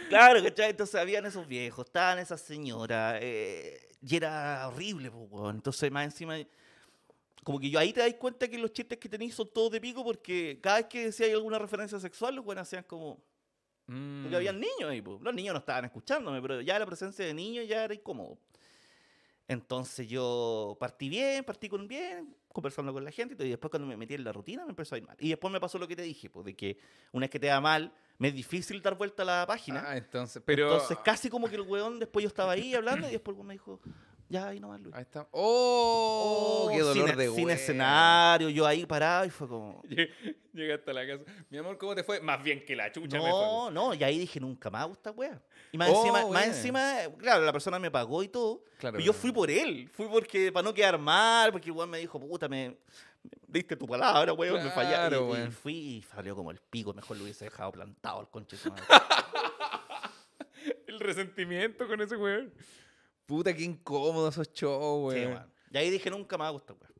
Claro, 0.08 0.42
¿cachai? 0.42 0.70
Entonces 0.70 1.00
habían 1.00 1.24
esos 1.24 1.46
viejos, 1.46 1.86
estaban 1.86 2.18
esas 2.18 2.40
señoras, 2.40 3.18
eh, 3.22 3.88
y 4.02 4.16
era 4.16 4.66
horrible, 4.68 5.10
pues, 5.10 5.30
weón. 5.30 5.56
Entonces, 5.56 5.90
más 5.90 6.04
encima, 6.04 6.36
como 7.44 7.60
que 7.60 7.70
yo 7.70 7.78
ahí 7.78 7.92
te 7.92 8.00
das 8.00 8.14
cuenta 8.14 8.48
que 8.48 8.58
los 8.58 8.72
chistes 8.72 8.98
que 8.98 9.08
tenéis 9.08 9.34
son 9.34 9.48
todos 9.52 9.70
de 9.70 9.80
pico, 9.80 10.02
porque 10.02 10.58
cada 10.62 10.78
vez 10.78 10.86
que 10.86 11.04
decía 11.06 11.26
alguna 11.32 11.58
referencia 11.58 11.98
sexual, 12.00 12.34
los 12.34 12.44
buenos 12.44 12.62
hacían 12.62 12.84
como. 12.84 13.22
Mm. 13.86 14.22
Porque 14.22 14.36
habían 14.36 14.60
niños 14.60 14.90
ahí, 14.90 15.02
pues. 15.02 15.20
Los 15.20 15.34
niños 15.34 15.52
no 15.52 15.58
estaban 15.58 15.84
escuchándome, 15.84 16.40
pero 16.40 16.60
ya 16.60 16.78
la 16.78 16.86
presencia 16.86 17.24
de 17.24 17.34
niños 17.34 17.66
ya 17.68 17.84
era 17.84 17.94
incómodo. 17.94 18.38
Entonces 19.46 20.08
yo 20.08 20.76
partí 20.80 21.10
bien, 21.10 21.44
partí 21.44 21.68
con 21.68 21.86
bien, 21.86 22.34
conversando 22.50 22.94
con 22.94 23.04
la 23.04 23.10
gente 23.10 23.34
y, 23.44 23.50
después 23.50 23.70
cuando 23.70 23.86
me 23.86 23.94
metí 23.94 24.14
en 24.14 24.24
la 24.24 24.32
rutina 24.32 24.64
me 24.64 24.70
empezó 24.70 24.94
a 24.94 24.98
ir 24.98 25.06
mal. 25.06 25.16
Y 25.20 25.28
después 25.28 25.52
me 25.52 25.60
pasó 25.60 25.78
lo 25.78 25.86
que 25.86 25.94
te 25.94 26.02
dije, 26.02 26.30
pues, 26.30 26.46
de 26.46 26.54
que 26.54 26.78
una 27.12 27.24
vez 27.24 27.30
que 27.30 27.38
te 27.38 27.48
da 27.48 27.60
mal, 27.60 27.92
me 28.16 28.28
es 28.28 28.34
difícil 28.34 28.80
dar 28.80 28.96
vuelta 28.96 29.22
a 29.22 29.26
la 29.26 29.46
página. 29.46 29.84
Ah, 29.86 29.96
entonces, 29.98 30.42
pero... 30.46 30.72
Entonces, 30.72 30.96
casi 31.04 31.28
como 31.28 31.48
que 31.48 31.56
el 31.56 31.62
weón, 31.62 31.98
después 31.98 32.22
yo 32.22 32.28
estaba 32.28 32.52
ahí 32.52 32.74
hablando 32.74 33.06
y 33.06 33.12
después 33.12 33.34
el 33.34 33.38
weón 33.38 33.48
me 33.48 33.54
dijo, 33.54 33.80
ya, 34.28 34.48
ahí 34.48 34.60
nomás, 34.60 34.80
Luis. 34.80 34.94
Ahí 34.94 35.02
está. 35.02 35.26
¡Oh! 35.30 36.68
¡Qué 36.72 36.80
dolor 36.80 37.08
sin, 37.08 37.16
de 37.18 37.28
Sin 37.30 37.50
escenario, 37.50 38.48
yo 38.48 38.66
ahí 38.66 38.86
parado 38.86 39.24
y 39.24 39.30
fue 39.30 39.48
como... 39.48 39.82
Llegué 40.52 40.74
hasta 40.74 40.92
la 40.92 41.04
casa. 41.06 41.24
Mi 41.50 41.58
amor, 41.58 41.76
¿cómo 41.78 41.94
te 41.96 42.04
fue? 42.04 42.20
Más 42.20 42.42
bien 42.42 42.64
que 42.64 42.76
la 42.76 42.90
chucha 42.92 43.16
me 43.16 43.22
fue. 43.22 43.30
No, 43.30 43.70
no, 43.72 43.94
y 43.94 44.04
ahí 44.04 44.18
dije, 44.18 44.38
nunca 44.38 44.70
más 44.70 44.82
hago 44.82 44.92
esta 44.92 45.10
wea. 45.10 45.42
Y 45.72 45.78
más, 45.78 45.88
Oh, 45.90 45.96
encima, 45.96 46.12
más 46.18 46.26
buena. 46.26 46.44
encima, 46.46 46.94
claro, 47.18 47.44
la 47.44 47.52
persona 47.52 47.78
me 47.80 47.90
pagó 47.90 48.22
y 48.22 48.28
todo, 48.28 48.62
Claro, 48.78 48.94
pero 48.94 49.04
yo 49.04 49.12
fui 49.12 49.32
por 49.32 49.50
él, 49.50 49.88
fui 49.92 50.06
porque, 50.06 50.52
para 50.52 50.62
no 50.62 50.72
quedar 50.72 50.96
mal, 50.98 51.50
porque 51.50 51.70
weón 51.72 51.90
me 51.90 51.98
dijo, 51.98 52.20
puta, 52.20 52.48
me... 52.48 52.76
Diste 53.48 53.74
tu 53.74 53.86
palabra, 53.86 54.32
weón, 54.32 54.62
me. 54.62 54.72
Claro, 54.72 55.36
Y, 55.36 55.48
y 55.48 55.50
fui 55.50 55.74
y 55.74 56.02
salió 56.02 56.36
como 56.36 56.50
el 56.50 56.58
pico, 56.58 56.92
mejor 56.94 57.16
lo 57.16 57.24
hubiese 57.24 57.46
dejado 57.46 57.72
plantado 57.72 58.20
al 58.20 58.28
conche. 58.28 58.56
El 60.86 61.00
resentimiento 61.00 61.86
con 61.88 62.00
ese 62.00 62.16
weón. 62.16 62.52
Puta, 63.26 63.54
qué 63.54 63.62
incómodo 63.64 64.28
esos 64.28 64.52
shows, 64.52 65.12
Sí, 65.14 65.20
weón. 65.20 65.32
weón. 65.32 65.52
Y 65.70 65.76
ahí 65.78 65.90
dije, 65.90 66.10
nunca 66.10 66.36
más 66.38 66.48
hago 66.48 66.58
esta 66.58 66.72
wea. 66.74 66.90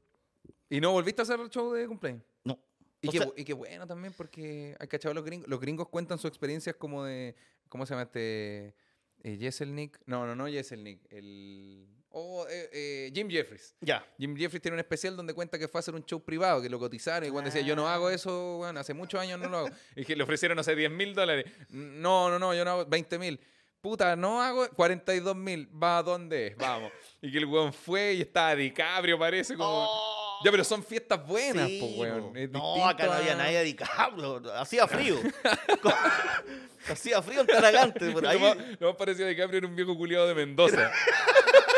¿Y 0.71 0.81
no 0.81 0.93
volviste 0.93 1.23
a 1.23 1.25
hacer 1.25 1.39
el 1.41 1.51
show 1.51 1.73
de 1.73 1.87
cumpleaños? 1.87 2.23
No. 2.43 2.59
Y 3.01 3.09
qué, 3.09 3.19
sea- 3.19 3.27
bu- 3.29 3.35
y 3.37 3.45
qué 3.45 3.53
bueno 3.53 3.87
también, 3.87 4.13
porque 4.17 4.75
hay 4.81 4.89
cachado 4.89 5.15
los 5.15 5.25
gringos. 5.25 5.49
Los 5.49 5.61
gringos 5.61 5.89
cuentan 5.89 6.19
sus 6.19 6.29
experiencias 6.29 6.75
como 6.77 7.05
de. 7.05 7.37
¿Cómo 7.69 7.85
se 7.87 7.91
llama 7.95 8.03
este? 8.05 8.75
Eh, 9.23 9.37
Jesselnick. 9.39 10.01
No, 10.07 10.27
no, 10.27 10.35
no 10.35 10.47
Jesselnick. 10.47 11.01
El. 11.13 11.87
Oh, 12.17 12.47
eh, 12.49 12.71
eh, 12.73 13.13
Jim 13.15 13.29
Jeffries. 13.29 13.75
Ya. 13.81 14.07
Jim 14.19 14.37
Jeffries 14.37 14.63
tiene 14.63 14.75
un 14.77 14.81
especial 14.81 15.17
donde 15.17 15.35
cuenta 15.35 15.59
que 15.59 15.67
fue 15.69 15.79
a 15.79 15.81
hacer 15.81 15.95
un 15.95 16.05
show 16.05 16.23
privado, 16.23 16.63
que 16.63 16.69
lo 16.71 16.79
cotizaron. 16.79 17.29
Y 17.29 17.33
cuando 17.33 17.51
decía, 17.51 17.63
yo 17.67 17.75
no 17.75 17.89
hago 17.89 18.09
eso, 18.09 18.59
bueno, 18.59 18.79
hace 18.81 18.95
muchos 18.95 19.21
años 19.21 19.39
no 19.41 19.49
lo 19.49 19.59
hago. 19.59 19.69
Y 19.97 20.05
que 20.05 20.15
le 20.15 20.23
ofrecieron, 20.23 20.57
no 20.57 20.63
sé, 20.63 20.77
10 20.77 20.91
mil 20.93 21.13
dólares. 21.15 21.45
No, 21.71 22.31
no, 22.31 22.39
no, 22.39 22.55
yo 22.55 22.65
no 22.65 22.71
hago 22.71 22.87
20 22.87 23.19
mil. 23.19 23.41
Puta, 23.85 24.17
no 24.17 24.41
hago 24.41 24.67
42 24.71 25.37
mil. 25.37 25.69
¿Va 25.71 25.99
a 25.99 26.03
dónde 26.03 26.47
es? 26.47 26.57
Vamos. 26.57 26.91
Y 27.21 27.31
que 27.31 27.37
el 27.37 27.45
weón 27.45 27.71
fue 27.71 28.15
y 28.15 28.23
estaba 28.23 28.55
DiCaprio, 28.55 29.19
parece 29.19 29.59
como. 29.59 29.85
Oh. 29.87 30.41
Ya, 30.43 30.51
pero 30.51 30.65
son 30.65 30.83
fiestas 30.83 31.27
buenas, 31.27 31.69
Sí, 31.69 31.95
weón. 31.99 32.35
Es 32.35 32.51
no, 32.51 32.89
acá 32.89 33.05
no 33.05 33.13
había 33.13 33.35
nadie 33.35 33.59
de 33.59 33.65
DiCaprio. 33.65 34.41
Hacía 34.55 34.89
frío. 34.89 35.17
Hacía 36.89 37.21
frío 37.21 37.43
en 37.43 37.47
Talagante. 37.47 38.11
Por 38.11 38.27
ahí, 38.27 38.39
Lo 38.39 38.55
más, 38.55 38.57
lo 38.81 38.89
más 38.89 38.97
parecido 38.97 39.27
a 39.27 39.29
DiCaprio 39.29 39.59
era 39.59 39.67
un 39.67 39.77
viejo 39.77 39.95
culiado 39.95 40.29
de 40.29 40.35
Mendoza. 40.35 40.91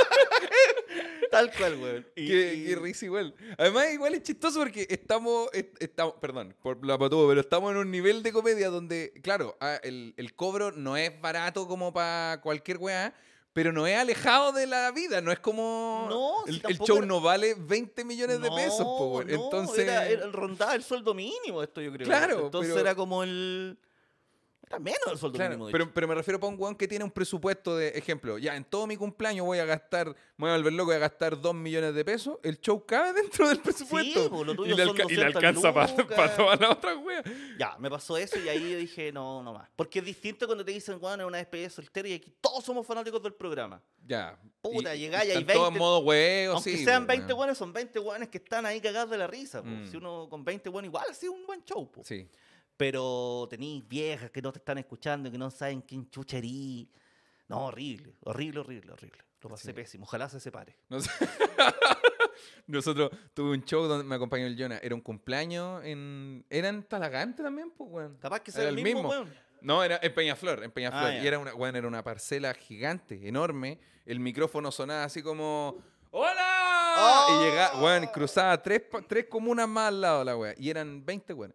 tal 1.36 1.52
cual, 1.56 1.74
weón. 1.80 2.06
Y- 2.16 2.26
qué, 2.28 2.54
y- 2.54 2.64
qué 2.66 2.76
risa 2.76 3.04
igual. 3.04 3.34
Además, 3.58 3.92
igual 3.92 4.14
es 4.14 4.22
chistoso 4.22 4.58
porque 4.60 4.86
estamos, 4.88 5.48
est- 5.52 5.76
estamos 5.82 6.14
perdón, 6.20 6.54
por 6.62 6.84
la 6.84 6.96
patuvo, 6.98 7.28
pero 7.28 7.40
estamos 7.40 7.70
en 7.72 7.76
un 7.78 7.90
nivel 7.90 8.22
de 8.22 8.32
comedia 8.32 8.70
donde, 8.70 9.12
claro, 9.22 9.56
ah, 9.60 9.78
el, 9.82 10.14
el 10.16 10.34
cobro 10.34 10.72
no 10.72 10.96
es 10.96 11.20
barato 11.20 11.66
como 11.68 11.92
para 11.92 12.40
cualquier 12.42 12.78
weá, 12.78 13.14
pero 13.52 13.72
no 13.72 13.86
es 13.86 13.96
alejado 13.96 14.52
de 14.52 14.66
la 14.66 14.90
vida, 14.92 15.22
no 15.22 15.32
es 15.32 15.38
como... 15.38 16.06
No, 16.10 16.34
si 16.52 16.60
el, 16.68 16.78
show 16.78 16.98
era- 16.98 17.06
no 17.06 17.22
vale 17.22 17.54
20 17.58 18.04
millones 18.04 18.40
de 18.42 18.50
pesos, 18.50 18.80
po, 18.84 19.06
weón. 19.16 19.28
No, 19.28 19.44
Entonces... 19.44 19.78
Era, 19.80 20.08
era- 20.08 20.26
rondaba 20.26 20.74
el 20.74 20.82
sueldo 20.82 21.14
mínimo 21.14 21.62
esto, 21.62 21.80
yo 21.80 21.90
creo. 21.92 22.06
Claro, 22.06 22.44
Entonces 22.46 22.72
pero- 22.72 22.80
era 22.86 22.94
como 22.94 23.22
el... 23.22 23.78
Era 24.68 24.80
menos 24.80 24.98
el 25.12 25.16
sueldo 25.18 25.36
Claro, 25.36 25.50
mínimo. 25.50 25.66
de 25.66 25.72
pero, 25.72 25.84
hecho. 25.84 25.92
pero 25.94 26.08
me 26.08 26.14
refiero 26.16 26.40
para 26.40 26.52
un 26.52 26.60
weón 26.60 26.74
que 26.74 26.88
tiene 26.88 27.04
un 27.04 27.10
presupuesto 27.12 27.76
de 27.76 27.90
ejemplo. 27.90 28.36
Ya, 28.36 28.56
en 28.56 28.64
todo 28.64 28.88
mi 28.88 28.96
cumpleaños 28.96 29.46
voy 29.46 29.58
a 29.60 29.64
gastar, 29.64 30.08
me 30.08 30.14
voy 30.46 30.50
a 30.50 30.56
volver 30.56 30.72
loco, 30.72 30.86
voy 30.86 30.96
a 30.96 30.98
gastar 30.98 31.40
2 31.40 31.54
millones 31.54 31.94
de 31.94 32.04
pesos. 32.04 32.38
El 32.42 32.60
show 32.60 32.84
cabe 32.84 33.12
dentro 33.22 33.48
del 33.48 33.60
presupuesto. 33.60 34.28
po, 34.28 34.42
lo 34.44 34.56
tuyo 34.56 34.74
y, 34.74 34.76
le 34.76 34.84
son 34.84 34.96
alca- 35.00 35.04
y 35.12 35.16
le 35.16 35.24
200 35.26 35.36
alcanza 35.36 35.72
para 35.72 35.96
lucas. 35.96 36.36
todas 36.36 36.60
las 36.60 36.70
otras 36.70 36.96
weas. 36.98 37.24
Ya, 37.58 37.76
me 37.78 37.88
pasó 37.88 38.16
eso 38.16 38.40
y 38.40 38.48
ahí 38.48 38.72
yo 38.72 38.76
dije, 38.78 39.12
no, 39.12 39.40
no 39.44 39.52
más. 39.52 39.68
Porque 39.76 40.00
es 40.00 40.04
distinto 40.04 40.46
cuando 40.46 40.64
te 40.64 40.72
dicen, 40.72 40.98
weón, 41.00 41.20
es 41.20 41.26
una 41.28 41.38
despedida 41.38 41.70
soltera 41.70 42.08
y 42.08 42.14
aquí 42.14 42.32
todos 42.40 42.64
somos 42.64 42.84
fanáticos 42.84 43.22
del 43.22 43.34
programa. 43.34 43.80
Ya. 44.04 44.36
Puta, 44.60 44.96
y, 44.96 44.98
llegáis 45.00 45.28
y 45.28 45.30
hay 45.32 45.38
están 45.42 45.54
todos 45.54 45.68
en 45.68 45.74
20 45.74 45.78
modo 45.78 45.98
huevo, 46.00 46.54
Aunque 46.54 46.76
sí, 46.76 46.84
sean 46.84 47.04
po, 47.04 47.08
20 47.10 47.26
weón. 47.28 47.36
buenos, 47.36 47.58
son 47.58 47.72
20 47.72 47.98
buenos 48.00 48.28
que 48.30 48.38
están 48.38 48.66
ahí 48.66 48.80
cagados 48.80 49.10
de 49.10 49.18
la 49.18 49.28
risa. 49.28 49.62
Mm. 49.62 49.86
Si 49.88 49.96
uno 49.96 50.26
con 50.28 50.44
20 50.44 50.68
buenos 50.70 50.88
igual 50.88 51.04
ha 51.08 51.14
sido 51.14 51.32
un 51.34 51.46
buen 51.46 51.62
show. 51.64 51.88
po. 51.88 52.02
Sí. 52.04 52.28
Pero 52.76 53.46
tenéis 53.48 53.86
viejas 53.88 54.30
que 54.30 54.42
no 54.42 54.52
te 54.52 54.58
están 54.58 54.78
escuchando, 54.78 55.30
que 55.30 55.38
no 55.38 55.50
saben 55.50 55.80
quién 55.82 56.10
chucherí. 56.10 56.90
No, 57.48 57.66
horrible, 57.66 58.14
horrible, 58.24 58.60
horrible, 58.60 58.92
horrible. 58.92 59.18
Lo 59.40 59.50
pasé 59.50 59.68
Sí. 59.68 59.72
pésimo. 59.72 60.04
Ojalá 60.04 60.28
se 60.28 60.40
separe. 60.40 60.76
No 60.88 61.00
sé. 61.00 61.10
Nosotros 62.66 63.10
tuve 63.32 63.52
un 63.56 63.64
show 63.64 63.84
donde 63.86 64.04
me 64.04 64.14
acompañó 64.16 64.46
el 64.46 64.60
Jonah. 64.60 64.78
Era 64.82 64.94
un 64.94 65.00
cumpleaños 65.00 65.82
en. 65.84 66.44
¿Era 66.50 66.68
en 66.68 66.82
Talagante 66.82 67.42
también, 67.42 67.70
pues, 67.70 67.88
weón? 67.90 68.16
Capaz 68.18 68.40
que 68.40 68.50
Era 68.50 68.60
sea 68.60 68.68
el 68.68 68.78
el 68.78 68.84
mismo, 68.84 69.02
mismo. 69.04 69.08
weón. 69.10 69.34
No, 69.62 69.82
era 69.82 69.98
en 70.02 70.14
Peñaflor, 70.14 70.62
en 70.64 70.70
Peñaflor. 70.70 71.02
Ah, 71.12 71.18
y 71.18 71.26
era 71.26 71.38
una, 71.38 71.54
weón, 71.54 71.76
era 71.76 71.88
una 71.88 72.02
parcela 72.04 72.52
gigante, 72.54 73.26
enorme. 73.26 73.78
El 74.04 74.20
micrófono 74.20 74.70
sonaba 74.70 75.04
así 75.04 75.22
como. 75.22 75.78
¡Hola! 76.10 76.94
¡Oh! 76.98 77.26
Y 77.40 77.44
llegaba, 77.44 77.82
weón, 77.82 78.06
cruzaba 78.06 78.60
tres, 78.62 78.82
tres 79.08 79.26
comunas 79.28 79.68
más 79.68 79.88
al 79.88 80.00
lado 80.00 80.24
la 80.24 80.36
weá. 80.36 80.54
Y 80.58 80.68
eran 80.70 81.04
20 81.04 81.32
weón. 81.34 81.54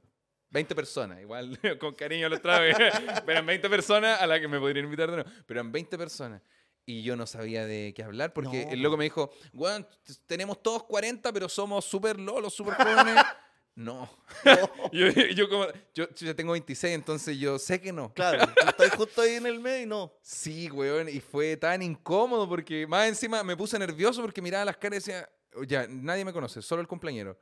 20 0.51 0.75
personas, 0.75 1.19
igual 1.21 1.57
con 1.79 1.95
cariño 1.95 2.29
los 2.29 2.41
traje. 2.41 2.73
Pero 3.25 3.31
eran 3.31 3.45
20 3.45 3.69
personas 3.69 4.21
a 4.21 4.27
las 4.27 4.39
que 4.39 4.47
me 4.47 4.59
podrían 4.59 4.85
invitar 4.85 5.09
de 5.09 5.15
nuevo. 5.17 5.29
Pero 5.45 5.59
eran 5.59 5.71
20 5.71 5.97
personas. 5.97 6.41
Y 6.85 7.03
yo 7.03 7.15
no 7.15 7.25
sabía 7.27 7.65
de 7.65 7.93
qué 7.95 8.03
hablar 8.03 8.33
porque 8.33 8.65
No, 8.65 8.71
el 8.71 8.81
loco 8.81 8.97
me 8.97 9.03
dijo, 9.05 9.31
t- 9.53 10.13
tenemos 10.27 10.61
todos 10.63 10.83
40, 10.83 11.31
pero 11.31 11.47
somos 11.47 11.85
súper 11.85 12.19
lolos, 12.19 12.53
súper 12.53 12.75
jóvenes. 12.75 13.15
No. 13.73 14.09
No. 14.43 14.91
yo, 14.91 15.07
yo 15.33 15.47
como, 15.49 15.65
yo, 15.93 16.05
yo 16.09 16.27
ya 16.27 16.33
tengo 16.35 16.51
26, 16.51 16.93
entonces 16.93 17.37
yo 17.39 17.57
sé 17.57 17.79
que 17.79 17.93
no. 17.93 18.13
Claro, 18.13 18.43
estás 18.67 18.93
justo 18.95 19.21
ahí 19.21 19.35
en 19.35 19.45
el 19.45 19.61
medio 19.61 19.83
y 19.83 19.85
no. 19.85 20.13
Sí, 20.21 20.69
weón, 20.69 21.07
y 21.07 21.21
fue 21.21 21.55
tan 21.55 21.81
incómodo 21.81 22.49
porque 22.49 22.85
más 22.85 23.07
encima 23.07 23.41
me 23.45 23.55
puse 23.55 23.79
nervioso 23.79 24.21
porque 24.21 24.41
miraba 24.41 24.65
las 24.65 24.75
caras 24.75 25.07
y 25.07 25.11
decía, 25.11 25.29
"Oh, 25.55 25.63
ya, 25.63 25.87
nadie 25.87 26.25
me 26.25 26.33
conoce, 26.33 26.61
solo 26.61 26.81
el 26.81 26.87
cumpleañero. 26.87 27.39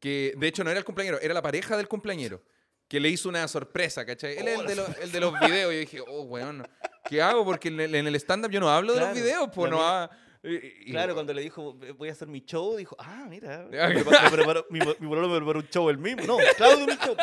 Que 0.00 0.34
de 0.36 0.46
hecho 0.48 0.64
no 0.64 0.70
era 0.70 0.78
el 0.78 0.84
cumpleañero, 0.84 1.20
era 1.20 1.34
la 1.34 1.42
pareja 1.42 1.76
del 1.76 1.88
cumpleañero. 1.88 2.42
Que 2.88 3.00
le 3.00 3.08
hizo 3.08 3.28
una 3.28 3.46
sorpresa, 3.48 4.04
¿cachai? 4.04 4.36
Él 4.36 4.48
es 4.48 4.58
el 4.60 4.66
de, 4.66 4.74
los, 4.76 4.98
el 4.98 5.12
de 5.12 5.20
los 5.20 5.32
videos. 5.40 5.72
Yo 5.72 5.78
dije, 5.80 6.00
oh, 6.06 6.22
weón, 6.22 6.66
¿qué 7.08 7.22
hago? 7.22 7.44
Porque 7.44 7.68
en 7.68 7.80
el, 7.80 8.14
stand-up 8.16 8.50
yo 8.50 8.60
no 8.60 8.68
hablo 8.70 8.92
de 8.92 8.98
Claro, 9.00 9.14
los 9.14 9.22
videos, 9.22 9.50
pues 9.54 9.70
no 9.70 9.82
ha- 9.86 10.10
y- 10.42 10.54
y- 10.56 10.90
Claro, 10.90 11.14
cuando 11.14 11.32
le 11.32 11.40
dijo, 11.42 11.74
voy 11.96 12.08
a 12.08 12.12
hacer 12.12 12.26
mi 12.28 12.40
show, 12.44 12.76
dijo, 12.76 12.96
ah, 12.98 13.24
mira, 13.28 13.66
me, 13.70 13.78
me 13.94 14.04
preparó- 14.04 14.66
mi, 14.70 14.80
mi 14.80 15.08
me 15.08 15.36
preparó 15.36 15.60
un 15.60 15.68
show 15.68 15.88
el 15.88 15.98
mismo. 15.98 16.22
No, 16.26 16.36
Claudio 16.56 16.84
mi 16.86 16.96
show. 16.96 17.16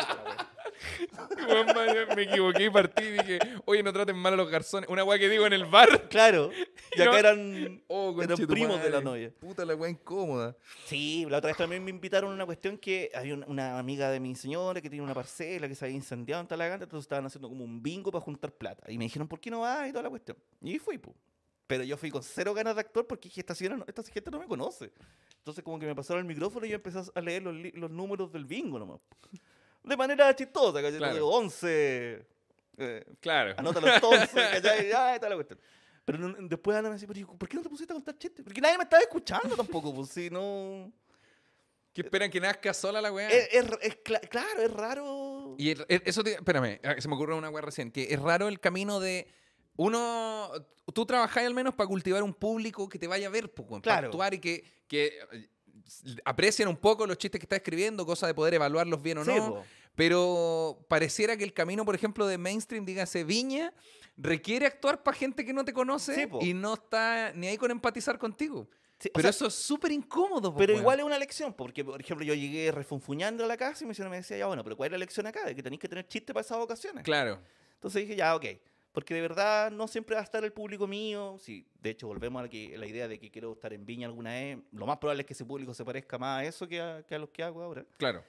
Me 2.16 2.22
equivoqué 2.22 2.64
y 2.64 2.70
partí 2.70 3.02
y 3.04 3.10
dije, 3.12 3.38
oye, 3.64 3.82
no 3.82 3.92
traten 3.92 4.16
mal 4.16 4.32
a 4.34 4.36
los 4.36 4.50
garzones. 4.50 4.88
Una 4.88 5.04
weá 5.04 5.18
que 5.18 5.28
digo 5.28 5.46
en 5.46 5.52
el 5.52 5.64
bar. 5.66 6.08
Claro, 6.08 6.50
ya 6.96 7.04
No. 7.06 7.12
que 7.12 7.18
eran, 7.18 7.82
Oh, 7.88 8.20
eran 8.22 8.36
primos 8.46 8.82
de 8.82 8.90
la 8.90 9.00
novia. 9.00 9.32
Puta 9.40 9.64
la 9.64 9.74
weá 9.74 9.90
incómoda. 9.90 10.56
Sí, 10.86 11.26
la 11.28 11.38
otra 11.38 11.48
vez 11.48 11.56
también 11.56 11.84
me 11.84 11.90
invitaron 11.90 12.30
a 12.32 12.34
una 12.34 12.46
cuestión 12.46 12.78
que 12.78 13.10
había 13.14 13.34
un- 13.34 13.44
una 13.48 13.78
amiga 13.78 14.10
de 14.10 14.20
mi 14.20 14.34
señora 14.34 14.80
que 14.80 14.88
tiene 14.90 15.04
una 15.04 15.14
parcela 15.14 15.68
que 15.68 15.74
se 15.74 15.84
había 15.84 15.96
incendiado 15.96 16.40
en 16.42 16.48
Talagante, 16.48 16.84
entonces 16.84 17.04
estaban 17.04 17.26
haciendo 17.26 17.48
como 17.48 17.64
un 17.64 17.82
bingo 17.82 18.10
para 18.10 18.24
juntar 18.24 18.52
plata. 18.52 18.90
Y 18.90 18.98
me 18.98 19.04
dijeron, 19.04 19.28
¿por 19.28 19.40
qué 19.40 19.50
no 19.50 19.60
vas? 19.60 19.88
Y 19.88 19.92
toda 19.92 20.02
la 20.04 20.10
cuestión. 20.10 20.36
Y 20.62 20.78
fui, 20.78 20.98
pues. 20.98 21.16
Pero 21.66 21.84
yo 21.84 21.96
fui 21.96 22.10
con 22.10 22.22
cero 22.22 22.52
ganas 22.52 22.74
de 22.74 22.80
actor 22.80 23.06
porque 23.06 23.28
dije, 23.28 23.40
esta, 23.40 23.54
señora 23.54 23.76
no- 23.76 23.84
esta 23.86 24.02
gente 24.02 24.30
no 24.30 24.40
me 24.40 24.46
conoce. 24.46 24.90
Entonces 25.38 25.62
como 25.64 25.78
que 25.78 25.86
me 25.86 25.94
pasaron 25.94 26.20
el 26.22 26.26
micrófono 26.26 26.66
y 26.66 26.70
yo 26.70 26.74
empecé 26.74 27.00
a 27.14 27.20
leer 27.20 27.42
los, 27.44 27.54
los 27.74 27.90
números 27.90 28.32
del 28.32 28.44
bingo 28.44 28.78
nomás. 28.78 29.00
De 29.82 29.96
manera 29.96 30.34
chistosa, 30.34 30.80
¿cachai? 30.82 30.98
Claro. 30.98 31.14
Digo, 31.14 31.28
11, 31.36 32.26
eh, 32.78 33.04
Claro. 33.20 33.54
anótalo 33.56 33.92
entonces, 33.94 34.30
¿cachai? 34.62 34.88
Ya, 34.88 35.14
está 35.14 35.28
la 35.28 35.34
cuestión. 35.36 35.58
Pero 36.04 36.18
no- 36.18 36.48
después 36.48 36.76
Ana 36.76 36.88
me 36.88 36.94
decía, 36.96 37.08
pero 37.12 37.26
¿por 37.38 37.48
qué 37.48 37.56
no 37.56 37.62
te 37.62 37.68
pusiste 37.68 37.92
a 37.92 37.96
contar 37.96 38.16
chistes? 38.18 38.44
Porque 38.44 38.60
nadie 38.60 38.76
me 38.78 38.84
estaba 38.84 39.02
escuchando 39.02 39.56
tampoco, 39.56 39.94
pues 39.94 40.10
si 40.10 40.30
no... 40.30 40.92
Que 41.92 42.02
esperan 42.02 42.30
que 42.30 42.38
nazca 42.40 42.72
sola 42.72 43.00
la 43.00 43.10
weá. 43.12 43.28
Es, 43.28 43.48
es- 43.52 43.64
es 43.82 43.98
cla- 44.04 44.20
claro, 44.28 44.62
es 44.62 44.72
raro. 44.72 45.56
Y 45.58 45.70
el- 45.70 45.84
el- 45.88 46.02
eso, 46.04 46.22
te- 46.22 46.34
espérame, 46.34 46.78
ah, 46.84 46.94
se 46.98 47.08
me 47.08 47.16
ocurre 47.16 47.34
una 47.34 47.50
weá 47.50 47.62
recién, 47.62 47.90
que 47.90 48.04
es 48.14 48.20
raro 48.20 48.46
el 48.46 48.60
camino 48.60 49.00
de 49.00 49.26
uno, 49.76 50.50
tú 50.94 51.04
trabajás 51.04 51.44
al 51.44 51.52
menos 51.54 51.74
para 51.74 51.88
cultivar 51.88 52.22
un 52.22 52.32
público 52.32 52.88
que 52.88 52.96
te 52.98 53.08
vaya 53.08 53.26
a 53.26 53.30
ver, 53.30 53.52
pues, 53.52 53.68
weón, 53.68 53.82
para 53.82 53.94
Claro. 53.96 54.06
actuar 54.08 54.34
y 54.34 54.38
que, 54.38 54.64
que 54.86 55.18
aprecien 56.24 56.68
un 56.68 56.76
poco 56.76 57.06
los 57.06 57.18
chistes 57.18 57.38
que 57.38 57.44
estás 57.44 57.58
escribiendo, 57.58 58.04
cosa 58.06 58.26
de 58.26 58.34
poder 58.34 58.54
evaluarlos 58.54 59.00
bien 59.02 59.18
o 59.18 59.24
Sí, 59.24 59.32
no. 59.34 59.54
po. 59.54 59.64
Pero 59.94 60.84
pareciera 60.88 61.36
que 61.36 61.44
el 61.44 61.52
camino, 61.52 61.84
por 61.84 61.94
ejemplo, 61.94 62.26
de 62.26 62.38
mainstream, 62.38 62.84
dígase 62.86 63.24
Viña, 63.24 63.72
requiere 64.16 64.66
actuar 64.66 65.02
para 65.02 65.16
gente 65.16 65.44
que 65.44 65.52
no 65.52 65.64
te 65.64 65.72
conoce 65.72 66.14
Sí, 66.14 66.28
y 66.48 66.54
no 66.54 66.74
está 66.74 67.32
ni 67.34 67.48
ahí 67.48 67.56
con 67.58 67.70
empatizar 67.70 68.18
contigo. 68.18 68.68
Sí, 68.98 69.10
Pero 69.14 69.22
sea, 69.22 69.30
eso 69.30 69.46
es 69.46 69.54
súper 69.54 69.92
incómodo. 69.92 70.52
po, 70.52 70.58
pero 70.58 70.72
weón. 70.74 70.82
igual 70.82 70.98
es 71.00 71.04
una 71.06 71.18
lección, 71.18 71.54
porque 71.54 71.84
por 71.84 72.00
ejemplo 72.00 72.24
yo 72.24 72.34
llegué 72.34 72.70
refunfuñando 72.70 73.44
a 73.44 73.46
la 73.46 73.56
casa 73.56 73.84
y 73.84 73.86
mi 73.86 73.94
señora 73.94 74.10
me 74.10 74.16
decía, 74.18 74.36
ya 74.36 74.46
bueno, 74.46 74.62
pero 74.62 74.76
¿cuál 74.76 74.88
es 74.88 74.92
la 74.92 74.98
lección 74.98 75.26
acá? 75.26 75.44
De 75.44 75.54
que 75.54 75.62
tenéis 75.62 75.80
que 75.80 75.88
tener 75.88 76.06
chiste 76.06 76.32
para 76.34 76.42
esas 76.42 76.58
ocasiones. 76.58 77.02
Claro. 77.02 77.40
Entonces 77.74 78.02
dije, 78.02 78.14
ya, 78.16 78.36
ok. 78.36 78.44
Porque 78.92 79.14
de 79.14 79.20
verdad 79.20 79.70
no 79.70 79.86
siempre 79.86 80.14
va 80.16 80.20
a 80.20 80.24
estar 80.24 80.44
el 80.44 80.52
público 80.52 80.86
mío. 80.86 81.36
Si, 81.38 81.64
de 81.80 81.90
hecho, 81.90 82.08
volvemos 82.08 82.40
a 82.40 82.42
la, 82.44 82.48
que- 82.48 82.76
la 82.76 82.86
idea 82.86 83.06
de 83.06 83.18
que 83.20 83.30
quiero 83.30 83.52
estar 83.52 83.72
en 83.72 83.86
Viña 83.86 84.06
alguna 84.08 84.30
vez. 84.32 84.58
Lo 84.72 84.84
más 84.86 84.98
probable 84.98 85.22
es 85.22 85.26
que 85.26 85.32
ese 85.34 85.44
público 85.44 85.72
se 85.74 85.84
parezca 85.84 86.18
más 86.18 86.40
a 86.40 86.44
eso 86.44 86.66
que 86.66 86.80
a, 86.80 87.02
que 87.06 87.14
a 87.14 87.18
los 87.18 87.28
que 87.30 87.42
hago 87.42 87.62
ahora. 87.62 87.84
Claro. 87.98 88.24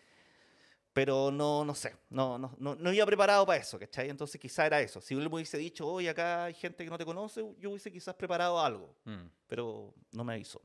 Pero 0.94 1.32
no, 1.32 1.64
no 1.64 1.74
sé, 1.74 1.96
no, 2.10 2.38
no, 2.38 2.54
no, 2.60 2.76
no 2.76 2.90
había 2.90 3.06
preparado 3.06 3.46
para 3.46 3.62
eso, 3.62 3.80
¿cachai? 3.80 4.10
Entonces 4.10 4.40
quizá 4.42 4.66
era 4.66 4.82
eso. 4.82 5.00
Si 5.00 5.14
él 5.14 5.22
me 5.30 5.36
hubiese 5.36 5.58
dicho, 5.58 5.88
hoy 5.88 6.10
acá 6.10 6.44
hay 6.46 6.54
gente 6.54 6.84
que 6.84 6.90
no 6.90 6.98
te 6.98 7.06
conoce, 7.06 7.42
yo 7.60 7.70
hubiese 7.70 7.90
quizás 7.92 8.14
preparado 8.16 8.60
algo, 8.60 8.94
Mm. 9.06 9.28
pero 9.48 9.94
no 10.12 10.24
me 10.26 10.34
avisó. 10.34 10.62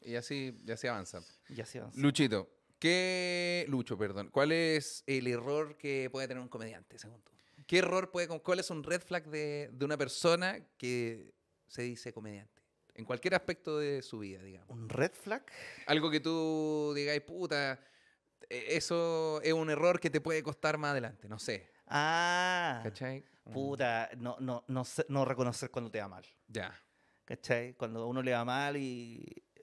Y 0.00 0.14
así, 0.14 0.56
y 0.64 0.70
así 0.70 0.86
avanza. 0.86 1.20
Y 1.48 1.60
así 1.60 1.76
avanzó. 1.78 1.98
Luchito, 2.00 2.48
¿qué. 2.78 3.66
Lucho, 3.68 3.98
perdón. 3.98 4.28
¿Cuál 4.30 4.52
es 4.52 5.02
el 5.08 5.26
error 5.26 5.76
que 5.76 6.08
puede 6.08 6.28
tener 6.28 6.40
un 6.40 6.48
comediante, 6.48 6.96
según 6.96 7.20
tú? 7.22 7.32
¿Qué 7.68 7.78
error 7.80 8.10
puede. 8.10 8.26
¿Cuál 8.40 8.60
es 8.60 8.70
un 8.70 8.82
red 8.82 9.02
flag 9.02 9.26
de, 9.28 9.68
de 9.70 9.84
una 9.84 9.98
persona 9.98 10.58
que 10.78 11.34
se 11.66 11.82
dice 11.82 12.14
comediante? 12.14 12.62
En 12.94 13.04
cualquier 13.04 13.34
aspecto 13.34 13.78
de 13.78 14.00
su 14.00 14.20
vida, 14.20 14.42
digamos. 14.42 14.70
¿Un 14.70 14.88
red 14.88 15.12
flag? 15.12 15.44
Algo 15.86 16.10
que 16.10 16.18
tú 16.20 16.94
digáis, 16.96 17.20
puta, 17.20 17.78
e- 18.48 18.76
eso 18.76 19.40
es 19.42 19.52
un 19.52 19.68
error 19.68 20.00
que 20.00 20.08
te 20.08 20.22
puede 20.22 20.42
costar 20.42 20.78
más 20.78 20.92
adelante, 20.92 21.28
no 21.28 21.38
sé. 21.38 21.70
Ah, 21.86 22.80
¿Cachai? 22.82 23.22
Mm, 23.44 23.52
puta, 23.52 24.10
no, 24.16 24.36
no, 24.40 24.64
no, 24.66 24.84
sé- 24.86 25.04
no 25.10 25.26
reconocer 25.26 25.70
cuando 25.70 25.90
te 25.90 26.00
va 26.00 26.08
mal. 26.08 26.24
Ya. 26.46 26.74
¿Cachai? 27.26 27.74
Cuando 27.74 28.00
a 28.02 28.06
uno 28.06 28.22
le 28.22 28.32
va 28.32 28.46
mal 28.46 28.78
y... 28.78 29.22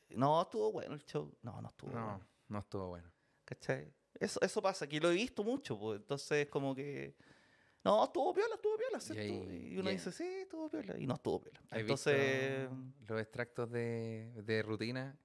No, 0.10 0.44
estuvo 0.44 0.72
bueno 0.72 0.94
el 0.94 1.04
show. 1.06 1.36
No, 1.42 1.60
no 1.60 1.70
estuvo 1.70 1.92
No, 1.92 2.04
bueno. 2.06 2.28
no 2.50 2.60
estuvo 2.60 2.88
bueno. 2.90 3.12
¿Cachai? 3.46 3.92
Eso, 4.20 4.40
eso 4.44 4.62
pasa, 4.62 4.88
que 4.88 5.00
lo 5.00 5.10
he 5.10 5.16
visto 5.16 5.44
mucho, 5.44 5.78
pues. 5.80 6.00
Entonces, 6.02 6.48
como 6.50 6.76
que... 6.76 7.16
No, 7.86 8.04
estuvo 8.04 8.34
piola, 8.34 8.56
estuvo 8.56 8.78
piola, 8.78 9.00
¿cierto? 9.00 9.22
ahí- 9.22 9.70
Y, 9.74 9.78
uno 9.78 9.90
y- 9.92 9.94
dice, 9.94 10.12
sí, 10.12 10.24
estuvo 10.42 10.70
piola. 10.70 10.96
Y 11.00 11.06
no 11.08 11.14
estuvo 11.14 11.40
piola. 11.42 11.62
¿Has 11.70 11.80
Entonces... 11.80 12.68
los 13.08 13.22
extractos 13.22 13.72
de, 13.72 14.32
de 14.44 14.62
rutina? 14.64 15.18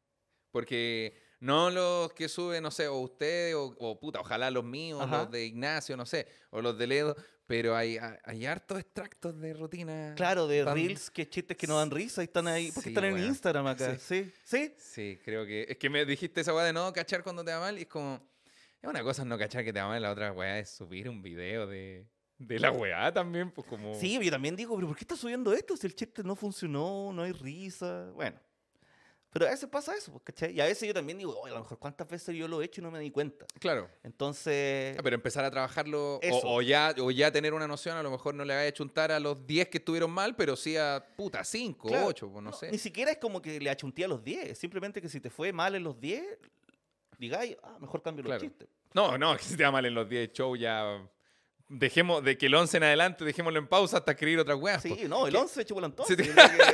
Porque 0.52 1.16
no 1.40 1.70
los 1.70 2.12
que 2.12 2.28
sube, 2.28 2.61
no 2.61 2.70
sé, 2.70 2.88
o 2.88 2.98
ustedes, 2.98 3.54
o, 3.54 3.74
o 3.78 3.98
puta, 3.98 4.20
ojalá 4.20 4.50
los 4.50 4.64
míos, 4.64 5.00
Ajá. 5.02 5.18
los 5.22 5.30
de 5.30 5.44
Ignacio, 5.46 5.96
no 5.96 6.04
sé, 6.04 6.26
o 6.50 6.61
los 6.61 6.76
de 6.76 6.86
Ledo, 6.88 7.16
pero 7.46 7.74
hay, 7.76 7.96
hay, 7.98 8.16
hay 8.24 8.46
hartos 8.46 8.78
extractos 8.80 9.38
de 9.40 9.54
rutina. 9.54 10.12
Claro, 10.16 10.46
de 10.48 10.64
tan- 10.64 10.74
reels, 10.74 11.11
que 11.11 11.28
chistes 11.28 11.56
que 11.56 11.66
no 11.66 11.78
dan 11.78 11.90
risa 11.90 12.20
y 12.22 12.24
están 12.26 12.46
ahí. 12.48 12.70
Porque 12.72 12.90
Sí, 12.90 12.94
están 12.94 13.04
en 13.06 13.14
weón. 13.14 13.26
Instagram 13.28 13.66
acá. 13.68 13.96
Sí, 13.98 14.30
sí. 14.44 14.74
Sí, 14.76 15.18
creo 15.24 15.46
que. 15.46 15.66
Es 15.68 15.76
que 15.78 15.88
me 15.88 16.04
dijiste 16.04 16.40
esa 16.42 16.52
weá 16.54 16.64
de 16.64 16.72
no 16.72 16.92
cachar 16.92 17.22
cuando 17.22 17.44
te 17.44 17.52
va 17.52 17.61
mal 17.61 17.78
y 17.78 17.82
es 17.82 17.88
como. 17.88 18.20
Es 18.82 18.88
una 18.88 19.02
cosa 19.02 19.22
es 19.22 19.28
no 19.28 19.38
cachar 19.38 19.62
que 19.64 19.72
te 19.72 19.80
va 19.80 19.88
mal, 19.88 20.02
la 20.02 20.11
otra 20.12 20.32
weá 20.32 20.58
es 20.58 20.70
subir 20.70 21.08
un 21.08 21.22
video 21.22 21.66
de, 21.66 22.06
de 22.41 22.59
la 22.59 22.72
weá 22.72 23.12
también, 23.12 23.51
pues 23.51 23.66
como. 23.66 23.95
Sí, 23.95 24.18
yo 24.22 24.30
también 24.30 24.57
digo, 24.57 24.74
pero 24.74 24.88
¿por 24.88 24.97
qué 24.97 25.05
estás 25.05 25.20
subiendo 25.20 25.53
esto 25.53 25.76
si 25.76 25.86
el 25.86 25.95
chiste 25.95 26.22
no 26.24 26.34
funcionó, 26.34 27.12
no 27.12 27.22
hay 27.22 27.32
risa? 27.32 28.11
Bueno. 28.14 28.38
Pero 29.32 29.47
a 29.47 29.51
veces 29.51 29.68
pasa 29.68 29.95
eso, 29.95 30.11
pues, 30.11 30.24
¿cachai? 30.24 30.53
Y 30.57 30.61
a 30.61 30.64
veces 30.64 30.88
yo 30.88 30.93
también 30.95 31.16
digo, 31.16 31.38
oye, 31.38 31.53
a 31.53 31.55
lo 31.55 31.61
mejor 31.62 31.78
cuántas 31.78 32.09
veces 32.09 32.34
yo 32.34 32.49
lo 32.49 32.61
he 32.61 32.64
hecho 32.64 32.80
y 32.80 32.84
no 32.84 32.91
me 32.91 32.99
di 32.99 33.12
cuenta. 33.12 33.47
Claro. 33.61 33.88
Entonces, 34.03 34.97
Ah, 34.99 35.03
Pero 35.05 35.14
empezar 35.14 35.45
a 35.45 35.51
trabajarlo 35.53 36.16
o, 36.16 36.20
o 36.57 36.62
ya, 36.62 36.93
o 36.99 37.12
ya 37.12 37.30
tener 37.30 37.55
una 37.55 37.68
noción, 37.68 37.97
a 37.97 38.03
lo 38.03 38.11
mejor 38.11 38.34
no 38.34 38.45
le 38.45 38.57
vaya 38.57 38.68
a 38.68 38.72
chuntar 38.72 39.12
a 39.12 39.20
los 39.20 39.47
10 39.47 39.68
que 39.68 39.78
estuvieron 39.78 40.11
mal, 40.11 40.34
pero 40.34 40.57
sí 40.57 40.76
a 40.76 41.07
puta 41.16 41.45
5, 41.45 41.86
claro, 41.88 42.07
8, 42.09 42.28
pues 42.32 42.43
no, 42.43 42.53
sé. 42.53 42.72
Ni 42.72 42.78
siquiera 42.78 43.12
es 43.12 43.18
como 43.18 43.41
que 43.41 43.61
le 43.61 43.70
achunté 43.70 44.05
a 44.05 44.09
los 44.09 44.24
10. 44.24 44.59
Simplemente 44.59 45.01
que 45.01 45.09
si 45.09 45.20
te 45.20 45.30
fue 45.30 45.53
mal 45.53 45.76
en 45.76 45.84
los 45.84 46.01
10, 46.01 46.24
digáis, 47.18 47.57
ah, 47.62 47.76
mejor 47.80 48.03
cambio 48.03 48.24
Claro. 48.24 48.43
los 48.43 48.51
chistes. 48.51 48.68
No, 48.95 49.16
no, 49.16 49.36
que 49.36 49.45
si 49.45 49.57
te 49.57 49.62
va 49.62 49.70
mal 49.70 49.86
en 49.86 49.95
los 49.95 50.09
10 50.09 50.32
show 50.32 50.57
ya. 50.57 51.09
Dejemos, 51.73 52.25
de 52.25 52.37
que 52.37 52.47
el 52.47 52.55
11 52.57 52.79
en 52.79 52.83
adelante, 52.83 53.25
dejémoslo 53.25 53.61
en 53.61 53.68
pausa 53.68 53.99
hasta 53.99 54.11
escribir 54.11 54.41
otra 54.41 54.57
weá. 54.57 54.81
Sí, 54.81 55.05
no, 55.09 55.27
el 55.29 55.33
¿Qué- 55.33 55.39
11 55.39 55.62
hecho 55.62 55.75
volantón. 55.75 56.05
Sí, 56.05 56.16
te- 56.16 56.25
que 56.25 56.31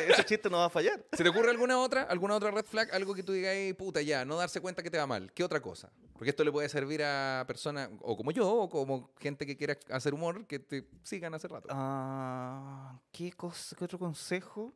ese 0.08 0.24
chiste 0.24 0.48
no 0.48 0.56
va 0.56 0.64
a 0.64 0.70
fallar. 0.70 1.04
¿Se 1.12 1.22
te 1.22 1.28
ocurre 1.28 1.50
alguna 1.50 1.78
otra, 1.78 2.04
alguna 2.04 2.34
otra 2.34 2.50
red 2.50 2.64
flag? 2.64 2.88
Algo 2.94 3.14
que 3.14 3.22
tú 3.22 3.32
digas, 3.34 3.52
"Ey, 3.52 3.74
puta, 3.74 4.00
ya, 4.00 4.24
no 4.24 4.36
darse 4.36 4.58
cuenta 4.62 4.82
que 4.82 4.90
te 4.90 4.96
va 4.96 5.06
mal. 5.06 5.30
¿Qué 5.34 5.44
otra 5.44 5.60
cosa? 5.60 5.92
Porque 6.14 6.30
esto 6.30 6.44
le 6.44 6.50
puede 6.50 6.66
servir 6.70 7.02
a 7.04 7.44
personas, 7.46 7.90
o 8.00 8.16
como 8.16 8.30
yo, 8.30 8.50
o 8.50 8.68
como 8.70 9.12
gente 9.20 9.44
que 9.44 9.54
quiera 9.54 9.76
hacer 9.90 10.14
humor, 10.14 10.46
que 10.46 10.60
te 10.60 10.88
sigan 11.02 11.34
hace 11.34 11.46
rato. 11.46 11.68
Ah, 11.70 12.98
¿qué, 13.12 13.32
cosa, 13.32 13.76
¿Qué 13.76 13.84
otro 13.84 13.98
consejo? 13.98 14.72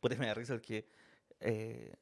Pues 0.00 0.18
me 0.18 0.26
da 0.26 0.34
risa 0.34 0.54
porque 0.54 0.84
eh, 1.38 1.94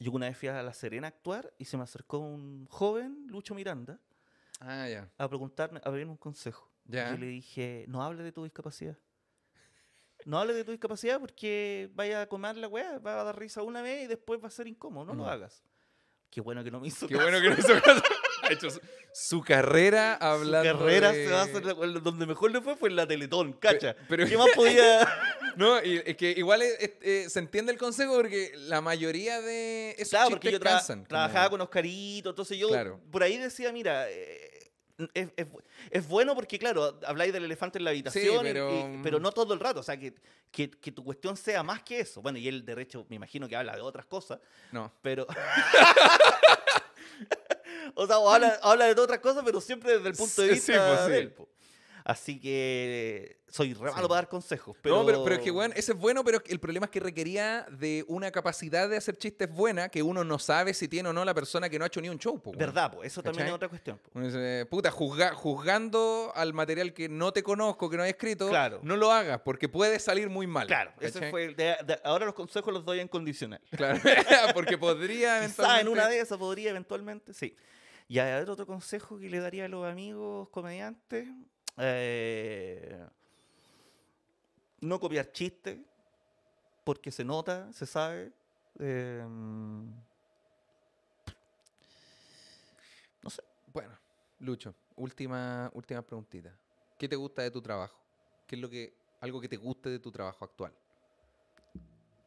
yo 0.00 0.10
una 0.10 0.26
vez 0.26 0.36
fui 0.36 0.48
a 0.48 0.60
La 0.64 0.74
Serena 0.74 1.06
a 1.06 1.10
actuar 1.10 1.54
y 1.58 1.64
se 1.64 1.76
me 1.76 1.84
acercó 1.84 2.18
un 2.18 2.66
joven, 2.66 3.24
Lucho 3.28 3.54
Miranda, 3.54 4.00
Ah, 4.60 4.86
a 5.18 5.28
preguntarme, 5.28 5.80
a 5.84 5.90
pedirme 5.90 6.12
un 6.12 6.16
consejo. 6.18 6.70
Yo 6.86 7.16
le 7.16 7.26
dije, 7.26 7.84
no 7.88 8.02
hable 8.02 8.22
de 8.22 8.32
tu 8.32 8.44
discapacidad. 8.44 8.96
No 10.26 10.38
hable 10.38 10.54
de 10.54 10.64
tu 10.64 10.70
discapacidad 10.70 11.18
porque 11.20 11.90
vaya 11.94 12.22
a 12.22 12.26
comer 12.28 12.56
la 12.56 12.68
weá, 12.68 12.98
va 12.98 13.20
a 13.20 13.24
dar 13.24 13.38
risa 13.38 13.62
una 13.62 13.82
vez 13.82 14.04
y 14.04 14.06
después 14.06 14.42
va 14.42 14.48
a 14.48 14.50
ser 14.50 14.66
incómodo. 14.66 15.06
No 15.06 15.14
lo 15.14 15.28
hagas. 15.28 15.62
Qué 16.30 16.40
bueno 16.40 16.64
que 16.64 16.70
no 16.70 16.80
me 16.80 16.88
hizo 16.88 17.06
Qué 17.06 17.14
caso. 17.14 17.24
bueno 17.30 17.40
que 17.40 17.50
no 17.50 17.58
hizo 17.58 17.82
caso. 17.82 18.02
Ha 18.44 18.52
hecho 18.52 18.70
su, 18.70 18.80
su 19.12 19.40
carrera 19.42 20.16
Su 20.20 20.26
hablando 20.26 20.78
carrera 20.78 21.12
de- 21.12 21.26
se 21.26 21.32
va 21.32 21.40
a 21.40 21.44
hacer 21.44 21.62
donde 22.02 22.26
mejor 22.26 22.50
le 22.52 22.60
fue 22.60 22.76
fue 22.76 22.88
en 22.88 22.96
la 22.96 23.06
Teletón, 23.06 23.52
cacha. 23.54 23.94
pero- 24.08 24.26
¿Qué 24.26 24.36
más 24.36 24.48
podía...? 24.54 25.08
No, 25.56 25.80
y 25.80 26.02
es 26.04 26.16
que 26.16 26.32
igual 26.32 26.62
es- 26.62 26.76
es- 26.80 26.90
eh, 27.00 27.26
se 27.30 27.38
entiende 27.38 27.70
el 27.70 27.78
consejo 27.78 28.14
porque 28.16 28.50
la 28.56 28.80
mayoría 28.80 29.40
de 29.40 29.92
esos 29.92 30.08
Claro, 30.10 30.30
porque 30.30 30.50
yo 30.50 30.58
tra- 30.58 30.70
cansan, 30.70 30.98
como- 31.00 31.08
trabajaba 31.10 31.48
con 31.50 31.60
Oscarito, 31.60 32.30
entonces 32.30 32.58
yo 32.58 32.66
Claro. 32.68 33.00
por 33.12 33.22
ahí 33.22 33.38
decía, 33.38 33.70
mira, 33.70 34.10
eh, 34.10 34.50
es, 35.14 35.28
es 35.36 35.46
bu- 35.48 35.62
es 35.90 36.08
bueno 36.08 36.34
porque, 36.34 36.58
claro, 36.58 36.98
habláis 37.06 37.32
del 37.32 37.44
elefante 37.44 37.78
en 37.78 37.84
la 37.84 37.90
habitación, 37.90 38.40
pero- 38.42 38.70
y- 38.94 39.00
pero 39.04 39.20
no 39.20 39.30
todo 39.30 39.54
el 39.54 39.60
rato, 39.60 39.78
o 39.78 39.82
sea, 39.84 39.96
que, 39.96 40.12
que, 40.50 40.68
que 40.70 40.90
tu 40.90 41.04
cuestión 41.04 41.36
sea 41.36 41.62
más 41.62 41.82
que 41.84 42.00
eso. 42.00 42.20
Bueno, 42.20 42.36
y 42.38 42.48
él, 42.48 42.64
de 42.64 42.80
hecho, 42.82 43.06
me 43.08 43.14
imagino 43.14 43.48
que 43.48 43.54
habla 43.54 43.76
de 43.76 43.80
otras 43.80 44.06
cosas, 44.06 44.40
No. 44.72 44.92
pero... 45.02 45.24
O 47.96 48.06
sea, 48.06 48.18
o 48.18 48.28
habla, 48.30 48.58
habla 48.62 48.92
de 48.92 49.00
otras 49.00 49.20
cosas, 49.20 49.42
pero 49.44 49.60
siempre 49.60 49.92
desde 49.96 50.08
el 50.08 50.14
punto 50.16 50.42
de 50.42 50.48
vista 50.48 50.72
sí, 50.72 50.78
pues, 50.78 51.00
sí. 51.06 51.10
de 51.12 51.18
él. 51.18 51.32
po. 51.32 51.48
Así 52.06 52.38
que 52.38 53.38
soy 53.48 53.72
re 53.72 53.80
malo 53.90 53.94
Sí. 53.94 54.02
para 54.02 54.14
dar 54.16 54.28
consejos. 54.28 54.76
Pero... 54.82 54.96
No, 54.98 55.06
pero, 55.06 55.24
pero 55.24 55.36
es 55.36 55.40
que, 55.40 55.50
weón, 55.50 55.72
ese 55.74 55.92
es 55.92 55.98
bueno, 55.98 56.22
pero 56.22 56.42
el 56.44 56.60
problema 56.60 56.84
es 56.84 56.90
que 56.90 57.00
requería 57.00 57.66
de 57.70 58.04
una 58.08 58.30
capacidad 58.30 58.90
de 58.90 58.98
hacer 58.98 59.16
chistes 59.16 59.48
buena 59.48 59.88
que 59.88 60.02
uno 60.02 60.22
no 60.22 60.38
sabe 60.38 60.74
si 60.74 60.86
tiene 60.86 61.08
o 61.08 61.12
no 61.14 61.24
la 61.24 61.32
persona 61.32 61.70
que 61.70 61.78
no 61.78 61.84
ha 61.84 61.86
hecho 61.86 62.02
ni 62.02 62.10
un 62.10 62.18
show. 62.18 62.38
po. 62.42 62.52
Verdad, 62.52 62.92
pues 62.92 63.06
eso 63.10 63.22
también 63.22 63.44
¿Cachai? 63.44 63.48
es 63.52 63.54
otra 63.54 63.68
cuestión. 63.68 63.96
po. 63.98 64.10
Uno 64.14 64.26
dice, 64.26 64.66
puta, 64.68 64.90
juzga- 64.90 65.32
juzgando 65.32 66.30
al 66.34 66.52
material 66.52 66.92
que 66.92 67.08
no 67.08 67.32
te 67.32 67.42
conozco, 67.42 67.88
que 67.88 67.96
no 67.96 68.04
he 68.04 68.10
escrito, 68.10 68.50
Claro. 68.50 68.80
no 68.82 68.96
lo 68.96 69.10
hagas 69.10 69.40
porque 69.42 69.70
puede 69.70 69.98
salir 69.98 70.28
muy 70.28 70.46
mal. 70.46 70.66
Claro, 70.66 70.92
ese 71.00 71.30
fue 71.30 71.44
el 71.44 71.56
de- 71.56 71.76
de- 71.86 72.00
ahora 72.04 72.26
los 72.26 72.34
consejos 72.34 72.74
los 72.74 72.84
doy 72.84 73.00
en 73.00 73.08
condicional. 73.08 73.60
Claro, 73.70 73.98
porque 74.54 74.76
podría 74.76 75.40
Quizá 75.40 75.44
eventualmente... 75.44 75.80
en 75.80 75.88
una 75.88 76.08
de 76.08 76.20
esas 76.20 76.36
podría 76.36 76.68
eventualmente, 76.70 77.32
sí. 77.32 77.56
Y 78.08 78.18
ver, 78.18 78.50
otro 78.50 78.66
consejo 78.66 79.18
que 79.18 79.30
le 79.30 79.40
daría 79.40 79.64
a 79.64 79.68
los 79.68 79.86
amigos 79.86 80.48
comediantes. 80.50 81.28
eh, 81.78 83.06
no 84.80 85.00
copiar 85.00 85.32
chistes, 85.32 85.78
porque 86.84 87.10
se 87.10 87.24
nota, 87.24 87.72
se 87.72 87.86
sabe. 87.86 88.32
eh, 88.78 89.24
no 93.22 93.30
sé. 93.30 93.42
Bueno, 93.72 93.96
Lucho, 94.40 94.74
última, 94.96 95.70
última 95.74 96.02
preguntita. 96.02 96.54
¿Qué 96.98 97.08
te 97.08 97.16
gusta 97.16 97.42
de 97.42 97.50
tu 97.50 97.62
trabajo? 97.62 97.98
¿Qué 98.46 98.56
es 98.56 98.60
lo 98.60 98.68
que, 98.68 98.94
algo 99.20 99.40
que 99.40 99.48
te 99.48 99.56
guste 99.56 99.88
de 99.88 99.98
tu 99.98 100.12
trabajo 100.12 100.44
actual? 100.44 100.72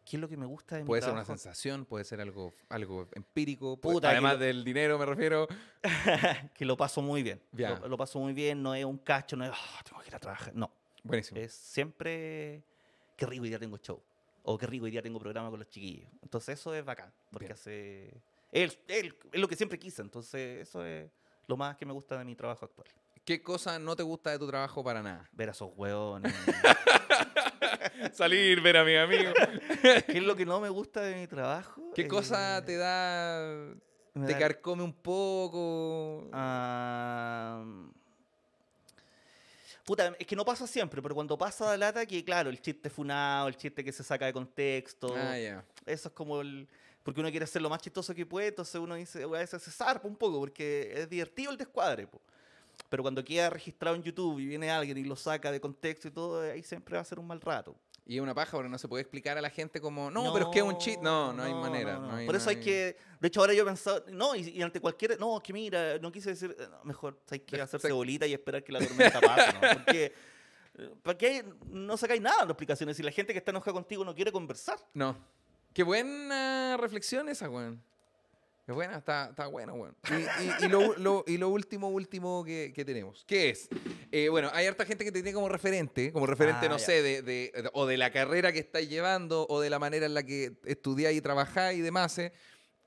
¿Qué 0.09 0.15
es 0.15 0.21
lo 0.21 0.29
que 0.29 0.37
me 0.37 0.45
gusta 0.45 0.77
de 0.77 0.83
mi 0.83 0.87
Puede 0.87 1.01
ser 1.01 1.11
una 1.11 1.25
sensación, 1.25 1.83
puede 1.85 2.05
ser 2.05 2.21
algo, 2.21 2.53
algo 2.69 3.09
empírico, 3.13 3.75
puede- 3.75 3.95
Puta, 3.95 4.11
además 4.11 4.33
lo- 4.33 4.39
del 4.39 4.63
dinero 4.63 4.97
me 4.97 5.05
refiero. 5.05 5.47
que 6.55 6.63
lo 6.65 6.77
paso 6.77 7.01
muy 7.01 7.23
bien. 7.23 7.41
Lo, 7.51 7.87
lo 7.89 7.97
paso 7.97 8.17
muy 8.19 8.31
bien, 8.33 8.63
no 8.63 8.73
es 8.73 8.85
un 8.85 8.97
cacho, 8.99 9.35
no 9.35 9.43
es, 9.43 9.51
"Ah, 9.53 9.81
tengo 9.83 9.99
que 10.01 10.07
ir 10.07 10.15
a 10.15 10.19
trabajar. 10.19 10.55
No, 10.55 10.71
Buenísimo. 11.03 11.39
es 11.41 11.51
siempre, 11.51 12.63
qué 13.17 13.25
rico 13.25 13.43
hoy 13.43 13.49
día 13.49 13.59
tengo 13.59 13.77
show. 13.79 14.01
O 14.43 14.57
qué 14.57 14.65
rico 14.65 14.85
hoy 14.85 14.91
día 14.91 15.01
tengo 15.01 15.19
programa 15.19 15.49
con 15.49 15.59
los 15.59 15.67
chiquillos. 15.69 16.09
Entonces 16.21 16.57
eso 16.57 16.73
es 16.73 16.85
bacán, 16.85 17.11
porque 17.31 17.47
Bien. 17.47 17.53
hace... 17.53 18.21
Él, 18.53 18.71
él, 18.87 19.13
es 19.33 19.41
lo 19.41 19.47
que 19.49 19.57
siempre 19.57 19.77
quise, 19.77 20.01
entonces 20.01 20.61
eso 20.69 20.85
es 20.85 21.11
lo 21.47 21.57
más 21.57 21.75
que 21.75 21.85
me 21.85 21.91
gusta 21.91 22.17
de 22.17 22.23
mi 22.23 22.33
trabajo 22.33 22.63
actual. 22.63 22.87
¿Qué 23.27 23.43
cosa 23.43 23.77
no 23.77 23.93
te 23.93 24.03
gusta 24.03 24.31
de 24.31 24.39
tu 24.39 24.47
trabajo 24.47 24.81
para 24.81 25.03
nada? 25.03 25.29
Ver 25.33 25.49
a 25.49 25.51
esos 25.51 25.69
hueones. 25.75 26.33
Salir, 28.13 28.61
ver 28.61 28.77
a 28.77 28.85
mi 28.85 28.95
amigo. 28.95 29.33
¿Qué 29.81 30.17
es 30.19 30.23
lo 30.23 30.33
que 30.33 30.45
no 30.45 30.61
me 30.61 30.69
gusta 30.69 31.01
de 31.01 31.13
mi 31.15 31.27
trabajo? 31.27 31.91
¿Qué 31.93 32.07
cosa 32.07 32.59
Eh, 32.59 32.61
te 32.61 32.77
da... 32.77 33.73
te 34.13 34.19
da- 34.31 34.37
carcome 34.39 34.81
un 34.81 34.93
poco? 34.93 36.29
Ah, 36.31 37.65
Puta, 39.83 40.15
es 40.17 40.25
que 40.25 40.35
no 40.37 40.45
pasa 40.45 40.65
siempre, 40.65 41.01
pero 41.01 41.13
cuando 41.13 41.37
pasa 41.37 41.65
la 41.71 41.77
lata, 41.87 42.05
que 42.05 42.23
claro, 42.23 42.49
el 42.49 42.61
chiste 42.61 42.89
funado, 42.89 43.49
el 43.49 43.57
chiste 43.57 43.83
que 43.83 43.91
se 43.91 44.05
saca 44.05 44.25
de 44.25 44.31
contexto, 44.31 45.13
Ah, 45.17 45.37
ya. 45.37 45.65
eso 45.85 46.07
es 46.07 46.13
como 46.13 46.39
el... 46.39 46.65
Porque 47.03 47.19
uno 47.19 47.29
quiere 47.29 47.45
ser 47.45 47.61
lo 47.61 47.69
más 47.69 47.81
chistoso 47.81 48.15
que 48.15 48.25
puede, 48.25 48.47
entonces 48.47 48.75
uno 48.75 48.95
dice, 48.95 49.23
a 49.23 49.27
veces 49.27 49.61
se 49.61 49.71
zarpa 49.71 50.07
un 50.07 50.15
poco, 50.15 50.39
porque 50.39 50.93
es 50.95 51.09
divertido 51.09 51.51
el 51.51 51.57
descuadre, 51.57 52.07
po. 52.07 52.21
Pero 52.89 53.03
cuando 53.03 53.23
queda 53.23 53.49
registrado 53.49 53.95
en 53.95 54.03
YouTube 54.03 54.39
y 54.39 54.45
viene 54.45 54.69
alguien 54.71 54.97
y 54.97 55.03
lo 55.03 55.15
saca 55.15 55.51
de 55.51 55.59
contexto 55.59 56.07
y 56.07 56.11
todo, 56.11 56.41
ahí 56.41 56.63
siempre 56.63 56.95
va 56.95 57.01
a 57.01 57.05
ser 57.05 57.19
un 57.19 57.27
mal 57.27 57.41
rato. 57.41 57.75
Y 58.05 58.15
es 58.15 58.21
una 58.21 58.33
paja, 58.33 58.51
porque 58.53 58.69
no 58.69 58.77
se 58.77 58.87
puede 58.87 59.01
explicar 59.01 59.37
a 59.37 59.41
la 59.41 59.49
gente 59.49 59.81
como, 59.81 60.09
no, 60.09 60.31
pero 60.31 60.45
es 60.45 60.51
que 60.53 60.59
es 60.59 60.63
un 60.65 60.77
cheat. 60.77 61.01
No, 61.01 61.33
no, 61.33 61.43
hay 61.43 61.53
manera. 61.53 61.99
no, 61.99 62.15
hay- 62.15 62.25
Por 62.25 62.37
eso 62.37 62.45
no 62.45 62.51
hay 62.51 62.63
que. 62.63 62.95
De 63.19 63.27
hecho, 63.27 63.41
ahora 63.41 63.53
yo 63.53 63.63
he 63.63 63.65
pensado. 63.65 64.05
No, 64.13 64.33
y, 64.33 64.47
y 64.49 64.61
ante 64.61 64.79
cualquier. 64.79 65.19
No, 65.19 65.41
que 65.43 65.51
mira, 65.51 65.99
no 65.99 66.09
quise 66.09 66.29
decir. 66.29 66.55
eh, 66.57 66.67
no, 66.71 66.85
mejor 66.85 67.19
hay 67.29 67.41
que 67.41 67.59
hacerse 67.59 67.87
se- 67.87 67.93
bolita 67.93 68.25
y 68.25 68.31
esperar 68.33 68.63
que 68.63 68.71
la 68.71 68.79
tormenta 68.87 69.19
pase. 69.19 69.53
¿no? 69.53 69.59
Porque. 69.73 70.13
eh, 70.77 70.89
¿Para 71.03 71.17
qué 71.17 71.43
no 71.69 71.97
sacáis 71.97 72.21
nada 72.21 72.45
de 72.45 72.51
explicaciones? 72.53 72.95
Si 72.95 73.03
la 73.03 73.11
gente 73.11 73.33
que 73.33 73.39
está 73.39 73.51
enojada 73.51 73.73
contigo 73.73 74.05
no 74.05 74.15
quiere 74.15 74.31
conversar. 74.31 74.77
No. 74.93 75.17
Qué 75.73 75.83
buena 75.83 76.77
reflexión 76.79 77.27
esa, 77.27 77.49
weón. 77.49 77.83
Qué 78.67 78.73
buena, 78.73 78.97
está, 78.97 79.29
está 79.29 79.47
bueno, 79.47 79.75
weón. 79.75 79.95
Y, 80.09 80.43
y- 80.43 80.65
y 80.65 80.67
lo, 80.67 80.97
lo- 80.97 81.23
y 81.25 81.37
lo 81.37 81.47
último, 81.47 81.87
último 81.87 82.43
que, 82.43 82.73
que 82.75 82.83
tenemos. 82.83 83.23
¿Qué 83.25 83.51
es? 83.51 83.69
Eh, 84.11 84.27
bueno, 84.27 84.49
hay 84.53 84.67
harta 84.67 84.85
gente 84.85 85.05
que 85.05 85.11
te 85.13 85.19
tiene 85.23 85.33
como 85.33 85.47
referente, 85.47 86.11
como 86.11 86.25
referente, 86.27 86.65
Ah, 86.65 86.69
no 86.69 86.77
ya. 86.77 86.85
sé, 86.85 87.01
de, 87.01 87.21
de- 87.21 87.69
o 87.71 87.85
de 87.85 87.95
la 87.95 88.11
carrera 88.11 88.51
que 88.51 88.59
estáis 88.59 88.89
llevando, 88.89 89.47
o 89.47 89.61
de 89.61 89.69
la 89.69 89.79
manera 89.79 90.05
en 90.05 90.13
la 90.13 90.23
que 90.23 90.57
estudiáis 90.65 91.17
y 91.17 91.21
trabajáis 91.21 91.79
y 91.79 91.81
demás. 91.81 92.17
Eh, 92.19 92.33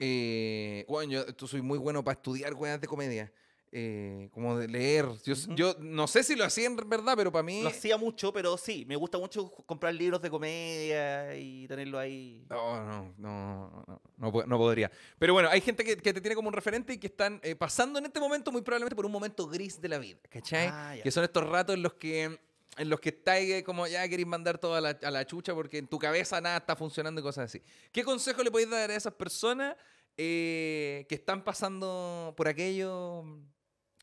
Eh, 0.03 0.85
weón, 0.89 1.11
yo 1.11 1.25
soy 1.47 1.63
muy 1.63 1.79
bueno 1.79 2.03
para 2.05 2.15
estudiar 2.17 2.53
weas 2.55 2.79
de 2.81 2.87
comedia. 2.87 3.33
Eh, 3.73 4.29
como 4.33 4.59
de 4.59 4.67
leer. 4.67 5.07
Yo, 5.55 5.77
no 5.79 6.09
sé 6.09 6.25
si 6.25 6.35
lo 6.35 6.45
hacía 6.45 6.67
en 6.67 6.75
verdad, 6.77 7.15
pero 7.17 7.31
para 7.31 7.45
mí. 7.45 7.63
Lo 7.63 7.69
hacía 7.69 7.97
mucho, 7.97 8.33
pero 8.33 8.57
sí, 8.59 8.85
me 8.85 8.97
gusta 8.97 9.17
mucho 9.17 9.49
comprar 9.65 9.95
libros 9.95 10.21
de 10.21 10.29
comedia 10.29 11.37
y 11.37 11.69
tenerlo 11.69 11.99
ahí. 11.99 12.45
No, 12.51 12.85
no, 12.85 13.15
no, 13.17 13.85
no, 13.87 14.01
no, 14.17 14.33
po- 14.33 14.45
no 14.45 14.59
podría. 14.59 14.91
Pero 15.21 15.35
bueno, 15.35 15.49
hay 15.49 15.61
gente 15.61 15.85
que, 15.85 15.97
que 15.97 16.13
te 16.13 16.21
tiene 16.21 16.35
como 16.35 16.49
un 16.49 16.53
referente 16.55 16.95
y 16.95 16.99
que 16.99 17.07
están 17.07 17.39
eh, 17.45 17.55
pasando 17.55 18.01
en 18.01 18.07
este 18.07 18.19
momento 18.19 18.51
muy 18.51 18.63
probablemente 18.63 18.97
por 18.97 19.07
un 19.07 19.13
momento 19.13 19.47
gris 19.47 19.81
de 19.81 19.89
la 19.89 19.99
vida, 19.99 20.19
¿cachai? 20.29 20.67
Ah, 20.69 20.97
que 21.01 21.11
son 21.13 21.23
estos 21.23 21.47
ratos 21.49 21.77
en 21.77 21.83
los 21.85 21.95
que 21.95 22.41
en 22.77 22.89
los 22.89 22.99
que 23.01 23.11
estáis 23.11 23.53
eh, 23.53 23.63
como 23.65 23.87
ya 23.87 24.09
queréis 24.09 24.27
mandar 24.29 24.59
todo 24.59 24.75
a 24.75 24.81
la, 24.81 24.91
a 25.03 25.11
la 25.11 25.27
chucha 25.27 25.55
porque 25.55 25.79
en 25.79 25.87
tu 25.87 25.99
cabeza 25.99 26.41
nada 26.41 26.57
está 26.59 26.75
funcionando 26.75 27.21
y 27.21 27.25
cosas 27.25 27.45
así. 27.47 27.63
¿Qué 27.93 28.03
consejo 28.03 28.43
le 28.43 28.51
podéis 28.51 28.71
dar 28.71 28.91
a 28.91 28.95
esas 28.97 29.13
personas 29.15 29.77
eh, 30.17 31.07
que 31.09 31.15
están 31.15 31.45
pasando 31.45 32.33
por 32.37 32.49
aquello, 32.49 33.25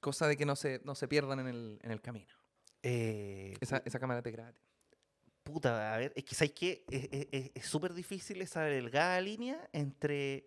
cosa 0.01 0.27
de 0.27 0.37
que 0.37 0.45
no 0.45 0.55
se, 0.55 0.81
no 0.83 0.95
se 0.95 1.07
pierdan 1.07 1.39
en 1.39 1.47
el, 1.47 1.79
en 1.83 1.91
el 1.91 2.01
camino? 2.01 2.33
Eh, 2.83 3.53
Esa, 3.59 3.81
esa 3.85 3.99
cámara 3.99 4.21
te 4.21 4.31
gratis. 4.31 4.61
Puta, 5.43 5.93
a 5.93 5.97
ver, 5.97 6.11
es 6.15 6.23
que 6.25 6.35
¿sabes 6.35 6.51
qué? 6.53 6.85
Es- 6.89 7.07
es- 7.11 7.27
Es 7.31 7.51
es 7.55 7.65
súper 7.65 7.93
difícil 7.93 8.41
esa 8.41 8.61
delgada 8.63 9.19
línea 9.21 9.67
entre, 9.71 10.45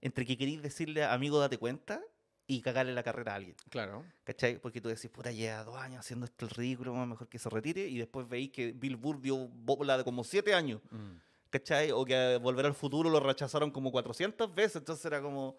entre 0.00 0.26
que 0.26 0.36
queréis 0.36 0.62
decirle 0.62 1.04
amigo 1.04 1.38
date 1.40 1.56
cuenta 1.58 2.00
y 2.46 2.60
cagarle 2.60 2.92
la 2.92 3.02
carrera 3.02 3.32
a 3.32 3.36
alguien. 3.36 3.56
Claro. 3.70 4.04
¿Cachai? 4.22 4.58
Porque 4.60 4.80
tú 4.82 4.88
decís, 4.90 5.10
puta, 5.10 5.32
lleva 5.32 5.64
dos 5.64 5.76
años 5.78 6.00
haciendo 6.00 6.26
esto 6.26 6.44
el 6.44 6.50
ridículo, 6.50 6.94
mejor 7.06 7.26
que 7.28 7.38
se 7.38 7.48
retire, 7.48 7.86
y 7.86 7.96
después 7.96 8.28
veis 8.28 8.50
que 8.50 8.72
Bill 8.72 8.96
Burr 8.96 9.20
dio 9.22 9.48
bola 9.48 9.96
de 9.96 10.04
como 10.04 10.22
siete 10.24 10.52
años, 10.52 10.82
Mm. 10.90 11.16
¿cachai? 11.48 11.90
O 11.92 12.04
que 12.04 12.14
a 12.14 12.38
Volver 12.38 12.66
al 12.66 12.74
Futuro 12.74 13.08
lo 13.08 13.18
rechazaron 13.20 13.70
como 13.70 13.90
400 13.90 14.54
veces, 14.54 14.76
entonces 14.76 15.04
era 15.06 15.22
como... 15.22 15.56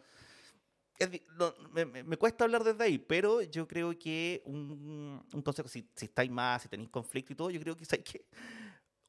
es 1.00 1.10
no, 1.38 1.54
me, 1.72 1.86
me- 1.86 2.04
me 2.04 2.18
cuesta 2.18 2.44
hablar 2.46 2.64
desde 2.64 2.84
ahí, 2.84 2.98
pero 2.98 3.42
yo 3.42 3.68
creo 3.68 3.98
que 3.98 4.42
un, 4.46 5.24
un 5.34 5.42
consejo, 5.42 5.68
si, 5.68 5.88
si 5.96 6.06
estáis 6.06 6.32
más, 6.32 6.62
si 6.64 6.70
tenéis 6.70 6.90
conflicto 6.90 7.34
y 7.34 7.36
todo, 7.36 7.50
yo 7.50 7.60
creo 7.60 7.76
que 7.76 7.86
hay 7.92 8.00
que 8.04 8.26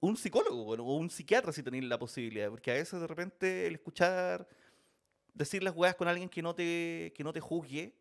un 0.01 0.17
psicólogo 0.17 0.65
bueno, 0.65 0.85
o 0.85 0.97
un 0.97 1.09
psiquiatra 1.11 1.53
si 1.53 1.63
tenéis 1.63 1.85
la 1.85 1.99
posibilidad, 1.99 2.51
porque 2.51 2.71
a 2.71 2.75
veces 2.75 3.01
de 3.01 3.07
repente 3.07 3.67
el 3.67 3.75
escuchar, 3.75 4.47
decir 5.33 5.63
las 5.63 5.75
weas 5.75 5.95
con 5.95 6.07
alguien 6.09 6.29
que 6.29 6.43
no 6.43 6.55
te, 6.55 7.13
que 7.17 7.25
no 7.25 7.33
te 7.33 7.41
juzgue 7.41 7.95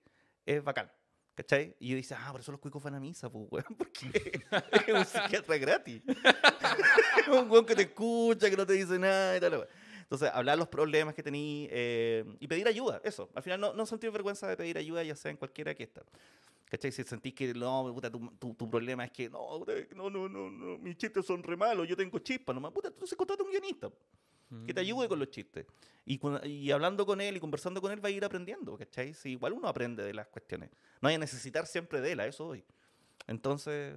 es 0.46 0.64
bacán. 0.64 0.92
¿Cachai? 1.36 1.76
Y 1.82 1.90
yo 1.90 1.98
dice, 1.98 2.16
ah, 2.18 2.30
por 2.32 2.40
eso 2.40 2.50
los 2.54 2.62
cuicos 2.62 2.82
van 2.82 2.96
a 2.96 3.00
misa, 3.02 3.30
pues, 3.30 3.46
weón, 3.52 3.66
porque 3.78 4.10
es 4.88 4.94
un 4.94 5.06
psiquiatra 5.06 5.58
gratis. 5.58 6.02
un 7.28 7.50
weón 7.52 7.66
que 7.66 7.76
te 7.76 7.82
escucha, 7.84 8.50
que 8.50 8.56
no 8.56 8.66
te 8.66 8.72
dice 8.74 8.98
nada 8.98 9.36
y 9.36 9.40
tal. 9.42 9.52
weón. 9.52 9.68
Entonces, 10.06 10.30
hablar 10.34 10.58
los 10.58 10.68
problemas 10.68 11.16
que 11.16 11.24
tení 11.24 11.68
eh, 11.72 12.24
y 12.40 12.48
pedir 12.48 12.68
ayuda, 12.68 13.02
eso. 13.04 13.30
Al 13.34 13.42
final, 13.44 13.60
no, 13.60 13.74
no 13.74 13.86
sentir 13.88 14.12
vergüenza 14.12 14.48
de 14.48 14.56
pedir 14.56 14.78
ayuda, 14.78 15.02
ya 15.04 15.16
sea 15.16 15.32
en 15.32 15.38
cualquiera 15.38 15.74
que 15.74 15.84
está. 15.84 16.04
¿Cachai? 16.70 16.92
Si 16.92 17.04
sentís 17.04 17.34
que 17.34 17.54
no, 17.54 17.92
puta, 17.94 18.12
tu, 18.12 18.20
tu- 18.38 18.54
tu 18.54 18.70
problema 18.70 19.06
es 19.06 19.12
que 19.12 19.30
no, 19.30 19.66
no, 19.96 20.10
no, 20.10 20.30
no, 20.30 20.50
no, 20.52 20.78
mis 20.78 20.96
chistes 20.98 21.26
son 21.26 21.42
re 21.44 21.56
malos, 21.58 21.88
yo 21.88 21.96
tengo 21.98 22.20
chispas 22.20 22.54
nomás, 22.54 22.72
puta, 22.72 22.88
entonces 22.90 23.18
contrata 23.18 23.44
un 23.44 23.50
guionista 23.52 23.90
que 24.66 24.74
te 24.74 24.80
ayude 24.80 25.08
con 25.10 25.18
los 25.20 25.30
chistes. 25.32 25.66
Y, 26.06 26.20
y 26.48 26.72
hablando 26.72 27.06
con 27.06 27.20
él 27.20 27.36
y 27.36 27.40
conversando 27.40 27.82
con 27.82 27.92
él 27.92 28.04
va 28.04 28.10
a 28.10 28.12
ir 28.12 28.24
aprendiendo, 28.24 28.78
¿cachai? 28.78 29.14
Si 29.14 29.32
igual 29.32 29.54
uno 29.54 29.68
aprende 29.68 30.04
de 30.04 30.14
las 30.14 30.28
cuestiones. 30.28 30.70
No 31.02 31.10
hay 31.10 31.16
a 31.16 31.18
necesitar 31.18 31.66
siempre 31.68 32.00
de 32.00 32.12
él, 32.14 32.20
a 32.20 32.28
eso 32.28 32.48
hoy. 32.48 32.64
Entonces, 33.28 33.96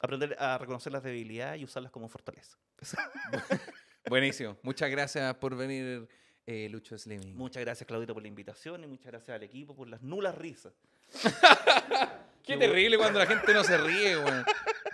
aprender 0.00 0.36
a 0.38 0.58
reconocer 0.58 0.92
las 0.92 1.02
debilidades 1.02 1.60
y 1.60 1.64
usarlas 1.64 1.92
como 1.92 2.08
fortaleza. 2.08 2.58
Buenísimo. 4.08 4.56
Muchas 4.62 4.90
gracias 4.90 5.34
por 5.36 5.56
venir, 5.56 6.08
eh, 6.46 6.68
Lucho 6.70 6.96
Slimming. 6.98 7.36
Muchas 7.36 7.62
gracias, 7.62 7.86
Claudita, 7.86 8.12
por 8.12 8.22
la 8.22 8.28
invitación 8.28 8.84
y 8.84 8.86
muchas 8.86 9.12
gracias 9.12 9.34
al 9.34 9.42
equipo 9.42 9.74
por 9.74 9.88
las 9.88 10.02
nulas 10.02 10.34
risas. 10.36 10.72
Qué 12.42 12.56
terrible 12.56 12.98
cuando 12.98 13.18
la 13.18 13.26
gente 13.26 13.54
no 13.54 13.64
se 13.64 13.78
ríe, 13.78 14.18
weón. 14.18 14.44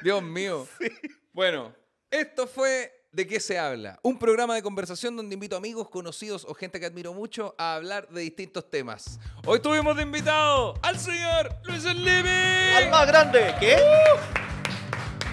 Dios 0.03 0.23
mío. 0.23 0.67
Bueno, 1.33 1.73
esto 2.11 2.49
fue 2.49 2.93
¿De 3.13 3.27
qué 3.27 3.41
se 3.41 3.59
habla? 3.59 3.99
Un 4.05 4.21
programa 4.21 4.55
de 4.55 4.63
conversación 4.63 5.17
donde 5.17 5.35
invito 5.35 5.57
amigos, 5.57 5.89
conocidos 5.89 6.47
o 6.49 6.55
gente 6.55 6.79
que 6.79 6.87
admiro 6.87 7.13
mucho 7.13 7.57
a 7.59 7.75
hablar 7.75 8.09
de 8.09 8.21
distintos 8.21 8.71
temas. 8.71 9.19
Hoy 9.47 9.59
tuvimos 9.59 9.97
de 9.97 10.05
invitado 10.05 10.75
al 10.81 10.97
señor 10.97 11.51
Luis 11.65 11.83
Slimming. 11.83 12.77
¡Al 12.77 12.89
más 12.89 13.09
grande! 13.09 13.53
¿Qué? 13.59 13.79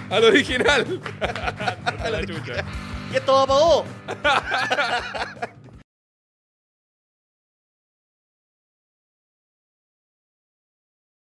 Al 0.09 0.23
original. 0.23 1.01
A 1.99 2.09
la 2.09 2.25
chucha. 2.25 2.65
¡Y 3.17 3.19
esto 3.19 3.33
va 3.33 3.47
para 3.47 3.59
vos! 3.59 5.47